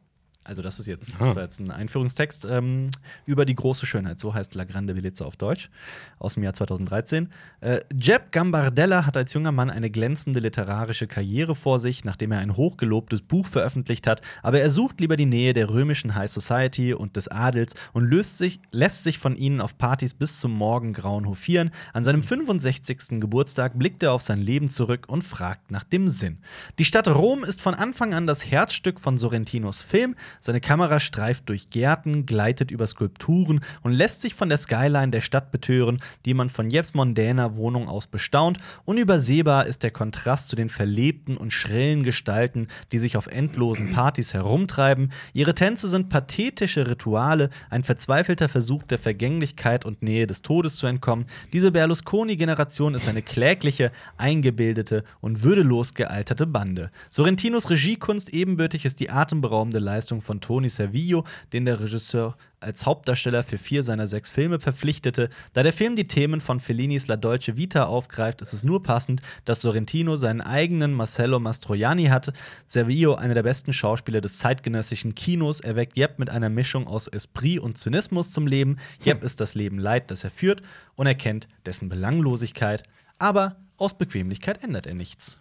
Also, 0.47 0.63
das 0.63 0.79
ist 0.79 0.87
jetzt, 0.87 1.21
das 1.21 1.35
jetzt 1.35 1.61
ein 1.61 1.71
Einführungstext 1.71 2.47
ähm, 2.49 2.91
über 3.27 3.45
die 3.45 3.55
große 3.55 3.87
Schönheit. 3.87 4.21
So 4.21 4.35
heißt 4.35 4.55
La 4.55 4.65
Grande 4.65 4.95
Bellezza 4.95 5.25
auf 5.25 5.37
Deutsch 5.37 5.71
aus 6.19 6.35
dem 6.35 6.43
Jahr 6.43 6.55
2013. 6.55 7.29
Äh, 7.61 7.81
Jeb 7.93 8.33
Gambardella 8.33 9.07
hat 9.07 9.17
als 9.17 9.33
junger 9.33 9.53
Mann 9.53 9.71
eine 9.71 9.91
glänzende 9.91 10.41
literarische 10.41 11.07
Karriere 11.07 11.55
vor 11.55 11.79
sich, 11.79 12.05
nachdem 12.05 12.33
er 12.33 12.39
ein 12.39 12.57
hochgelobtes 12.57 13.23
Buch 13.23 13.47
veröffentlicht 13.47 14.07
hat. 14.07 14.23
Aber 14.43 14.61
er 14.61 14.71
sucht 14.71 15.01
lieber 15.01 15.17
die 15.17 15.27
Nähe 15.27 15.53
der 15.53 15.69
römischen 15.69 16.15
High 16.15 16.31
Society 16.31 16.95
und 16.95 17.17
des 17.17 17.29
Adels 17.29 17.75
und 17.93 18.05
löst 18.05 18.39
sich, 18.39 18.61
lässt 18.71 19.05
sich 19.05 19.19
von 19.19 19.37
ihnen 19.37 19.61
auf 19.61 19.77
Partys 19.79 20.15
bis 20.15 20.41
zum 20.41 20.53
Morgengrauen 20.53 21.27
hofieren. 21.27 21.71
An 21.93 22.05
seinem 22.05 22.23
65. 22.23 23.21
Geburtstag 23.21 23.79
blickt 23.79 24.03
er 24.03 24.13
auf 24.13 24.23
sein 24.23 24.41
Leben 24.41 24.69
zurück 24.69 25.07
und 25.09 25.23
fragt 25.23 25.71
nach 25.71 25.85
dem 25.85 26.09
Sinn. 26.09 26.39
Die 26.79 26.85
Stadt 26.85 27.09
Rom 27.09 27.45
ist 27.45 27.61
von 27.61 27.75
Anfang 27.75 28.15
an 28.15 28.27
das 28.27 28.51
Herzstück 28.51 29.01
von 29.01 29.19
Sorrentinos 29.19 29.83
Film. 29.83 30.15
Seine 30.41 30.61
Kamera 30.61 31.01
streift 31.01 31.49
durch 31.49 31.71
Gärten, 31.71 32.27
gleitet 32.27 32.71
über 32.71 32.87
Skulpturen 32.87 33.61
und 33.83 33.93
lässt 33.93 34.23
sich 34.23 34.35
von 34.35 34.49
der 34.49 34.59
Skyline 34.59 35.11
der 35.11 35.21
Stadt 35.21 35.51
betören, 35.51 35.99
die 36.25 36.35
man 36.35 36.51
von 36.51 36.71
Jeps 36.71 36.95
mondäner 36.95 37.57
Wohnung 37.57 37.89
aus 37.89 38.07
bestaunt. 38.07 38.59
Unübersehbar 38.85 39.67
ist 39.67 39.83
der 39.83 39.91
Kontrast 39.91 40.49
zu 40.49 40.57
den 40.57 40.69
verlebten 40.69 41.37
und 41.37 41.53
schrillen 41.53 42.03
Gestalten, 42.03 42.69
die 42.93 42.99
sich 42.99 43.17
auf 43.17 43.27
endlosen 43.27 43.91
Partys 43.91 44.35
herumtreiben. 44.35 45.13
Ihre 45.33 45.55
Tänze 45.55 45.89
sind 45.89 46.09
pathetische 46.09 46.89
Rituale, 46.89 47.51
ein 47.71 47.85
verzweifelter 47.85 48.49
Versuch 48.49 48.83
der 48.85 48.99
Vergänglichkeit 48.99 49.85
und 49.85 50.03
Nähe 50.03 50.27
des 50.27 50.43
Todes 50.43 50.77
zu 50.77 50.87
entkommen. 50.87 51.27
Diese 51.53 51.73
Berlusconi-Generation 51.73 52.95
ist 52.95 53.09
eine 53.09 53.23
klägliche, 53.23 53.91
eingebildete 54.17 55.05
und 55.21 55.43
würdelos 55.43 55.95
gealterte 55.95 56.47
Bande. 56.47 56.91
Sorrentinos 57.11 57.71
Regiekunst 57.71 58.31
ebenbürtig 58.31 58.85
ist 58.85 59.01
die 59.01 59.11
atemberaubende 59.11 59.79
Leistung 59.79 60.23
von 60.27 60.41
Tony 60.41 60.69
Servillo, 60.69 61.25
den 61.53 61.65
der 61.65 61.81
Regisseur 61.81 62.37
als 62.61 62.85
Hauptdarsteller 62.85 63.43
für 63.43 63.59
vier 63.59 63.83
seiner 63.83 64.07
sechs 64.07 64.31
Filme 64.31 64.59
verpflichtete. 64.59 65.29
Da 65.53 65.63
der 65.63 65.73
Film 65.73 65.95
die 65.95 66.09
Themen 66.09 66.41
von 66.41 66.59
Fellinis 66.59 67.07
La 67.07 67.17
Dolce 67.17 67.57
Vita 67.57 67.85
aufgreift, 67.85 68.41
ist 68.41 68.53
es 68.53 68.65
nur 68.65 68.83
passend, 68.83 69.23
dass 69.45 69.63
Sorrentino 69.63 70.17
seinen 70.17 70.41
eigenen 70.41 70.93
Marcello 70.93 71.39
Mastroianni 71.39 72.07
hatte. 72.07 72.33
Servillo, 72.67 73.15
einer 73.15 73.35
der 73.35 73.43
besten 73.43 73.73
Schauspieler 73.73 74.21
des 74.21 74.39
zeitgenössischen 74.39 75.15
Kinos, 75.15 75.61
erweckt 75.61 75.97
Jeb 75.97 76.19
mit 76.19 76.31
einer 76.31 76.49
Mischung 76.49 76.87
aus 76.89 77.07
Esprit 77.07 77.61
und 77.61 77.79
Zynismus 77.79 78.31
zum 78.31 78.47
Leben. 78.47 78.79
Jeb 79.01 79.23
ist 79.23 79.41
das 79.41 79.55
Leben 79.55 79.79
leid, 79.79 80.11
das 80.11 80.25
er 80.25 80.31
führt 80.31 80.63
und 80.97 81.07
erkennt 81.07 81.49
dessen 81.65 81.89
Belanglosigkeit, 81.89 82.83
aber 83.19 83.57
aus 83.77 83.97
Bequemlichkeit 83.97 84.65
ändert 84.65 84.87
er 84.87 84.95
nichts. 84.95 85.39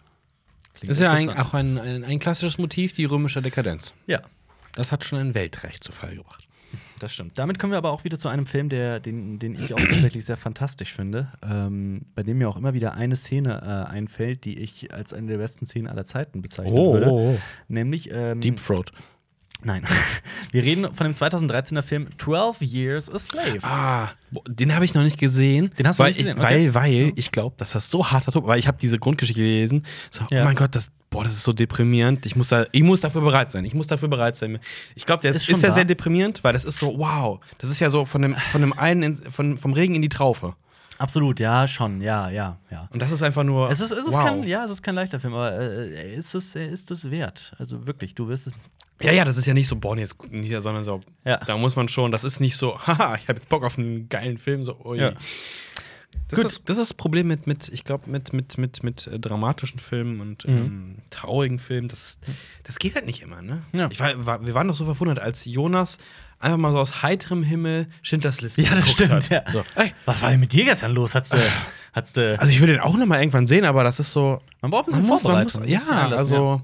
Klingt 0.74 0.90
Ist 0.90 1.00
ja 1.00 1.12
ein, 1.12 1.30
auch 1.30 1.54
ein, 1.54 1.78
ein, 1.78 2.04
ein 2.04 2.18
klassisches 2.18 2.58
Motiv, 2.58 2.92
die 2.92 3.06
römische 3.06 3.40
Dekadenz. 3.40 3.94
Ja, 4.06 4.20
Das 4.76 4.92
hat 4.92 5.02
schon 5.04 5.18
ein 5.18 5.34
Weltrecht 5.34 5.82
zu 5.82 5.90
Fall 5.90 6.14
gebracht. 6.14 6.44
Das 6.98 7.12
stimmt. 7.12 7.38
Damit 7.38 7.58
kommen 7.58 7.72
wir 7.72 7.78
aber 7.78 7.90
auch 7.90 8.04
wieder 8.04 8.18
zu 8.18 8.28
einem 8.28 8.46
Film, 8.46 8.68
der, 8.68 9.00
den, 9.00 9.38
den 9.38 9.54
ich 9.54 9.72
auch 9.74 9.78
tatsächlich 9.78 10.24
sehr 10.24 10.36
fantastisch 10.36 10.92
finde, 10.92 11.28
ähm, 11.42 12.02
bei 12.14 12.22
dem 12.22 12.38
mir 12.38 12.48
auch 12.48 12.56
immer 12.56 12.74
wieder 12.74 12.94
eine 12.94 13.16
Szene 13.16 13.60
äh, 13.62 13.90
einfällt, 13.90 14.44
die 14.44 14.58
ich 14.58 14.92
als 14.92 15.12
eine 15.12 15.26
der 15.28 15.38
besten 15.38 15.66
Szenen 15.66 15.88
aller 15.88 16.04
Zeiten 16.04 16.42
bezeichnen 16.42 16.76
würde. 16.76 17.06
oh. 17.10 17.38
Nämlich, 17.68 18.10
ähm, 18.12 18.40
Deep 18.40 18.62
Throat. 18.64 18.92
nein, 19.62 19.84
wir 20.52 20.62
reden 20.64 20.92
von 20.94 21.06
dem 21.06 21.14
2013er 21.14 21.82
Film 21.82 22.08
12 22.18 22.62
Years 22.62 23.10
a 23.10 23.18
Slave. 23.18 23.58
Ah, 23.62 24.10
den 24.48 24.74
habe 24.74 24.84
ich 24.84 24.94
noch 24.94 25.02
nicht 25.02 25.18
gesehen. 25.18 25.70
Den 25.78 25.86
hast 25.86 25.98
du 25.98 26.02
weil 26.02 26.10
nicht 26.10 26.18
gesehen, 26.18 26.38
Ich, 26.38 26.44
okay. 26.44 26.72
weil, 26.72 26.74
weil 26.74 27.12
ich 27.16 27.30
glaube, 27.30 27.54
dass 27.58 27.72
das 27.72 27.90
so 27.90 28.10
harter 28.10 28.32
Druck, 28.32 28.46
weil 28.46 28.58
ich 28.58 28.66
habe 28.68 28.78
diese 28.80 28.98
Grundgeschichte 28.98 29.40
gelesen. 29.40 29.84
So, 30.10 30.24
Ja. 30.30 30.42
oh 30.42 30.44
mein 30.44 30.56
Gott, 30.56 30.74
das, 30.74 30.90
boah, 31.10 31.24
das 31.24 31.32
ist 31.32 31.42
so 31.42 31.52
deprimierend. 31.52 32.26
Ich 32.26 32.36
muss, 32.36 32.48
da, 32.48 32.66
ich 32.72 32.82
muss 32.82 33.00
dafür 33.00 33.20
bereit 33.20 33.50
sein. 33.50 33.64
Ich 33.64 33.74
muss 33.74 33.86
dafür 33.86 34.08
bereit 34.08 34.36
sein. 34.36 34.58
Ich 34.94 35.06
glaube, 35.06 35.22
der 35.22 35.30
Ist 35.32 35.48
ist, 35.48 35.62
ja 35.62 35.68
wahr. 35.68 35.74
sehr 35.74 35.84
deprimierend, 35.84 36.42
weil 36.44 36.52
das 36.52 36.64
ist 36.64 36.78
so, 36.78 36.98
wow, 36.98 37.40
das 37.58 37.70
ist 37.70 37.80
ja 37.80 37.90
so 37.90 38.04
von 38.04 38.22
dem, 38.22 38.34
von 38.52 38.60
dem 38.60 38.72
einen, 38.72 39.02
in, 39.02 39.16
von, 39.30 39.56
vom 39.56 39.72
Regen 39.72 39.94
in 39.94 40.02
die 40.02 40.08
Traufe. 40.08 40.54
Absolut, 40.98 41.40
ja, 41.40 41.68
schon, 41.68 42.00
ja, 42.00 42.30
ja, 42.30 42.58
ja. 42.70 42.88
Und 42.90 43.02
das 43.02 43.10
ist 43.10 43.22
einfach 43.22 43.44
nur. 43.44 43.70
Es 43.70 43.80
ist, 43.80 43.92
es 43.92 44.06
ist 44.08 44.14
wow. 44.14 44.24
kein, 44.24 44.42
ja, 44.44 44.64
es 44.64 44.70
ist 44.70 44.82
kein 44.82 44.94
leichter 44.94 45.20
Film, 45.20 45.34
aber 45.34 45.52
äh, 45.58 46.14
ist 46.14 46.34
es, 46.34 46.54
ist 46.54 46.90
es 46.90 47.10
wert. 47.10 47.52
Also 47.58 47.86
wirklich, 47.86 48.14
du 48.14 48.28
wirst 48.28 48.46
es. 48.46 48.54
Ja, 49.02 49.12
ja, 49.12 49.26
das 49.26 49.36
ist 49.36 49.44
ja 49.46 49.52
nicht 49.52 49.68
so, 49.68 49.76
boah, 49.76 49.94
jetzt 49.98 50.16
nicht, 50.30 50.50
sondern 50.62 50.82
so, 50.84 51.02
Ja. 51.24 51.36
da 51.36 51.58
muss 51.58 51.76
man 51.76 51.88
schon, 51.88 52.12
das 52.12 52.24
ist 52.24 52.40
nicht 52.40 52.56
so, 52.56 52.78
haha, 52.86 53.16
ich 53.16 53.28
habe 53.28 53.34
jetzt 53.34 53.48
Bock 53.50 53.62
auf 53.62 53.78
einen 53.78 54.08
geilen 54.08 54.38
Film, 54.38 54.64
so, 54.64 54.80
ui. 54.86 54.98
Ja. 54.98 55.12
Das, 56.28 56.38
Gut. 56.38 56.46
Ist, 56.46 56.60
das 56.66 56.78
ist 56.78 56.90
das 56.90 56.94
Problem 56.94 57.28
mit, 57.28 57.46
mit 57.46 57.68
ich 57.68 57.84
glaube, 57.84 58.10
mit, 58.10 58.32
mit, 58.32 58.58
mit, 58.58 58.82
mit 58.82 59.06
äh, 59.06 59.18
dramatischen 59.18 59.78
Filmen 59.78 60.20
und 60.20 60.46
Mhm. 60.46 60.56
ähm, 60.56 60.94
traurigen 61.10 61.58
Filmen, 61.58 61.88
das, 61.88 62.18
das 62.64 62.78
geht 62.78 62.94
halt 62.96 63.06
nicht 63.06 63.22
immer, 63.22 63.42
ne? 63.42 63.62
Ja. 63.72 63.88
Ich 63.90 64.00
war, 64.00 64.26
war, 64.26 64.44
wir 64.44 64.54
waren 64.54 64.66
doch 64.68 64.74
so 64.76 64.84
verwundert, 64.84 65.18
als 65.20 65.44
Jonas 65.44 65.98
einfach 66.40 66.58
mal 66.58 66.72
so 66.72 66.78
aus 66.78 67.02
heiterem 67.02 67.42
Himmel 67.42 67.86
Schindlers 68.02 68.40
Liste 68.40 68.62
Ja, 68.62 68.70
das 68.74 68.80
geguckt 68.80 68.92
stimmt. 68.96 69.12
hat. 69.12 69.28
Ja. 69.30 69.42
So, 69.50 69.64
ey, 69.76 69.92
Was 70.04 70.20
war 70.22 70.30
denn 70.30 70.40
mit 70.40 70.52
dir 70.52 70.64
gestern 70.64 70.92
los? 70.92 71.14
Hat's 71.14 71.30
du, 71.30 71.38
hat's 71.92 72.12
du, 72.12 72.38
also 72.38 72.52
ich 72.52 72.60
will 72.60 72.68
den 72.68 72.80
auch 72.80 72.96
noch 72.96 73.06
mal 73.06 73.20
irgendwann 73.20 73.46
sehen, 73.46 73.64
aber 73.64 73.84
das 73.84 74.00
ist 74.00 74.12
so, 74.12 74.40
man 74.60 74.70
braucht 74.70 74.84
ein 74.84 74.86
bisschen 74.86 75.02
man 75.04 75.10
muss, 75.10 75.22
Vorbereitung. 75.22 75.60
Man 75.60 75.68
muss 75.70 75.80
sich 75.80 75.88
ja, 75.88 76.02
einlassen, 76.04 76.18
also 76.36 76.62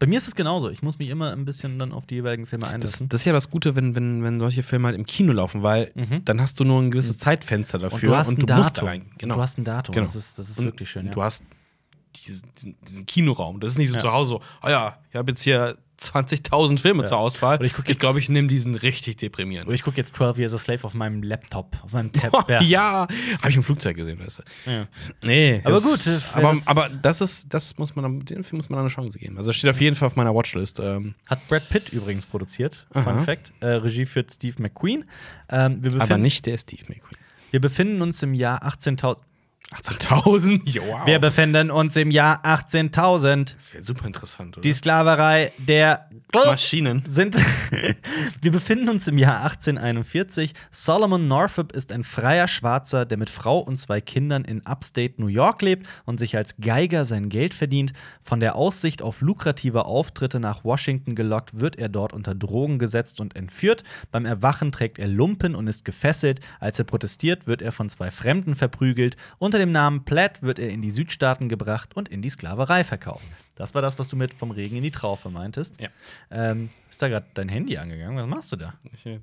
Bei 0.00 0.06
mir 0.06 0.16
ist 0.18 0.26
es 0.26 0.34
genauso. 0.34 0.70
Ich 0.70 0.82
muss 0.82 0.98
mich 0.98 1.08
immer 1.10 1.30
ein 1.32 1.44
bisschen 1.44 1.78
dann 1.78 1.92
auf 1.92 2.06
die 2.06 2.16
jeweiligen 2.16 2.46
Filme 2.46 2.64
Das, 2.64 2.72
einlassen. 2.74 3.08
das 3.10 3.20
ist 3.20 3.24
ja 3.26 3.32
das 3.32 3.50
Gute, 3.50 3.76
wenn, 3.76 3.94
wenn, 3.94 4.24
wenn 4.24 4.40
solche 4.40 4.62
Filme 4.64 4.88
halt 4.88 4.96
im 4.96 5.06
Kino 5.06 5.32
laufen, 5.32 5.62
weil 5.62 5.92
Mhm. 5.94 6.24
dann 6.24 6.40
hast 6.40 6.58
du 6.58 6.64
nur 6.64 6.80
ein 6.82 6.90
gewisses 6.90 7.18
Zeitfenster 7.18 7.78
dafür 7.78 7.96
und 8.08 8.14
du 8.14 8.16
hast 8.16 8.28
ein 8.30 8.34
musst 8.36 8.48
da 8.48 8.56
Datum. 8.56 8.88
rein. 8.88 9.02
Genau. 9.18 9.34
Und 9.34 9.38
du 9.38 9.42
hast 9.42 9.58
ein 9.58 9.64
Datum. 9.64 9.94
Genau. 9.94 10.06
Das 10.06 10.16
ist, 10.16 10.38
das 10.38 10.48
ist 10.50 10.58
Und- 10.58 10.64
wirklich 10.64 10.90
schön. 10.90 11.02
Und 11.02 11.08
Ja. 11.08 11.12
du 11.12 11.22
hast 11.22 11.44
diesen, 12.16 12.52
diesen, 12.86 13.06
Kinoraum. 13.06 13.60
Das 13.60 13.72
ist 13.72 13.78
nicht 13.78 13.88
so 13.88 13.94
Ja. 13.96 14.00
zu 14.00 14.12
Hause 14.12 14.28
so, 14.30 14.40
oh 14.62 14.68
ja, 14.68 14.98
ich 15.10 15.16
habe 15.16 15.30
jetzt 15.32 15.42
hier 15.42 15.76
20.000 15.98 16.78
Filme 16.80 17.02
Ja. 17.02 17.08
zur 17.10 17.18
Auswahl. 17.18 17.56
Oder 17.56 17.66
ich 17.66 17.74
guck 17.74 17.86
jetzt- 17.86 18.00
glaube, 18.00 18.18
ich 18.20 18.30
nehme 18.30 18.48
diesen 18.48 18.74
richtig 18.74 19.16
deprimierend. 19.18 19.66
Oder 19.68 19.74
ich 19.74 19.82
gucke 19.82 19.98
jetzt 19.98 20.16
12 20.16 20.38
Years 20.38 20.54
a 20.54 20.58
Slave 20.58 20.82
auf 20.84 20.94
meinem 20.94 21.22
Laptop, 21.22 21.76
auf 21.84 21.92
meinem 21.92 22.10
Tab. 22.10 22.48
ja, 22.62 23.06
habe 23.38 23.50
ich 23.50 23.56
im 23.56 23.62
Flugzeug 23.62 23.96
gesehen, 23.98 24.18
weißt 24.18 24.38
du. 24.38 24.70
Ja. 24.70 24.86
Nee, 25.22 25.60
Aber 25.62 25.78
gut, 25.80 26.06
äh, 26.06 26.10
aber, 26.32 26.52
das- 26.54 26.66
aber 26.68 26.88
das 26.88 27.20
ist, 27.20 27.52
das 27.52 27.76
muss 27.76 27.94
man, 27.96 28.20
den 28.24 28.42
Film 28.44 28.56
muss 28.56 28.70
man 28.70 28.78
eine 28.80 28.88
Chance 28.88 29.18
geben. 29.18 29.36
Also 29.36 29.50
das 29.50 29.56
steht 29.56 29.68
auf 29.68 29.80
jeden 29.80 29.94
Fall 29.94 30.06
auf 30.06 30.16
meiner 30.16 30.34
Watchlist. 30.34 30.80
Ähm, 30.80 31.14
Hat 31.26 31.46
Brad 31.48 31.68
Pitt 31.68 31.90
übrigens 31.90 32.24
produziert. 32.24 32.86
Aha. 32.94 33.02
Fun 33.02 33.24
Fact. 33.24 33.52
Äh, 33.60 33.66
Regie 33.66 34.06
führt 34.06 34.32
Steve 34.32 34.54
McQueen. 34.62 35.04
Ähm, 35.50 35.82
aber 35.98 36.16
nicht 36.16 36.46
der 36.46 36.56
Steve 36.56 36.82
McQueen. 36.88 37.18
wir 37.50 37.60
befinden 37.60 38.00
uns 38.00 38.22
im 38.22 38.32
Jahr 38.32 38.62
18.000. 38.64 39.18
18.000? 39.72 40.60
Ja, 40.70 40.82
wow. 40.84 41.06
Wir 41.06 41.18
befinden 41.20 41.70
uns 41.70 41.96
im 41.96 42.10
Jahr 42.10 42.44
18.000. 42.44 43.54
das 43.54 43.72
wäre 43.72 43.84
super 43.84 44.06
interessant, 44.06 44.56
oder? 44.56 44.62
Die 44.62 44.72
Sklaverei 44.72 45.52
der 45.58 46.08
Maschinen. 46.32 47.04
sind. 47.06 47.36
wir 48.42 48.52
befinden 48.52 48.88
uns 48.88 49.06
im 49.06 49.16
Jahr 49.16 49.42
1841. 49.42 50.54
Solomon 50.72 51.28
Northup 51.28 51.72
ist 51.72 51.92
ein 51.92 52.02
freier 52.04 52.48
Schwarzer, 52.48 53.04
der 53.06 53.16
mit 53.16 53.30
Frau 53.30 53.58
und 53.58 53.76
zwei 53.76 54.00
Kindern 54.00 54.44
in 54.44 54.66
Upstate 54.66 55.14
New 55.18 55.28
York 55.28 55.62
lebt 55.62 55.86
und 56.04 56.18
sich 56.18 56.36
als 56.36 56.56
Geiger 56.60 57.04
sein 57.04 57.28
Geld 57.28 57.54
verdient. 57.54 57.92
Von 58.22 58.40
der 58.40 58.56
Aussicht 58.56 59.02
auf 59.02 59.20
lukrative 59.20 59.86
Auftritte 59.86 60.40
nach 60.40 60.64
Washington 60.64 61.14
gelockt, 61.14 61.60
wird 61.60 61.76
er 61.76 61.88
dort 61.88 62.12
unter 62.12 62.34
Drogen 62.34 62.78
gesetzt 62.78 63.20
und 63.20 63.36
entführt. 63.36 63.84
Beim 64.10 64.26
Erwachen 64.26 64.72
trägt 64.72 64.98
er 64.98 65.08
Lumpen 65.08 65.54
und 65.54 65.68
ist 65.68 65.84
gefesselt. 65.84 66.40
Als 66.58 66.78
er 66.78 66.84
protestiert, 66.84 67.46
wird 67.46 67.62
er 67.62 67.72
von 67.72 67.88
zwei 67.88 68.10
Fremden 68.10 68.56
verprügelt. 68.56 69.16
Unter 69.38 69.59
dem 69.60 69.72
Namen 69.72 70.04
Platt 70.04 70.42
wird 70.42 70.58
er 70.58 70.70
in 70.70 70.82
die 70.82 70.90
Südstaaten 70.90 71.48
gebracht 71.48 71.94
und 71.94 72.08
in 72.08 72.22
die 72.22 72.28
Sklaverei 72.28 72.84
verkauft. 72.84 73.24
Das 73.54 73.74
war 73.74 73.82
das, 73.82 73.98
was 73.98 74.08
du 74.08 74.16
mit 74.16 74.34
vom 74.34 74.50
Regen 74.50 74.76
in 74.76 74.82
die 74.82 74.90
Traufe 74.90 75.30
meintest. 75.30 75.80
Ja. 75.80 75.88
Ähm, 76.30 76.70
ist 76.88 77.00
da 77.00 77.08
gerade 77.08 77.26
dein 77.34 77.48
Handy 77.48 77.76
angegangen? 77.76 78.16
Was 78.16 78.26
machst 78.26 78.52
du 78.52 78.56
da? 78.56 78.74
Ich 78.92 79.06
äh, 79.06 79.20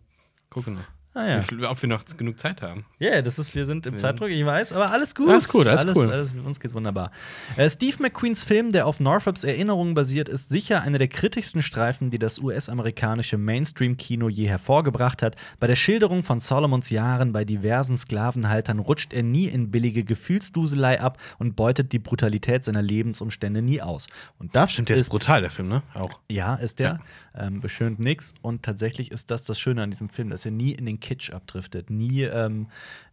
gucke 0.50 0.72
noch. 0.72 0.84
Ah 1.18 1.26
ja. 1.28 1.50
Wie 1.50 1.66
Ob 1.66 1.82
wir 1.82 1.90
noch 1.90 2.06
genug 2.06 2.40
Zeit 2.40 2.62
haben. 2.62 2.86
Ja, 3.00 3.24
das 3.24 3.40
ist, 3.40 3.56
wir 3.56 3.66
sind 3.66 3.88
im 3.88 3.96
Zeitdruck, 3.96 4.30
ich 4.30 4.46
weiß, 4.46 4.72
aber 4.74 4.92
alles 4.92 5.16
gut. 5.16 5.30
Alles 5.30 5.48
gut, 5.48 5.66
alles 5.66 5.98
cool. 5.98 6.12
alles, 6.12 6.36
uns 6.36 6.60
geht's 6.60 6.76
wunderbar. 6.76 7.12
Äh, 7.56 7.68
Steve 7.72 7.96
McQueens 8.04 8.44
Film, 8.44 8.72
der 8.72 8.86
auf 8.86 9.00
Northups 9.00 9.44
Erinnerungen 9.44 9.96
basiert, 9.96 10.30
ist 10.30 10.50
sicher 10.50 10.84
einer 10.84 11.00
der 11.00 11.08
kritischsten 11.08 11.64
Streifen, 11.64 12.12
die 12.12 12.20
das 12.20 12.38
US-amerikanische 12.38 13.40
Mainstream-Kino 13.40 14.30
je 14.30 14.48
hervorgebracht 14.48 15.24
hat. 15.24 15.36
Bei 15.60 15.66
der 15.66 15.76
Schilderung 15.76 16.24
von 16.24 16.40
Solomons 16.40 16.92
Jahren 16.92 17.34
bei 17.34 17.46
diversen 17.46 17.98
Sklavenhaltern 17.98 18.78
rutscht 18.78 19.12
er 19.12 19.24
nie 19.24 19.48
in 19.48 19.72
billige 19.72 20.04
Gefühlsduselei 20.04 21.02
ab 21.02 21.18
und 21.40 21.56
beutet 21.56 21.94
die 21.94 22.00
Brutalität 22.00 22.64
seiner 22.64 22.84
Lebensumstände 22.84 23.64
nie 23.64 23.82
aus. 23.82 24.06
Und 24.38 24.56
das 24.56 24.74
Stimmt, 24.74 24.90
der 24.90 24.98
ist 24.98 25.08
ist 25.08 25.10
brutal, 25.10 25.42
der 25.42 25.50
Film, 25.50 25.70
ne? 25.70 25.82
Auch. 25.94 26.20
ja, 26.30 26.56
ist 26.56 26.80
der. 26.80 27.00
Ähm, 27.36 27.62
beschönt 27.62 28.00
nix. 28.00 28.34
Und 28.42 28.64
tatsächlich 28.64 29.12
ist 29.12 29.30
das 29.30 29.44
das 29.44 29.60
Schöne 29.60 29.84
an 29.84 29.92
diesem 29.92 30.10
Film, 30.10 30.30
dass 30.30 30.46
er 30.46 30.52
nie 30.52 30.72
in 30.72 30.86
den 30.86 31.00
Kitsch 31.08 31.32
abdriftet. 31.32 31.90
Nie 31.90 32.24
ähm, 32.24 32.68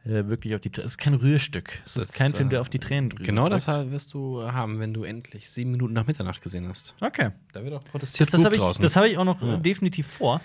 äh, 0.05 0.27
wirklich 0.27 0.55
auf 0.55 0.61
die 0.61 0.71
Tränen. 0.71 0.87
Es 0.87 0.95
ist 0.95 0.99
kein 0.99 1.15
Rührstück. 1.15 1.81
Es 1.87 1.97
ist 1.97 2.09
Das, 2.09 2.15
kein 2.17 2.35
Film, 2.35 2.51
der 2.51 2.59
äh, 2.59 2.61
auf 2.61 2.69
die 2.69 2.81
Tränen 2.81 3.11
drückt. 3.11 3.25
Genau 3.25 3.49
das 3.49 3.69
wirst 3.69 4.13
du 4.15 4.43
haben, 4.43 4.81
wenn 4.81 4.93
du 4.93 5.05
endlich 5.05 5.49
sieben 5.49 5.71
Minuten 5.71 5.95
nach 5.95 6.07
Mitternacht 6.07 6.43
gesehen 6.43 6.69
hast. 6.69 6.95
Okay. 7.01 7.31
Da 7.53 7.63
wird 7.63 7.73
auch 7.75 7.83
Das, 7.83 7.91
protestiert 7.91 8.35
das 8.35 8.45
habe 8.45 8.57
ich, 8.57 8.79
das 8.79 8.97
hab 8.97 9.05
ich 9.05 9.17
auch 9.17 9.25
noch 9.25 9.41
äh, 9.43 9.59
definitiv 9.59 10.09
vor. 10.09 10.41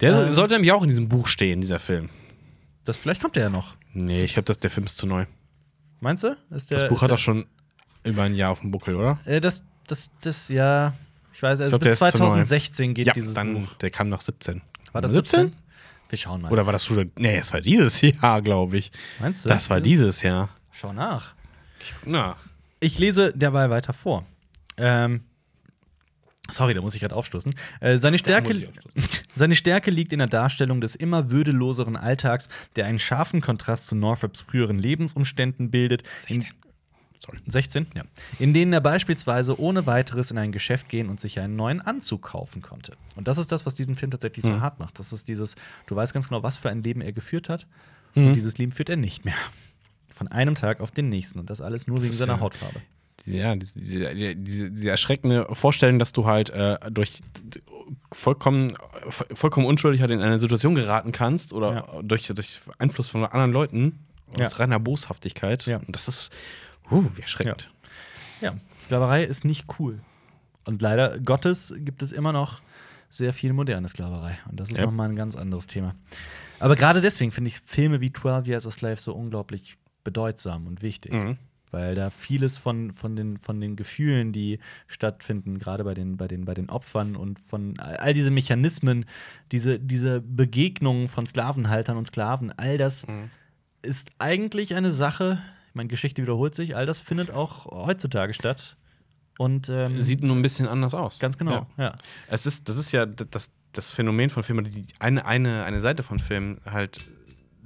der 0.00 0.28
ähm, 0.28 0.34
sollte 0.34 0.54
nämlich 0.54 0.70
auch 0.72 0.82
in 0.82 0.88
diesem 0.88 1.08
Buch 1.08 1.26
stehen, 1.26 1.60
dieser 1.60 1.80
Film. 1.80 2.10
Das, 2.84 2.96
vielleicht 2.96 3.20
kommt 3.20 3.34
der 3.34 3.44
ja 3.44 3.50
noch. 3.50 3.74
Nee, 3.92 4.22
ich 4.24 4.34
glaube, 4.34 4.54
der 4.54 4.70
Film 4.70 4.86
ist 4.86 4.96
zu 4.96 5.06
neu. 5.06 5.26
Meinst 6.00 6.22
du? 6.22 6.36
Ist 6.50 6.70
der, 6.70 6.78
Das 6.78 6.88
Buch 6.88 6.96
ist 6.96 7.02
hat 7.02 7.10
doch 7.10 7.18
schon 7.18 7.46
über 8.04 8.22
ein 8.22 8.34
Jahr 8.34 8.52
auf 8.52 8.60
dem 8.60 8.70
Buckel, 8.70 8.94
oder? 8.94 9.18
Äh, 9.24 9.40
das, 9.40 9.64
das, 9.86 10.10
das, 10.20 10.48
ja. 10.48 10.92
Ich 11.32 11.42
weiß, 11.42 11.60
also 11.62 11.70
glaub, 11.70 11.82
der 11.82 11.90
bis 11.90 12.00
ist 12.00 12.10
zu 12.12 12.18
neu. 12.18 12.28
2016 12.28 12.94
geht 12.94 13.06
ja, 13.08 13.12
dieses 13.12 13.34
dann, 13.34 13.54
Buch. 13.54 13.74
der 13.74 13.90
kam 13.90 14.08
nach 14.08 14.20
17. 14.20 14.62
War 14.92 15.00
das 15.00 15.12
17? 15.12 15.40
17? 15.46 15.63
Wir 16.08 16.18
schauen 16.18 16.42
mal. 16.42 16.52
Oder 16.52 16.66
war 16.66 16.72
das 16.72 16.84
schon. 16.84 17.10
Nee, 17.18 17.36
es 17.36 17.52
war 17.52 17.60
dieses 17.60 18.00
Jahr, 18.00 18.42
glaube 18.42 18.76
ich. 18.78 18.90
Meinst 19.20 19.44
du? 19.44 19.48
Das 19.48 19.70
war 19.70 19.80
dieses 19.80 20.22
Jahr. 20.22 20.50
Schau 20.70 20.92
nach. 20.92 21.34
Na. 22.04 22.36
Ich 22.80 22.98
lese 22.98 23.32
derweil 23.32 23.70
weiter 23.70 23.92
vor. 23.92 24.24
Ähm, 24.76 25.22
sorry, 26.48 26.74
da 26.74 26.80
muss 26.80 26.94
ich 26.94 27.00
gerade 27.00 27.14
aufstoßen. 27.14 27.54
Äh, 27.80 27.98
seine, 27.98 28.18
Stärke, 28.18 28.52
ich 28.52 28.68
aufstoßen. 28.68 29.22
seine 29.36 29.56
Stärke 29.56 29.90
liegt 29.90 30.12
in 30.12 30.18
der 30.18 30.28
Darstellung 30.28 30.80
des 30.80 30.94
immer 30.94 31.30
würdeloseren 31.30 31.96
Alltags, 31.96 32.48
der 32.76 32.86
einen 32.86 32.98
scharfen 32.98 33.40
Kontrast 33.40 33.86
zu 33.86 33.96
Northups 33.96 34.42
früheren 34.42 34.78
Lebensumständen 34.78 35.70
bildet. 35.70 36.02
In, 36.28 36.44
Sorry. 37.24 37.38
16, 37.46 37.86
ja. 37.94 38.02
In 38.38 38.52
denen 38.52 38.72
er 38.72 38.80
beispielsweise 38.80 39.58
ohne 39.58 39.86
weiteres 39.86 40.30
in 40.30 40.36
ein 40.38 40.52
Geschäft 40.52 40.88
gehen 40.88 41.08
und 41.08 41.20
sich 41.20 41.40
einen 41.40 41.56
neuen 41.56 41.80
Anzug 41.80 42.22
kaufen 42.22 42.60
konnte. 42.60 42.92
Und 43.16 43.28
das 43.28 43.38
ist 43.38 43.50
das, 43.52 43.64
was 43.64 43.74
diesen 43.74 43.96
Film 43.96 44.10
tatsächlich 44.10 44.44
so 44.44 44.50
Mhm. 44.50 44.60
hart 44.60 44.78
macht. 44.78 44.98
Das 44.98 45.12
ist 45.12 45.28
dieses, 45.28 45.54
du 45.86 45.96
weißt 45.96 46.12
ganz 46.12 46.28
genau, 46.28 46.42
was 46.42 46.58
für 46.58 46.68
ein 46.70 46.82
Leben 46.82 47.00
er 47.00 47.12
geführt 47.12 47.48
hat. 47.48 47.66
Mhm. 48.14 48.26
Und 48.28 48.34
dieses 48.34 48.58
Leben 48.58 48.72
führt 48.72 48.88
er 48.90 48.96
nicht 48.96 49.24
mehr. 49.24 49.34
Von 50.14 50.28
einem 50.28 50.54
Tag 50.54 50.80
auf 50.80 50.90
den 50.90 51.08
nächsten. 51.08 51.38
Und 51.38 51.48
das 51.50 51.60
alles 51.60 51.86
nur 51.86 51.96
wegen 51.98 52.10
ist 52.10 52.18
seiner 52.18 52.34
ja- 52.34 52.40
Hautfarbe. 52.40 52.80
Ja, 53.26 53.56
diese, 53.56 53.80
diese, 53.80 54.36
diese, 54.70 54.90
erschreckende 54.90 55.46
Vorstellung, 55.52 55.98
dass 55.98 56.12
du 56.12 56.26
halt 56.26 56.50
äh, 56.50 56.76
durch 56.90 57.22
vollkommen, 58.12 58.76
vollkommen 59.08 59.66
unschuldig 59.66 60.00
halt 60.02 60.10
in 60.10 60.20
eine 60.20 60.38
Situation 60.38 60.74
geraten 60.74 61.10
kannst 61.12 61.52
oder 61.54 61.74
Ja. 61.74 62.02
durch, 62.02 62.26
durch 62.26 62.60
Einfluss 62.78 63.08
von 63.08 63.24
anderen 63.24 63.52
Leuten 63.52 63.98
aus 64.38 64.52
Ja. 64.52 64.58
reiner 64.58 64.78
Boshaftigkeit. 64.78 65.64
Ja. 65.66 65.78
Und 65.78 65.94
das 65.94 66.06
ist, 66.08 66.32
uh, 66.90 67.04
wie 67.14 67.22
erschreckend. 67.22 67.70
Ja, 68.40 68.54
Sklaverei 68.80 69.24
ist 69.24 69.44
nicht 69.44 69.66
cool. 69.78 70.00
Und 70.64 70.82
leider 70.82 71.18
Gottes 71.18 71.74
gibt 71.78 72.02
es 72.02 72.12
immer 72.12 72.32
noch 72.32 72.60
sehr 73.10 73.32
viel 73.32 73.52
moderne 73.52 73.88
Sklaverei. 73.88 74.38
Und 74.50 74.58
das 74.60 74.70
ist 74.70 74.78
Ja. 74.78 74.84
noch 74.86 74.92
mal 74.92 75.08
ein 75.08 75.16
ganz 75.16 75.36
anderes 75.36 75.66
Thema. 75.66 75.94
Aber 76.58 76.74
gerade 76.76 77.00
deswegen 77.00 77.32
finde 77.32 77.48
ich 77.48 77.60
Filme 77.64 78.00
wie 78.00 78.12
12 78.12 78.46
Years 78.48 78.66
a 78.66 78.70
Slave 78.70 78.96
so 78.96 79.14
unglaublich 79.14 79.76
bedeutsam 80.04 80.66
und 80.66 80.82
wichtig. 80.82 81.12
Mhm. 81.12 81.38
Weil 81.70 81.94
da 81.96 82.10
vieles 82.10 82.56
von, 82.56 82.92
von, 82.92 83.16
den, 83.16 83.36
von 83.38 83.60
den 83.60 83.74
Gefühlen, 83.76 84.32
die 84.32 84.60
stattfinden, 84.86 85.58
gerade 85.58 85.82
bei 85.84 85.92
den, 85.94 86.16
bei, 86.16 86.28
den, 86.28 86.44
bei 86.44 86.54
den 86.54 86.70
Opfern 86.70 87.16
und 87.16 87.40
von 87.40 87.78
all 87.80 87.96
all 87.96 88.14
diese 88.14 88.30
Mechanismen, 88.30 89.06
diese, 89.50 89.80
diese 89.80 90.20
Begegnungen 90.20 91.08
von 91.08 91.26
Sklavenhaltern 91.26 91.96
und 91.96 92.06
Sklaven, 92.06 92.52
all 92.56 92.78
das 92.78 93.06
Mhm. 93.06 93.30
ist 93.82 94.12
eigentlich 94.18 94.74
eine 94.76 94.90
Sache, 94.92 95.42
ich 95.74 95.76
meine, 95.76 95.88
Geschichte 95.88 96.22
wiederholt 96.22 96.54
sich, 96.54 96.76
all 96.76 96.86
das 96.86 97.00
findet 97.00 97.32
auch 97.32 97.66
heutzutage 97.66 98.32
statt. 98.32 98.76
Und 99.38 99.68
ähm, 99.68 100.00
Sieht 100.00 100.22
nur 100.22 100.36
ein 100.36 100.42
bisschen 100.42 100.68
anders 100.68 100.94
aus. 100.94 101.18
ganz 101.18 101.36
genau, 101.36 101.66
Ja. 101.76 101.84
ja. 101.84 101.96
Es 102.28 102.46
ist, 102.46 102.68
das 102.68 102.76
ist 102.76 102.92
ja 102.92 103.06
das, 103.06 103.50
das 103.72 103.90
Phänomen 103.90 104.30
von 104.30 104.44
Filmen, 104.44 104.66
die 104.66 104.86
eine, 105.00 105.26
eine, 105.26 105.64
eine 105.64 105.80
Seite 105.80 106.04
von 106.04 106.20
Filmen 106.20 106.60
halt 106.64 107.10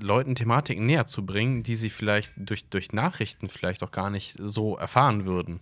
Leuten 0.00 0.34
Thematiken 0.36 0.86
näher 0.86 1.04
zu 1.04 1.26
bringen, 1.26 1.64
die 1.64 1.74
sie 1.74 1.90
vielleicht 1.90 2.32
durch, 2.36 2.70
durch 2.70 2.92
Nachrichten 2.92 3.50
vielleicht 3.50 3.82
auch 3.82 3.90
gar 3.90 4.08
nicht 4.08 4.36
so 4.40 4.78
erfahren 4.78 5.26
würden. 5.26 5.60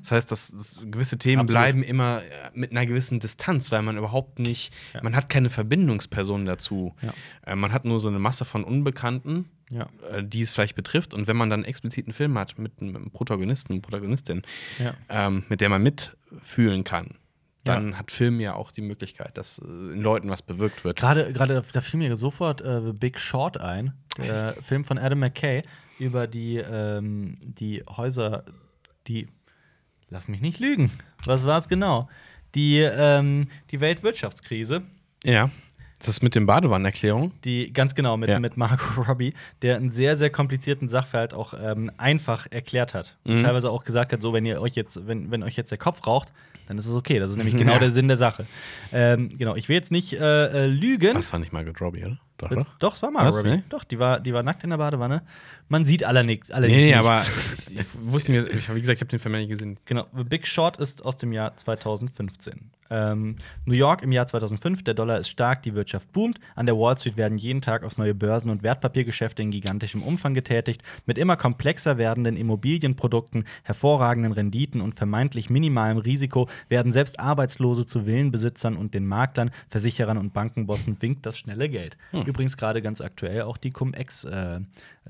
Das 0.00 0.10
heißt, 0.10 0.32
dass, 0.32 0.50
dass 0.50 0.78
gewisse 0.90 1.18
Themen 1.18 1.42
Absolut. 1.42 1.50
bleiben 1.62 1.82
immer 1.84 2.22
äh, 2.22 2.50
mit 2.54 2.72
einer 2.72 2.84
gewissen 2.86 3.20
Distanz, 3.20 3.70
weil 3.70 3.82
man 3.82 3.96
überhaupt 3.96 4.40
nicht, 4.40 4.72
man 5.02 5.14
hat 5.14 5.28
keine 5.28 5.50
Verbindungsperson 5.50 6.46
dazu. 6.46 6.94
Ja. 7.02 7.12
Äh, 7.46 7.54
man 7.54 7.72
hat 7.72 7.84
nur 7.84 8.00
so 8.00 8.08
eine 8.08 8.18
Masse 8.18 8.44
von 8.46 8.64
Unbekannten, 8.64 9.44
Ja. 9.72 9.88
äh, 10.10 10.24
die 10.24 10.40
es 10.40 10.52
vielleicht 10.52 10.74
betrifft. 10.74 11.14
Und 11.14 11.26
wenn 11.26 11.36
man 11.36 11.48
dann 11.50 11.64
explizit 11.64 12.06
einen 12.06 12.12
Film 12.12 12.36
hat 12.38 12.58
mit 12.58 12.72
einem 12.80 13.10
Protagonisten, 13.10 13.80
Protagonistin, 13.82 14.42
Ja. 14.78 14.94
ähm, 15.08 15.44
mit 15.48 15.60
der 15.60 15.68
man 15.68 15.82
mitfühlen 15.82 16.84
kann, 16.84 17.16
dann 17.64 17.98
hat 17.98 18.10
Film 18.10 18.40
ja 18.40 18.54
auch 18.54 18.72
die 18.72 18.80
Möglichkeit, 18.80 19.36
dass 19.36 19.58
äh, 19.58 19.64
in 19.66 20.00
Leuten 20.00 20.28
was 20.30 20.42
bewirkt 20.42 20.82
wird. 20.82 20.98
Gerade, 20.98 21.32
gerade 21.32 21.62
da 21.72 21.80
fiel 21.82 21.98
mir 21.98 22.16
sofort 22.16 22.62
äh, 22.62 22.80
The 22.82 22.92
Big 22.92 23.20
Short 23.20 23.60
ein, 23.60 23.92
der 24.16 24.54
Film 24.62 24.82
von 24.84 24.98
Adam 24.98 25.20
McKay 25.20 25.62
über 25.98 26.26
die, 26.26 26.56
ähm, 26.56 27.36
die 27.42 27.84
Häuser, 27.96 28.44
die, 29.06 29.28
lass 30.08 30.26
mich 30.28 30.40
nicht 30.40 30.58
lügen, 30.58 30.90
was 31.26 31.44
war 31.44 31.58
es 31.58 31.68
genau? 31.68 32.08
Die, 32.54 32.78
ähm, 32.80 33.48
die 33.70 33.80
Weltwirtschaftskrise, 33.80 34.82
Ja. 35.22 35.50
Das 36.00 36.08
ist 36.08 36.22
mit 36.22 36.34
den 36.34 36.46
Badewannenerklärungen. 36.46 37.32
die 37.44 37.72
ganz 37.72 37.94
genau 37.94 38.16
mit, 38.16 38.28
Ja. 38.30 38.40
mit 38.40 38.56
Margot 38.56 38.80
Robbie, 39.08 39.34
der 39.62 39.76
einen 39.76 39.90
sehr, 39.90 40.16
sehr 40.16 40.30
komplizierten 40.30 40.88
Sachverhalt 40.88 41.34
auch 41.34 41.54
ähm, 41.54 41.90
einfach 41.98 42.46
erklärt 42.50 42.94
hat. 42.94 43.16
Und 43.24 43.36
Mhm. 43.36 43.42
teilweise 43.42 43.70
auch 43.70 43.84
gesagt 43.84 44.12
hat, 44.12 44.22
so, 44.22 44.32
wenn 44.32 44.44
ihr 44.46 44.60
euch 44.62 44.74
jetzt, 44.74 45.06
wenn, 45.06 45.30
wenn 45.30 45.42
euch 45.42 45.56
jetzt 45.56 45.70
der 45.70 45.78
Kopf 45.78 46.06
raucht, 46.06 46.32
dann 46.66 46.78
ist 46.78 46.86
es 46.86 46.96
okay. 46.96 47.18
Das 47.18 47.30
ist 47.30 47.36
nämlich 47.36 47.56
genau 47.58 47.72
Ja. 47.74 47.78
der 47.78 47.90
Sinn 47.90 48.08
der 48.08 48.16
Sache. 48.16 48.46
Ähm, 48.92 49.28
genau, 49.36 49.56
ich 49.56 49.68
will 49.68 49.76
jetzt 49.76 49.90
nicht 49.92 50.14
äh, 50.14 50.46
äh, 50.64 50.66
lügen. 50.66 51.14
Das 51.14 51.32
war 51.32 51.40
nicht 51.40 51.52
Margot 51.52 51.78
Robbie, 51.80 52.04
oder? 52.04 52.18
Doch, 52.38 52.50
Äh, 52.50 52.54
doch. 52.54 52.78
Doch, 52.78 52.94
es 52.94 53.02
war 53.02 53.10
Margot 53.10 53.32
Was? 53.34 53.38
Robbie. 53.40 53.56
Nee? 53.56 53.62
Doch, 53.68 53.84
die 53.84 53.98
war, 53.98 54.20
die 54.20 54.32
war 54.32 54.42
nackt 54.42 54.64
in 54.64 54.70
der 54.70 54.78
Badewanne. 54.78 55.22
Man 55.70 55.84
sieht 55.86 56.04
aller 56.04 56.24
nix, 56.24 56.50
allerdings 56.50 56.84
Nee, 56.84 56.94
nee, 56.94 57.00
nichts. 57.00 57.30
aber 57.30 57.52
ich, 57.70 57.78
ich 57.80 57.86
wusste 58.02 58.32
mir, 58.32 58.46
ich, 58.50 58.74
wie 58.74 58.80
gesagt, 58.80 58.96
ich 58.98 59.00
habe 59.02 59.10
den 59.10 59.20
Film 59.20 59.36
nicht 59.36 59.48
gesehen. 59.48 59.78
Genau, 59.84 60.06
The 60.16 60.24
Big 60.24 60.46
Short 60.46 60.76
ist 60.78 61.04
aus 61.04 61.16
dem 61.16 61.32
Jahr 61.32 61.56
2015. 61.56 62.70
Ähm, 62.92 63.36
New 63.66 63.74
York 63.74 64.02
im 64.02 64.10
Jahr 64.10 64.26
2005, 64.26 64.82
der 64.82 64.94
Dollar 64.94 65.20
ist 65.20 65.28
stark, 65.28 65.62
die 65.62 65.76
Wirtschaft 65.76 66.10
boomt. 66.10 66.40
An 66.56 66.66
der 66.66 66.76
Wall 66.76 66.98
Street 66.98 67.16
werden 67.16 67.38
jeden 67.38 67.60
Tag 67.60 67.84
aus 67.84 67.98
neue 67.98 68.14
Börsen- 68.16 68.50
und 68.50 68.64
Wertpapiergeschäfte 68.64 69.44
in 69.44 69.52
gigantischem 69.52 70.02
Umfang 70.02 70.34
getätigt. 70.34 70.82
Mit 71.06 71.16
immer 71.16 71.36
komplexer 71.36 71.98
werdenden 71.98 72.36
Immobilienprodukten, 72.36 73.44
hervorragenden 73.62 74.32
Renditen 74.32 74.80
und 74.80 74.96
vermeintlich 74.96 75.50
minimalem 75.50 75.98
Risiko 75.98 76.48
werden 76.68 76.90
selbst 76.90 77.20
Arbeitslose 77.20 77.86
zu 77.86 78.06
Villenbesitzern 78.06 78.76
und 78.76 78.92
den 78.92 79.06
Maklern, 79.06 79.52
Versicherern 79.68 80.18
und 80.18 80.32
Bankenbossen 80.32 80.96
winkt 81.00 81.26
das 81.26 81.38
schnelle 81.38 81.68
Geld. 81.68 81.96
Übrigens 82.26 82.56
gerade 82.56 82.82
ganz 82.82 83.00
aktuell 83.00 83.42
auch 83.42 83.56
die 83.56 83.70
Cum-Ex. 83.70 84.24
Äh, 84.24 84.60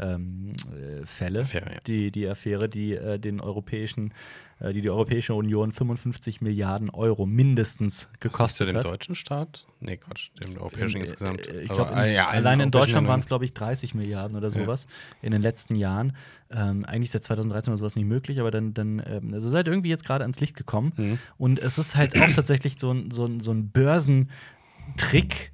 ähm, 0.01 0.53
äh, 0.73 1.05
Fälle, 1.07 1.43
Affäre, 1.43 1.75
ja. 1.75 1.81
die, 1.87 2.11
die 2.11 2.27
Affäre, 2.27 2.69
die 2.69 2.95
äh, 2.95 3.19
den 3.19 3.41
europäischen, 3.41 4.13
äh, 4.59 4.73
die 4.73 4.81
die 4.81 4.91
Europäische 4.91 5.35
Union 5.35 5.73
55 5.73 6.41
Milliarden 6.41 6.91
Euro 6.91 7.27
mindestens 7.27 8.07
Kostet 8.07 8.21
gekostet 8.21 8.69
dem 8.71 8.77
hat. 8.77 8.85
deutschen 8.85 9.15
Staat? 9.15 9.67
Nee, 9.81 9.97
Quatsch, 9.99 10.31
dem 10.43 10.57
europäischen 10.59 11.01
insgesamt. 11.01 11.47
Äh, 11.47 11.63
Ich 11.63 11.73
glaube, 11.73 11.93
äh, 11.95 12.15
ja, 12.15 12.29
allein 12.29 12.61
in 12.61 12.71
Deutschland 12.71 13.07
waren 13.09 13.21
es, 13.21 13.27
glaube 13.27 13.45
ich, 13.45 13.55
30 13.55 13.95
Milliarden 13.95 14.37
oder 14.37 14.51
sowas 14.51 14.87
in 15.23 15.33
den 15.33 15.43
letzten 15.43 15.77
Jahren. 15.77 16.17
Ähm, 16.51 16.85
eigentlich 16.85 17.11
seit 17.11 17.23
2013 17.25 17.73
oder 17.73 17.79
sowas 17.79 17.95
nicht 17.97 18.07
möglich, 18.07 18.41
aber 18.41 18.51
dann, 18.51 18.75
dann 18.75 19.03
ähm, 19.07 19.35
ist 19.35 19.55
halt 19.55 19.69
irgendwie 19.69 19.89
jetzt 19.91 20.05
gerade 20.05 20.25
ans 20.25 20.41
Licht 20.41 20.57
gekommen. 20.57 20.93
Mhm. 20.97 21.19
Und 21.39 21.59
es 21.59 21.79
ist 21.79 21.95
halt 21.97 22.21
auch 22.21 22.31
tatsächlich 22.35 22.77
so 22.79 22.91
ein, 22.93 23.11
so 23.11 23.27
ein, 23.27 23.41
so 23.41 23.53
ein 23.53 23.71
Börsentrick, 23.71 25.53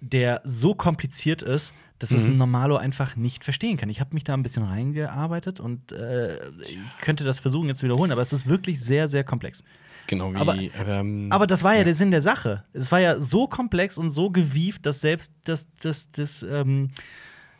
der 0.00 0.40
so 0.44 0.74
kompliziert 0.74 1.42
ist, 1.42 1.74
dass 1.98 2.10
es 2.10 2.26
Mhm. 2.26 2.34
ein 2.34 2.36
Normalo 2.38 2.76
einfach 2.76 3.16
nicht 3.16 3.42
verstehen 3.44 3.76
kann. 3.78 3.88
Ich 3.88 4.00
habe 4.00 4.12
mich 4.14 4.24
da 4.24 4.34
ein 4.34 4.42
bisschen 4.42 4.64
reingearbeitet 4.64 5.60
und 5.60 5.92
äh, 5.92 6.36
ich 6.60 6.78
könnte 7.00 7.24
das 7.24 7.38
versuchen 7.38 7.68
jetzt 7.68 7.78
zu 7.78 7.86
wiederholen, 7.86 8.12
aber 8.12 8.20
es 8.20 8.32
ist 8.32 8.46
wirklich 8.48 8.80
sehr, 8.80 9.08
sehr 9.08 9.24
komplex. 9.24 9.62
Genau 10.06 10.32
wie. 10.32 10.36
Aber- 10.36 10.56
ähm, 10.86 11.28
Aber 11.30 11.46
das 11.46 11.64
war 11.64 11.74
ja, 11.74 11.82
der 11.84 11.94
Sinn 11.94 12.10
der 12.10 12.20
Sache. 12.22 12.64
Es 12.74 12.92
war 12.92 13.00
ja 13.00 13.18
so 13.18 13.46
komplex 13.48 13.96
und 13.98 14.10
so 14.10 14.30
gewieft, 14.30 14.84
dass 14.86 15.00
selbst 15.00 15.32
das, 15.44 15.68
das, 15.80 16.10
das, 16.12 16.42
ähm, 16.44 16.88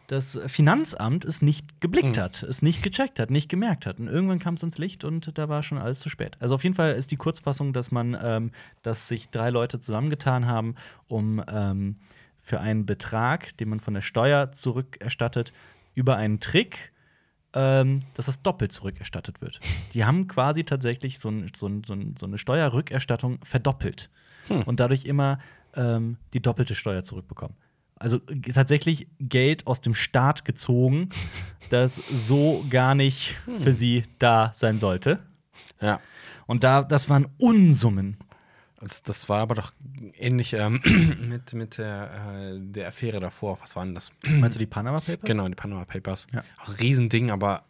das 0.07 0.39
Finanzamt 0.47 1.24
es 1.24 1.43
nicht 1.43 1.80
geblickt 1.80 2.16
Mhm. 2.16 2.20
hat, 2.20 2.43
es 2.45 2.62
nicht 2.62 2.82
gecheckt 2.82 3.18
hat, 3.18 3.30
nicht 3.30 3.49
gemerkt 3.49 3.87
hat. 3.87 3.99
Und 3.99 4.07
irgendwann 4.07 4.39
kam 4.39 4.55
es 4.55 4.62
ins 4.62 4.78
Licht 4.78 5.03
und 5.03 5.37
da 5.37 5.49
war 5.49 5.64
schon 5.64 5.78
alles 5.78 5.99
zu 5.99 6.09
spät. 6.11 6.37
Also 6.39 6.55
auf 6.55 6.62
jeden 6.62 6.76
Fall 6.76 6.93
ist 6.95 7.11
die 7.11 7.16
Kurzfassung, 7.16 7.72
dass 7.72 7.91
man, 7.91 8.16
ähm, 8.22 8.53
dass 8.82 9.09
sich 9.09 9.30
drei 9.30 9.51
Leute 9.51 9.80
zusammengetan 9.80 10.47
haben, 10.47 10.76
um 11.09 11.43
ähm, 11.49 11.97
für 12.47 12.61
einen 12.61 12.86
Betrag, 12.86 13.57
den 13.57 13.68
man 13.68 13.80
von 13.80 13.94
der 13.94 14.01
Steuer 14.01 14.53
zurückerstattet, 14.53 15.53
über 15.94 16.16
einen 16.16 16.40
Trick 16.40 16.92
ähm, 17.55 18.01
dass 18.12 18.26
das 18.26 18.42
doppelt 18.42 18.70
zurückerstattet 18.70 19.40
wird. 19.40 19.61
Die 19.94 20.05
haben 20.05 20.28
quasi 20.28 20.64
tatsächlich 20.64 21.18
so, 21.18 21.30
ein, 21.30 21.51
so, 21.57 21.66
ein, 21.66 21.84
so, 21.84 21.94
ein, 21.94 22.14
so 22.14 22.26
eine 22.26 22.36
Steuerrückerstattung 22.36 23.38
verdoppelt 23.44 24.11
Hm. 24.49 24.62
und 24.62 24.80
dadurch 24.80 25.05
immer 25.05 25.38
ähm, 25.74 26.16
die 26.32 26.40
doppelte 26.40 26.74
Steuer 26.74 27.03
zurückbekommen. 27.03 27.57
Also 27.99 28.18
tatsächlich 28.18 29.09
Geld 29.18 29.66
aus 29.66 29.80
dem 29.80 29.94
Staat 29.94 30.44
gezogen, 30.44 31.09
das 31.70 31.97
so 31.97 32.64
gar 32.68 32.94
nicht 32.94 33.36
für 33.61 33.72
sie 33.72 34.05
da 34.18 34.53
sein 34.55 34.78
sollte. 34.78 35.20
ja. 35.80 36.01
Und 36.47 36.62
da, 36.62 36.84
das 36.84 37.09
waren 37.11 37.26
Unsummen. 37.38 38.18
Das, 38.87 39.03
das 39.03 39.28
war 39.28 39.41
aber 39.41 39.55
doch 39.55 39.72
ähnlich 40.14 40.53
ähm, 40.53 40.80
mit, 41.28 41.53
mit 41.53 41.78
der, 41.78 42.55
äh, 42.55 42.59
der 42.61 42.89
Affäre 42.89 43.20
davor. 43.20 43.59
Was 43.61 43.74
waren 43.76 43.95
das? 43.95 44.11
Meinst 44.28 44.55
du 44.55 44.59
die 44.59 44.66
Panama 44.66 45.01
Papers? 45.01 45.26
Genau, 45.26 45.49
die 45.49 45.55
Panama 45.55 45.84
Papers. 45.84 46.26
Ja. 46.32 46.45
Auch 46.59 46.78
Riesending, 46.78 47.30
aber 47.30 47.64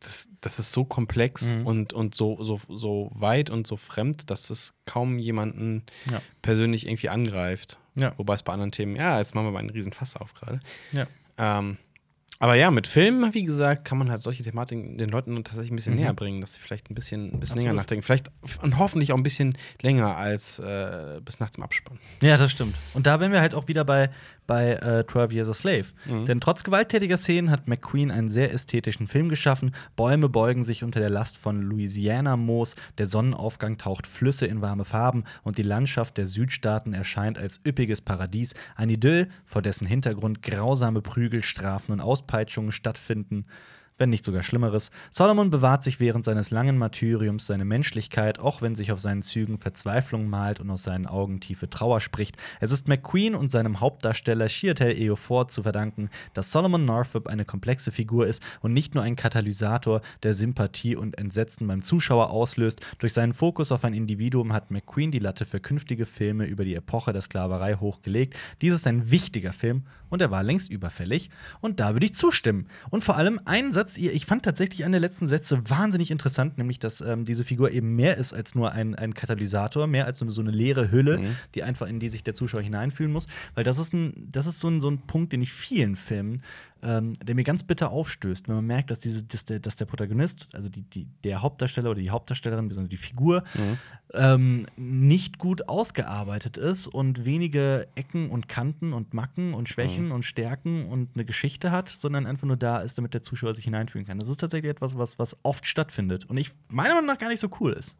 das, 0.00 0.28
das 0.40 0.58
ist 0.58 0.72
so 0.72 0.84
komplex 0.84 1.54
Mhm. 1.54 1.66
und, 1.66 1.92
und 1.92 2.14
so, 2.14 2.42
so, 2.42 2.60
so 2.68 3.10
weit 3.14 3.50
und 3.50 3.66
so 3.66 3.76
fremd, 3.76 4.30
dass 4.30 4.50
es 4.50 4.74
kaum 4.84 5.18
jemanden 5.18 5.84
Ja. 6.10 6.20
persönlich 6.42 6.86
irgendwie 6.86 7.08
angreift. 7.08 7.78
Ja. 7.94 8.12
Wobei 8.18 8.34
es 8.34 8.42
bei 8.42 8.52
anderen 8.52 8.72
Themen, 8.72 8.94
ja, 8.96 9.18
jetzt 9.18 9.34
machen 9.34 9.46
wir 9.46 9.52
mal 9.52 9.60
einen 9.60 9.70
riesen 9.70 9.92
Fass 9.92 10.16
auf 10.16 10.34
gerade. 10.34 10.60
Ja. 10.92 11.06
Ähm, 11.38 11.78
aber 12.38 12.54
ja, 12.54 12.70
mit 12.70 12.86
Filmen, 12.86 13.32
wie 13.34 13.44
gesagt, 13.44 13.84
kann 13.84 13.98
man 13.98 14.10
halt 14.10 14.20
solche 14.22 14.42
Thematiken 14.42 14.98
den 14.98 15.08
Leuten 15.10 15.36
tatsächlich 15.44 15.72
ein 15.72 15.76
bisschen 15.76 15.94
Mhm. 15.94 16.00
näher 16.00 16.14
bringen, 16.14 16.40
dass 16.40 16.54
sie 16.54 16.60
vielleicht 16.60 16.90
ein 16.90 16.94
bisschen, 16.94 17.32
ein 17.32 17.40
bisschen 17.40 17.58
länger 17.58 17.72
nachdenken. 17.72 18.02
Vielleicht 18.02 18.30
und 18.62 18.78
hoffentlich 18.78 19.12
auch 19.12 19.16
ein 19.16 19.22
bisschen 19.22 19.56
länger 19.82 20.16
als 20.16 20.58
äh, 20.58 21.20
bis 21.24 21.40
nach 21.40 21.50
dem 21.50 21.62
Abspann. 21.62 21.98
Ja, 22.22 22.36
das 22.36 22.50
stimmt. 22.52 22.74
Und 22.94 23.06
da 23.06 23.20
wären 23.20 23.32
wir 23.32 23.40
halt 23.40 23.54
auch 23.54 23.68
wieder 23.68 23.84
bei, 23.84 24.10
bei 24.46 24.74
äh, 24.74 25.04
12 25.06 25.32
Years 25.32 25.48
a 25.48 25.54
Slave. 25.54 25.86
Mhm. 26.06 26.26
Denn 26.26 26.40
trotz 26.40 26.64
gewalttätiger 26.64 27.16
Szenen 27.16 27.50
hat 27.50 27.68
McQueen 27.68 28.10
einen 28.10 28.28
sehr 28.28 28.52
ästhetischen 28.52 29.06
Film 29.06 29.28
geschaffen. 29.28 29.74
Bäume 29.96 30.28
beugen 30.28 30.64
sich 30.64 30.84
unter 30.84 31.00
der 31.00 31.10
Last 31.10 31.38
von 31.38 31.62
Louisiana-Moos, 31.62 32.74
der 32.98 33.06
Sonnenaufgang 33.06 33.78
taucht 33.78 34.06
Flüsse 34.06 34.46
in 34.46 34.60
warme 34.60 34.84
Farben 34.84 35.24
und 35.42 35.58
die 35.58 35.62
Landschaft 35.62 36.16
der 36.18 36.26
Südstaaten 36.26 36.92
erscheint 36.92 37.38
als 37.38 37.60
üppiges 37.66 38.00
Paradies. 38.00 38.54
Ein 38.76 38.90
Idyll, 38.90 39.28
vor 39.44 39.62
dessen 39.62 39.86
Hintergrund 39.86 40.42
grausame 40.42 41.02
Prügelstrafen 41.02 41.92
und 41.92 42.00
Auspeitschungen 42.00 42.72
stattfinden 42.72 43.46
wenn 43.98 44.10
nicht 44.10 44.24
sogar 44.24 44.42
Schlimmeres. 44.42 44.90
Solomon 45.10 45.50
bewahrt 45.50 45.84
sich 45.84 46.00
während 46.00 46.24
seines 46.24 46.50
langen 46.50 46.76
Martyriums 46.78 47.46
seine 47.46 47.64
Menschlichkeit, 47.64 48.38
auch 48.38 48.62
wenn 48.62 48.74
sich 48.74 48.92
auf 48.92 49.00
seinen 49.00 49.22
Zügen 49.22 49.58
Verzweiflung 49.58 50.28
malt 50.28 50.60
und 50.60 50.70
aus 50.70 50.82
seinen 50.82 51.06
Augen 51.06 51.40
tiefe 51.40 51.70
Trauer 51.70 52.00
spricht. 52.00 52.36
Es 52.60 52.72
ist 52.72 52.88
McQueen 52.88 53.34
und 53.34 53.50
seinem 53.50 53.80
Hauptdarsteller 53.80 54.48
Chiatel 54.48 54.90
Ejiofor 54.90 55.48
zu 55.48 55.62
verdanken, 55.62 56.10
dass 56.34 56.52
Solomon 56.52 56.84
Northup 56.84 57.26
eine 57.26 57.44
komplexe 57.44 57.92
Figur 57.92 58.26
ist 58.26 58.44
und 58.60 58.72
nicht 58.72 58.94
nur 58.94 59.02
ein 59.02 59.16
Katalysator, 59.16 60.02
der 60.22 60.34
Sympathie 60.34 60.96
und 60.96 61.18
Entsetzen 61.18 61.66
beim 61.66 61.82
Zuschauer 61.82 62.30
auslöst. 62.30 62.80
Durch 62.98 63.12
seinen 63.12 63.32
Fokus 63.32 63.72
auf 63.72 63.84
ein 63.84 63.94
Individuum 63.94 64.52
hat 64.52 64.70
McQueen 64.70 65.10
die 65.10 65.18
Latte 65.18 65.46
für 65.46 65.60
künftige 65.60 66.06
Filme 66.06 66.46
über 66.46 66.64
die 66.64 66.74
Epoche 66.74 67.12
der 67.12 67.22
Sklaverei 67.22 67.76
hochgelegt. 67.76 68.36
Dies 68.60 68.74
ist 68.74 68.86
ein 68.86 69.10
wichtiger 69.10 69.52
Film 69.52 69.84
und 70.10 70.20
er 70.20 70.30
war 70.30 70.42
längst 70.42 70.70
überfällig. 70.70 71.30
Und 71.60 71.80
da 71.80 71.94
würde 71.94 72.06
ich 72.06 72.14
zustimmen. 72.14 72.68
Und 72.90 73.04
vor 73.04 73.16
allem 73.16 73.40
einen 73.44 73.72
Satz, 73.72 73.85
ihr- 73.96 74.12
ich 74.12 74.26
fand 74.26 74.44
tatsächlich 74.44 74.84
eine 74.84 74.92
der 74.92 75.00
letzten 75.00 75.26
Sätze 75.26 75.60
wahnsinnig 75.70 76.10
interessant, 76.10 76.58
nämlich, 76.58 76.78
dass 76.78 77.00
ähm, 77.00 77.24
diese 77.24 77.44
Figur 77.44 77.70
eben 77.70 77.94
mehr 77.94 78.16
ist 78.16 78.32
als 78.32 78.54
nur 78.54 78.72
ein, 78.72 78.94
ein 78.94 79.14
Katalysator, 79.14 79.86
mehr 79.86 80.06
als 80.06 80.18
so 80.18 80.24
eine, 80.24 80.32
so 80.32 80.40
eine 80.42 80.50
leere 80.50 80.90
Hülle, 80.90 81.18
Mhm. 81.18 81.36
die 81.54 81.62
einfach 81.62 81.86
in 81.88 81.98
die 82.00 82.08
sich 82.08 82.24
der 82.24 82.34
Zuschauer 82.34 82.62
hineinfühlen 82.62 83.12
muss. 83.12 83.26
Weil 83.54 83.64
das 83.64 83.78
ist 83.78 83.92
ein, 83.94 84.12
das 84.30 84.46
ist 84.46 84.60
so 84.60 84.68
ein, 84.68 84.80
so 84.80 84.90
ein 84.90 84.98
Punkt, 85.06 85.32
den 85.32 85.42
ich 85.42 85.52
vielen 85.52 85.94
Filmen, 85.96 86.42
ähm, 86.82 87.14
der 87.14 87.34
mir 87.34 87.42
ganz 87.44 87.62
bitter 87.62 87.90
aufstößt, 87.90 88.48
wenn 88.48 88.56
man 88.56 88.66
merkt, 88.66 88.90
dass, 88.90 89.00
diese, 89.00 89.24
dass, 89.24 89.44
der, 89.44 89.58
dass 89.60 89.76
der 89.76 89.86
Protagonist, 89.86 90.54
also 90.54 90.68
die, 90.68 90.82
die, 90.82 91.06
der 91.24 91.40
Hauptdarsteller 91.42 91.90
oder 91.90 92.00
die 92.00 92.10
Hauptdarstellerin, 92.10 92.68
besonders 92.68 92.90
die 92.90 92.96
Figur, 92.96 93.44
Mhm. 93.54 93.78
ähm, 94.12 94.66
nicht 94.76 95.38
gut 95.38 95.68
ausgearbeitet 95.68 96.56
ist 96.58 96.86
und 96.86 97.24
wenige 97.24 97.88
Ecken 97.94 98.30
und 98.30 98.48
Kanten 98.48 98.92
und 98.92 99.14
Macken 99.14 99.54
und 99.54 99.68
Schwächen 99.68 100.12
und 100.12 100.24
Stärken 100.24 100.86
und 100.86 101.10
eine 101.14 101.24
Geschichte 101.24 101.70
hat, 101.70 101.88
sondern 101.88 102.26
einfach 102.26 102.46
nur 102.46 102.56
da 102.58 102.78
ist, 102.80 102.98
damit 102.98 103.14
der 103.14 103.22
Zuschauer 103.22 103.54
sich 103.54 103.64
hineinfühlen 103.64 104.06
kann. 104.06 104.18
Das 104.18 104.28
ist 104.28 104.38
tatsächlich 104.40 104.70
etwas, 104.70 104.96
was, 104.98 105.18
was 105.18 105.36
oft 105.44 105.66
stattfindet 105.66 106.26
und 106.26 106.36
ich 106.36 106.52
meiner 106.68 106.94
Meinung 106.94 107.06
nach 107.06 107.18
gar 107.18 107.28
nicht 107.30 107.40
so 107.40 107.48
cool 107.60 107.72
ist. 107.72 107.96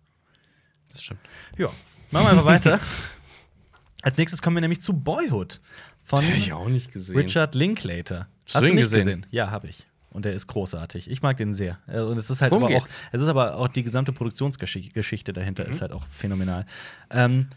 Das 0.93 1.03
stimmt. 1.03 1.21
Ja, 1.59 1.67
machen 2.11 2.27
wir 2.27 2.31
einfach 2.31 2.45
weiter. 2.45 2.79
Als 4.03 4.19
nächstes 4.19 4.41
kommen 4.43 4.57
wir 4.57 4.61
nämlich 4.61 4.81
zu 4.81 4.93
Boyhood 4.93 5.61
von 6.07 6.23
Hätte 6.23 6.39
ich 6.39 6.53
auch 6.55 6.69
nicht 6.69 6.91
gesehen. 6.93 7.17
Richard 7.17 7.55
Linklater. 7.55 8.29
Hast 8.55 8.63
du 8.65 8.71
ihn 8.71 8.77
gesehen? 8.77 9.27
Ja, 9.31 9.51
habe 9.51 9.67
ich. 9.69 9.87
Und 10.09 10.25
der 10.25 10.33
ist 10.33 10.47
großartig. 10.47 11.11
Ich 11.11 11.21
mag 11.21 11.37
den 11.37 11.53
sehr. 11.53 11.79
Äh, 11.87 12.01
Und 12.01 12.17
es 12.17 12.31
ist 12.31 12.41
halt 12.41 12.51
Worum 12.53 12.65
aber 12.65 12.77
auch, 12.77 12.87
es 13.13 13.21
ist 13.21 13.29
aber 13.29 13.57
auch 13.59 13.69
die 13.69 13.83
gesamte 13.83 14.13
Produktionsgeschichte 14.13 15.33
dahinter 15.35 15.65
Mhm. 15.65 15.71
ist 15.71 15.83
halt 15.83 15.93
auch 15.93 16.07
phänomenal. 16.07 16.65
Ähm, 17.11 17.49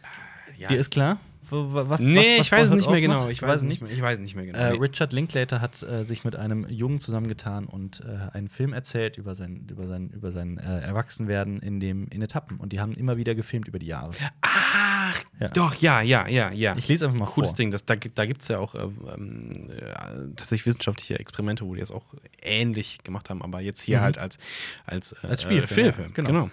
Ja. 0.58 0.68
Dir 0.68 0.78
ist 0.78 0.90
klar, 0.92 1.20
was 1.52 2.02
nee, 2.02 2.16
was, 2.18 2.26
was 2.40 2.46
ich 2.46 2.52
weiß 2.52 2.64
es 2.66 2.72
nicht 2.72 2.80
mehr 2.80 2.88
ausmacht? 2.88 3.02
genau. 3.02 3.30
Ich 3.30 3.42
weiß 3.42 3.50
weißt 3.50 3.64
es 3.64 3.68
nicht 3.70 3.82
mehr. 3.82 3.92
Ich 3.92 4.02
weiß 4.02 4.20
nicht 4.20 4.36
mehr 4.36 4.46
genau. 4.46 4.58
Äh. 4.58 4.78
Richard 4.80 5.14
Linklater 5.14 5.62
hat 5.62 5.82
äh, 5.84 6.04
sich 6.04 6.24
mit 6.24 6.36
einem 6.36 6.68
Jungen 6.70 7.00
zusammengetan 7.00 7.66
und 7.66 8.02
äh, 8.02 8.36
einen 8.36 8.50
Film 8.50 8.74
erzählt 8.74 9.18
über 9.18 9.36
sein, 9.36 9.68
über 9.70 9.88
sein, 9.88 10.10
über 10.10 10.32
sein 10.32 10.58
äh, 10.58 10.80
Erwachsenwerden 10.82 11.60
in, 11.62 11.80
dem, 11.80 12.08
in 12.10 12.22
Etappen. 12.22 12.58
Und 12.58 12.74
die 12.74 12.80
haben 12.80 12.94
immer 12.94 13.18
wieder 13.18 13.36
gefilmt 13.36 13.68
über 13.68 13.80
die 13.80 13.88
Jahre. 13.88 14.12
Ach, 14.42 15.24
Ja. 15.40 15.48
doch, 15.50 15.76
ja, 15.76 16.02
ja, 16.02 16.28
ja, 16.28 16.52
ja. 16.52 16.76
Ich 16.78 16.88
lese 16.88 17.06
einfach 17.06 17.20
mal 17.20 17.26
Cooles 17.26 17.52
vor. 17.52 17.58
Ding. 17.58 17.72
Das, 17.72 17.86
da 17.86 17.96
gibt 17.96 18.18
es 18.42 18.48
ja 18.48 18.60
auch 18.60 18.76
äh, 18.76 18.80
ähm, 19.16 19.70
ja, 19.82 20.10
tatsächlich 20.36 20.66
wissenschaftliche 20.66 21.18
Experimente, 21.20 21.66
wo 21.66 21.74
die 21.74 21.80
das 21.82 21.92
auch 21.92 22.06
ähnlich 22.42 23.00
gemacht 23.04 23.30
haben, 23.30 23.42
aber 23.42 23.60
jetzt 23.62 23.82
hier 23.82 23.98
Mhm. 24.00 24.02
halt 24.04 24.18
als, 24.18 24.38
als, 24.86 25.14
äh, 25.24 25.28
Als 25.28 25.42
Spielfilm, 25.44 25.92
Spielfilm. 25.94 26.08
ja, 26.10 26.14
genau. 26.14 26.28
genau. 26.30 26.52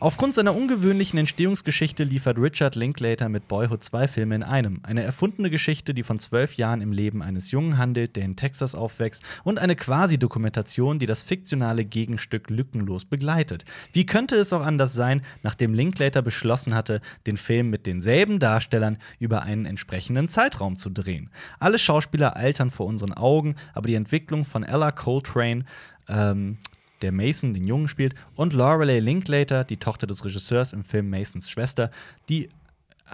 Aufgrund 0.00 0.34
seiner 0.34 0.56
ungewöhnlichen 0.56 1.18
Entstehungsgeschichte 1.18 2.02
liefert 2.02 2.36
Richard 2.38 2.74
Linklater 2.74 3.28
mit 3.28 3.46
Boyhood 3.46 3.84
zwei 3.84 4.08
Filme 4.08 4.34
in 4.34 4.42
einem. 4.42 4.80
Eine 4.82 5.04
erfundene 5.04 5.50
Geschichte, 5.50 5.94
die 5.94 6.02
von 6.02 6.18
zwölf 6.18 6.54
Jahren 6.54 6.80
im 6.80 6.92
Leben 6.92 7.22
eines 7.22 7.52
Jungen 7.52 7.78
handelt, 7.78 8.16
der 8.16 8.24
in 8.24 8.34
Texas 8.34 8.74
aufwächst, 8.74 9.22
und 9.44 9.60
eine 9.60 9.76
Quasi-Dokumentation, 9.76 10.98
die 10.98 11.06
das 11.06 11.22
fiktionale 11.22 11.84
Gegenstück 11.84 12.50
lückenlos 12.50 13.04
begleitet. 13.04 13.64
Wie 13.92 14.04
könnte 14.04 14.34
es 14.34 14.52
auch 14.52 14.62
anders 14.62 14.94
sein, 14.94 15.22
nachdem 15.42 15.74
Linklater 15.74 16.22
beschlossen 16.22 16.74
hatte, 16.74 17.00
den 17.26 17.36
Film 17.36 17.70
mit 17.70 17.86
denselben 17.86 18.40
Darstellern 18.40 18.98
über 19.20 19.42
einen 19.42 19.64
entsprechenden 19.64 20.28
Zeitraum 20.28 20.76
zu 20.76 20.90
drehen? 20.90 21.30
Alle 21.60 21.78
Schauspieler 21.78 22.36
altern 22.36 22.72
vor 22.72 22.86
unseren 22.86 23.12
Augen, 23.12 23.54
aber 23.72 23.86
die 23.86 23.94
Entwicklung 23.94 24.44
von 24.44 24.64
Ella 24.64 24.90
Coltrane 24.90 25.64
ähm, 26.08 26.58
der 27.04 27.12
Mason 27.12 27.52
den 27.52 27.66
Jungen 27.66 27.86
spielt, 27.86 28.14
und 28.34 28.54
Lorelei 28.54 28.98
Linklater, 28.98 29.62
die 29.62 29.76
Tochter 29.76 30.06
des 30.06 30.24
Regisseurs 30.24 30.72
im 30.72 30.84
Film 30.84 31.10
Masons 31.10 31.50
Schwester, 31.50 31.90
die 32.28 32.48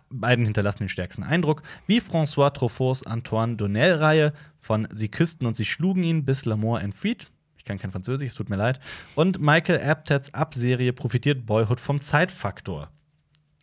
beiden 0.08 0.44
hinterlassen 0.44 0.84
den 0.84 0.88
stärksten 0.88 1.24
Eindruck, 1.24 1.62
wie 1.88 2.00
François 2.00 2.52
Truffauts 2.52 3.04
Antoine 3.04 3.56
Donnell-Reihe 3.56 4.32
von 4.60 4.86
Sie 4.92 5.08
küssten 5.08 5.46
und 5.46 5.56
sie 5.56 5.64
schlugen 5.64 6.04
ihn 6.04 6.24
bis 6.24 6.44
L'amour 6.44 6.78
entflieht. 6.80 7.30
Ich 7.58 7.64
kann 7.64 7.78
kein 7.78 7.90
Französisch, 7.90 8.28
es 8.28 8.34
tut 8.34 8.48
mir 8.48 8.56
leid. 8.56 8.80
Und 9.16 9.40
Michael 9.40 9.80
Apteds 9.80 10.32
Abserie 10.32 10.92
profitiert 10.92 11.44
Boyhood 11.44 11.80
vom 11.80 12.00
Zeitfaktor. 12.00 12.90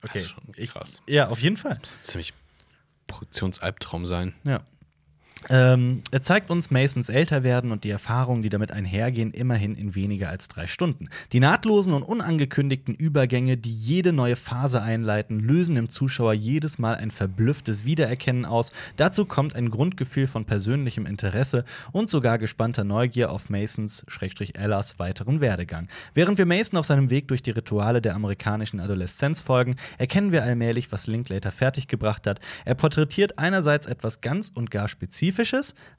Okay, 0.03 0.19
ist 0.19 0.29
schon 0.29 0.43
ich, 0.55 0.71
krass. 0.71 1.01
ja, 1.07 1.29
auf 1.29 1.39
jeden 1.39 1.57
Fall. 1.57 1.71
Das 1.71 1.79
muss 1.79 1.95
ein 1.95 2.03
ziemlich 2.03 2.33
Produktionsalbtraum 3.07 4.05
sein. 4.05 4.33
Ja. 4.43 4.61
Ähm, 5.49 6.01
er 6.11 6.21
zeigt 6.21 6.49
uns 6.49 6.71
Masons 6.71 7.09
Älterwerden 7.09 7.71
und 7.71 7.83
die 7.83 7.89
Erfahrungen, 7.89 8.41
die 8.41 8.49
damit 8.49 8.71
einhergehen, 8.71 9.31
immerhin 9.31 9.75
in 9.75 9.95
weniger 9.95 10.29
als 10.29 10.47
drei 10.47 10.67
Stunden. 10.67 11.09
Die 11.31 11.39
nahtlosen 11.39 11.93
und 11.93 12.03
unangekündigten 12.03 12.95
Übergänge, 12.95 13.57
die 13.57 13.71
jede 13.71 14.13
neue 14.13 14.35
Phase 14.35 14.81
einleiten, 14.81 15.39
lösen 15.39 15.75
im 15.75 15.89
Zuschauer 15.89 16.33
jedes 16.33 16.79
Mal 16.79 16.95
ein 16.95 17.11
verblüfftes 17.11 17.85
Wiedererkennen 17.85 18.45
aus. 18.45 18.71
Dazu 18.97 19.25
kommt 19.25 19.55
ein 19.55 19.69
Grundgefühl 19.69 20.27
von 20.27 20.45
persönlichem 20.45 21.05
Interesse 21.05 21.65
und 21.91 22.09
sogar 22.09 22.37
gespannter 22.37 22.83
Neugier 22.83 23.31
auf 23.31 23.49
Masons, 23.49 24.05
Ellas, 24.55 24.99
weiteren 24.99 25.39
Werdegang. 25.39 25.87
Während 26.13 26.37
wir 26.37 26.45
Mason 26.45 26.77
auf 26.77 26.85
seinem 26.85 27.09
Weg 27.09 27.27
durch 27.27 27.43
die 27.43 27.51
Rituale 27.51 28.01
der 28.01 28.15
amerikanischen 28.15 28.79
Adoleszenz 28.79 29.41
folgen, 29.41 29.75
erkennen 29.97 30.31
wir 30.31 30.43
allmählich, 30.43 30.91
was 30.91 31.07
Linklater 31.07 31.51
fertiggebracht 31.51 32.27
hat. 32.27 32.39
Er 32.65 32.75
porträtiert 32.75 33.37
einerseits 33.39 33.85
etwas 33.85 34.21
ganz 34.21 34.51
und 34.53 34.71
gar 34.71 34.87
Spezifisches, 34.87 35.26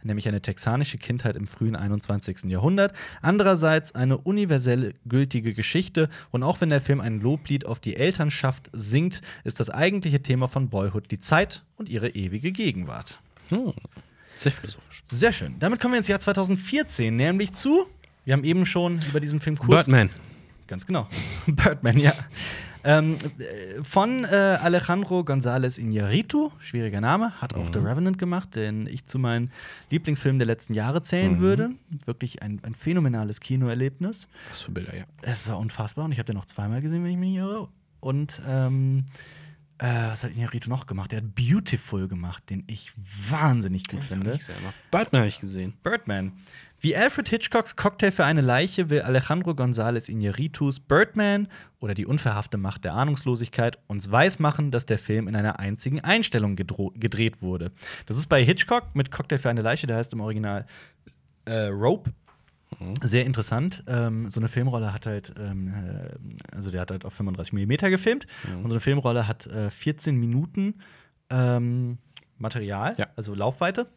nämlich 0.03 0.29
eine 0.29 0.41
texanische 0.41 0.99
Kindheit 0.99 1.37
im 1.37 1.47
frühen 1.47 1.77
21. 1.77 2.45
Jahrhundert, 2.45 2.93
andererseits 3.23 3.95
eine 3.95 4.19
universell 4.19 4.95
gültige 5.07 5.55
Geschichte 5.55 6.09
und 6.31 6.43
auch 6.43 6.61
wenn 6.61 6.69
der 6.69 6.81
Film 6.81 7.01
ein 7.01 7.21
Loblied 7.21 7.67
auf 7.67 7.81
die 7.81 7.97
Elternschaft 7.97 8.71
singt, 8.73 9.21
ist 9.45 9.61
das 9.61 9.71
eigentliche 9.71 10.21
Thema 10.21 10.49
von 10.49 10.69
Boyhood 10.69 11.11
die 11.11 11.21
Zeit 11.21 11.65
und 11.77 11.89
ihre 11.89 12.11
ewige 12.11 12.53
Gegenwart. 12.53 13.21
Hm. 13.49 13.73
Sehr 14.35 14.53
philosophisch. 14.53 15.03
Sehr 15.11 15.33
schön. 15.33 15.59
Damit 15.59 15.81
kommen 15.81 15.95
wir 15.95 15.99
ins 15.99 16.09
Jahr 16.09 16.21
2014, 16.21 17.15
nämlich 17.17 17.55
zu 17.55 17.87
wir 18.29 18.35
haben 18.35 18.45
eben 18.45 18.67
schon 18.67 19.01
über 19.09 19.21
diesen 19.21 19.41
Film 19.41 19.57
kurz 19.57 19.87
Birdman. 19.87 20.11
Ganz 20.67 20.87
genau. 20.87 21.09
Birdman, 21.47 21.99
ja. 21.99 22.13
Ähm, 22.89 23.19
äh, 23.39 23.85
von 23.85 24.25
äh, 24.25 24.29
Alejandro 24.29 25.21
González 25.21 25.79
Iñárritu, 25.79 26.53
schwieriger 26.59 27.03
Name, 27.03 27.39
hat 27.39 27.53
auch 27.53 27.71
The 27.71 27.81
Revenant 27.81 28.17
gemacht, 28.17 28.57
den 28.57 28.87
ich 28.87 29.05
zu 29.05 29.19
meinen 29.19 29.51
Lieblingsfilmen 29.91 30.39
der 30.39 30.47
letzten 30.47 30.73
Jahre 30.73 31.03
zählen 31.03 31.39
würde. 31.39 31.73
Wirklich 32.07 32.41
ein, 32.41 32.61
ein 32.63 32.75
phänomenales 32.75 33.41
Kinoerlebnis. 33.41 34.27
Was 34.49 34.63
für 34.63 34.71
Bilder, 34.71 34.97
ja. 34.97 35.05
Es 35.21 35.51
war 35.51 35.59
unfassbar 35.59 36.07
und 36.07 36.13
ich 36.13 36.19
habe 36.19 36.33
den 36.33 36.37
noch 36.37 36.47
zweimal 36.47 36.81
gesehen, 36.81 37.05
wenn 37.05 37.11
ich 37.11 37.19
mich 37.19 37.29
nicht 37.29 37.39
irre. 37.39 37.69
Und 38.01 38.41
ähm, 38.49 39.05
äh, 39.77 40.09
was 40.09 40.25
hat 40.25 40.33
Iñárritu 40.33 40.71
noch 40.71 40.87
gemacht? 40.87 41.13
Der 41.13 41.19
hat 41.19 41.35
Beautiful 41.35 42.09
gemacht, 42.09 42.49
den 42.49 42.65
ich 42.69 42.93
wahnsinnig 42.97 43.87
gut 43.87 44.03
finde. 44.03 44.41
Birdman 44.91 45.21
habe 45.21 45.29
ich 45.29 45.41
gesehen. 45.41 45.75
Birdman. 45.83 46.33
Wie 46.81 46.95
Alfred 46.97 47.29
Hitchcocks 47.29 47.75
Cocktail 47.75 48.13
für 48.13 48.25
eine 48.25 48.41
Leiche 48.41 48.89
will 48.89 49.03
Alejandro 49.03 49.51
González 49.51 50.09
Iñárritus 50.09 50.81
Birdman 50.87 51.49
oder 51.81 51.93
die 51.95 52.07
unverhafte 52.07 52.57
Macht 52.57 52.85
der 52.85 52.95
Ahnungslosigkeit 52.95 53.79
uns 53.89 54.13
weismachen, 54.13 54.71
dass 54.71 54.87
der 54.87 54.99
Film 54.99 55.27
in 55.27 55.35
einer 55.35 55.59
einzigen 55.59 56.01
Einstellung 56.01 56.55
gedreht 56.57 57.43
wurde. 57.43 57.73
Das 58.07 58.17
ist 58.17 58.29
bei 58.29 58.45
Hitchcock 58.45 58.95
mit 58.95 59.11
Cocktail 59.11 59.39
für 59.39 59.51
eine 59.51 59.63
Leiche, 59.63 59.89
der 59.89 59.97
heißt 59.97 60.13
im 60.13 60.21
Original 60.21 60.67
äh, 61.47 61.67
Rope. 61.67 62.13
Sehr 63.03 63.25
interessant. 63.27 63.83
Ähm, 63.89 64.31
so 64.31 64.39
eine 64.39 64.49
Filmrolle 64.49 64.93
hat 64.93 65.07
halt, 65.07 65.33
ähm, 65.39 65.69
äh, 65.75 66.55
also 66.55 66.71
der 66.71 66.83
hat 66.83 66.91
halt 66.93 67.05
auf 67.07 67.15
35 67.15 67.55
mm 67.55 67.91
gefilmt. 67.91 68.27
Und 68.63 68.69
so 68.71 68.75
eine 68.77 68.81
Filmrolle 68.81 69.27
hat 69.27 69.47
äh, 69.47 69.71
14 69.71 70.15
Minuten 70.15 70.75
ähm, 71.31 71.99
Material, 72.37 72.95
Ja. 72.99 73.07
also 73.17 73.35
Laufweite. 73.35 73.89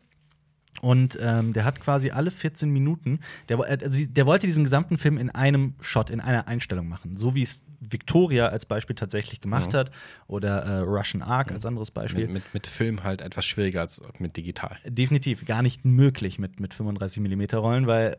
Und 0.79 1.17
ähm, 1.21 1.53
der 1.53 1.65
hat 1.65 1.79
quasi 1.81 2.09
alle 2.11 2.31
14 2.31 2.69
Minuten, 2.71 3.19
der, 3.49 3.57
wo- 3.59 3.63
also 3.63 4.05
der 4.09 4.25
wollte 4.25 4.47
diesen 4.47 4.63
gesamten 4.63 4.97
Film 4.97 5.17
in 5.17 5.29
einem 5.29 5.75
Shot, 5.81 6.09
in 6.09 6.19
einer 6.21 6.47
Einstellung 6.47 6.87
machen. 6.87 7.17
So 7.17 7.35
wie 7.35 7.43
es 7.43 7.61
Victoria 7.81 8.47
als 8.47 8.65
Beispiel 8.65 8.95
tatsächlich 8.95 9.41
gemacht 9.41 9.73
Ja. 9.73 9.79
hat 9.81 9.91
oder 10.27 10.63
äh, 10.63 10.77
Russian 10.79 11.21
Ark 11.21 11.51
als 11.51 11.65
anderes 11.65 11.91
Beispiel. 11.91 12.23
Mit, 12.25 12.33
mit, 12.33 12.53
mit 12.53 12.67
Film 12.67 13.03
halt 13.03 13.21
etwas 13.21 13.45
schwieriger 13.45 13.81
als 13.81 14.01
mit 14.17 14.37
digital. 14.37 14.77
Definitiv 14.87 15.45
gar 15.45 15.61
nicht 15.61 15.83
möglich 15.85 16.39
mit, 16.39 16.59
mit 16.59 16.73
35 16.73 17.21
mm 17.21 17.43
Rollen, 17.57 17.85
weil 17.85 18.13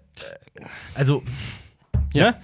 äh, 0.54 0.64
also 0.94 1.24
Ja. 2.12 2.24
ja. 2.24 2.34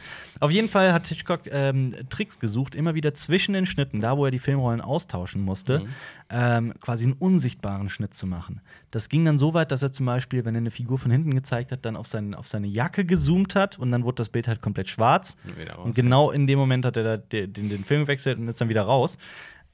Auf 0.40 0.50
jeden 0.50 0.68
Fall 0.68 0.92
hat 0.92 1.06
Hitchcock 1.08 1.42
ähm, 1.50 1.94
Tricks 2.10 2.38
gesucht, 2.38 2.74
immer 2.74 2.94
wieder 2.94 3.12
zwischen 3.14 3.54
den 3.54 3.66
Schnitten, 3.66 4.00
da 4.00 4.16
wo 4.16 4.24
er 4.24 4.30
die 4.30 4.38
Filmrollen 4.38 4.80
austauschen 4.80 5.42
musste, 5.42 5.82
ähm, 6.30 6.74
quasi 6.80 7.04
einen 7.04 7.14
unsichtbaren 7.14 7.88
Schnitt 7.88 8.14
zu 8.14 8.26
machen. 8.26 8.60
Das 8.90 9.08
ging 9.08 9.24
dann 9.24 9.36
so 9.36 9.54
weit, 9.54 9.72
dass 9.72 9.82
er 9.82 9.90
zum 9.90 10.06
Beispiel, 10.06 10.44
wenn 10.44 10.54
er 10.54 10.60
eine 10.60 10.70
Figur 10.70 10.98
von 10.98 11.10
hinten 11.10 11.34
gezeigt 11.34 11.72
hat, 11.72 11.84
dann 11.84 11.96
auf, 11.96 12.06
seinen, 12.06 12.34
auf 12.34 12.46
seine 12.46 12.68
Jacke 12.68 13.04
gezoomt 13.04 13.56
hat 13.56 13.78
und 13.78 13.90
dann 13.90 14.04
wurde 14.04 14.16
das 14.16 14.28
Bild 14.28 14.46
halt 14.46 14.62
komplett 14.62 14.88
schwarz. 14.88 15.36
Raus, 15.68 15.86
und 15.86 15.94
genau 15.94 16.30
in 16.30 16.46
dem 16.46 16.58
Moment 16.58 16.86
hat 16.86 16.96
er 16.96 17.02
da 17.02 17.16
den, 17.16 17.52
den, 17.52 17.68
den 17.68 17.84
Film 17.84 18.02
gewechselt 18.02 18.38
und 18.38 18.46
ist 18.46 18.60
dann 18.60 18.68
wieder 18.68 18.82
raus. 18.82 19.18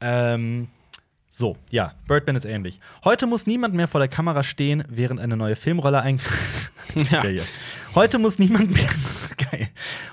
Ähm, 0.00 0.68
so, 1.36 1.56
ja, 1.70 1.94
Birdman 2.06 2.36
ist 2.36 2.44
ähnlich. 2.44 2.78
Heute 3.02 3.26
muss 3.26 3.46
niemand 3.46 3.74
mehr 3.74 3.88
vor 3.88 3.98
der 3.98 4.06
Kamera 4.06 4.44
stehen, 4.44 4.84
während 4.88 5.18
eine 5.18 5.36
neue 5.36 5.56
Filmrolle 5.56 6.00
ein. 6.00 6.20
Ja. 7.10 7.42
Heute 7.94 8.18
muss 8.18 8.40
niemand 8.40 8.72
mehr. 8.72 8.88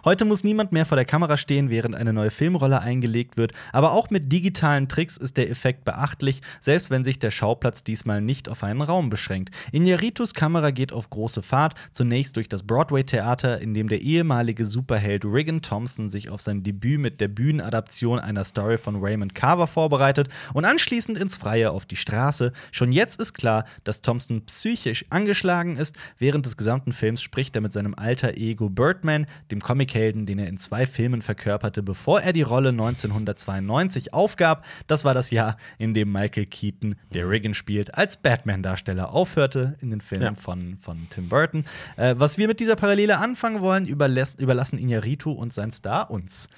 Heute 0.04 0.26
muss 0.26 0.44
niemand 0.44 0.72
mehr 0.72 0.86
vor 0.86 0.96
der 0.96 1.06
Kamera 1.06 1.38
stehen, 1.38 1.70
während 1.70 1.96
eine 1.96 2.14
neue 2.14 2.32
Filmrolle 2.32 2.82
eingelegt 2.82 3.38
wird. 3.38 3.54
Aber 3.72 3.92
auch 3.92 4.10
mit 4.10 4.32
digitalen 4.32 4.88
Tricks 4.88 5.18
ist 5.18 5.38
der 5.38 5.50
Effekt 5.50 5.86
beachtlich, 5.86 6.42
selbst 6.60 6.90
wenn 6.90 7.04
sich 7.04 7.20
der 7.20 7.32
Schauplatz 7.32 7.84
diesmal 7.84 8.22
nicht 8.22 8.50
auf 8.50 8.64
einen 8.64 8.82
Raum 8.82 9.10
beschränkt. 9.10 9.54
Iñárritus 9.72 10.34
Kamera 10.34 10.72
geht 10.72 10.92
auf 10.94 11.10
große 11.10 11.44
Fahrt, 11.44 11.76
zunächst 11.92 12.36
durch 12.36 12.50
das 12.50 12.64
Broadway-Theater, 12.64 13.62
in 13.62 13.74
dem 13.74 13.90
der 13.90 14.02
ehemalige 14.02 14.66
Superheld 14.66 15.26
Regan 15.26 15.62
Thompson 15.62 16.10
sich 16.10 16.30
auf 16.30 16.42
sein 16.42 16.64
Debüt 16.64 17.00
mit 17.00 17.22
der 17.22 17.28
Bühnenadaption 17.28 18.20
einer 18.20 18.44
Story 18.44 18.78
von 18.78 18.96
Raymond 18.98 19.36
Carver 19.36 19.68
vorbereitet 19.68 20.30
und 20.54 20.66
anschließend 20.66 21.18
ins 21.18 21.36
Freie 21.36 21.72
auf 21.72 21.86
die 21.86 21.96
Straße. 21.96 22.54
Schon 22.72 22.92
jetzt 22.92 23.20
ist 23.20 23.34
klar, 23.34 23.66
dass 23.84 24.02
Thompson 24.02 24.46
psychisch 24.46 25.06
angeschlagen 25.10 25.78
ist. 25.78 25.96
Während 26.18 26.46
des 26.46 26.58
gesamten 26.58 26.92
Films 26.92 27.22
spricht 27.22 27.56
er 27.56 27.62
mit 27.62 27.71
seinem 27.72 27.94
alter 27.96 28.38
Ego 28.38 28.70
Birdman, 28.70 29.28
dem 29.52 29.62
Comichelden, 29.62 30.26
den 30.26 30.40
er 30.40 30.48
in 30.48 30.58
zwei 30.58 30.86
Filmen 30.86 31.22
verkörperte, 31.22 31.84
bevor 31.84 32.22
er 32.22 32.34
die 32.34 32.42
Rolle 32.42 32.70
1992 32.70 34.14
aufgab. 34.14 34.66
Das 34.88 35.06
war 35.06 35.14
das 35.14 35.32
Jahr, 35.32 35.58
in 35.78 35.94
dem 35.94 36.12
Michael 36.12 36.46
Keaton, 36.46 36.96
der 37.14 37.30
Regan 37.30 37.54
spielt, 37.54 37.96
als 37.96 38.18
Batman-Darsteller 38.18 39.12
aufhörte 39.12 39.78
in 39.82 39.90
den 39.92 40.02
Filmen 40.02 40.24
Ja. 40.24 40.36
von, 40.36 40.78
von 40.78 41.08
Tim 41.10 41.30
Burton. 41.30 41.66
Äh, 41.98 42.16
was 42.18 42.38
wir 42.38 42.48
mit 42.48 42.60
dieser 42.60 42.76
Parallele 42.76 43.18
anfangen 43.20 43.62
wollen, 43.62 43.86
überlässt, 43.86 44.40
überlassen 44.40 44.80
Iñárritu 44.80 45.32
und 45.32 45.54
sein 45.54 45.72
Star 45.72 46.10
uns. 46.12 46.50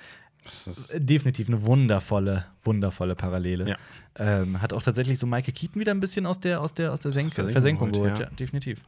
Äh, 0.91 0.99
Definitiv 0.99 1.47
eine 1.47 1.65
wundervolle, 1.65 2.45
wundervolle 2.63 3.15
Parallele. 3.15 3.69
Ja. 3.69 3.77
Ähm, 4.15 4.61
hat 4.61 4.73
auch 4.73 4.83
tatsächlich 4.83 5.17
so 5.17 5.25
Michael 5.25 5.53
Keaton 5.53 5.79
wieder 5.79 5.91
ein 5.91 5.99
bisschen 5.99 6.25
aus 6.25 6.39
der, 6.39 6.61
aus 6.61 6.73
der, 6.73 6.91
aus 6.93 6.99
der 6.99 7.11
Senk 7.11 7.33
Versenkung 7.33 7.53
Versenkung 7.53 7.91
geholt. 7.91 8.19
Ja. 8.19 8.25
ja. 8.25 8.31
definitiv. 8.31 8.81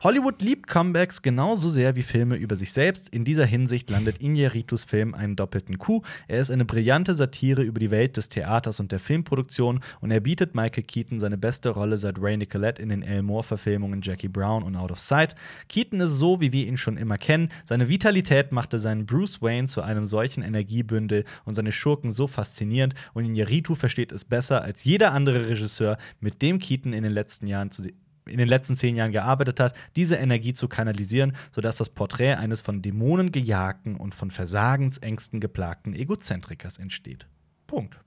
Hollywood 0.00 0.42
liebt 0.42 0.68
Comebacks 0.68 1.22
genauso 1.22 1.68
sehr 1.68 1.96
wie 1.96 2.02
Filme 2.02 2.36
über 2.36 2.54
sich 2.54 2.72
selbst. 2.72 3.08
In 3.08 3.24
dieser 3.24 3.44
Hinsicht 3.44 3.90
landet 3.90 4.18
Iñárritus 4.20 4.86
Film 4.86 5.12
einen 5.12 5.34
doppelten 5.34 5.76
Coup. 5.78 6.06
Er 6.28 6.40
ist 6.40 6.52
eine 6.52 6.64
brillante 6.64 7.16
Satire 7.16 7.62
über 7.62 7.80
die 7.80 7.90
Welt 7.90 8.16
des 8.16 8.28
Theaters 8.28 8.78
und 8.78 8.92
der 8.92 9.00
Filmproduktion 9.00 9.80
und 10.00 10.12
er 10.12 10.20
bietet 10.20 10.54
Michael 10.54 10.84
Keaton 10.84 11.18
seine 11.18 11.36
beste 11.36 11.70
Rolle 11.70 11.96
seit 11.96 12.20
Ray 12.20 12.36
Nicolette 12.36 12.80
in 12.80 12.90
den 12.90 13.02
Elmore-Verfilmungen 13.02 14.00
Jackie 14.00 14.28
Brown 14.28 14.62
und 14.62 14.76
Out 14.76 14.92
of 14.92 15.00
Sight. 15.00 15.34
Keaton 15.68 16.00
ist 16.00 16.16
so, 16.20 16.40
wie 16.40 16.52
wir 16.52 16.68
ihn 16.68 16.76
schon 16.76 16.96
immer 16.96 17.18
kennen. 17.18 17.48
Seine 17.64 17.88
Vitalität 17.88 18.52
machte 18.52 18.78
seinen 18.78 19.04
Bruce 19.04 19.42
Wayne 19.42 19.66
zu 19.66 19.82
einem 19.82 20.06
solchen 20.06 20.44
Energiebündel 20.44 21.24
und 21.44 21.54
seine 21.54 21.72
Schurken 21.72 22.12
so 22.12 22.28
faszinierend 22.28 22.94
und 23.14 23.24
Iñárritu 23.24 23.74
versteht 23.74 24.12
es 24.12 24.24
besser 24.24 24.62
als 24.62 24.84
jeder 24.84 25.12
andere 25.12 25.48
Regisseur, 25.48 25.98
mit 26.20 26.40
dem 26.40 26.60
Keaton 26.60 26.92
in 26.92 27.02
den 27.02 27.12
letzten 27.12 27.48
Jahren 27.48 27.72
zu 27.72 27.82
in 28.28 28.38
den 28.38 28.48
letzten 28.48 28.76
zehn 28.76 28.96
Jahren 28.96 29.12
gearbeitet 29.12 29.60
hat, 29.60 29.74
diese 29.96 30.16
Energie 30.16 30.54
zu 30.54 30.68
kanalisieren, 30.68 31.36
sodass 31.50 31.76
das 31.76 31.88
Porträt 31.88 32.34
eines 32.34 32.60
von 32.60 32.82
Dämonen 32.82 33.32
gejagten 33.32 33.96
und 33.96 34.14
von 34.14 34.30
Versagensängsten 34.30 35.40
geplagten 35.40 35.94
Egozentrikers 35.94 36.78
entsteht. 36.78 37.26
Punkt. 37.66 37.98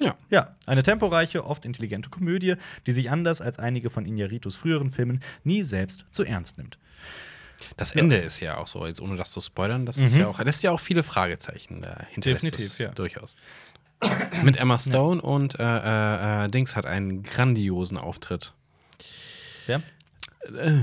Ja. 0.00 0.16
Ja, 0.30 0.56
eine 0.66 0.82
temporeiche, 0.82 1.44
oft 1.44 1.64
intelligente 1.64 2.10
Komödie, 2.10 2.54
die 2.86 2.92
sich 2.92 3.10
anders 3.10 3.40
als 3.40 3.58
einige 3.58 3.90
von 3.90 4.04
Iñárritus 4.04 4.56
früheren 4.56 4.90
Filmen 4.90 5.20
nie 5.44 5.62
selbst 5.62 6.04
zu 6.10 6.24
ernst 6.24 6.58
nimmt. 6.58 6.78
Das 7.76 7.92
Ende 7.92 8.16
ist 8.16 8.40
ja 8.40 8.56
auch 8.56 8.66
so, 8.66 8.86
jetzt 8.86 9.00
ohne 9.00 9.16
das 9.16 9.30
zu 9.30 9.40
spoilern, 9.40 9.86
das 9.86 9.98
ist 9.98 10.16
ja 10.16 10.26
auch, 10.26 10.40
lässt 10.40 10.64
ja 10.64 10.72
auch 10.72 10.80
viele 10.80 11.02
Fragezeichen 11.02 11.82
dahinter. 11.82 12.30
Mhm. 12.30 12.34
Definitiv, 12.34 12.78
ja. 12.78 12.88
Durchaus. 12.88 13.36
Mit 14.42 14.56
Emma 14.56 14.80
Stone 14.80 15.22
und 15.22 15.60
äh, 15.60 15.62
äh, 15.62 16.44
äh, 16.44 16.48
Dings 16.48 16.74
hat 16.74 16.86
einen 16.86 17.22
grandiosen 17.22 17.96
Auftritt. 17.98 18.52
Wer? 19.72 19.82
Äh, 20.66 20.82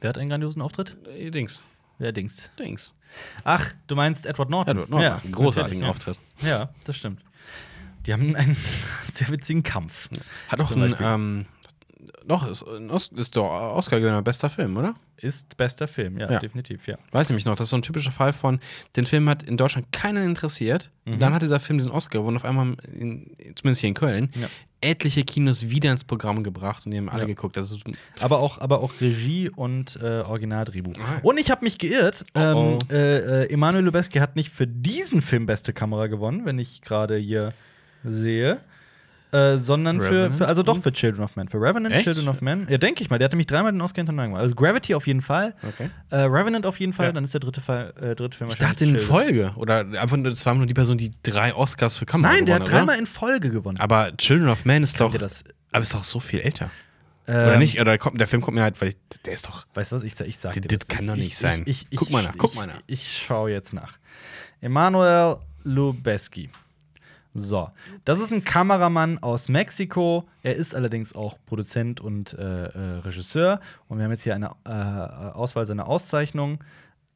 Wer 0.00 0.08
hat 0.08 0.18
einen 0.18 0.28
grandiosen 0.28 0.62
Auftritt? 0.62 0.96
äh, 1.06 1.30
Dings. 1.30 1.62
Wer 1.98 2.12
Dings? 2.12 2.50
Dings. 2.58 2.92
Ach, 3.44 3.72
du 3.86 3.94
meinst 3.94 4.26
Edward 4.26 4.50
Norton? 4.50 4.76
Edward 4.76 4.90
Norton, 4.90 5.20
einen 5.22 5.32
großartigen 5.32 5.84
Auftritt. 5.84 6.18
Ja. 6.40 6.48
ja, 6.48 6.68
das 6.84 6.96
stimmt. 6.96 7.22
Die 8.06 8.12
haben 8.12 8.34
einen 8.34 8.56
sehr 9.12 9.28
witzigen 9.28 9.62
Kampf. 9.62 10.08
Hat 10.48 10.60
auch 10.60 10.72
einen, 10.72 10.96
ähm, 11.00 11.46
doch, 12.26 12.48
ist, 12.50 12.62
ist 13.12 13.36
doch 13.36 13.44
Oscar-Gewinner, 13.76 14.22
bester 14.22 14.50
Film, 14.50 14.76
oder? 14.76 14.94
Ist 15.16 15.56
bester 15.56 15.86
Film, 15.88 16.18
ja, 16.18 16.30
Ja. 16.30 16.38
definitiv, 16.38 16.86
ja. 16.86 16.96
Weiß 17.12 17.28
nämlich 17.28 17.44
noch, 17.44 17.54
das 17.56 17.66
ist 17.66 17.70
so 17.70 17.76
ein 17.76 17.82
typischer 17.82 18.10
Fall 18.12 18.32
von, 18.32 18.60
den 18.96 19.06
Film 19.06 19.28
hat 19.28 19.42
in 19.42 19.56
Deutschland 19.56 19.92
keinen 19.92 20.24
interessiert. 20.28 20.90
Mhm. 21.04 21.18
Dann 21.18 21.32
hat 21.34 21.42
dieser 21.42 21.60
Film 21.60 21.78
diesen 21.78 21.92
Oscar 21.92 22.18
gewonnen, 22.20 22.36
auf 22.36 22.44
einmal, 22.44 22.74
in, 22.92 23.30
zumindest 23.54 23.80
hier 23.80 23.88
in 23.88 23.94
Köln, 23.94 24.30
Ja. 24.34 24.48
etliche 24.80 25.24
Kinos 25.24 25.70
wieder 25.70 25.90
ins 25.92 26.04
Programm 26.04 26.42
gebracht 26.42 26.84
und 26.84 26.92
die 26.92 26.98
haben 26.98 27.08
alle 27.08 27.20
Ja. 27.22 27.26
geguckt. 27.26 27.56
Ist, 27.56 27.76
Aber 28.20 28.38
auch, 28.40 28.58
aber 28.58 28.80
auch 28.80 28.92
Regie 29.00 29.48
und 29.48 29.96
äh, 30.02 30.20
Originaldrehbuch. 30.20 30.94
Ah. 31.00 31.20
Und 31.22 31.38
ich 31.40 31.50
habe 31.50 31.64
mich 31.64 31.78
geirrt. 31.78 32.24
Oh, 32.34 32.38
oh. 32.40 32.78
Ähm, 32.90 32.90
äh, 32.90 33.44
äh, 33.44 33.50
Emanuel 33.52 33.84
Lubezki 33.84 34.18
hat 34.18 34.36
nicht 34.36 34.50
für 34.50 34.66
diesen 34.66 35.22
Film 35.22 35.46
beste 35.46 35.72
Kamera 35.72 36.08
gewonnen, 36.08 36.44
wenn 36.44 36.58
ich 36.58 36.82
gerade 36.82 37.18
hier 37.18 37.52
sehe. 38.04 38.60
Äh, 39.34 39.58
sondern 39.58 40.00
für, 40.00 40.32
für, 40.32 40.46
also 40.46 40.62
doch 40.62 40.76
und- 40.76 40.82
für 40.82 40.92
Children 40.92 41.24
of 41.24 41.34
Men. 41.34 41.48
Für 41.48 41.60
Revenant, 41.60 41.92
Echt? 41.94 42.04
Children 42.04 42.28
of 42.28 42.40
Men. 42.40 42.66
Ja, 42.70 42.78
denke 42.78 43.02
ich 43.02 43.10
mal. 43.10 43.18
Der 43.18 43.24
hat 43.24 43.32
nämlich 43.32 43.48
dreimal 43.48 43.72
den 43.72 43.80
Oscar 43.80 43.96
hintereinander 44.00 44.28
gemacht. 44.28 44.42
Also 44.42 44.54
Gravity 44.54 44.94
auf 44.94 45.06
jeden 45.08 45.22
Fall. 45.22 45.54
Okay. 45.66 45.90
Äh, 46.10 46.16
Revenant 46.20 46.66
auf 46.66 46.78
jeden 46.78 46.92
Fall. 46.92 47.06
Ja. 47.06 47.12
Dann 47.12 47.24
ist 47.24 47.34
der 47.34 47.40
dritte, 47.40 47.60
Fall, 47.60 47.92
äh, 48.00 48.14
dritte 48.14 48.38
Film 48.38 48.50
Ich 48.50 48.56
dachte 48.58 48.84
in. 48.84 48.96
Folge. 48.98 49.52
Oder 49.56 49.80
einfach 50.00 50.16
das 50.22 50.46
war 50.46 50.54
nur 50.54 50.66
die 50.66 50.74
Person, 50.74 50.96
die 50.98 51.12
drei 51.22 51.52
Oscars 51.54 51.96
für 51.96 52.06
Kamera 52.06 52.32
Nein, 52.32 52.46
der 52.46 52.54
hat 52.56 52.62
gewonnen 52.66 52.76
dreimal 52.86 52.98
in 52.98 53.06
Folge 53.06 53.50
gewonnen. 53.50 53.78
Aber 53.80 54.16
Children 54.16 54.48
of 54.50 54.64
Man 54.64 54.84
ist 54.84 54.98
Kann 54.98 55.10
doch. 55.10 55.18
das, 55.18 55.42
aber 55.72 55.82
ist 55.82 55.94
doch 55.94 56.04
so 56.04 56.20
viel 56.20 56.38
älter. 56.40 56.70
ähm, 57.26 57.34
Oder 57.34 57.56
nicht? 57.58 57.80
Oder 57.80 57.98
kommt, 57.98 58.20
der 58.20 58.28
Film 58.28 58.40
kommt 58.40 58.54
mir 58.54 58.62
halt, 58.62 58.80
weil 58.80 58.90
ich, 58.90 58.96
der 59.26 59.34
ist 59.34 59.48
doch. 59.48 59.66
Weißt 59.74 59.90
du 59.90 59.96
was? 59.96 60.04
Ich, 60.04 60.20
ich 60.20 60.38
sag 60.38 60.52
dir 60.52 60.60
Das 60.60 60.78
das. 60.78 60.88
kann 60.88 61.04
ich, 61.06 61.10
doch 61.10 61.16
ich, 61.16 61.24
nicht 61.24 61.36
sein. 61.38 61.62
Ich, 61.66 61.86
ich, 61.90 61.98
Guck 61.98 62.10
mal 62.10 62.22
nach, 62.22 62.32
ich, 62.34 62.38
guck 62.38 62.54
mal 62.54 62.66
nach. 62.68 62.80
Ich, 62.86 63.00
ich 63.00 63.22
schaue 63.26 63.50
jetzt 63.50 63.72
nach. 63.72 63.98
Emanuel 64.60 65.38
Lubezki. 65.64 66.50
So, 67.34 67.68
das 68.04 68.20
ist 68.20 68.32
ein 68.32 68.44
Kameramann 68.44 69.18
aus 69.18 69.48
Mexiko. 69.48 70.24
Er 70.42 70.54
ist 70.54 70.74
allerdings 70.74 71.14
auch 71.16 71.36
Produzent 71.46 72.00
und 72.00 72.32
äh, 72.34 72.66
äh, 72.66 72.98
Regisseur. 73.00 73.60
Und 73.88 73.98
wir 73.98 74.04
haben 74.04 74.12
jetzt 74.12 74.22
hier 74.22 74.34
eine 74.36 74.50
äh, 74.64 74.70
Auswahl 74.70 75.66
seiner 75.66 75.88
Auszeichnungen. 75.88 76.60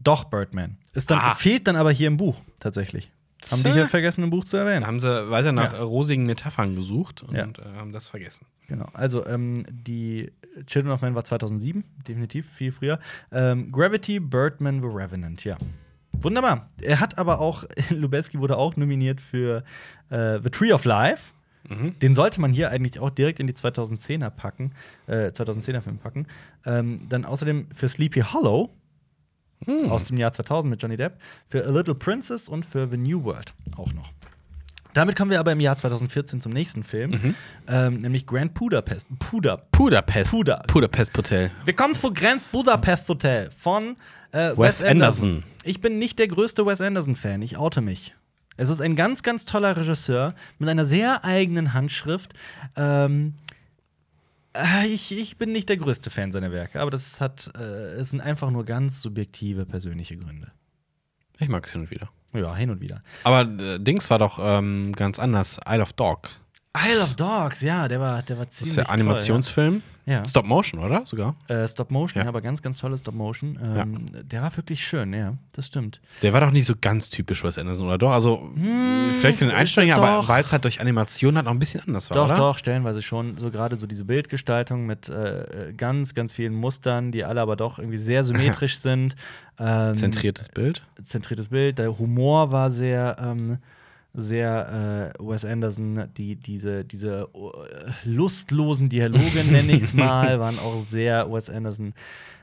Doch, 0.01 0.25
Birdman. 0.25 0.77
Ist 0.93 1.11
dann, 1.11 1.19
Ah. 1.21 1.35
Fehlt 1.35 1.67
dann 1.69 1.77
aber 1.77 1.93
hier 1.93 2.09
im 2.09 2.17
Buch 2.17 2.37
tatsächlich. 2.59 3.11
Haben 3.51 3.63
die 3.63 3.71
hier 3.73 3.87
vergessen, 3.89 4.25
im 4.25 4.31
Buch 4.31 4.45
zu 4.45 4.57
Da 4.57 4.65
erwähnen. 4.65 4.85
haben 4.87 4.99
sie 4.99 5.31
weiter 5.31 5.53
nach 5.53 5.73
Ja. 5.75 5.83
rosigen 5.85 6.25
Metaphern 6.27 6.75
gesucht 6.75 7.23
und 7.23 7.37
Ja. 7.37 7.45
äh, 7.45 7.77
haben 7.79 7.93
das 7.93 8.09
vergessen. 8.09 8.45
Genau, 8.67 8.87
also 8.95 9.25
ähm, 9.27 9.65
die 9.71 10.33
Children 10.67 10.93
of 10.93 11.01
Men 11.03 11.15
war 11.15 11.25
2007, 11.25 11.85
definitiv 12.09 12.47
viel 12.51 12.73
früher. 12.73 12.99
Ähm, 13.31 13.71
Gravity, 13.71 14.19
Birdman, 14.19 14.81
The 14.83 14.89
Revenant, 14.89 15.45
ja. 15.45 15.57
Wunderbar. 16.21 16.67
Er 16.83 17.01
hat 17.01 17.19
aber 17.19 17.41
auch, 17.41 17.65
Lubezki 17.91 18.39
wurde 18.39 18.57
auch 18.57 18.77
nominiert 18.77 19.21
für 19.21 19.63
äh, 20.11 20.39
The 20.43 20.51
Tree 20.51 20.73
of 20.73 20.85
Life. 20.85 21.33
Mhm. 21.69 21.99
Den 21.99 22.15
sollte 22.15 22.41
man 22.41 22.53
hier 22.53 22.71
eigentlich 22.71 22.99
auch 22.99 23.11
direkt 23.11 23.41
in 23.41 23.47
die 23.47 23.53
2010er 23.53 24.31
packen, 24.31 24.73
äh, 25.07 25.29
2010er 25.31 25.81
Film 25.81 25.99
packen. 25.99 26.27
Ähm, 26.65 27.09
dann 27.09 27.25
außerdem 27.25 27.69
für 27.75 27.89
Sleepy 27.89 28.21
Hollow 28.21 28.71
Hm. 29.65 29.91
aus 29.91 30.07
dem 30.07 30.17
Jahr 30.19 30.33
2000 30.33 30.71
mit 30.71 30.81
Johnny 30.81 30.97
Depp, 30.97 31.19
für 31.49 31.67
A 31.67 31.71
Little 31.71 31.97
Princess 31.97 32.49
und 32.49 32.65
für 32.65 32.89
The 32.89 32.97
New 32.97 33.25
World 33.25 33.55
auch 33.77 33.93
noch. 33.93 34.13
Damit 34.95 35.17
kommen 35.17 35.31
wir 35.31 35.39
aber 35.41 35.53
im 35.53 35.61
Jahr 35.61 35.77
2014 35.77 36.41
zum 36.41 36.53
nächsten 36.53 36.83
Film, 36.83 37.11
Mhm. 37.11 37.35
ähm, 37.69 37.99
nämlich 37.99 38.27
Grand 38.27 38.55
Budapest. 38.55 39.09
Puder. 39.19 39.67
Budapest. 39.73 40.31
Puder. 40.31 40.63
Budapest 40.67 41.17
Hotel. 41.17 41.51
Wir 41.65 41.75
kommen 41.75 41.95
zu 41.95 42.13
Grand 42.13 42.41
Budapest 42.53 43.09
Hotel 43.09 43.51
von 43.51 43.97
äh, 44.33 44.51
Wes, 44.51 44.57
Wes 44.59 44.83
Anderson. 44.83 44.93
Anderson. 45.29 45.45
Ich 45.65 45.81
bin 45.81 45.99
nicht 45.99 46.19
der 46.19 46.29
größte 46.29 46.65
Wes 46.67 46.81
Anderson-Fan, 46.81 47.43
ich 47.43 47.57
oute 47.59 47.81
mich. 47.81 48.15
Es 48.57 48.71
ist 48.71 48.81
ein 48.81 48.97
ganz, 48.97 49.23
ganz 49.23 49.45
toller 49.45 49.77
Regisseur 49.77 50.35
mit 50.59 50.69
einer 50.69 50.85
sehr 50.85 51.25
eigenen 51.25 51.75
Handschrift. 51.75 52.35
Ähm, 52.75 53.35
äh, 54.55 54.87
ich, 54.89 55.17
ich 55.17 55.37
bin 55.39 55.53
nicht 55.53 55.69
der 55.69 55.77
größte 55.77 56.11
Fan 56.11 56.33
seiner 56.33 56.51
Werke, 56.51 56.81
aber 56.81 56.91
das 56.91 57.21
hat, 57.21 57.53
äh, 57.57 57.93
es 57.93 58.11
sind 58.11 58.21
einfach 58.21 58.51
nur 58.51 58.65
ganz 58.65 59.01
subjektive 59.01 59.65
persönliche 59.67 60.17
Gründe. 60.17 60.51
Ich 61.39 61.49
mag 61.49 61.67
es 61.67 61.73
hin 61.73 61.83
und 61.83 61.91
wieder. 61.91 62.09
Ja, 62.33 62.55
hin 62.55 62.71
und 62.71 62.81
wieder. 62.81 63.03
Aber 63.25 63.43
äh, 63.43 63.79
Dings 63.79 64.11
war 64.11 64.19
doch 64.19 64.39
ähm, 64.41 64.93
ganz 64.95 65.19
anders. 65.19 65.59
Isle 65.69 65.83
of 65.83 65.93
Dog. 65.95 66.29
Isle 66.77 67.03
of 67.03 67.15
Dogs, 67.15 67.63
ja, 67.63 67.89
der 67.89 68.01
war, 68.01 68.23
der 68.23 68.39
war 68.39 68.45
Das 68.45 68.57
ziemlich 68.57 68.77
ist 68.79 68.87
der 68.87 68.91
Animationsfilm. 68.91 69.75
Toll, 69.75 69.83
ja. 69.83 69.98
Stop 70.27 70.47
Motion, 70.47 70.83
oder? 70.83 71.05
Sogar. 71.05 71.37
ja. 71.49 71.63
Äh, 71.65 71.69
Stop 71.69 71.91
Motion, 71.91 72.19
Ja. 72.21 72.25
ja. 72.25 72.29
aber 72.29 72.41
ganz, 72.41 72.63
ganz 72.63 72.79
tolle 72.79 72.97
Stop 72.99 73.15
Motion. 73.15 73.59
Ähm, 73.63 74.07
Der 74.25 74.43
war 74.43 74.57
wirklich 74.57 74.85
schön, 74.87 75.13
ja, 75.13 75.35
das 75.53 75.67
stimmt. 75.67 76.01
Der 76.23 76.33
war 76.33 76.41
doch 76.41 76.51
nicht 76.51 76.65
so 76.67 76.75
ganz 76.81 77.11
typisch 77.11 77.45
Wes 77.45 77.59
Anderson, 77.59 77.87
oder 77.87 77.99
doch? 77.99 78.11
Also, 78.11 78.51
vielleicht 79.21 79.39
für 79.39 79.45
den 79.47 79.55
Einsteiger, 79.55 79.95
er 79.95 80.03
aber 80.03 80.29
weil 80.29 80.43
es 80.43 80.53
halt 80.53 80.65
durch 80.65 80.81
Animation 80.81 81.37
halt 81.37 81.45
noch 81.47 81.53
ein 81.53 81.59
bisschen 81.59 81.83
anders 81.87 82.11
war, 82.11 82.17
Doch, 82.17 82.27
oder? 82.27 82.37
doch, 82.37 82.59
stellenweise 82.59 83.03
schon. 83.03 83.37
So 83.39 83.51
gerade 83.51 83.77
so 83.77 83.87
diese 83.87 84.05
Bildgestaltung 84.05 84.87
mit 84.87 85.09
äh, 85.09 85.69
äh, 85.69 85.73
ganz, 85.75 86.15
ganz 86.15 86.33
vielen 86.33 86.55
Mustern, 86.55 87.13
die 87.13 87.25
alle 87.25 87.41
aber 87.41 87.57
doch 87.57 87.79
irgendwie 87.79 87.99
sehr 87.99 88.23
symmetrisch 88.25 88.79
sind. 88.79 89.17
Ähm, 89.59 89.95
Zentriertes 89.95 90.49
Bild. 90.49 90.83
zentriertes 91.03 91.49
Bild. 91.49 91.79
Der 91.79 91.99
Humor 91.99 92.53
war 92.53 92.71
sehr, 92.71 93.17
ähm, 93.21 93.59
sehr 94.15 95.13
äh, 95.19 95.23
Wes 95.23 95.45
Anderson. 95.45 96.09
Die, 96.17 96.37
diese, 96.37 96.85
diese 96.85 97.29
äh, 97.35 97.91
lustlosen 98.09 98.89
Dialoge, 98.89 99.45
nenne 99.51 99.73
ich 99.73 99.83
es 99.83 99.95
mal, 99.95 100.41
waren 100.41 100.59
auch 100.59 100.81
sehr 100.81 101.31
Wes 101.33 101.51
Anderson. 101.51 101.95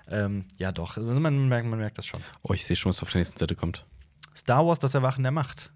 Ähm, 0.09 0.45
ja, 0.59 0.71
doch. 0.71 0.97
Also 0.97 1.19
man, 1.19 1.47
merkt, 1.47 1.67
man 1.67 1.79
merkt 1.79 1.97
das 1.97 2.05
schon. 2.05 2.21
Oh, 2.43 2.53
ich 2.53 2.65
sehe 2.65 2.75
schon, 2.75 2.89
was 2.89 3.01
auf 3.01 3.11
der 3.11 3.19
nächsten 3.19 3.37
Seite 3.39 3.55
kommt. 3.55 3.85
Star 4.35 4.65
Wars, 4.65 4.79
das 4.79 4.93
Erwachen 4.93 5.23
der 5.23 5.31
Macht. 5.31 5.71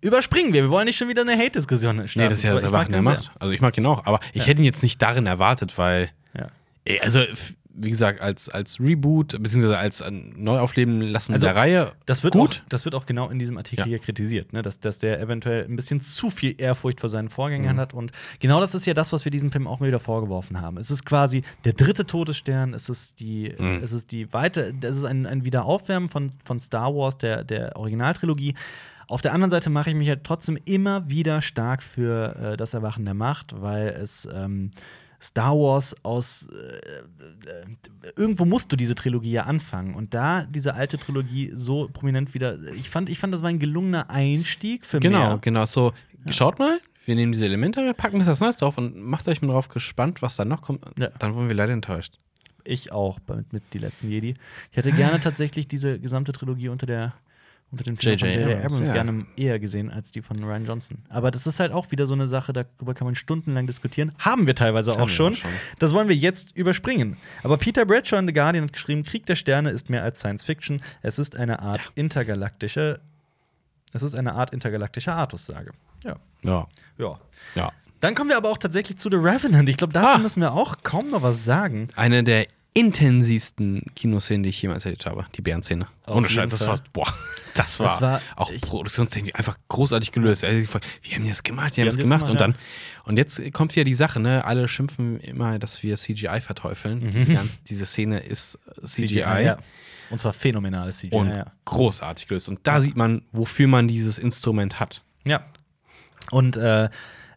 Überspringen 0.00 0.54
wir. 0.54 0.62
Wir 0.62 0.70
wollen 0.70 0.86
nicht 0.86 0.96
schon 0.96 1.08
wieder 1.08 1.22
eine 1.22 1.36
Hate-Diskussion 1.36 1.96
starten. 2.08 2.18
Nee, 2.20 2.28
das 2.28 2.38
ist 2.38 2.44
ja 2.44 2.54
das 2.54 2.62
Erwachen 2.62 2.92
der 2.92 3.04
sehr. 3.04 3.12
Macht. 3.14 3.32
Also, 3.38 3.52
ich 3.52 3.60
mag 3.60 3.76
ihn 3.76 3.84
auch, 3.84 4.06
aber 4.06 4.20
ich 4.32 4.42
Ja. 4.42 4.48
hätte 4.48 4.62
ihn 4.62 4.64
jetzt 4.64 4.82
nicht 4.82 5.02
darin 5.02 5.26
erwartet, 5.26 5.76
weil, 5.76 6.08
Ja. 6.32 6.48
ey, 6.84 7.00
also, 7.00 7.20
wie 7.74 7.90
gesagt, 7.90 8.20
als, 8.20 8.48
als 8.48 8.80
Reboot, 8.80 9.40
beziehungsweise 9.42 9.78
als 9.78 10.02
Neuaufleben 10.10 11.00
lassen 11.02 11.34
Also, 11.34 11.46
der 11.46 11.56
Reihe. 11.56 11.92
Das 12.06 12.22
wird, 12.24 12.34
Gut. 12.34 12.62
Auch, 12.64 12.68
das 12.68 12.84
wird 12.84 12.94
auch 12.94 13.06
genau 13.06 13.28
in 13.30 13.38
diesem 13.38 13.56
Artikel 13.56 13.80
Ja. 13.82 13.86
hier 13.86 13.98
kritisiert, 14.00 14.52
ne? 14.52 14.62
dass, 14.62 14.80
dass 14.80 14.98
der 14.98 15.20
eventuell 15.20 15.64
ein 15.64 15.76
bisschen 15.76 16.00
zu 16.00 16.30
viel 16.30 16.54
Ehrfurcht 16.58 17.00
vor 17.00 17.08
seinen 17.08 17.28
Vorgängern 17.28 17.76
Mhm. 17.76 17.80
hat. 17.80 17.94
Und 17.94 18.12
genau 18.40 18.60
das 18.60 18.74
ist 18.74 18.86
ja 18.86 18.94
das, 18.94 19.12
was 19.12 19.24
wir 19.24 19.30
diesem 19.30 19.52
Film 19.52 19.66
auch 19.66 19.80
mal 19.80 19.86
wieder 19.86 20.00
vorgeworfen 20.00 20.60
haben. 20.60 20.78
Es 20.78 20.90
ist 20.90 21.04
quasi 21.04 21.42
der 21.64 21.72
dritte 21.74 22.06
Todesstern, 22.06 22.74
es 22.74 22.88
ist 22.88 23.20
die, 23.20 23.54
Mhm. 23.58 23.80
es 23.82 23.92
ist 23.92 24.10
die 24.12 24.32
weite, 24.32 24.74
es 24.82 24.96
ist 24.96 25.04
ein, 25.04 25.26
ein 25.26 25.44
Wiederaufwärmen 25.44 26.08
von, 26.08 26.30
von 26.44 26.58
Star 26.60 26.94
Wars, 26.94 27.18
der, 27.18 27.44
der 27.44 27.76
Originaltrilogie. 27.76 28.54
Auf 29.06 29.22
der 29.22 29.32
anderen 29.32 29.50
Seite 29.50 29.70
mache 29.70 29.90
ich 29.90 29.96
mich 29.96 30.08
halt 30.08 30.22
trotzdem 30.22 30.56
immer 30.66 31.08
wieder 31.10 31.40
stark 31.42 31.82
für 31.82 32.36
äh, 32.52 32.56
das 32.56 32.74
Erwachen 32.74 33.04
der 33.04 33.14
Macht, 33.14 33.60
weil 33.60 33.88
es 33.88 34.28
ähm, 34.32 34.70
Star 35.22 35.52
Wars 35.54 35.94
aus 36.02 36.48
äh, 36.48 36.76
äh, 36.76 38.12
irgendwo 38.16 38.44
musst 38.44 38.72
du 38.72 38.76
diese 38.76 38.94
Trilogie 38.94 39.32
ja 39.32 39.42
anfangen 39.42 39.94
und 39.94 40.14
da 40.14 40.44
diese 40.44 40.74
alte 40.74 40.98
Trilogie 40.98 41.50
so 41.54 41.88
prominent 41.92 42.32
wieder 42.34 42.58
ich 42.72 42.88
fand 42.90 43.08
ich 43.08 43.18
fand 43.18 43.34
das 43.34 43.42
war 43.42 43.50
ein 43.50 43.58
gelungener 43.58 44.08
Einstieg 44.10 44.84
für 44.86 45.00
Genau, 45.00 45.18
mehr. 45.18 45.38
genau. 45.40 45.66
So, 45.66 45.92
schaut 46.30 46.58
mal, 46.58 46.80
wir 47.04 47.14
nehmen 47.14 47.32
diese 47.32 47.44
Elemente, 47.44 47.84
wir 47.84 47.92
packen 47.94 48.24
was 48.24 48.40
Neues 48.40 48.56
drauf 48.56 48.78
und 48.78 48.96
macht 48.96 49.28
euch 49.28 49.42
mal 49.42 49.48
drauf 49.52 49.68
gespannt, 49.68 50.22
was 50.22 50.36
da 50.36 50.44
noch 50.44 50.62
kommt. 50.62 50.84
Ja. 50.98 51.08
Dann 51.18 51.34
wurden 51.34 51.48
wir 51.48 51.56
leider 51.56 51.72
enttäuscht. 51.72 52.18
Ich 52.64 52.92
auch 52.92 53.18
mit, 53.28 53.52
mit 53.52 53.62
die 53.72 53.78
letzten 53.78 54.10
Jedi. 54.10 54.34
Ich 54.70 54.76
hätte 54.76 54.92
gerne 54.92 55.18
tatsächlich 55.20 55.66
diese 55.66 55.98
gesamte 55.98 56.32
Trilogie 56.32 56.68
unter 56.68 56.86
der 56.86 57.14
unter 57.72 57.84
dem 57.84 57.96
Film 57.96 58.16
J.J. 58.18 58.20
von 58.34 58.40
J.J. 58.42 58.56
Abrams, 58.56 58.72
Abrams 58.72 58.88
ja. 58.88 58.94
gerne 58.94 59.26
eher 59.36 59.58
gesehen 59.60 59.90
als 59.90 60.10
die 60.10 60.22
von 60.22 60.42
Ryan 60.42 60.64
Johnson. 60.66 60.98
Aber 61.08 61.30
das 61.30 61.46
ist 61.46 61.60
halt 61.60 61.72
auch 61.72 61.90
wieder 61.92 62.06
so 62.06 62.14
eine 62.14 62.26
Sache, 62.26 62.52
darüber 62.52 62.94
kann 62.94 63.06
man 63.06 63.14
stundenlang 63.14 63.66
diskutieren. 63.66 64.12
Haben 64.18 64.46
wir 64.46 64.54
teilweise 64.56 64.92
auch 64.92 65.08
schon. 65.08 65.34
auch 65.34 65.36
schon. 65.38 65.50
Das 65.78 65.94
wollen 65.94 66.08
wir 66.08 66.16
jetzt 66.16 66.56
überspringen. 66.56 67.16
Aber 67.44 67.56
Peter 67.58 67.84
Bradshaw 67.86 68.18
in 68.18 68.26
The 68.26 68.32
Guardian 68.32 68.64
hat 68.64 68.72
geschrieben: 68.72 69.04
Krieg 69.04 69.24
der 69.26 69.36
Sterne 69.36 69.70
ist 69.70 69.88
mehr 69.88 70.02
als 70.02 70.18
Science 70.20 70.44
Fiction. 70.44 70.82
Es 71.02 71.18
ist 71.18 71.36
eine 71.36 71.60
Art 71.60 71.92
intergalaktische. 71.94 73.00
Es 73.92 74.02
ist 74.02 74.14
eine 74.14 74.34
Art 74.34 74.52
intergalaktischer 74.52 75.14
Artussage. 75.14 75.72
Ja. 76.04 76.16
Ja, 76.42 76.66
Ja. 76.98 77.18
ja. 77.54 77.72
Dann 78.00 78.14
kommen 78.14 78.30
wir 78.30 78.38
aber 78.38 78.48
auch 78.48 78.56
tatsächlich 78.56 78.96
zu 78.96 79.10
The 79.10 79.16
Revenant. 79.16 79.68
Ich 79.68 79.76
glaube, 79.76 79.92
dazu 79.92 80.16
Ah. 80.16 80.18
müssen 80.18 80.40
wir 80.40 80.52
auch 80.52 80.76
kaum 80.82 81.08
noch 81.08 81.20
was 81.22 81.44
sagen. 81.44 81.86
Eine 81.96 82.24
der 82.24 82.46
intensivsten 82.74 83.82
Kinoszenen, 83.96 84.42
die 84.44 84.50
ich 84.50 84.62
jemals 84.62 84.84
erlebt 84.84 85.06
habe. 85.06 85.26
Die 85.34 85.42
Bärenszene. 85.42 85.86
Ohne 86.06 86.28
Scheiß, 86.28 86.50
das 86.50 86.66
war, 86.66 86.78
boah, 86.92 87.12
das 87.54 87.80
war, 87.80 87.86
Das 87.88 88.00
war- 88.00 88.20
auch 88.36 88.52
Produktionstechnisch 88.60 89.34
einfach 89.34 89.58
großartig 89.68 90.12
gelöst. 90.12 90.44
Also, 90.44 90.66
wie 91.02 91.14
haben 91.14 91.26
das 91.26 91.42
gemacht? 91.42 91.76
Wie 91.76 91.84
das 91.84 91.94
haben 91.94 91.98
das 92.00 92.08
gemacht. 92.08 92.22
und 92.22 92.38
gemacht, 92.38 92.40
dann, 92.40 92.54
und 93.04 93.16
jetzt 93.16 93.40
kommt 93.52 93.74
wieder 93.74 93.84
die 93.84 93.94
Sache, 93.94 94.20
ne? 94.20 94.44
Alle 94.44 94.68
schimpfen 94.68 95.18
immer, 95.20 95.58
dass 95.58 95.82
wir 95.82 95.96
CGI 95.96 96.40
verteufeln. 96.40 97.10
Die 97.10 97.34
ganz, 97.34 97.62
diese 97.64 97.86
Szene 97.86 98.20
ist 98.20 98.58
äh, 98.82 98.86
CGI. 98.86 99.18
ja. 99.44 99.58
Und 100.10 100.18
zwar 100.18 100.32
phänomenales 100.32 100.98
CGI. 100.98 101.14
Und 101.16 101.28
ja. 101.30 101.46
großartig 101.64 102.28
gelöst. 102.28 102.48
Und 102.48 102.60
da 102.64 102.80
sieht 102.80 102.96
man, 102.96 103.22
wofür 103.32 103.68
man 103.68 103.88
dieses 103.88 104.18
Instrument 104.18 104.80
hat. 104.80 105.02
Ja. 105.24 105.44
Und 106.32 106.56
äh, 106.56 106.88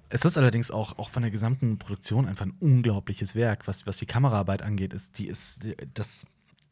es 0.09 0.25
ist 0.25 0.37
allerdings 0.37 0.69
auch, 0.71 0.97
auch 0.99 1.09
von 1.09 1.23
der 1.23 1.31
gesamten 1.31 1.77
Produktion 1.79 2.27
einfach 2.27 2.45
ein 2.45 2.53
unglaubliches 2.59 3.35
Werk, 3.35 3.67
was, 3.67 3.87
was 3.87 3.97
die 3.97 4.05
Kameraarbeit 4.05 4.61
angeht. 4.61 4.93
Ist, 4.93 5.17
die 5.17 5.27
ist, 5.27 5.65
das 5.93 6.25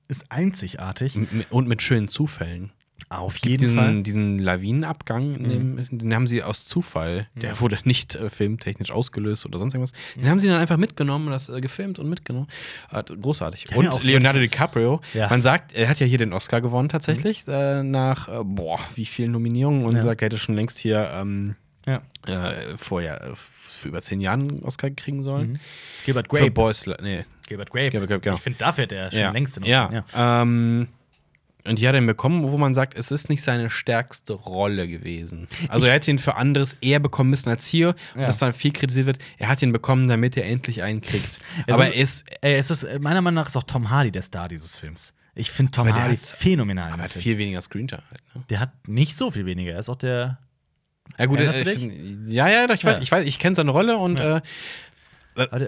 ist 0.07 0.25
einzigartig. 0.32 1.17
Und 1.49 1.67
mit 1.67 1.82
schönen 1.82 2.07
Zufällen. 2.07 2.71
Auf 3.09 3.38
jeden 3.39 3.57
diesen, 3.57 3.75
Fall. 3.75 3.93
Mhm. 3.93 4.03
diesen 4.03 4.39
Lawinenabgang, 4.39 5.36
in 5.36 5.49
dem, 5.49 5.88
den 5.99 6.13
haben 6.13 6.27
sie 6.27 6.43
aus 6.43 6.65
Zufall, 6.65 7.27
der 7.36 7.59
wurde 7.59 7.77
nicht 7.84 8.15
äh, 8.15 8.29
filmtechnisch 8.29 8.91
ausgelöst 8.91 9.45
oder 9.45 9.57
sonst 9.59 9.73
irgendwas. 9.73 9.91
Den 10.15 10.29
haben 10.29 10.39
sie 10.39 10.47
dann 10.47 10.61
einfach 10.61 10.77
mitgenommen, 10.77 11.29
das 11.32 11.49
äh, 11.49 11.59
gefilmt 11.61 11.97
und 11.99 12.07
mitgenommen. 12.09 12.47
Äh, 12.91 13.03
großartig. 13.03 13.71
auch 13.73 13.75
Und 13.77 13.91
so 13.93 13.99
Leonardo 14.07 14.38
ein- 14.39 14.45
DiCaprio, 14.45 15.01
Ja. 15.13 15.29
man 15.29 15.41
sagt, 15.41 15.73
er 15.73 15.89
hat 15.89 15.99
ja 15.99 16.05
hier 16.05 16.19
den 16.19 16.32
Oscar 16.32 16.61
gewonnen 16.61 16.88
tatsächlich, 16.89 17.43
äh, 17.47 17.82
nach, 17.84 18.29
äh, 18.29 18.43
boah, 18.45 18.79
wie 18.95 19.05
vielen 19.07 19.32
Nominierungen 19.32 19.84
und 19.84 19.95
Ja. 19.95 20.03
sagt, 20.03 20.21
er 20.21 20.27
hätte 20.27 20.38
schon 20.38 20.55
längst 20.55 20.77
hier 20.77 21.09
ähm, 21.13 21.55
Ja. 21.86 22.01
äh, 22.27 22.77
vorher 22.77 23.21
äh, 23.21 23.32
für 23.36 23.88
über 23.89 24.01
zehn 24.01 24.19
Jahren 24.19 24.49
einen 24.49 24.63
Oscar 24.63 24.89
kriegen 24.91 25.23
sollen. 25.23 25.59
Gilbert 26.05 26.27
Für 26.29 26.38
Grape. 26.38 26.51
Boys, 26.51 26.86
nee. 27.01 27.25
Gilbert 27.47 27.71
Grape. 27.71 27.89
Gilbert 27.89 28.09
Grape, 28.09 28.21
genau. 28.21 28.36
Ich 28.36 28.41
finde, 28.41 28.59
dafür 28.59 28.84
hat 28.84 28.91
er 28.91 29.09
schon 29.11 29.19
ja. 29.19 29.32
längst 29.32 29.55
den 29.55 29.63
ja. 29.65 29.86
Oscar. 30.05 30.41
Ähm, 30.43 30.88
und 31.63 31.77
die 31.77 31.88
hat 31.88 31.93
er 31.93 32.01
ihn 32.01 32.07
bekommen, 32.07 32.43
wo 32.51 32.57
man 32.57 32.73
sagt, 32.73 32.97
es 32.97 33.11
ist 33.11 33.29
nicht 33.29 33.43
seine 33.43 33.69
stärkste 33.69 34.34
Rolle 34.34 34.88
gewesen. 34.88 35.47
Also 35.69 35.86
er 35.86 35.93
hätte 35.93 36.09
ihn 36.09 36.17
für 36.17 36.36
anderes 36.36 36.73
eher 36.82 36.99
bekommen 36.99 37.29
müssen 37.29 37.49
als 37.49 37.67
hier. 37.67 37.93
Ja. 38.15 38.25
das 38.25 38.39
dann 38.39 38.53
viel 38.53 38.71
kritisiert 38.71 39.05
wird. 39.05 39.19
Er 39.38 39.47
hat 39.47 39.61
ihn 39.61 39.71
bekommen, 39.71 40.07
damit 40.07 40.36
er 40.38 40.45
endlich 40.45 40.82
einen 40.82 41.01
kriegt. 41.01 41.39
Es 41.67 41.73
Aber 41.73 41.86
ist- 41.88 41.93
er 41.93 42.01
ist, 42.01 42.25
Ey, 42.41 42.53
es 42.55 42.71
ist, 42.71 42.84
meiner 42.99 43.21
Meinung 43.21 43.36
nach 43.43 43.47
ist 43.47 43.57
auch 43.57 43.63
Tom 43.63 43.89
Hardy 43.91 44.11
der 44.11 44.23
Star 44.23 44.47
dieses 44.47 44.75
Films. 44.75 45.13
Ich 45.36 45.51
finde 45.51 45.71
Tom 45.71 45.86
der 45.86 45.95
Hardy 45.95 46.17
hat- 46.17 46.25
phänomenal. 46.25 46.91
aber 46.91 47.03
er 47.03 47.05
hat 47.05 47.11
viel 47.11 47.38
weniger 47.38 47.61
Screentime 47.61 48.01
halt. 48.09 48.21
Ne? 48.36 48.43
Der 48.49 48.59
hat 48.59 48.88
nicht 48.88 49.15
so 49.15 49.29
viel 49.32 49.45
weniger. 49.45 49.73
Er 49.73 49.79
ist 49.79 49.89
auch 49.89 49.95
der. 49.97 50.39
Ja, 51.18 51.26
gut, 51.26 51.39
äh, 51.39 51.52
find- 51.54 52.32
ja, 52.32 52.47
ja, 52.49 52.64
ich 52.72 52.84
weiß, 52.86 52.97
Ja. 52.97 53.04
ich 53.04 53.12
weiß, 53.12 53.26
ich 53.26 53.38
kenne 53.39 53.56
seine 53.56 53.72
Rolle 53.72 53.97
und 53.97 54.20
Ja. 54.20 54.38
äh, 54.38 54.41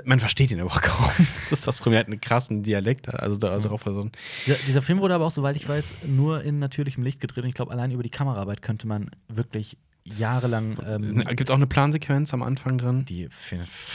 man 0.06 0.20
versteht 0.20 0.52
ihn 0.52 0.60
aber 0.60 0.72
auch 0.72 0.82
kaum. 0.82 1.10
Das 1.40 1.52
ist 1.52 1.66
das 1.68 1.78
Problem, 1.78 1.94
er 1.96 2.00
hat 2.02 2.08
einen 2.08 2.22
krassen 2.22 2.64
Dialekt, 2.64 3.14
also, 3.14 3.38
da, 3.38 3.50
also 3.50 3.64
darauf 3.70 3.84
so 3.84 4.02
ein 4.04 4.12
Dieser, 4.46 4.58
dieser 4.68 4.82
Film 4.82 5.00
wurde 5.00 5.16
aber 5.16 5.26
auch, 5.26 5.32
soweit 5.32 5.56
ich 5.56 5.68
weiß, 5.68 5.96
nur 6.06 6.44
in 6.44 6.60
natürlichem 6.60 7.04
Licht 7.04 7.20
gedreht. 7.22 7.44
Und 7.44 7.50
ich 7.50 7.56
glaube, 7.56 7.72
allein 7.72 7.92
über 7.92 8.04
die 8.04 8.10
Kameraarbeit 8.10 8.62
könnte 8.62 8.88
man 8.88 9.10
wirklich 9.28 9.78
jahrelang. 10.06 10.78
Ähm, 10.88 11.24
Gibt 11.30 11.44
es 11.44 11.50
auch 11.50 11.56
eine 11.56 11.68
Plansequenz 11.68 12.34
am 12.34 12.44
Anfang 12.44 12.78
drin? 12.78 13.06
die 13.06 13.30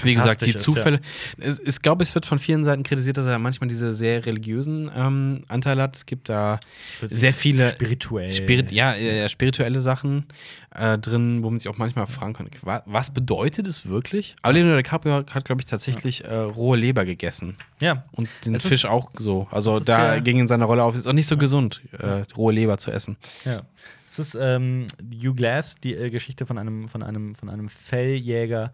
Wie 0.03 0.15
gesagt, 0.15 0.45
die 0.47 0.51
ist, 0.51 0.61
Zufälle. 0.61 1.01
Es- 1.39 1.59
Ich 1.65 1.83
glaube, 1.83 2.03
es 2.03 2.15
wird 2.15 2.25
von 2.27 2.39
vielen 2.39 2.65
Seiten 2.65 2.83
kritisiert, 2.83 3.17
dass 3.19 3.27
er 3.27 3.39
manchmal 3.39 3.69
diese 3.69 3.93
sehr 3.93 4.25
religiösen 4.27 4.91
ähm, 4.97 5.43
Anteile 5.49 5.83
hat. 5.83 5.97
Es 5.97 6.07
gibt 6.07 6.29
da 6.29 6.61
Ja. 7.01 7.09
sehr 7.09 7.35
viele 7.35 7.71
Spirituell. 7.71 8.33
Spirit, 8.35 8.73
ja, 8.73 8.95
äh, 8.95 9.29
spirituelle 9.29 9.81
Sachen 9.81 10.27
äh, 10.75 10.99
drin, 10.99 11.43
wo 11.43 11.51
man 11.51 11.59
sich 11.59 11.69
auch 11.69 11.79
manchmal 11.79 12.07
fragen 12.07 12.33
kann, 12.35 12.49
wa- 12.63 12.83
was 12.87 13.11
bedeutet 13.11 13.67
es 13.67 13.87
wirklich? 13.87 14.37
Aber 14.43 14.53
Leonardo 14.55 14.77
DiCaprio 14.79 15.25
hat, 15.31 15.45
glaube 15.45 15.61
ich, 15.63 15.67
tatsächlich 15.67 16.25
äh, 16.25 16.35
rohe 16.35 16.77
Leber 16.77 17.05
gegessen. 17.05 17.57
Ja. 17.81 18.05
Und 18.13 18.29
den 18.45 18.55
Es 18.55 18.65
ist- 18.65 18.71
Fisch 18.73 18.85
auch 18.87 19.11
so. 19.19 19.47
Also 19.51 19.79
ist 19.79 19.89
da 19.89 20.19
ging 20.21 20.39
in 20.39 20.49
seiner 20.49 20.65
Rolle 20.67 20.83
auf. 20.85 20.95
Ist 20.95 21.07
auch 21.07 21.13
nicht 21.13 21.27
so 21.29 21.37
gesund, 21.37 21.81
äh, 21.99 22.23
rohe 22.37 22.53
Leber 22.53 22.79
zu 22.79 22.91
essen. 22.91 23.17
Ja. 23.45 23.63
Es 24.09 24.19
ist 24.19 24.35
ähm, 24.41 24.87
Hugh 25.03 25.35
Glass, 25.35 25.75
die 25.77 25.95
äh, 25.95 26.09
Geschichte 26.09 26.47
von 26.47 26.57
einem, 26.57 26.89
von 26.89 27.03
einem, 27.03 27.35
von 27.35 27.51
einem 27.51 27.69
Felljäger, 27.69 28.73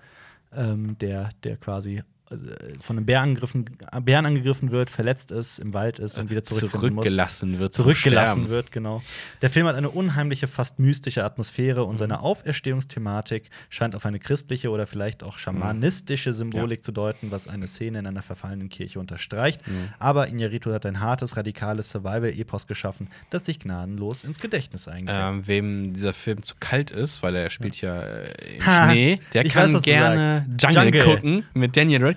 ähm, 0.53 0.97
der, 0.99 1.30
der 1.43 1.57
quasi 1.57 2.05
von 2.81 2.97
einem 2.97 3.07
Bär 3.07 3.20
angegriffen, 3.20 3.66
Bären 4.03 4.27
angegriffen 4.27 4.70
wird, 4.70 4.91
verletzt 4.91 5.31
ist, 5.31 5.59
im 5.59 5.75
Wald 5.75 5.99
ist 5.99 6.18
und 6.18 6.31
wieder 6.31 6.43
zurückfinden 6.43 6.95
muss. 6.95 7.05
Zurückgelassen 7.05 7.59
wird. 7.59 7.75
zum 7.75 7.85
zurückgelassen 7.85 8.49
wird, 8.49 8.72
genau. 8.72 9.03
Der 9.43 9.51
Film 9.51 9.66
hat 9.66 9.77
eine 9.77 9.91
unheimliche, 9.91 10.49
fast 10.49 10.79
mystische 10.79 11.22
Atmosphäre 11.22 11.85
und 11.85 11.93
Mhm. 11.93 11.99
seine 11.99 12.20
Auferstehungsthematik 12.20 13.51
scheint 13.68 13.95
auf 13.95 14.07
eine 14.07 14.18
christliche 14.18 14.70
oder 14.70 14.87
vielleicht 14.87 15.22
auch 15.22 15.39
schamanistische 15.39 16.33
Symbolik 16.33 16.83
zu 16.83 16.93
deuten, 16.93 17.31
was 17.31 17.47
eine 17.47 17.66
Szene 17.66 17.99
in 18.01 18.07
einer 18.07 18.22
verfallenen 18.22 18.68
Kirche 18.68 18.99
unterstreicht. 19.01 19.66
Mhm. 19.66 19.89
Aber 19.99 20.27
Iñárritu 20.27 20.72
hat 20.72 20.87
ein 20.87 21.01
hartes, 21.01 21.37
radikales 21.37 21.91
Survival-Epos 21.91 22.66
geschaffen, 22.66 23.09
das 23.31 23.47
sich 23.47 23.59
gnadenlos 23.61 24.25
ins 24.25 24.39
Gedächtnis 24.41 24.89
eingräbt. 24.89 25.18
Ähm, 25.20 25.47
wem 25.47 25.93
dieser 25.93 26.14
Film 26.14 26.43
zu 26.43 26.55
kalt 26.59 26.91
ist, 26.91 27.22
weil 27.22 27.37
er 27.37 27.51
spielt 27.51 27.81
ja, 27.81 28.01
äh, 28.03 28.57
im 28.57 28.66
Ha, 28.66 28.91
Schnee, 28.91 29.20
der 29.35 29.45
kann 29.45 29.75
weiß, 29.75 29.83
gerne 29.83 30.47
Jungle, 30.59 30.85
Jungle. 30.85 31.05
gucken 31.05 31.45
mit 31.55 31.77
Daniel 31.77 31.99
Radcliffe. 32.03 32.14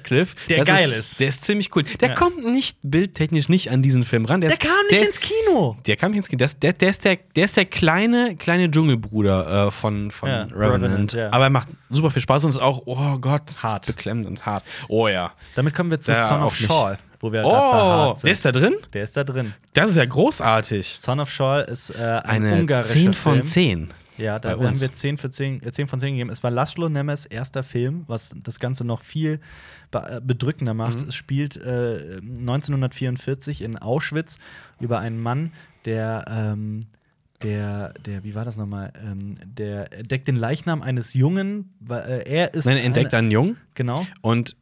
Der 0.50 0.58
das 0.60 0.68
geil 0.68 0.90
ist. 0.90 0.98
ist. 0.98 1.20
Der 1.20 1.28
ist 1.28 1.44
ziemlich 1.44 1.76
cool. 1.76 1.84
Der 2.00 2.10
Ja. 2.10 2.16
kommt 2.16 2.44
nicht 2.46 2.78
bildtechnisch 2.84 3.50
nicht 3.50 3.72
an 3.72 3.82
diesen 3.82 4.04
Film 4.04 4.26
ran. 4.26 4.42
Der, 4.42 4.50
der 4.50 4.58
ist, 4.58 4.62
kam 4.64 4.86
nicht 4.90 5.02
der, 5.02 5.08
ins 5.10 5.20
Kino! 5.20 5.78
Der 5.86 5.96
kam 5.96 6.12
nicht 6.12 6.18
ins 6.20 6.28
Kino. 6.30 6.38
Der, 6.38 6.46
ist- 6.46 6.64
der, 6.64 6.74
der, 6.74 6.90
ist 6.90 7.04
der, 7.06 7.18
der 7.36 7.46
ist 7.46 7.58
der 7.58 7.66
kleine, 7.66 8.36
kleine 8.36 8.70
Dschungelbruder 8.70 9.68
äh, 9.68 9.72
von, 9.72 10.12
von 10.12 10.30
Ja, 10.30 10.44
Revenant. 10.44 10.84
Revenant, 10.84 11.14
ja. 11.14 11.32
Aber 11.34 11.46
er 11.46 11.50
macht 11.50 11.70
super 11.90 12.12
viel 12.12 12.22
Spaß 12.22 12.44
und 12.46 12.50
ist 12.52 12.58
auch, 12.62 12.82
oh 12.86 13.18
Gott, 13.20 13.62
Hart. 13.64 13.86
beklemmend 13.88 14.28
und 14.28 14.46
hart. 14.46 14.64
Oh 14.88 15.08
ja. 15.08 15.32
Damit 15.56 15.74
kommen 15.76 15.92
wir 15.92 16.00
zu 16.00 16.12
Der 16.12 16.26
Son 16.28 16.42
of. 16.44 16.56
Shaw, 16.56 16.98
wo 17.20 17.32
wir 17.32 17.44
Oh, 17.46 18.16
der 18.24 18.32
ist 18.32 18.46
da 18.46 18.52
drin? 18.52 18.76
der 18.94 19.04
ist 19.04 19.18
da 19.18 19.24
drin. 19.24 19.54
Das 19.74 19.90
ist 19.90 19.96
ja 19.96 20.06
großartig. 20.06 20.98
Son 21.00 21.20
of 21.20 21.32
Shaw 21.32 21.62
ist 21.64 21.90
äh, 21.92 21.96
ein 21.98 22.46
Eine 22.46 22.54
ungarischer 22.56 22.90
10 22.94 23.14
von 23.14 23.34
Film. 23.34 23.44
10. 23.44 23.90
Ja, 24.18 24.40
da 24.40 24.52
haben 24.52 24.80
wir 24.80 24.94
10, 24.94 25.18
für 25.18 25.30
10, 25.30 25.64
äh, 25.64 25.72
10 25.72 25.88
von 25.88 26.00
10 26.00 26.14
gegeben. 26.14 26.30
Es 26.30 26.44
war 26.44 26.52
Laszlo 26.52 26.90
Nemes 26.90 27.26
erster 27.26 27.64
Film, 27.64 28.04
was 28.08 28.36
das 28.44 28.60
Ganze 28.60 28.84
noch 28.86 29.02
viel 29.02 29.40
äh, 29.92 30.22
bedrückender 30.22 30.74
macht. 30.74 31.02
Mhm. 31.02 31.10
Es 31.10 31.16
spielt 31.16 31.56
äh, 31.58 32.18
1944 32.22 33.62
in 33.62 33.78
Auschwitz 33.78 34.40
über 34.80 35.00
einen 35.00 35.20
Mann, 35.22 35.54
der, 35.86 36.26
ähm, 36.28 36.82
der, 37.44 37.94
der, 38.06 38.24
wie 38.24 38.34
war 38.36 38.46
das 38.46 38.58
nochmal? 38.58 38.92
Ähm, 39.04 39.36
der 39.46 39.94
entdeckt 39.94 40.28
den 40.28 40.36
Leichnam 40.36 40.82
eines 40.82 41.14
Jungen. 41.14 41.74
Äh, 41.90 42.28
er 42.28 42.54
ist. 42.54 42.66
Nein, 42.66 42.78
er 42.78 42.84
entdeckt 42.84 43.14
eine, 43.14 43.20
einen 43.20 43.32
Jungen 43.32 43.58
Genau. 43.76 44.06
und 44.22 44.56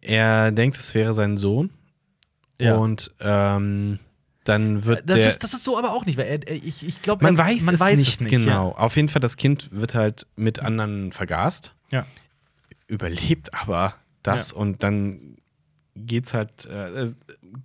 er 0.00 0.52
denkt, 0.52 0.76
es 0.76 0.94
wäre 0.94 1.14
sein 1.14 1.36
Sohn. 1.36 1.70
Ja. 2.60 2.76
Und 2.76 3.12
ähm, 3.20 3.98
dann 4.48 4.84
wird 4.84 5.02
das, 5.08 5.16
der. 5.18 5.26
ist, 5.28 5.44
das 5.44 5.52
ist 5.54 5.64
so 5.64 5.76
aber 5.78 5.92
auch 5.92 6.06
nicht, 6.06 6.16
weil 6.18 6.26
er, 6.46 6.50
ich, 6.52 6.86
ich 6.86 7.02
glaube, 7.02 7.24
man 7.24 7.36
weiß, 7.36 7.62
man 7.62 7.74
es, 7.74 7.80
weiß 7.80 7.98
nicht 7.98 8.08
es 8.08 8.20
nicht 8.20 8.30
genau. 8.30 8.70
Auf 8.72 8.96
jeden 8.96 9.08
Fall, 9.08 9.20
das 9.20 9.36
Kind 9.36 9.68
wird 9.72 9.94
halt 9.94 10.26
mit 10.36 10.60
anderen 10.60 11.12
vergast, 11.12 11.74
Ja. 11.90 12.06
überlebt 12.86 13.52
aber 13.54 13.94
das 14.22 14.52
und 14.52 14.82
dann 14.82 15.36
geht's 16.00 16.32
halt 16.32 16.64
äh, 16.66 17.02
äh, 17.04 17.12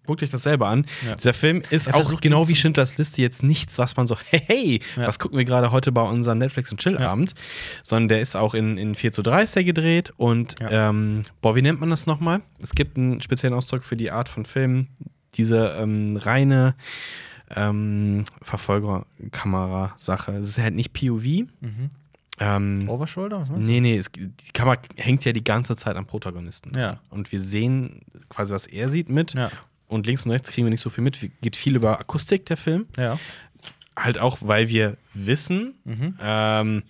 wirklich 0.08 0.32
dasselbe 0.32 0.66
an. 0.66 0.88
Ja. 1.08 1.16
Dieser 1.16 1.34
Film 1.34 1.62
ist 1.70 1.94
auch 1.94 2.20
genau 2.20 2.48
wie 2.48 2.56
Schindlers 2.56 2.98
Liste 2.98 3.22
jetzt 3.22 3.44
nichts, 3.44 3.78
was 3.78 3.96
man 3.96 4.08
so, 4.08 4.18
hey, 4.30 4.42
hey 4.48 4.80
Ja. 4.96 5.06
was 5.08 5.20
gucken 5.20 5.38
wir 5.38 5.46
gerade 5.46 5.72
heute 5.72 5.92
bei 5.92 6.02
unserem 6.02 6.40
Netflix- 6.40 6.72
und 6.72 6.80
Chill-Abend, 6.80 7.36
sondern 7.84 8.10
der 8.10 8.22
ist 8.22 8.36
auch 8.36 8.56
in, 8.56 8.78
in 8.80 8.96
4 8.96 9.12
zu 9.12 9.22
3 9.22 9.44
ist 9.44 9.56
der 9.56 9.64
gedreht 9.64 10.14
und 10.18 10.56
Ja. 10.60 10.90
ähm, 10.90 11.22
boah, 11.42 11.56
wie 11.56 11.62
nennt 11.62 11.80
man 11.80 11.92
das 11.92 12.08
nochmal? 12.08 12.42
Es 12.62 12.72
gibt 12.74 12.98
einen 12.98 13.22
speziellen 13.22 13.54
Ausdruck 13.54 13.84
für 13.84 13.96
die 13.98 14.10
Art 14.10 14.30
von 14.30 14.46
Filmen, 14.46 14.88
diese 15.36 15.76
ähm, 15.80 16.18
reine 16.18 16.76
ähm, 17.56 18.24
Verfolgerkamera-Sache. 18.42 20.34
Es 20.34 20.48
ist 20.50 20.58
halt 20.58 20.76
nicht 20.76 20.94
POV. 20.94 21.24
Mhm. 21.62 21.90
Ähm, 22.40 22.90
Overshoulder? 22.90 23.46
Was? 23.50 23.60
Nee, 23.60 23.80
nee, 23.80 23.96
es, 23.98 24.12
die 24.12 24.32
Kamera 24.54 24.78
hängt 24.98 25.24
ja 25.26 25.34
die 25.34 25.44
ganze 25.44 25.76
Zeit 25.76 25.96
am 25.96 26.06
Protagonisten. 26.06 26.72
Ja. 26.78 27.00
Und 27.10 27.32
wir 27.32 27.40
sehen 27.40 28.02
quasi, 28.30 28.54
was 28.54 28.66
er 28.66 28.90
sieht 28.90 29.10
mit. 29.10 29.34
Ja. 29.36 29.52
Und 29.88 30.08
links 30.08 30.26
und 30.26 30.32
rechts 30.32 30.50
kriegen 30.52 30.66
wir 30.66 30.72
nicht 30.72 30.82
so 30.82 30.90
viel 30.90 31.04
mit. 31.04 31.20
Geht 31.42 31.56
viel 31.56 31.76
über 31.76 32.00
Akustik, 32.00 32.46
der 32.48 32.58
Film. 32.58 32.88
Ja. 32.98 33.20
Halt 33.96 34.18
auch, 34.18 34.40
weil 34.42 34.70
wir 34.70 34.98
wissen, 35.14 35.76
Mhm. 35.86 36.18
ähm, 36.20 36.84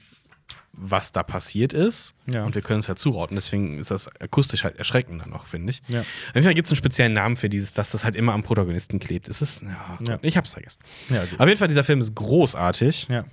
was 0.76 1.11
da 1.11 1.21
passiert 1.21 1.71
ist. 1.71 2.15
Ja. 2.26 2.43
Und 2.43 2.55
wir 2.55 2.63
können 2.63 2.80
es 2.80 2.88
halt 2.88 2.97
zuordnen. 2.97 3.36
Deswegen 3.36 3.78
ist 3.78 3.91
das 3.91 4.07
akustisch 4.19 4.63
halt 4.63 4.78
erschreckender 4.78 5.28
noch, 5.28 5.45
finde 5.45 5.69
ich. 5.69 5.82
Ja. 5.88 6.01
Auf 6.01 6.07
jeden 6.34 6.43
Fall 6.45 6.55
gibt 6.55 6.65
es 6.65 6.71
einen 6.71 6.78
speziellen 6.78 7.13
Namen 7.13 7.38
für 7.38 7.47
dieses, 7.47 7.74
dass 7.74 7.91
das 7.91 8.03
halt 8.03 8.15
immer 8.15 8.34
am 8.34 8.41
Protagonisten 8.41 8.99
klebt. 8.99 9.28
Ist 9.28 9.41
es? 9.41 9.61
Ja, 9.61 9.99
Ja. 10.07 10.19
ich 10.24 10.36
hab's 10.36 10.53
vergessen. 10.53 10.82
Ja. 11.09 11.24
Auf 11.38 11.47
jeden 11.47 11.57
Fall, 11.59 11.67
dieser 11.67 11.84
Film 11.84 11.99
ist 11.99 12.15
großartig. 12.15 13.07
Ja. 13.07 13.26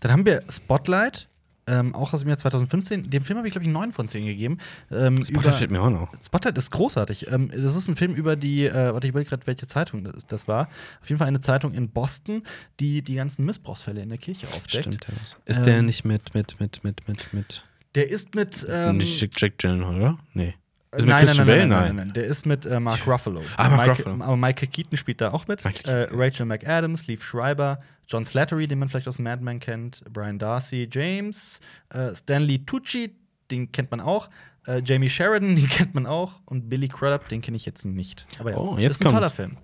Dann 0.00 0.12
haben 0.12 0.26
wir 0.26 0.42
Spotlight, 0.50 1.28
ähm, 1.70 1.94
auch 1.94 2.12
aus 2.12 2.20
dem 2.20 2.28
Jahr 2.28 2.38
2015. 2.38 3.04
Dem 3.04 3.22
Film 3.24 3.38
habe 3.38 3.46
ich, 3.46 3.52
glaube 3.52 3.64
ich, 3.64 3.70
9 3.72 3.92
von 3.92 4.08
10 4.08 4.26
gegeben. 4.26 4.58
Ähm, 4.90 5.24
Spotlight 5.24 5.54
steht 5.54 5.70
mir 5.70 5.80
auch 5.80 5.90
noch. 5.90 6.12
Spotlight 6.20 6.58
ist 6.58 6.70
großartig. 6.72 7.30
Ähm, 7.30 7.50
das 7.54 7.76
ist 7.76 7.88
ein 7.88 7.96
Film 7.96 8.14
über 8.14 8.36
die, 8.36 8.66
äh, 8.66 8.92
warte, 8.92 9.06
ich 9.06 9.10
überlege 9.10 9.30
gerade, 9.30 9.46
welche 9.46 9.66
Zeitung 9.66 10.04
das, 10.04 10.26
das 10.26 10.48
war. 10.48 10.68
Auf 11.00 11.08
jeden 11.08 11.18
Fall 11.18 11.28
eine 11.28 11.40
Zeitung 11.40 11.72
in 11.72 11.90
Boston, 11.90 12.42
die 12.80 13.02
die 13.02 13.14
ganzen 13.14 13.44
Missbrauchsfälle 13.44 14.02
in 14.02 14.08
der 14.08 14.18
Kirche 14.18 14.46
aufdeckt. 14.48 14.94
Stimmt, 14.94 15.06
ja. 15.08 15.14
Ist 15.46 15.58
Ähm, 15.58 15.64
der 15.64 15.82
nicht 15.82 16.04
mit, 16.04 16.34
mit, 16.34 16.58
mit, 16.60 16.82
mit, 16.82 17.06
mit, 17.08 17.32
mit. 17.32 17.64
Der 17.94 18.10
ist 18.10 18.34
mit. 18.34 18.66
Ähm, 18.68 18.98
nicht 18.98 19.20
Jack, 19.20 19.30
Jack 19.36 19.58
Gyllenhaal, 19.58 19.96
oder? 19.96 20.18
Nee. 20.34 20.54
Ist 20.92 21.06
nein, 21.06 21.06
mit 21.06 21.08
nein, 21.08 21.24
Christian 21.26 21.46
nein, 21.46 21.68
nein, 21.68 21.68
nein, 21.68 21.96
nein, 21.96 22.12
Der 22.14 22.24
ist 22.24 22.46
mit 22.46 22.66
äh, 22.66 22.80
Mark 22.80 23.06
Ruffalo. 23.06 23.42
Ah, 23.56 23.68
Mark 23.68 23.72
Michael, 23.88 23.90
Ruffalo. 24.12 24.24
Aber 24.24 24.36
Michael 24.36 24.68
Keaton 24.68 24.96
spielt 24.98 25.20
da 25.20 25.30
auch 25.32 25.46
mit. 25.46 25.64
Äh, 25.86 26.08
Rachel 26.10 26.46
McAdams, 26.46 27.06
Leaf 27.06 27.22
Schreiber, 27.22 27.80
John 28.08 28.24
Slattery, 28.24 28.66
den 28.66 28.80
man 28.80 28.88
vielleicht 28.88 29.06
aus 29.06 29.18
Mad 29.20 29.42
Men 29.42 29.60
kennt, 29.60 30.02
Brian 30.12 30.38
Darcy, 30.38 30.88
James, 30.90 31.60
äh, 31.90 32.14
Stanley 32.14 32.64
Tucci, 32.64 33.14
den 33.52 33.70
kennt 33.70 33.90
man 33.92 34.00
auch. 34.00 34.30
Äh, 34.66 34.82
Jamie 34.84 35.08
Sheridan, 35.08 35.54
den 35.56 35.68
kennt 35.68 35.94
man 35.94 36.06
auch. 36.06 36.40
Und 36.44 36.68
Billy 36.68 36.88
Crudup, 36.88 37.28
den 37.28 37.40
kenne 37.40 37.56
ich 37.56 37.66
jetzt 37.66 37.84
nicht. 37.84 38.26
Aber 38.40 38.50
ja, 38.50 38.56
Oh, 38.56 38.76
jetzt 38.76 39.00
ist 39.00 39.06
ein 39.06 39.10
toller 39.10 39.20
kommt's. 39.20 39.36
Film. 39.36 39.56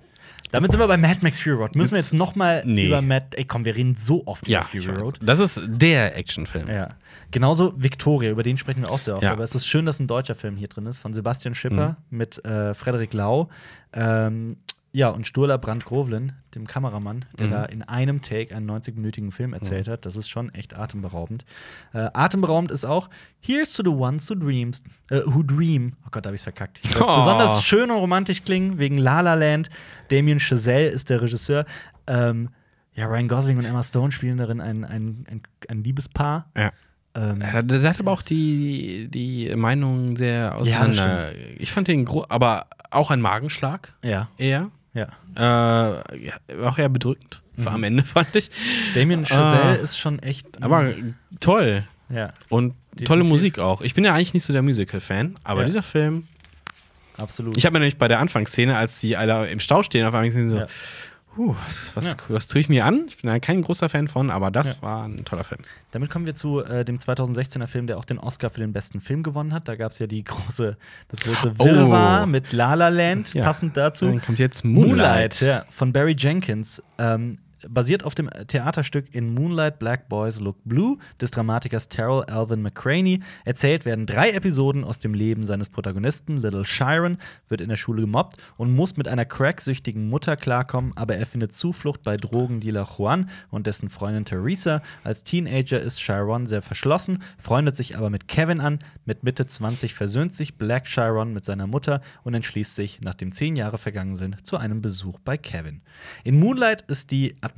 Damit 0.53 0.71
sind 0.71 0.81
wir 0.81 0.87
bei 0.89 0.97
Mad 0.97 1.19
Max 1.23 1.41
Fury 1.41 1.57
Road. 1.57 1.75
Müssen 1.75 1.93
wir 1.93 1.99
jetzt 1.99 2.15
noch 2.15 2.35
mal 2.35 2.63
Nee. 2.65 2.87
über 2.87 3.03
Mad. 3.03 3.27
Ey, 3.37 3.45
komm, 3.45 3.65
wir 3.65 3.75
reden 3.77 3.97
so 3.99 4.27
oft 4.27 4.47
Ja, 4.49 4.65
über 4.73 4.83
Fury. 4.93 4.99
Road. 5.03 5.19
das 5.23 5.39
ist 5.41 5.61
der 5.67 6.17
Actionfilm. 6.17 6.69
Ja. 6.69 6.91
Genauso 7.31 7.75
Victoria, 7.77 8.31
über 8.31 8.43
den 8.43 8.57
sprechen 8.59 8.83
wir 8.83 8.91
auch 8.91 8.99
sehr 8.99 9.15
oft. 9.15 9.23
Ja. 9.25 9.33
Aber 9.33 9.45
es 9.45 9.55
ist 9.55 9.67
schön, 9.67 9.85
dass 9.87 9.99
ein 10.01 10.07
deutscher 10.07 10.35
Film 10.35 10.57
hier 10.57 10.69
drin 10.69 10.87
ist, 10.87 10.99
von 10.99 11.13
Sebastian 11.13 11.55
Schipper 11.55 11.97
mit 12.11 12.45
äh, 12.45 12.75
Frederik 12.75 13.13
Lau. 13.15 13.49
Ähm, 13.93 14.57
ja, 14.97 15.11
und 15.11 15.27
Sturla 15.27 15.59
Brandt 15.59 15.85
Grovlin, 15.85 16.33
dem 16.55 16.67
Kameramann, 16.67 17.27
der 17.39 17.49
da 17.49 17.65
in 17.67 17.83
einem 17.83 18.23
Take 18.23 18.57
einen 18.57 18.71
90-minütigen 18.71 19.31
Film 19.31 19.53
erzählt 19.53 19.89
hat. 19.89 20.07
Das 20.07 20.17
ist 20.17 20.31
schon 20.31 20.49
echt 20.55 20.75
atemberaubend. 20.75 21.45
Äh, 21.93 22.09
atemberaubend 22.15 22.71
ist 22.71 22.87
auch 22.87 23.11
Here's 23.41 23.75
to 23.75 23.83
the 23.83 23.91
ones 23.91 24.31
who 24.31 24.35
dreams, 24.35 24.83
äh, 25.11 25.21
who 25.27 25.43
dream. 25.43 25.93
Oh 26.07 26.09
Gott, 26.11 26.25
da 26.25 26.31
hab 26.31 26.35
ich's 26.35 26.45
verkackt. 26.45 26.81
Ich 26.83 26.99
Oh. 26.99 27.17
Besonders 27.17 27.63
schön 27.63 27.91
und 27.91 27.99
romantisch 27.99 28.43
klingen, 28.43 28.79
wegen 28.79 28.97
La 28.97 29.21
La 29.21 29.35
Land. 29.35 29.69
Damien 30.09 30.41
Chazelle 30.41 30.89
ist 30.89 31.11
der 31.11 31.21
Regisseur. 31.21 31.67
Ähm, 32.07 32.49
ja, 32.95 33.05
Ryan 33.05 33.29
Gosling 33.29 33.59
und 33.59 33.67
Emma 33.67 33.83
Stone 33.83 34.13
spielen 34.13 34.39
darin 34.39 34.63
ein, 34.63 34.83
ein, 34.83 35.27
ein, 35.31 35.43
ein 35.69 35.85
Liebespaar. 35.85 36.51
Ja. 36.57 36.73
Ähm, 37.15 37.41
Da, 37.41 37.61
da 37.61 37.79
da 37.81 37.89
hat 37.91 38.01
aber 38.01 38.13
auch 38.13 38.23
die, 38.23 39.09
die 39.11 39.55
Meinung 39.57 40.17
sehr 40.17 40.55
auseinander. 40.59 41.33
ich 41.59 41.71
fand 41.71 41.89
den 41.89 42.09
aber 42.31 42.69
auch 42.91 43.11
ein 43.11 43.21
Magenschlag 43.21 43.93
ja, 44.03 44.29
eher. 44.39 44.71
Ja. 44.97 45.09
Äh, 45.37 46.25
ja, 46.27 46.35
auch 46.65 46.79
eher 46.79 46.89
bedrückend. 46.89 47.43
War 47.57 47.75
am 47.75 47.85
Ende, 47.85 48.03
fand 48.05 48.35
ich. 48.37 48.51
Damien 48.95 49.25
Chazelle 49.25 49.63
Ah. 49.63 49.75
ist 49.75 49.99
schon 49.99 50.19
echt. 50.21 50.63
Aber 50.63 50.93
toll. 51.41 51.85
ja, 52.09 52.33
Und 52.49 52.75
Definitiv. 52.93 53.07
tolle 53.09 53.25
Musik 53.25 53.59
auch. 53.59 53.81
Ich 53.83 53.95
bin 53.95 54.05
ja 54.05 54.15
eigentlich 54.15 54.35
nicht 54.35 54.45
so 54.45 54.53
der 54.53 54.63
Musical-Fan, 54.63 55.37
aber 55.45 55.61
Ja. 55.61 55.67
dieser 55.67 55.83
Film. 55.83 56.27
absolut. 57.19 57.57
Ich 57.57 57.65
habe 57.65 57.73
mir 57.75 57.81
nämlich 57.81 57.97
bei 57.99 58.09
der 58.09 58.21
Anfangsszene, 58.21 58.77
als 58.77 59.01
die 59.01 59.17
alle 59.17 59.49
im 59.49 59.61
Stau 59.61 59.83
stehen, 59.83 60.05
auf 60.07 60.15
einmal 60.15 60.27
gesehen, 60.29 60.49
so, 60.49 60.59
Ja. 60.59 60.67
Huh, 61.37 61.55
was, 61.67 61.95
was, 61.95 62.05
Ja. 62.07 62.15
was 62.29 62.47
tue 62.49 62.61
ich 62.61 62.69
mir 62.69 62.85
an? 62.85 63.05
Ich 63.09 63.19
bin 63.23 63.29
da 63.31 63.39
kein 63.39 63.63
großer 63.63 63.89
Fan 63.89 64.09
von, 64.09 64.31
aber 64.31 64.51
das 64.51 64.77
Ja. 64.77 64.83
war 64.83 65.05
ein 65.05 65.17
toller 65.25 65.45
Film. 65.45 65.61
Damit 65.91 66.11
kommen 66.11 66.27
wir 66.27 66.35
zu 66.35 66.61
äh, 66.65 66.85
dem 66.85 66.99
2016er 66.99 67.67
Film, 67.67 67.87
der 67.87 67.99
auch 67.99 68.05
den 68.05 68.19
Oscar 68.19 68.51
für 68.51 68.61
den 68.61 68.73
besten 68.73 69.01
Film 69.01 69.23
gewonnen 69.23 69.53
hat. 69.53 69.69
Da 69.69 69.77
gab 69.77 69.93
es 69.93 69.99
ja 69.99 70.07
die 70.07 70.25
große, 70.25 70.77
das 71.09 71.21
große 71.21 71.55
Oh. 71.59 71.65
Wirrwarr 71.65 72.27
mit 72.27 72.53
La 72.53 72.75
La 72.75 72.89
Land, 72.89 73.35
Ja. 73.35 73.45
passend 73.45 73.77
dazu. 73.77 74.07
Dann 74.07 74.21
kommt 74.23 74.39
jetzt 74.39 74.65
Moonlight. 74.65 75.41
ja, 75.41 75.65
von 75.71 75.93
Barry 75.93 76.15
Jenkins. 76.19 76.83
Ähm, 76.99 77.39
basiert 77.69 78.05
auf 78.05 78.15
dem 78.15 78.29
Theaterstück 78.47 79.15
In 79.15 79.35
Moonlight 79.35 79.79
Black 79.79 80.09
Boys 80.09 80.41
Look 80.41 80.57
Blue 80.65 80.99
des 81.21 81.31
Dramatikers 81.31 81.89
Terrell 81.89 82.25
Alvin 82.25 82.63
McCraney. 82.63 83.21
Erzählt 83.45 83.85
werden 83.85 84.07
drei 84.07 84.31
Episoden 84.31 84.85
aus 84.85 84.99
dem 84.99 85.15
Leben 85.15 85.45
seines 85.45 85.69
Protagonisten. 85.69 86.37
Little 86.37 86.65
Chiron 86.65 87.19
wird 87.49 87.61
in 87.61 87.69
der 87.69 87.77
Schule 87.77 88.03
gemobbt 88.03 88.37
und 88.57 88.75
muss 88.75 88.97
mit 88.97 89.09
einer 89.09 89.25
cracksüchtigen 89.25 90.09
Mutter 90.09 90.37
klarkommen, 90.37 90.93
aber 90.97 91.17
er 91.17 91.27
findet 91.27 91.55
Zuflucht 91.55 92.03
bei 92.03 92.17
Drogendealer 92.17 92.89
Juan 92.97 93.29
und 93.51 93.67
dessen 93.67 93.89
Freundin 93.91 94.25
Teresa. 94.25 94.83
Als 95.05 95.25
Teenager 95.25 95.81
ist 95.81 95.99
Chiron 95.99 96.47
sehr 96.47 96.63
verschlossen, 96.63 97.23
freundet 97.39 97.77
sich 97.77 97.97
aber 97.97 98.11
mit 98.11 98.29
Kevin 98.29 98.61
an. 98.61 98.79
Mit 99.05 99.23
Mitte 99.23 99.47
20 99.47 99.95
versöhnt 99.95 100.33
sich 100.33 100.57
Black 100.57 100.85
Chiron 100.85 101.33
mit 101.33 101.45
seiner 101.45 101.67
Mutter 101.67 102.01
und 102.25 102.35
entschließt 102.35 102.75
sich, 102.75 103.01
nachdem 103.03 103.33
zehn 103.33 103.57
Jahre 103.57 103.79
vergangen 103.79 104.17
sind, 104.17 104.47
zu 104.47 104.57
einem 104.57 104.83
Besuch 104.83 105.19
bei 105.21 105.37
Kevin. 105.37 105.83
In 106.25 106.39
Moonlight 106.39 106.83
ist 106.83 107.11
die 107.11 107.37
Atmosphäre 107.41 107.56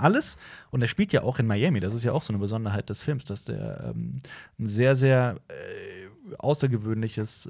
alles 0.00 0.36
und 0.70 0.82
er 0.82 0.88
spielt 0.88 1.12
ja 1.12 1.22
auch 1.22 1.38
in 1.38 1.46
Miami. 1.46 1.80
Das 1.80 1.94
ist 1.94 2.04
ja 2.04 2.12
auch 2.12 2.22
so 2.22 2.32
eine 2.32 2.38
Besonderheit 2.38 2.88
des 2.90 3.00
Films, 3.00 3.24
dass 3.24 3.44
der 3.44 3.92
ähm, 3.94 4.18
ein 4.58 4.66
sehr, 4.66 4.94
sehr 4.94 5.36
äh, 5.48 6.34
außergewöhnliches, 6.38 7.48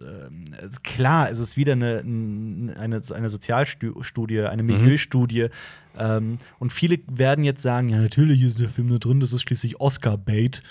es 0.58 0.64
ist 0.64 0.84
klar, 0.84 1.30
es 1.30 1.38
ist 1.38 1.56
wieder 1.56 1.72
eine, 1.72 1.98
eine, 1.98 3.00
eine 3.14 3.28
Sozialstudie, 3.28 4.40
eine 4.40 4.62
Milieustudie. 4.62 5.48
Ähm, 5.96 6.38
und 6.58 6.72
viele 6.72 6.98
werden 7.06 7.44
jetzt 7.44 7.62
sagen: 7.62 7.88
Ja, 7.88 7.98
natürlich 7.98 8.42
ist 8.42 8.58
der 8.58 8.70
Film 8.70 8.88
nur 8.88 8.98
drin, 8.98 9.20
das 9.20 9.32
ist 9.32 9.42
schließlich 9.42 9.80
Oscar-Bait. 9.80 10.62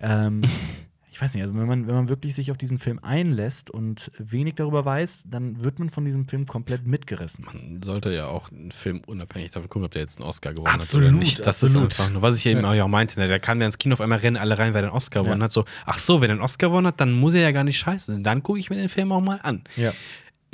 Ähm, 0.00 0.42
ich 1.18 1.22
weiß 1.22 1.34
nicht, 1.34 1.42
also 1.42 1.56
wenn 1.56 1.66
man, 1.66 1.88
wenn 1.88 1.96
man 1.96 2.08
wirklich 2.08 2.36
sich 2.36 2.52
auf 2.52 2.56
diesen 2.56 2.78
Film 2.78 3.00
einlässt 3.02 3.70
und 3.70 4.12
wenig 4.18 4.54
darüber 4.54 4.84
weiß, 4.84 5.24
dann 5.26 5.64
wird 5.64 5.80
man 5.80 5.90
von 5.90 6.04
diesem 6.04 6.28
Film 6.28 6.46
komplett 6.46 6.86
mitgerissen. 6.86 7.44
Man 7.44 7.82
sollte 7.82 8.12
ja 8.12 8.28
auch 8.28 8.52
einen 8.52 8.70
Film 8.70 9.02
unabhängig 9.04 9.50
davon 9.50 9.68
gucken, 9.68 9.86
ob 9.86 9.90
der 9.90 10.02
jetzt 10.02 10.20
einen 10.20 10.28
Oscar 10.28 10.54
gewonnen 10.54 10.72
Absolut, 10.72 11.08
hat 11.08 11.12
oder 11.14 11.18
nicht. 11.18 11.40
Das 11.40 11.64
absolut. 11.64 11.90
ist 11.90 11.98
einfach 11.98 12.12
nur, 12.12 12.22
was 12.22 12.36
ich 12.36 12.46
eben 12.46 12.64
auch 12.64 12.86
meinte. 12.86 13.18
Ne? 13.18 13.26
Der 13.26 13.40
kam 13.40 13.58
ja 13.58 13.66
ins 13.66 13.78
Kino 13.78 13.94
auf 13.94 14.00
einmal 14.00 14.20
rennen 14.20 14.36
alle 14.36 14.60
rein, 14.60 14.74
weil 14.74 14.84
er 14.84 14.90
einen 14.90 14.96
Oscar 14.96 15.24
gewonnen 15.24 15.40
Ja. 15.40 15.46
hat. 15.46 15.52
So, 15.52 15.64
ach 15.86 15.98
so, 15.98 16.20
wenn 16.20 16.30
er 16.30 16.34
einen 16.34 16.42
Oscar 16.42 16.68
gewonnen 16.68 16.86
hat, 16.86 17.00
dann 17.00 17.14
muss 17.14 17.34
er 17.34 17.40
ja 17.40 17.50
gar 17.50 17.64
nicht 17.64 17.78
scheiße 17.80 18.12
sein. 18.14 18.22
Dann 18.22 18.44
gucke 18.44 18.60
ich 18.60 18.70
mir 18.70 18.76
den 18.76 18.88
Film 18.88 19.10
auch 19.10 19.20
mal 19.20 19.40
an. 19.42 19.64
Ja. 19.74 19.92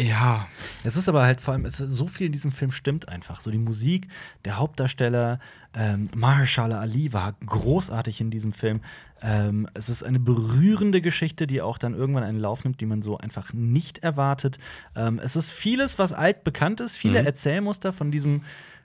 Ja, 0.00 0.48
Es 0.82 0.96
ist 0.96 1.08
aber 1.08 1.22
halt 1.22 1.40
vor 1.40 1.54
allem, 1.54 1.64
es 1.66 1.78
ist 1.78 1.92
so 1.92 2.08
viel 2.08 2.26
in 2.26 2.32
diesem 2.32 2.50
Film 2.50 2.72
stimmt 2.72 3.08
einfach. 3.08 3.40
So 3.40 3.52
die 3.52 3.58
Musik, 3.58 4.08
der 4.44 4.56
Hauptdarsteller, 4.58 5.38
ähm, 5.72 6.08
Mahershala 6.16 6.80
Ali 6.80 7.12
war 7.12 7.34
großartig 7.46 8.20
in 8.20 8.30
diesem 8.30 8.50
Film. 8.50 8.80
Ähm, 9.24 9.66
es 9.72 9.88
ist 9.88 10.02
eine 10.02 10.20
berührende 10.20 11.00
Geschichte, 11.00 11.46
die 11.46 11.62
auch 11.62 11.78
dann 11.78 11.94
irgendwann 11.94 12.24
einen 12.24 12.38
Lauf 12.38 12.62
nimmt, 12.64 12.80
die 12.82 12.86
man 12.86 13.00
so 13.00 13.16
einfach 13.16 13.54
nicht 13.54 13.98
erwartet. 13.98 14.58
Ähm, 14.94 15.18
es 15.22 15.34
ist 15.34 15.50
vieles, 15.50 15.98
was 15.98 16.12
altbekannt 16.12 16.80
ist, 16.80 16.96
viele 16.96 17.20
Mhm. 17.20 17.26
Erzählmuster 17.26 17.92
von 17.94 18.10
diesem 18.10 18.42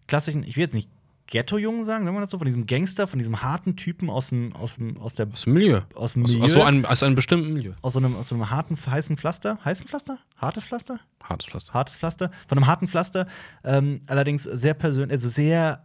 klassischen, 0.08 0.44
ich 0.44 0.56
will 0.56 0.64
jetzt 0.64 0.74
nicht 0.74 0.90
Ghetto-Jungen 1.28 1.84
sagen, 1.84 2.06
sagen 2.06 2.16
wir 2.18 2.22
das 2.22 2.32
so, 2.32 2.40
von 2.40 2.46
diesem 2.48 2.66
Gangster, 2.66 3.06
von 3.08 3.20
diesem 3.20 3.44
harten 3.44 3.76
Typen 3.76 4.10
aus 4.10 4.30
dem, 4.30 4.56
aus 4.56 4.76
dem, 4.78 4.98
aus 4.98 5.14
der 5.14 5.28
aus 5.32 5.44
dem 5.44 5.54
Milieu. 5.54 5.82
aus 5.94 6.14
dem 6.14 6.24
Milieu. 6.24 6.44
aus, 6.44 6.54
so 6.54 6.64
einem, 6.64 6.86
aus 6.86 7.04
einem 7.04 7.14
bestimmten 7.16 7.54
Milieu. 7.54 7.74
aus 7.84 7.94
so 7.94 8.00
einem, 8.00 8.16
aus 8.16 8.30
so 8.30 8.36
einem 8.36 8.50
harten, 8.50 8.78
heißen 8.84 9.16
Pflaster. 9.16 9.60
Heißen 9.64 9.88
Pflaster? 9.88 10.18
Hartes 10.38 10.66
Pflaster? 10.66 11.00
Hartes 11.24 11.48
Pflaster. 11.48 11.74
hartes 11.74 11.98
Pflaster, 11.98 12.32
von 12.48 12.58
einem 12.58 12.66
harten 12.66 12.88
Pflaster, 12.88 13.28
ähm, 13.64 14.02
allerdings 14.08 14.44
sehr 14.44 14.74
persönlich, 14.74 15.12
also 15.12 15.30
sehr 15.30 15.84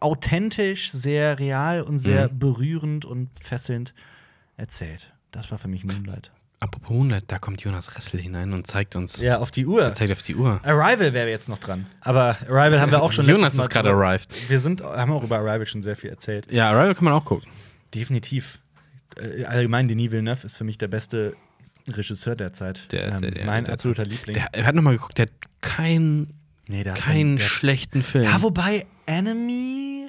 authentisch, 0.00 0.90
sehr 0.90 1.38
real 1.38 1.82
und 1.82 1.98
sehr 1.98 2.28
Mhm. 2.30 2.38
berührend 2.38 3.04
und 3.04 3.28
fesselnd 3.40 3.94
erzählt. 4.56 5.12
Das 5.30 5.50
war 5.50 5.58
für 5.58 5.68
mich 5.68 5.84
Moonlight. 5.84 6.30
Apropos 6.60 6.90
Moonlight, 6.90 7.24
da 7.26 7.38
kommt 7.38 7.60
Jonas 7.62 7.96
Ressel 7.96 8.20
hinein 8.20 8.52
und 8.52 8.66
zeigt 8.68 8.94
uns, 8.94 9.20
Ja, 9.20 9.38
auf 9.38 9.50
die 9.50 9.66
Uhr. 9.66 9.82
er 9.82 9.94
zeigt 9.94 10.12
auf 10.12 10.22
die 10.22 10.36
Uhr. 10.36 10.60
Arrival 10.62 11.12
wäre 11.12 11.28
jetzt 11.28 11.48
noch 11.48 11.58
dran. 11.58 11.86
Aber 12.00 12.36
Arrival 12.48 12.80
haben 12.80 12.92
wir 12.92 13.02
auch 13.02 13.10
schon 13.12 13.26
Jonas 13.26 13.54
ist 13.54 13.68
gerade 13.68 13.90
arrived. 13.90 14.48
Wir 14.48 14.60
sind, 14.60 14.80
haben 14.82 15.10
auch 15.12 15.24
über 15.24 15.38
Arrival 15.38 15.66
schon 15.66 15.82
sehr 15.82 15.96
viel 15.96 16.10
erzählt. 16.10 16.46
Ja, 16.52 16.70
Arrival 16.70 16.94
kann 16.94 17.04
man 17.04 17.14
auch 17.14 17.24
gucken. 17.24 17.48
Definitiv. 17.94 18.60
Äh, 19.16 19.44
allgemein, 19.44 19.88
Denis 19.88 20.12
Villeneuve 20.12 20.46
ist 20.46 20.56
für 20.56 20.64
mich 20.64 20.78
der 20.78 20.88
beste 20.88 21.34
Regisseur 21.88 22.36
der 22.36 22.52
Zeit. 22.52 22.92
Der- 22.92 23.18
der- 23.18 23.30
der- 23.32 23.44
mein 23.44 23.64
der- 23.64 23.74
absoluter 23.74 24.04
Liebling. 24.04 24.34
Der, 24.34 24.48
er 24.52 24.64
hat 24.64 24.74
nochmal 24.76 24.94
geguckt, 24.94 25.18
der 25.18 25.26
hat 25.26 25.32
keinen 25.62 26.32
nee, 26.68 26.82
der 26.82 26.94
keinen 26.94 27.36
der- 27.36 27.44
schlechten 27.44 28.02
Film. 28.02 28.24
Ja, 28.24 28.42
wobei 28.42 28.86
Enemy 29.06 30.06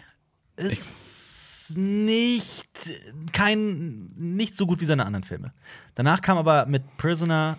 ist 0.55 1.73
nicht 1.77 2.91
kein 3.31 4.11
nicht 4.15 4.55
so 4.57 4.65
gut 4.67 4.81
wie 4.81 4.85
seine 4.85 5.05
anderen 5.05 5.23
Filme. 5.23 5.53
Danach 5.95 6.21
kam 6.21 6.37
aber 6.37 6.65
mit 6.65 6.97
Prisoner 6.97 7.57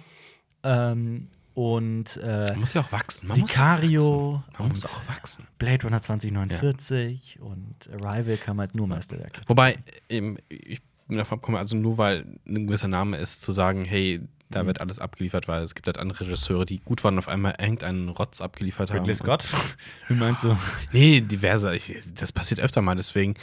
ähm, 0.62 1.28
und 1.54 2.16
äh, 2.22 2.50
man 2.50 2.60
muss 2.60 2.74
ja 2.74 2.80
auch 2.82 2.92
wachsen. 2.92 3.28
Man 3.28 3.36
Sicario 3.36 4.00
Muss 4.02 4.04
auch 4.04 4.42
wachsen. 4.48 4.62
Man 4.62 4.68
muss 4.70 4.86
auch 4.86 5.08
wachsen. 5.08 5.46
Blade 5.58 5.82
Runner 5.84 6.00
2049 6.00 7.38
und 7.40 7.74
Arrival 7.92 8.36
kam 8.36 8.60
halt 8.60 8.74
nur 8.74 8.86
Meisterwerke. 8.86 9.40
Wobei, 9.46 9.78
eben, 10.08 10.36
ich 10.48 10.80
bin 11.06 11.16
davon 11.18 11.36
abgekommen, 11.38 11.58
also 11.60 11.76
nur 11.76 11.98
weil 11.98 12.24
ein 12.46 12.66
gewisser 12.66 12.88
Name 12.88 13.16
ist, 13.18 13.42
zu 13.42 13.52
sagen, 13.52 13.84
hey, 13.84 14.20
da 14.50 14.62
Mhm. 14.62 14.66
wird 14.68 14.80
alles 14.80 14.98
abgeliefert, 14.98 15.48
weil 15.48 15.62
es 15.62 15.74
gibt 15.74 15.86
halt 15.86 15.98
andere 15.98 16.20
Regisseure, 16.20 16.64
die 16.66 16.78
gut 16.80 17.02
waren 17.04 17.14
und 17.14 17.18
auf 17.18 17.28
einmal 17.28 17.54
irgendeinen 17.58 18.08
Rotz 18.08 18.40
abgeliefert 18.40 18.90
haben. 18.90 18.98
Ridley 19.00 19.14
Scott? 19.14 19.44
Wie 20.08 20.14
meinst 20.14 20.44
du? 20.44 20.56
Nee, 20.92 21.20
diverse. 21.20 21.74
Ich, 21.74 21.94
das 22.14 22.30
passiert 22.32 22.60
öfter 22.60 22.82
mal, 22.82 22.94
deswegen 22.94 23.34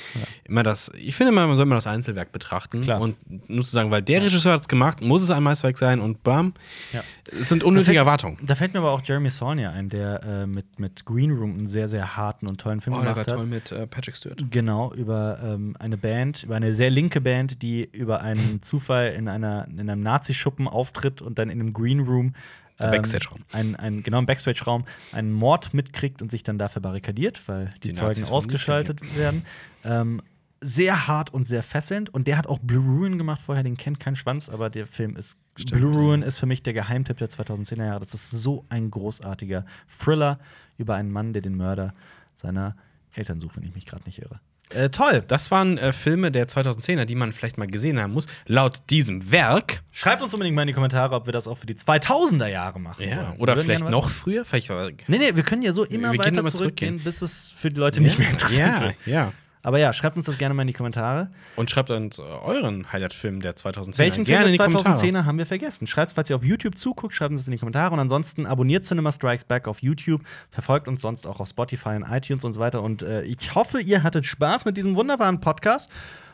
immer 0.46 0.64
das. 0.64 0.92
Ich 0.98 1.16
finde 1.16 1.32
immer, 1.34 1.48
man 1.48 1.56
soll 1.58 1.66
immer 1.66 1.76
das 1.76 1.88
Einzelwerk 1.88 2.32
betrachten. 2.32 2.82
Klar. 2.82 3.02
Und 3.02 3.16
nur 3.50 3.64
zu 3.64 3.72
sagen, 3.72 3.92
weil 3.92 4.02
der 4.02 4.24
Regisseur 4.24 4.54
hat 4.54 4.62
es 4.62 4.68
gemacht, 4.68 5.02
muss 5.02 5.22
es 5.22 5.32
ein 5.32 5.44
Meisterwerk 5.44 5.78
sein 5.78 6.00
und 6.00 6.24
bam. 6.24 6.54
Ja. 6.94 7.04
Es 7.40 7.50
sind 7.50 7.64
unnötige 7.64 7.86
Da 7.86 7.92
fällt- 7.94 7.98
Erwartungen. 8.08 8.38
Da 8.44 8.56
fällt 8.56 8.74
mir 8.74 8.80
aber 8.80 8.92
auch 8.92 9.02
Jeremy 9.04 9.30
Saulnier 9.30 9.72
ein, 9.72 9.90
der 9.90 10.22
äh, 10.24 10.46
mit, 10.46 10.80
mit 10.80 11.06
Green 11.06 11.32
Room 11.32 11.52
einen 11.58 11.68
sehr, 11.68 11.88
sehr 11.88 12.16
harten 12.16 12.48
und 12.48 12.60
tollen 12.60 12.82
Film 12.82 12.98
gemacht 13.00 13.32
hat. 13.32 13.46
mit 13.48 13.72
äh, 13.72 13.88
Patrick 13.88 14.16
Stewart. 14.16 14.44
Genau, 14.52 14.94
über 14.94 15.40
ähm, 15.44 15.76
eine 15.80 15.98
Band, 15.98 16.44
über 16.44 16.56
eine 16.56 16.74
sehr 16.74 16.90
linke 16.90 17.22
Band, 17.22 17.62
die 17.62 17.84
über 17.92 18.22
einen 18.22 18.62
Zufall 18.62 19.08
in, 19.14 19.28
einer, 19.28 19.68
in 19.70 19.80
einem 19.90 20.02
Nazi-Schuppen 20.02 20.68
auftritt 20.92 21.22
und 21.22 21.40
dann 21.40 21.50
in 21.50 21.60
einem 21.60 21.74
Green 21.74 22.02
Room. 22.02 22.34
Ähm, 22.80 22.92
Backstage-Raum. 22.92 23.40
Ein, 23.52 23.76
ein, 23.76 24.04
genau, 24.04 24.20
im 24.20 24.26
Backstage-Raum 24.26 24.86
einen 25.12 25.32
Mord 25.32 25.74
mitkriegt 25.74 26.22
und 26.22 26.32
sich 26.32 26.44
dann 26.44 26.58
dafür 26.58 26.82
barrikadiert, 26.82 27.48
weil 27.48 27.74
die, 27.84 27.90
Die 27.90 27.92
Zeugen 27.94 28.24
ausgeschaltet 28.26 29.02
werden. 29.16 29.46
Ähm, 29.84 30.22
sehr 30.62 31.08
hart 31.08 31.34
und 31.34 31.46
sehr 31.46 31.64
fesselnd. 31.64 32.14
Und 32.14 32.28
der 32.28 32.38
hat 32.38 32.48
auch 32.48 32.60
Blue 32.60 32.84
Ruin 32.84 33.18
gemacht 33.18 33.42
vorher, 33.42 33.64
den 33.64 33.78
kennt 33.78 34.00
kein 34.00 34.16
Schwanz, 34.16 34.50
aber 34.50 34.70
der 34.70 34.88
Film 34.88 35.16
ist. 35.16 35.38
Blue 35.72 35.94
Ruin 35.94 36.22
ist 36.22 36.38
für 36.38 36.46
mich 36.46 36.64
der 36.64 36.74
Geheimtipp 36.74 37.18
der 37.18 37.30
2010er 37.30 37.86
Jahre. 37.86 38.00
Das 38.00 38.14
ist 38.14 38.32
so 38.32 38.66
ein 38.70 38.90
großartiger 38.90 39.66
Thriller 40.00 40.40
über 40.78 40.96
einen 40.96 41.12
Mann, 41.12 41.34
der 41.34 41.42
den 41.42 41.56
Mörder 41.56 41.94
seiner 42.36 42.76
Eltern 43.14 43.40
sucht, 43.40 43.58
wenn 43.58 43.64
ich 43.64 43.76
mich 43.76 43.86
gerade 43.86 44.06
nicht 44.06 44.20
irre. 44.20 44.40
Äh, 44.74 44.90
toll. 44.90 45.24
Das 45.28 45.52
waren 45.52 45.78
äh, 45.78 45.94
Filme 45.94 46.32
der 46.32 46.48
2010er, 46.48 47.06
die 47.06 47.16
man 47.16 47.34
vielleicht 47.34 47.58
mal 47.58 47.68
gesehen 47.68 48.00
haben 48.02 48.14
muss. 48.14 48.28
Laut 48.46 48.80
diesem 48.90 49.32
Werk. 49.32 49.84
Schreibt 49.92 50.22
uns 50.22 50.34
unbedingt 50.34 50.56
mal 50.56 50.64
in 50.64 50.68
die 50.70 50.74
Kommentare, 50.74 51.16
ob 51.16 51.26
wir 51.26 51.34
das 51.34 51.48
auch 51.48 51.58
für 51.58 51.66
die 51.66 51.76
2000er 51.76 52.48
Jahre 52.48 52.80
machen. 52.80 53.08
Ja, 53.08 53.28
sollen. 53.28 53.40
oder 53.40 53.58
vielleicht 53.58 53.90
noch 53.90 54.10
früher. 54.10 54.46
Vielleicht 54.46 54.70
Nee, 55.08 55.18
nee, 55.18 55.36
wir 55.36 55.44
können 55.44 55.62
ja 55.62 55.74
so 55.74 55.84
immer 55.84 56.12
Wir 56.12 56.20
weiter 56.20 56.34
zurückgehen, 56.34 56.50
zurückgehen. 56.52 57.02
bis 57.04 57.22
es 57.22 57.54
für 57.58 57.70
die 57.70 57.80
Leute 57.80 58.02
nicht 58.02 58.18
mehr 58.18 58.30
interessant 58.30 58.60
ja, 58.60 58.82
wird. 58.82 58.96
ja. 59.06 59.34
Aber 59.64 59.80
ja, 59.80 59.94
schreibt 59.94 60.18
uns 60.18 60.26
das 60.26 60.38
gerne 60.38 60.54
mal 60.54 60.64
in 60.64 60.68
die 60.68 60.74
Kommentare. 60.74 61.30
Und 61.56 61.70
schreibt 61.70 61.90
uns 61.90 62.18
äh, 62.18 62.22
euren 62.22 62.92
Highlight-Film 62.92 63.42
der 63.42 63.56
2010er 63.56 63.98
Welchen 64.00 64.26
Film 64.26 64.44
der 64.44 64.52
die 64.52 64.58
Kommentare. 64.58 64.98
2010er 64.98 65.26
haben 65.26 65.38
wir 65.38 65.46
vergessen? 65.46 65.88
Schreibt, 65.88 66.14
falls 66.14 66.30
ihr 66.30 66.36
auf 66.36 66.44
YouTube 66.44 66.78
zuguckt, 66.78 67.14
schreibt 67.14 67.32
uns 67.32 67.42
das 67.42 67.48
in 67.48 67.52
die 67.52 67.60
Kommentare. 67.60 67.94
Und 67.94 68.00
ansonsten 68.00 68.46
abonniert 68.46 68.84
Cinema 68.86 69.12
Strikes 69.12 69.44
Back 69.46 69.68
auf 69.68 69.82
YouTube, 69.82 70.22
verfolgt 70.50 70.88
uns 70.88 71.02
sonst 71.02 71.28
auch 71.28 71.40
auf 71.40 71.48
Spotify 71.48 71.90
und 71.90 72.04
iTunes 72.04 72.44
und 72.44 72.54
so 72.54 72.60
weiter. 72.60 72.82
Und 72.82 73.04
äh, 73.04 73.24
ich 73.24 73.54
hoffe, 73.56 73.82
ihr 73.82 74.04
hattet 74.04 74.26
Spaß 74.26 74.66
mit 74.66 74.78
diesem 74.78 74.96
wunderbaren 74.96 75.40
Podcast. 75.40 75.90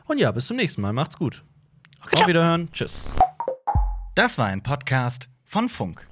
Und 0.06 0.20
ja, 0.20 0.32
bis 0.32 0.48
zum 0.48 0.58
nächsten 0.58 0.82
Mal. 0.82 0.94
Macht's 0.94 1.18
gut. 1.18 1.44
auf 2.14 2.28
Wiederhören. 2.28 2.72
Tschüss. 2.72 3.14
Das 4.16 4.38
war 4.38 4.48
ein 4.48 4.64
Podcast 4.64 5.28
von 5.44 5.70
Funk. 5.70 6.08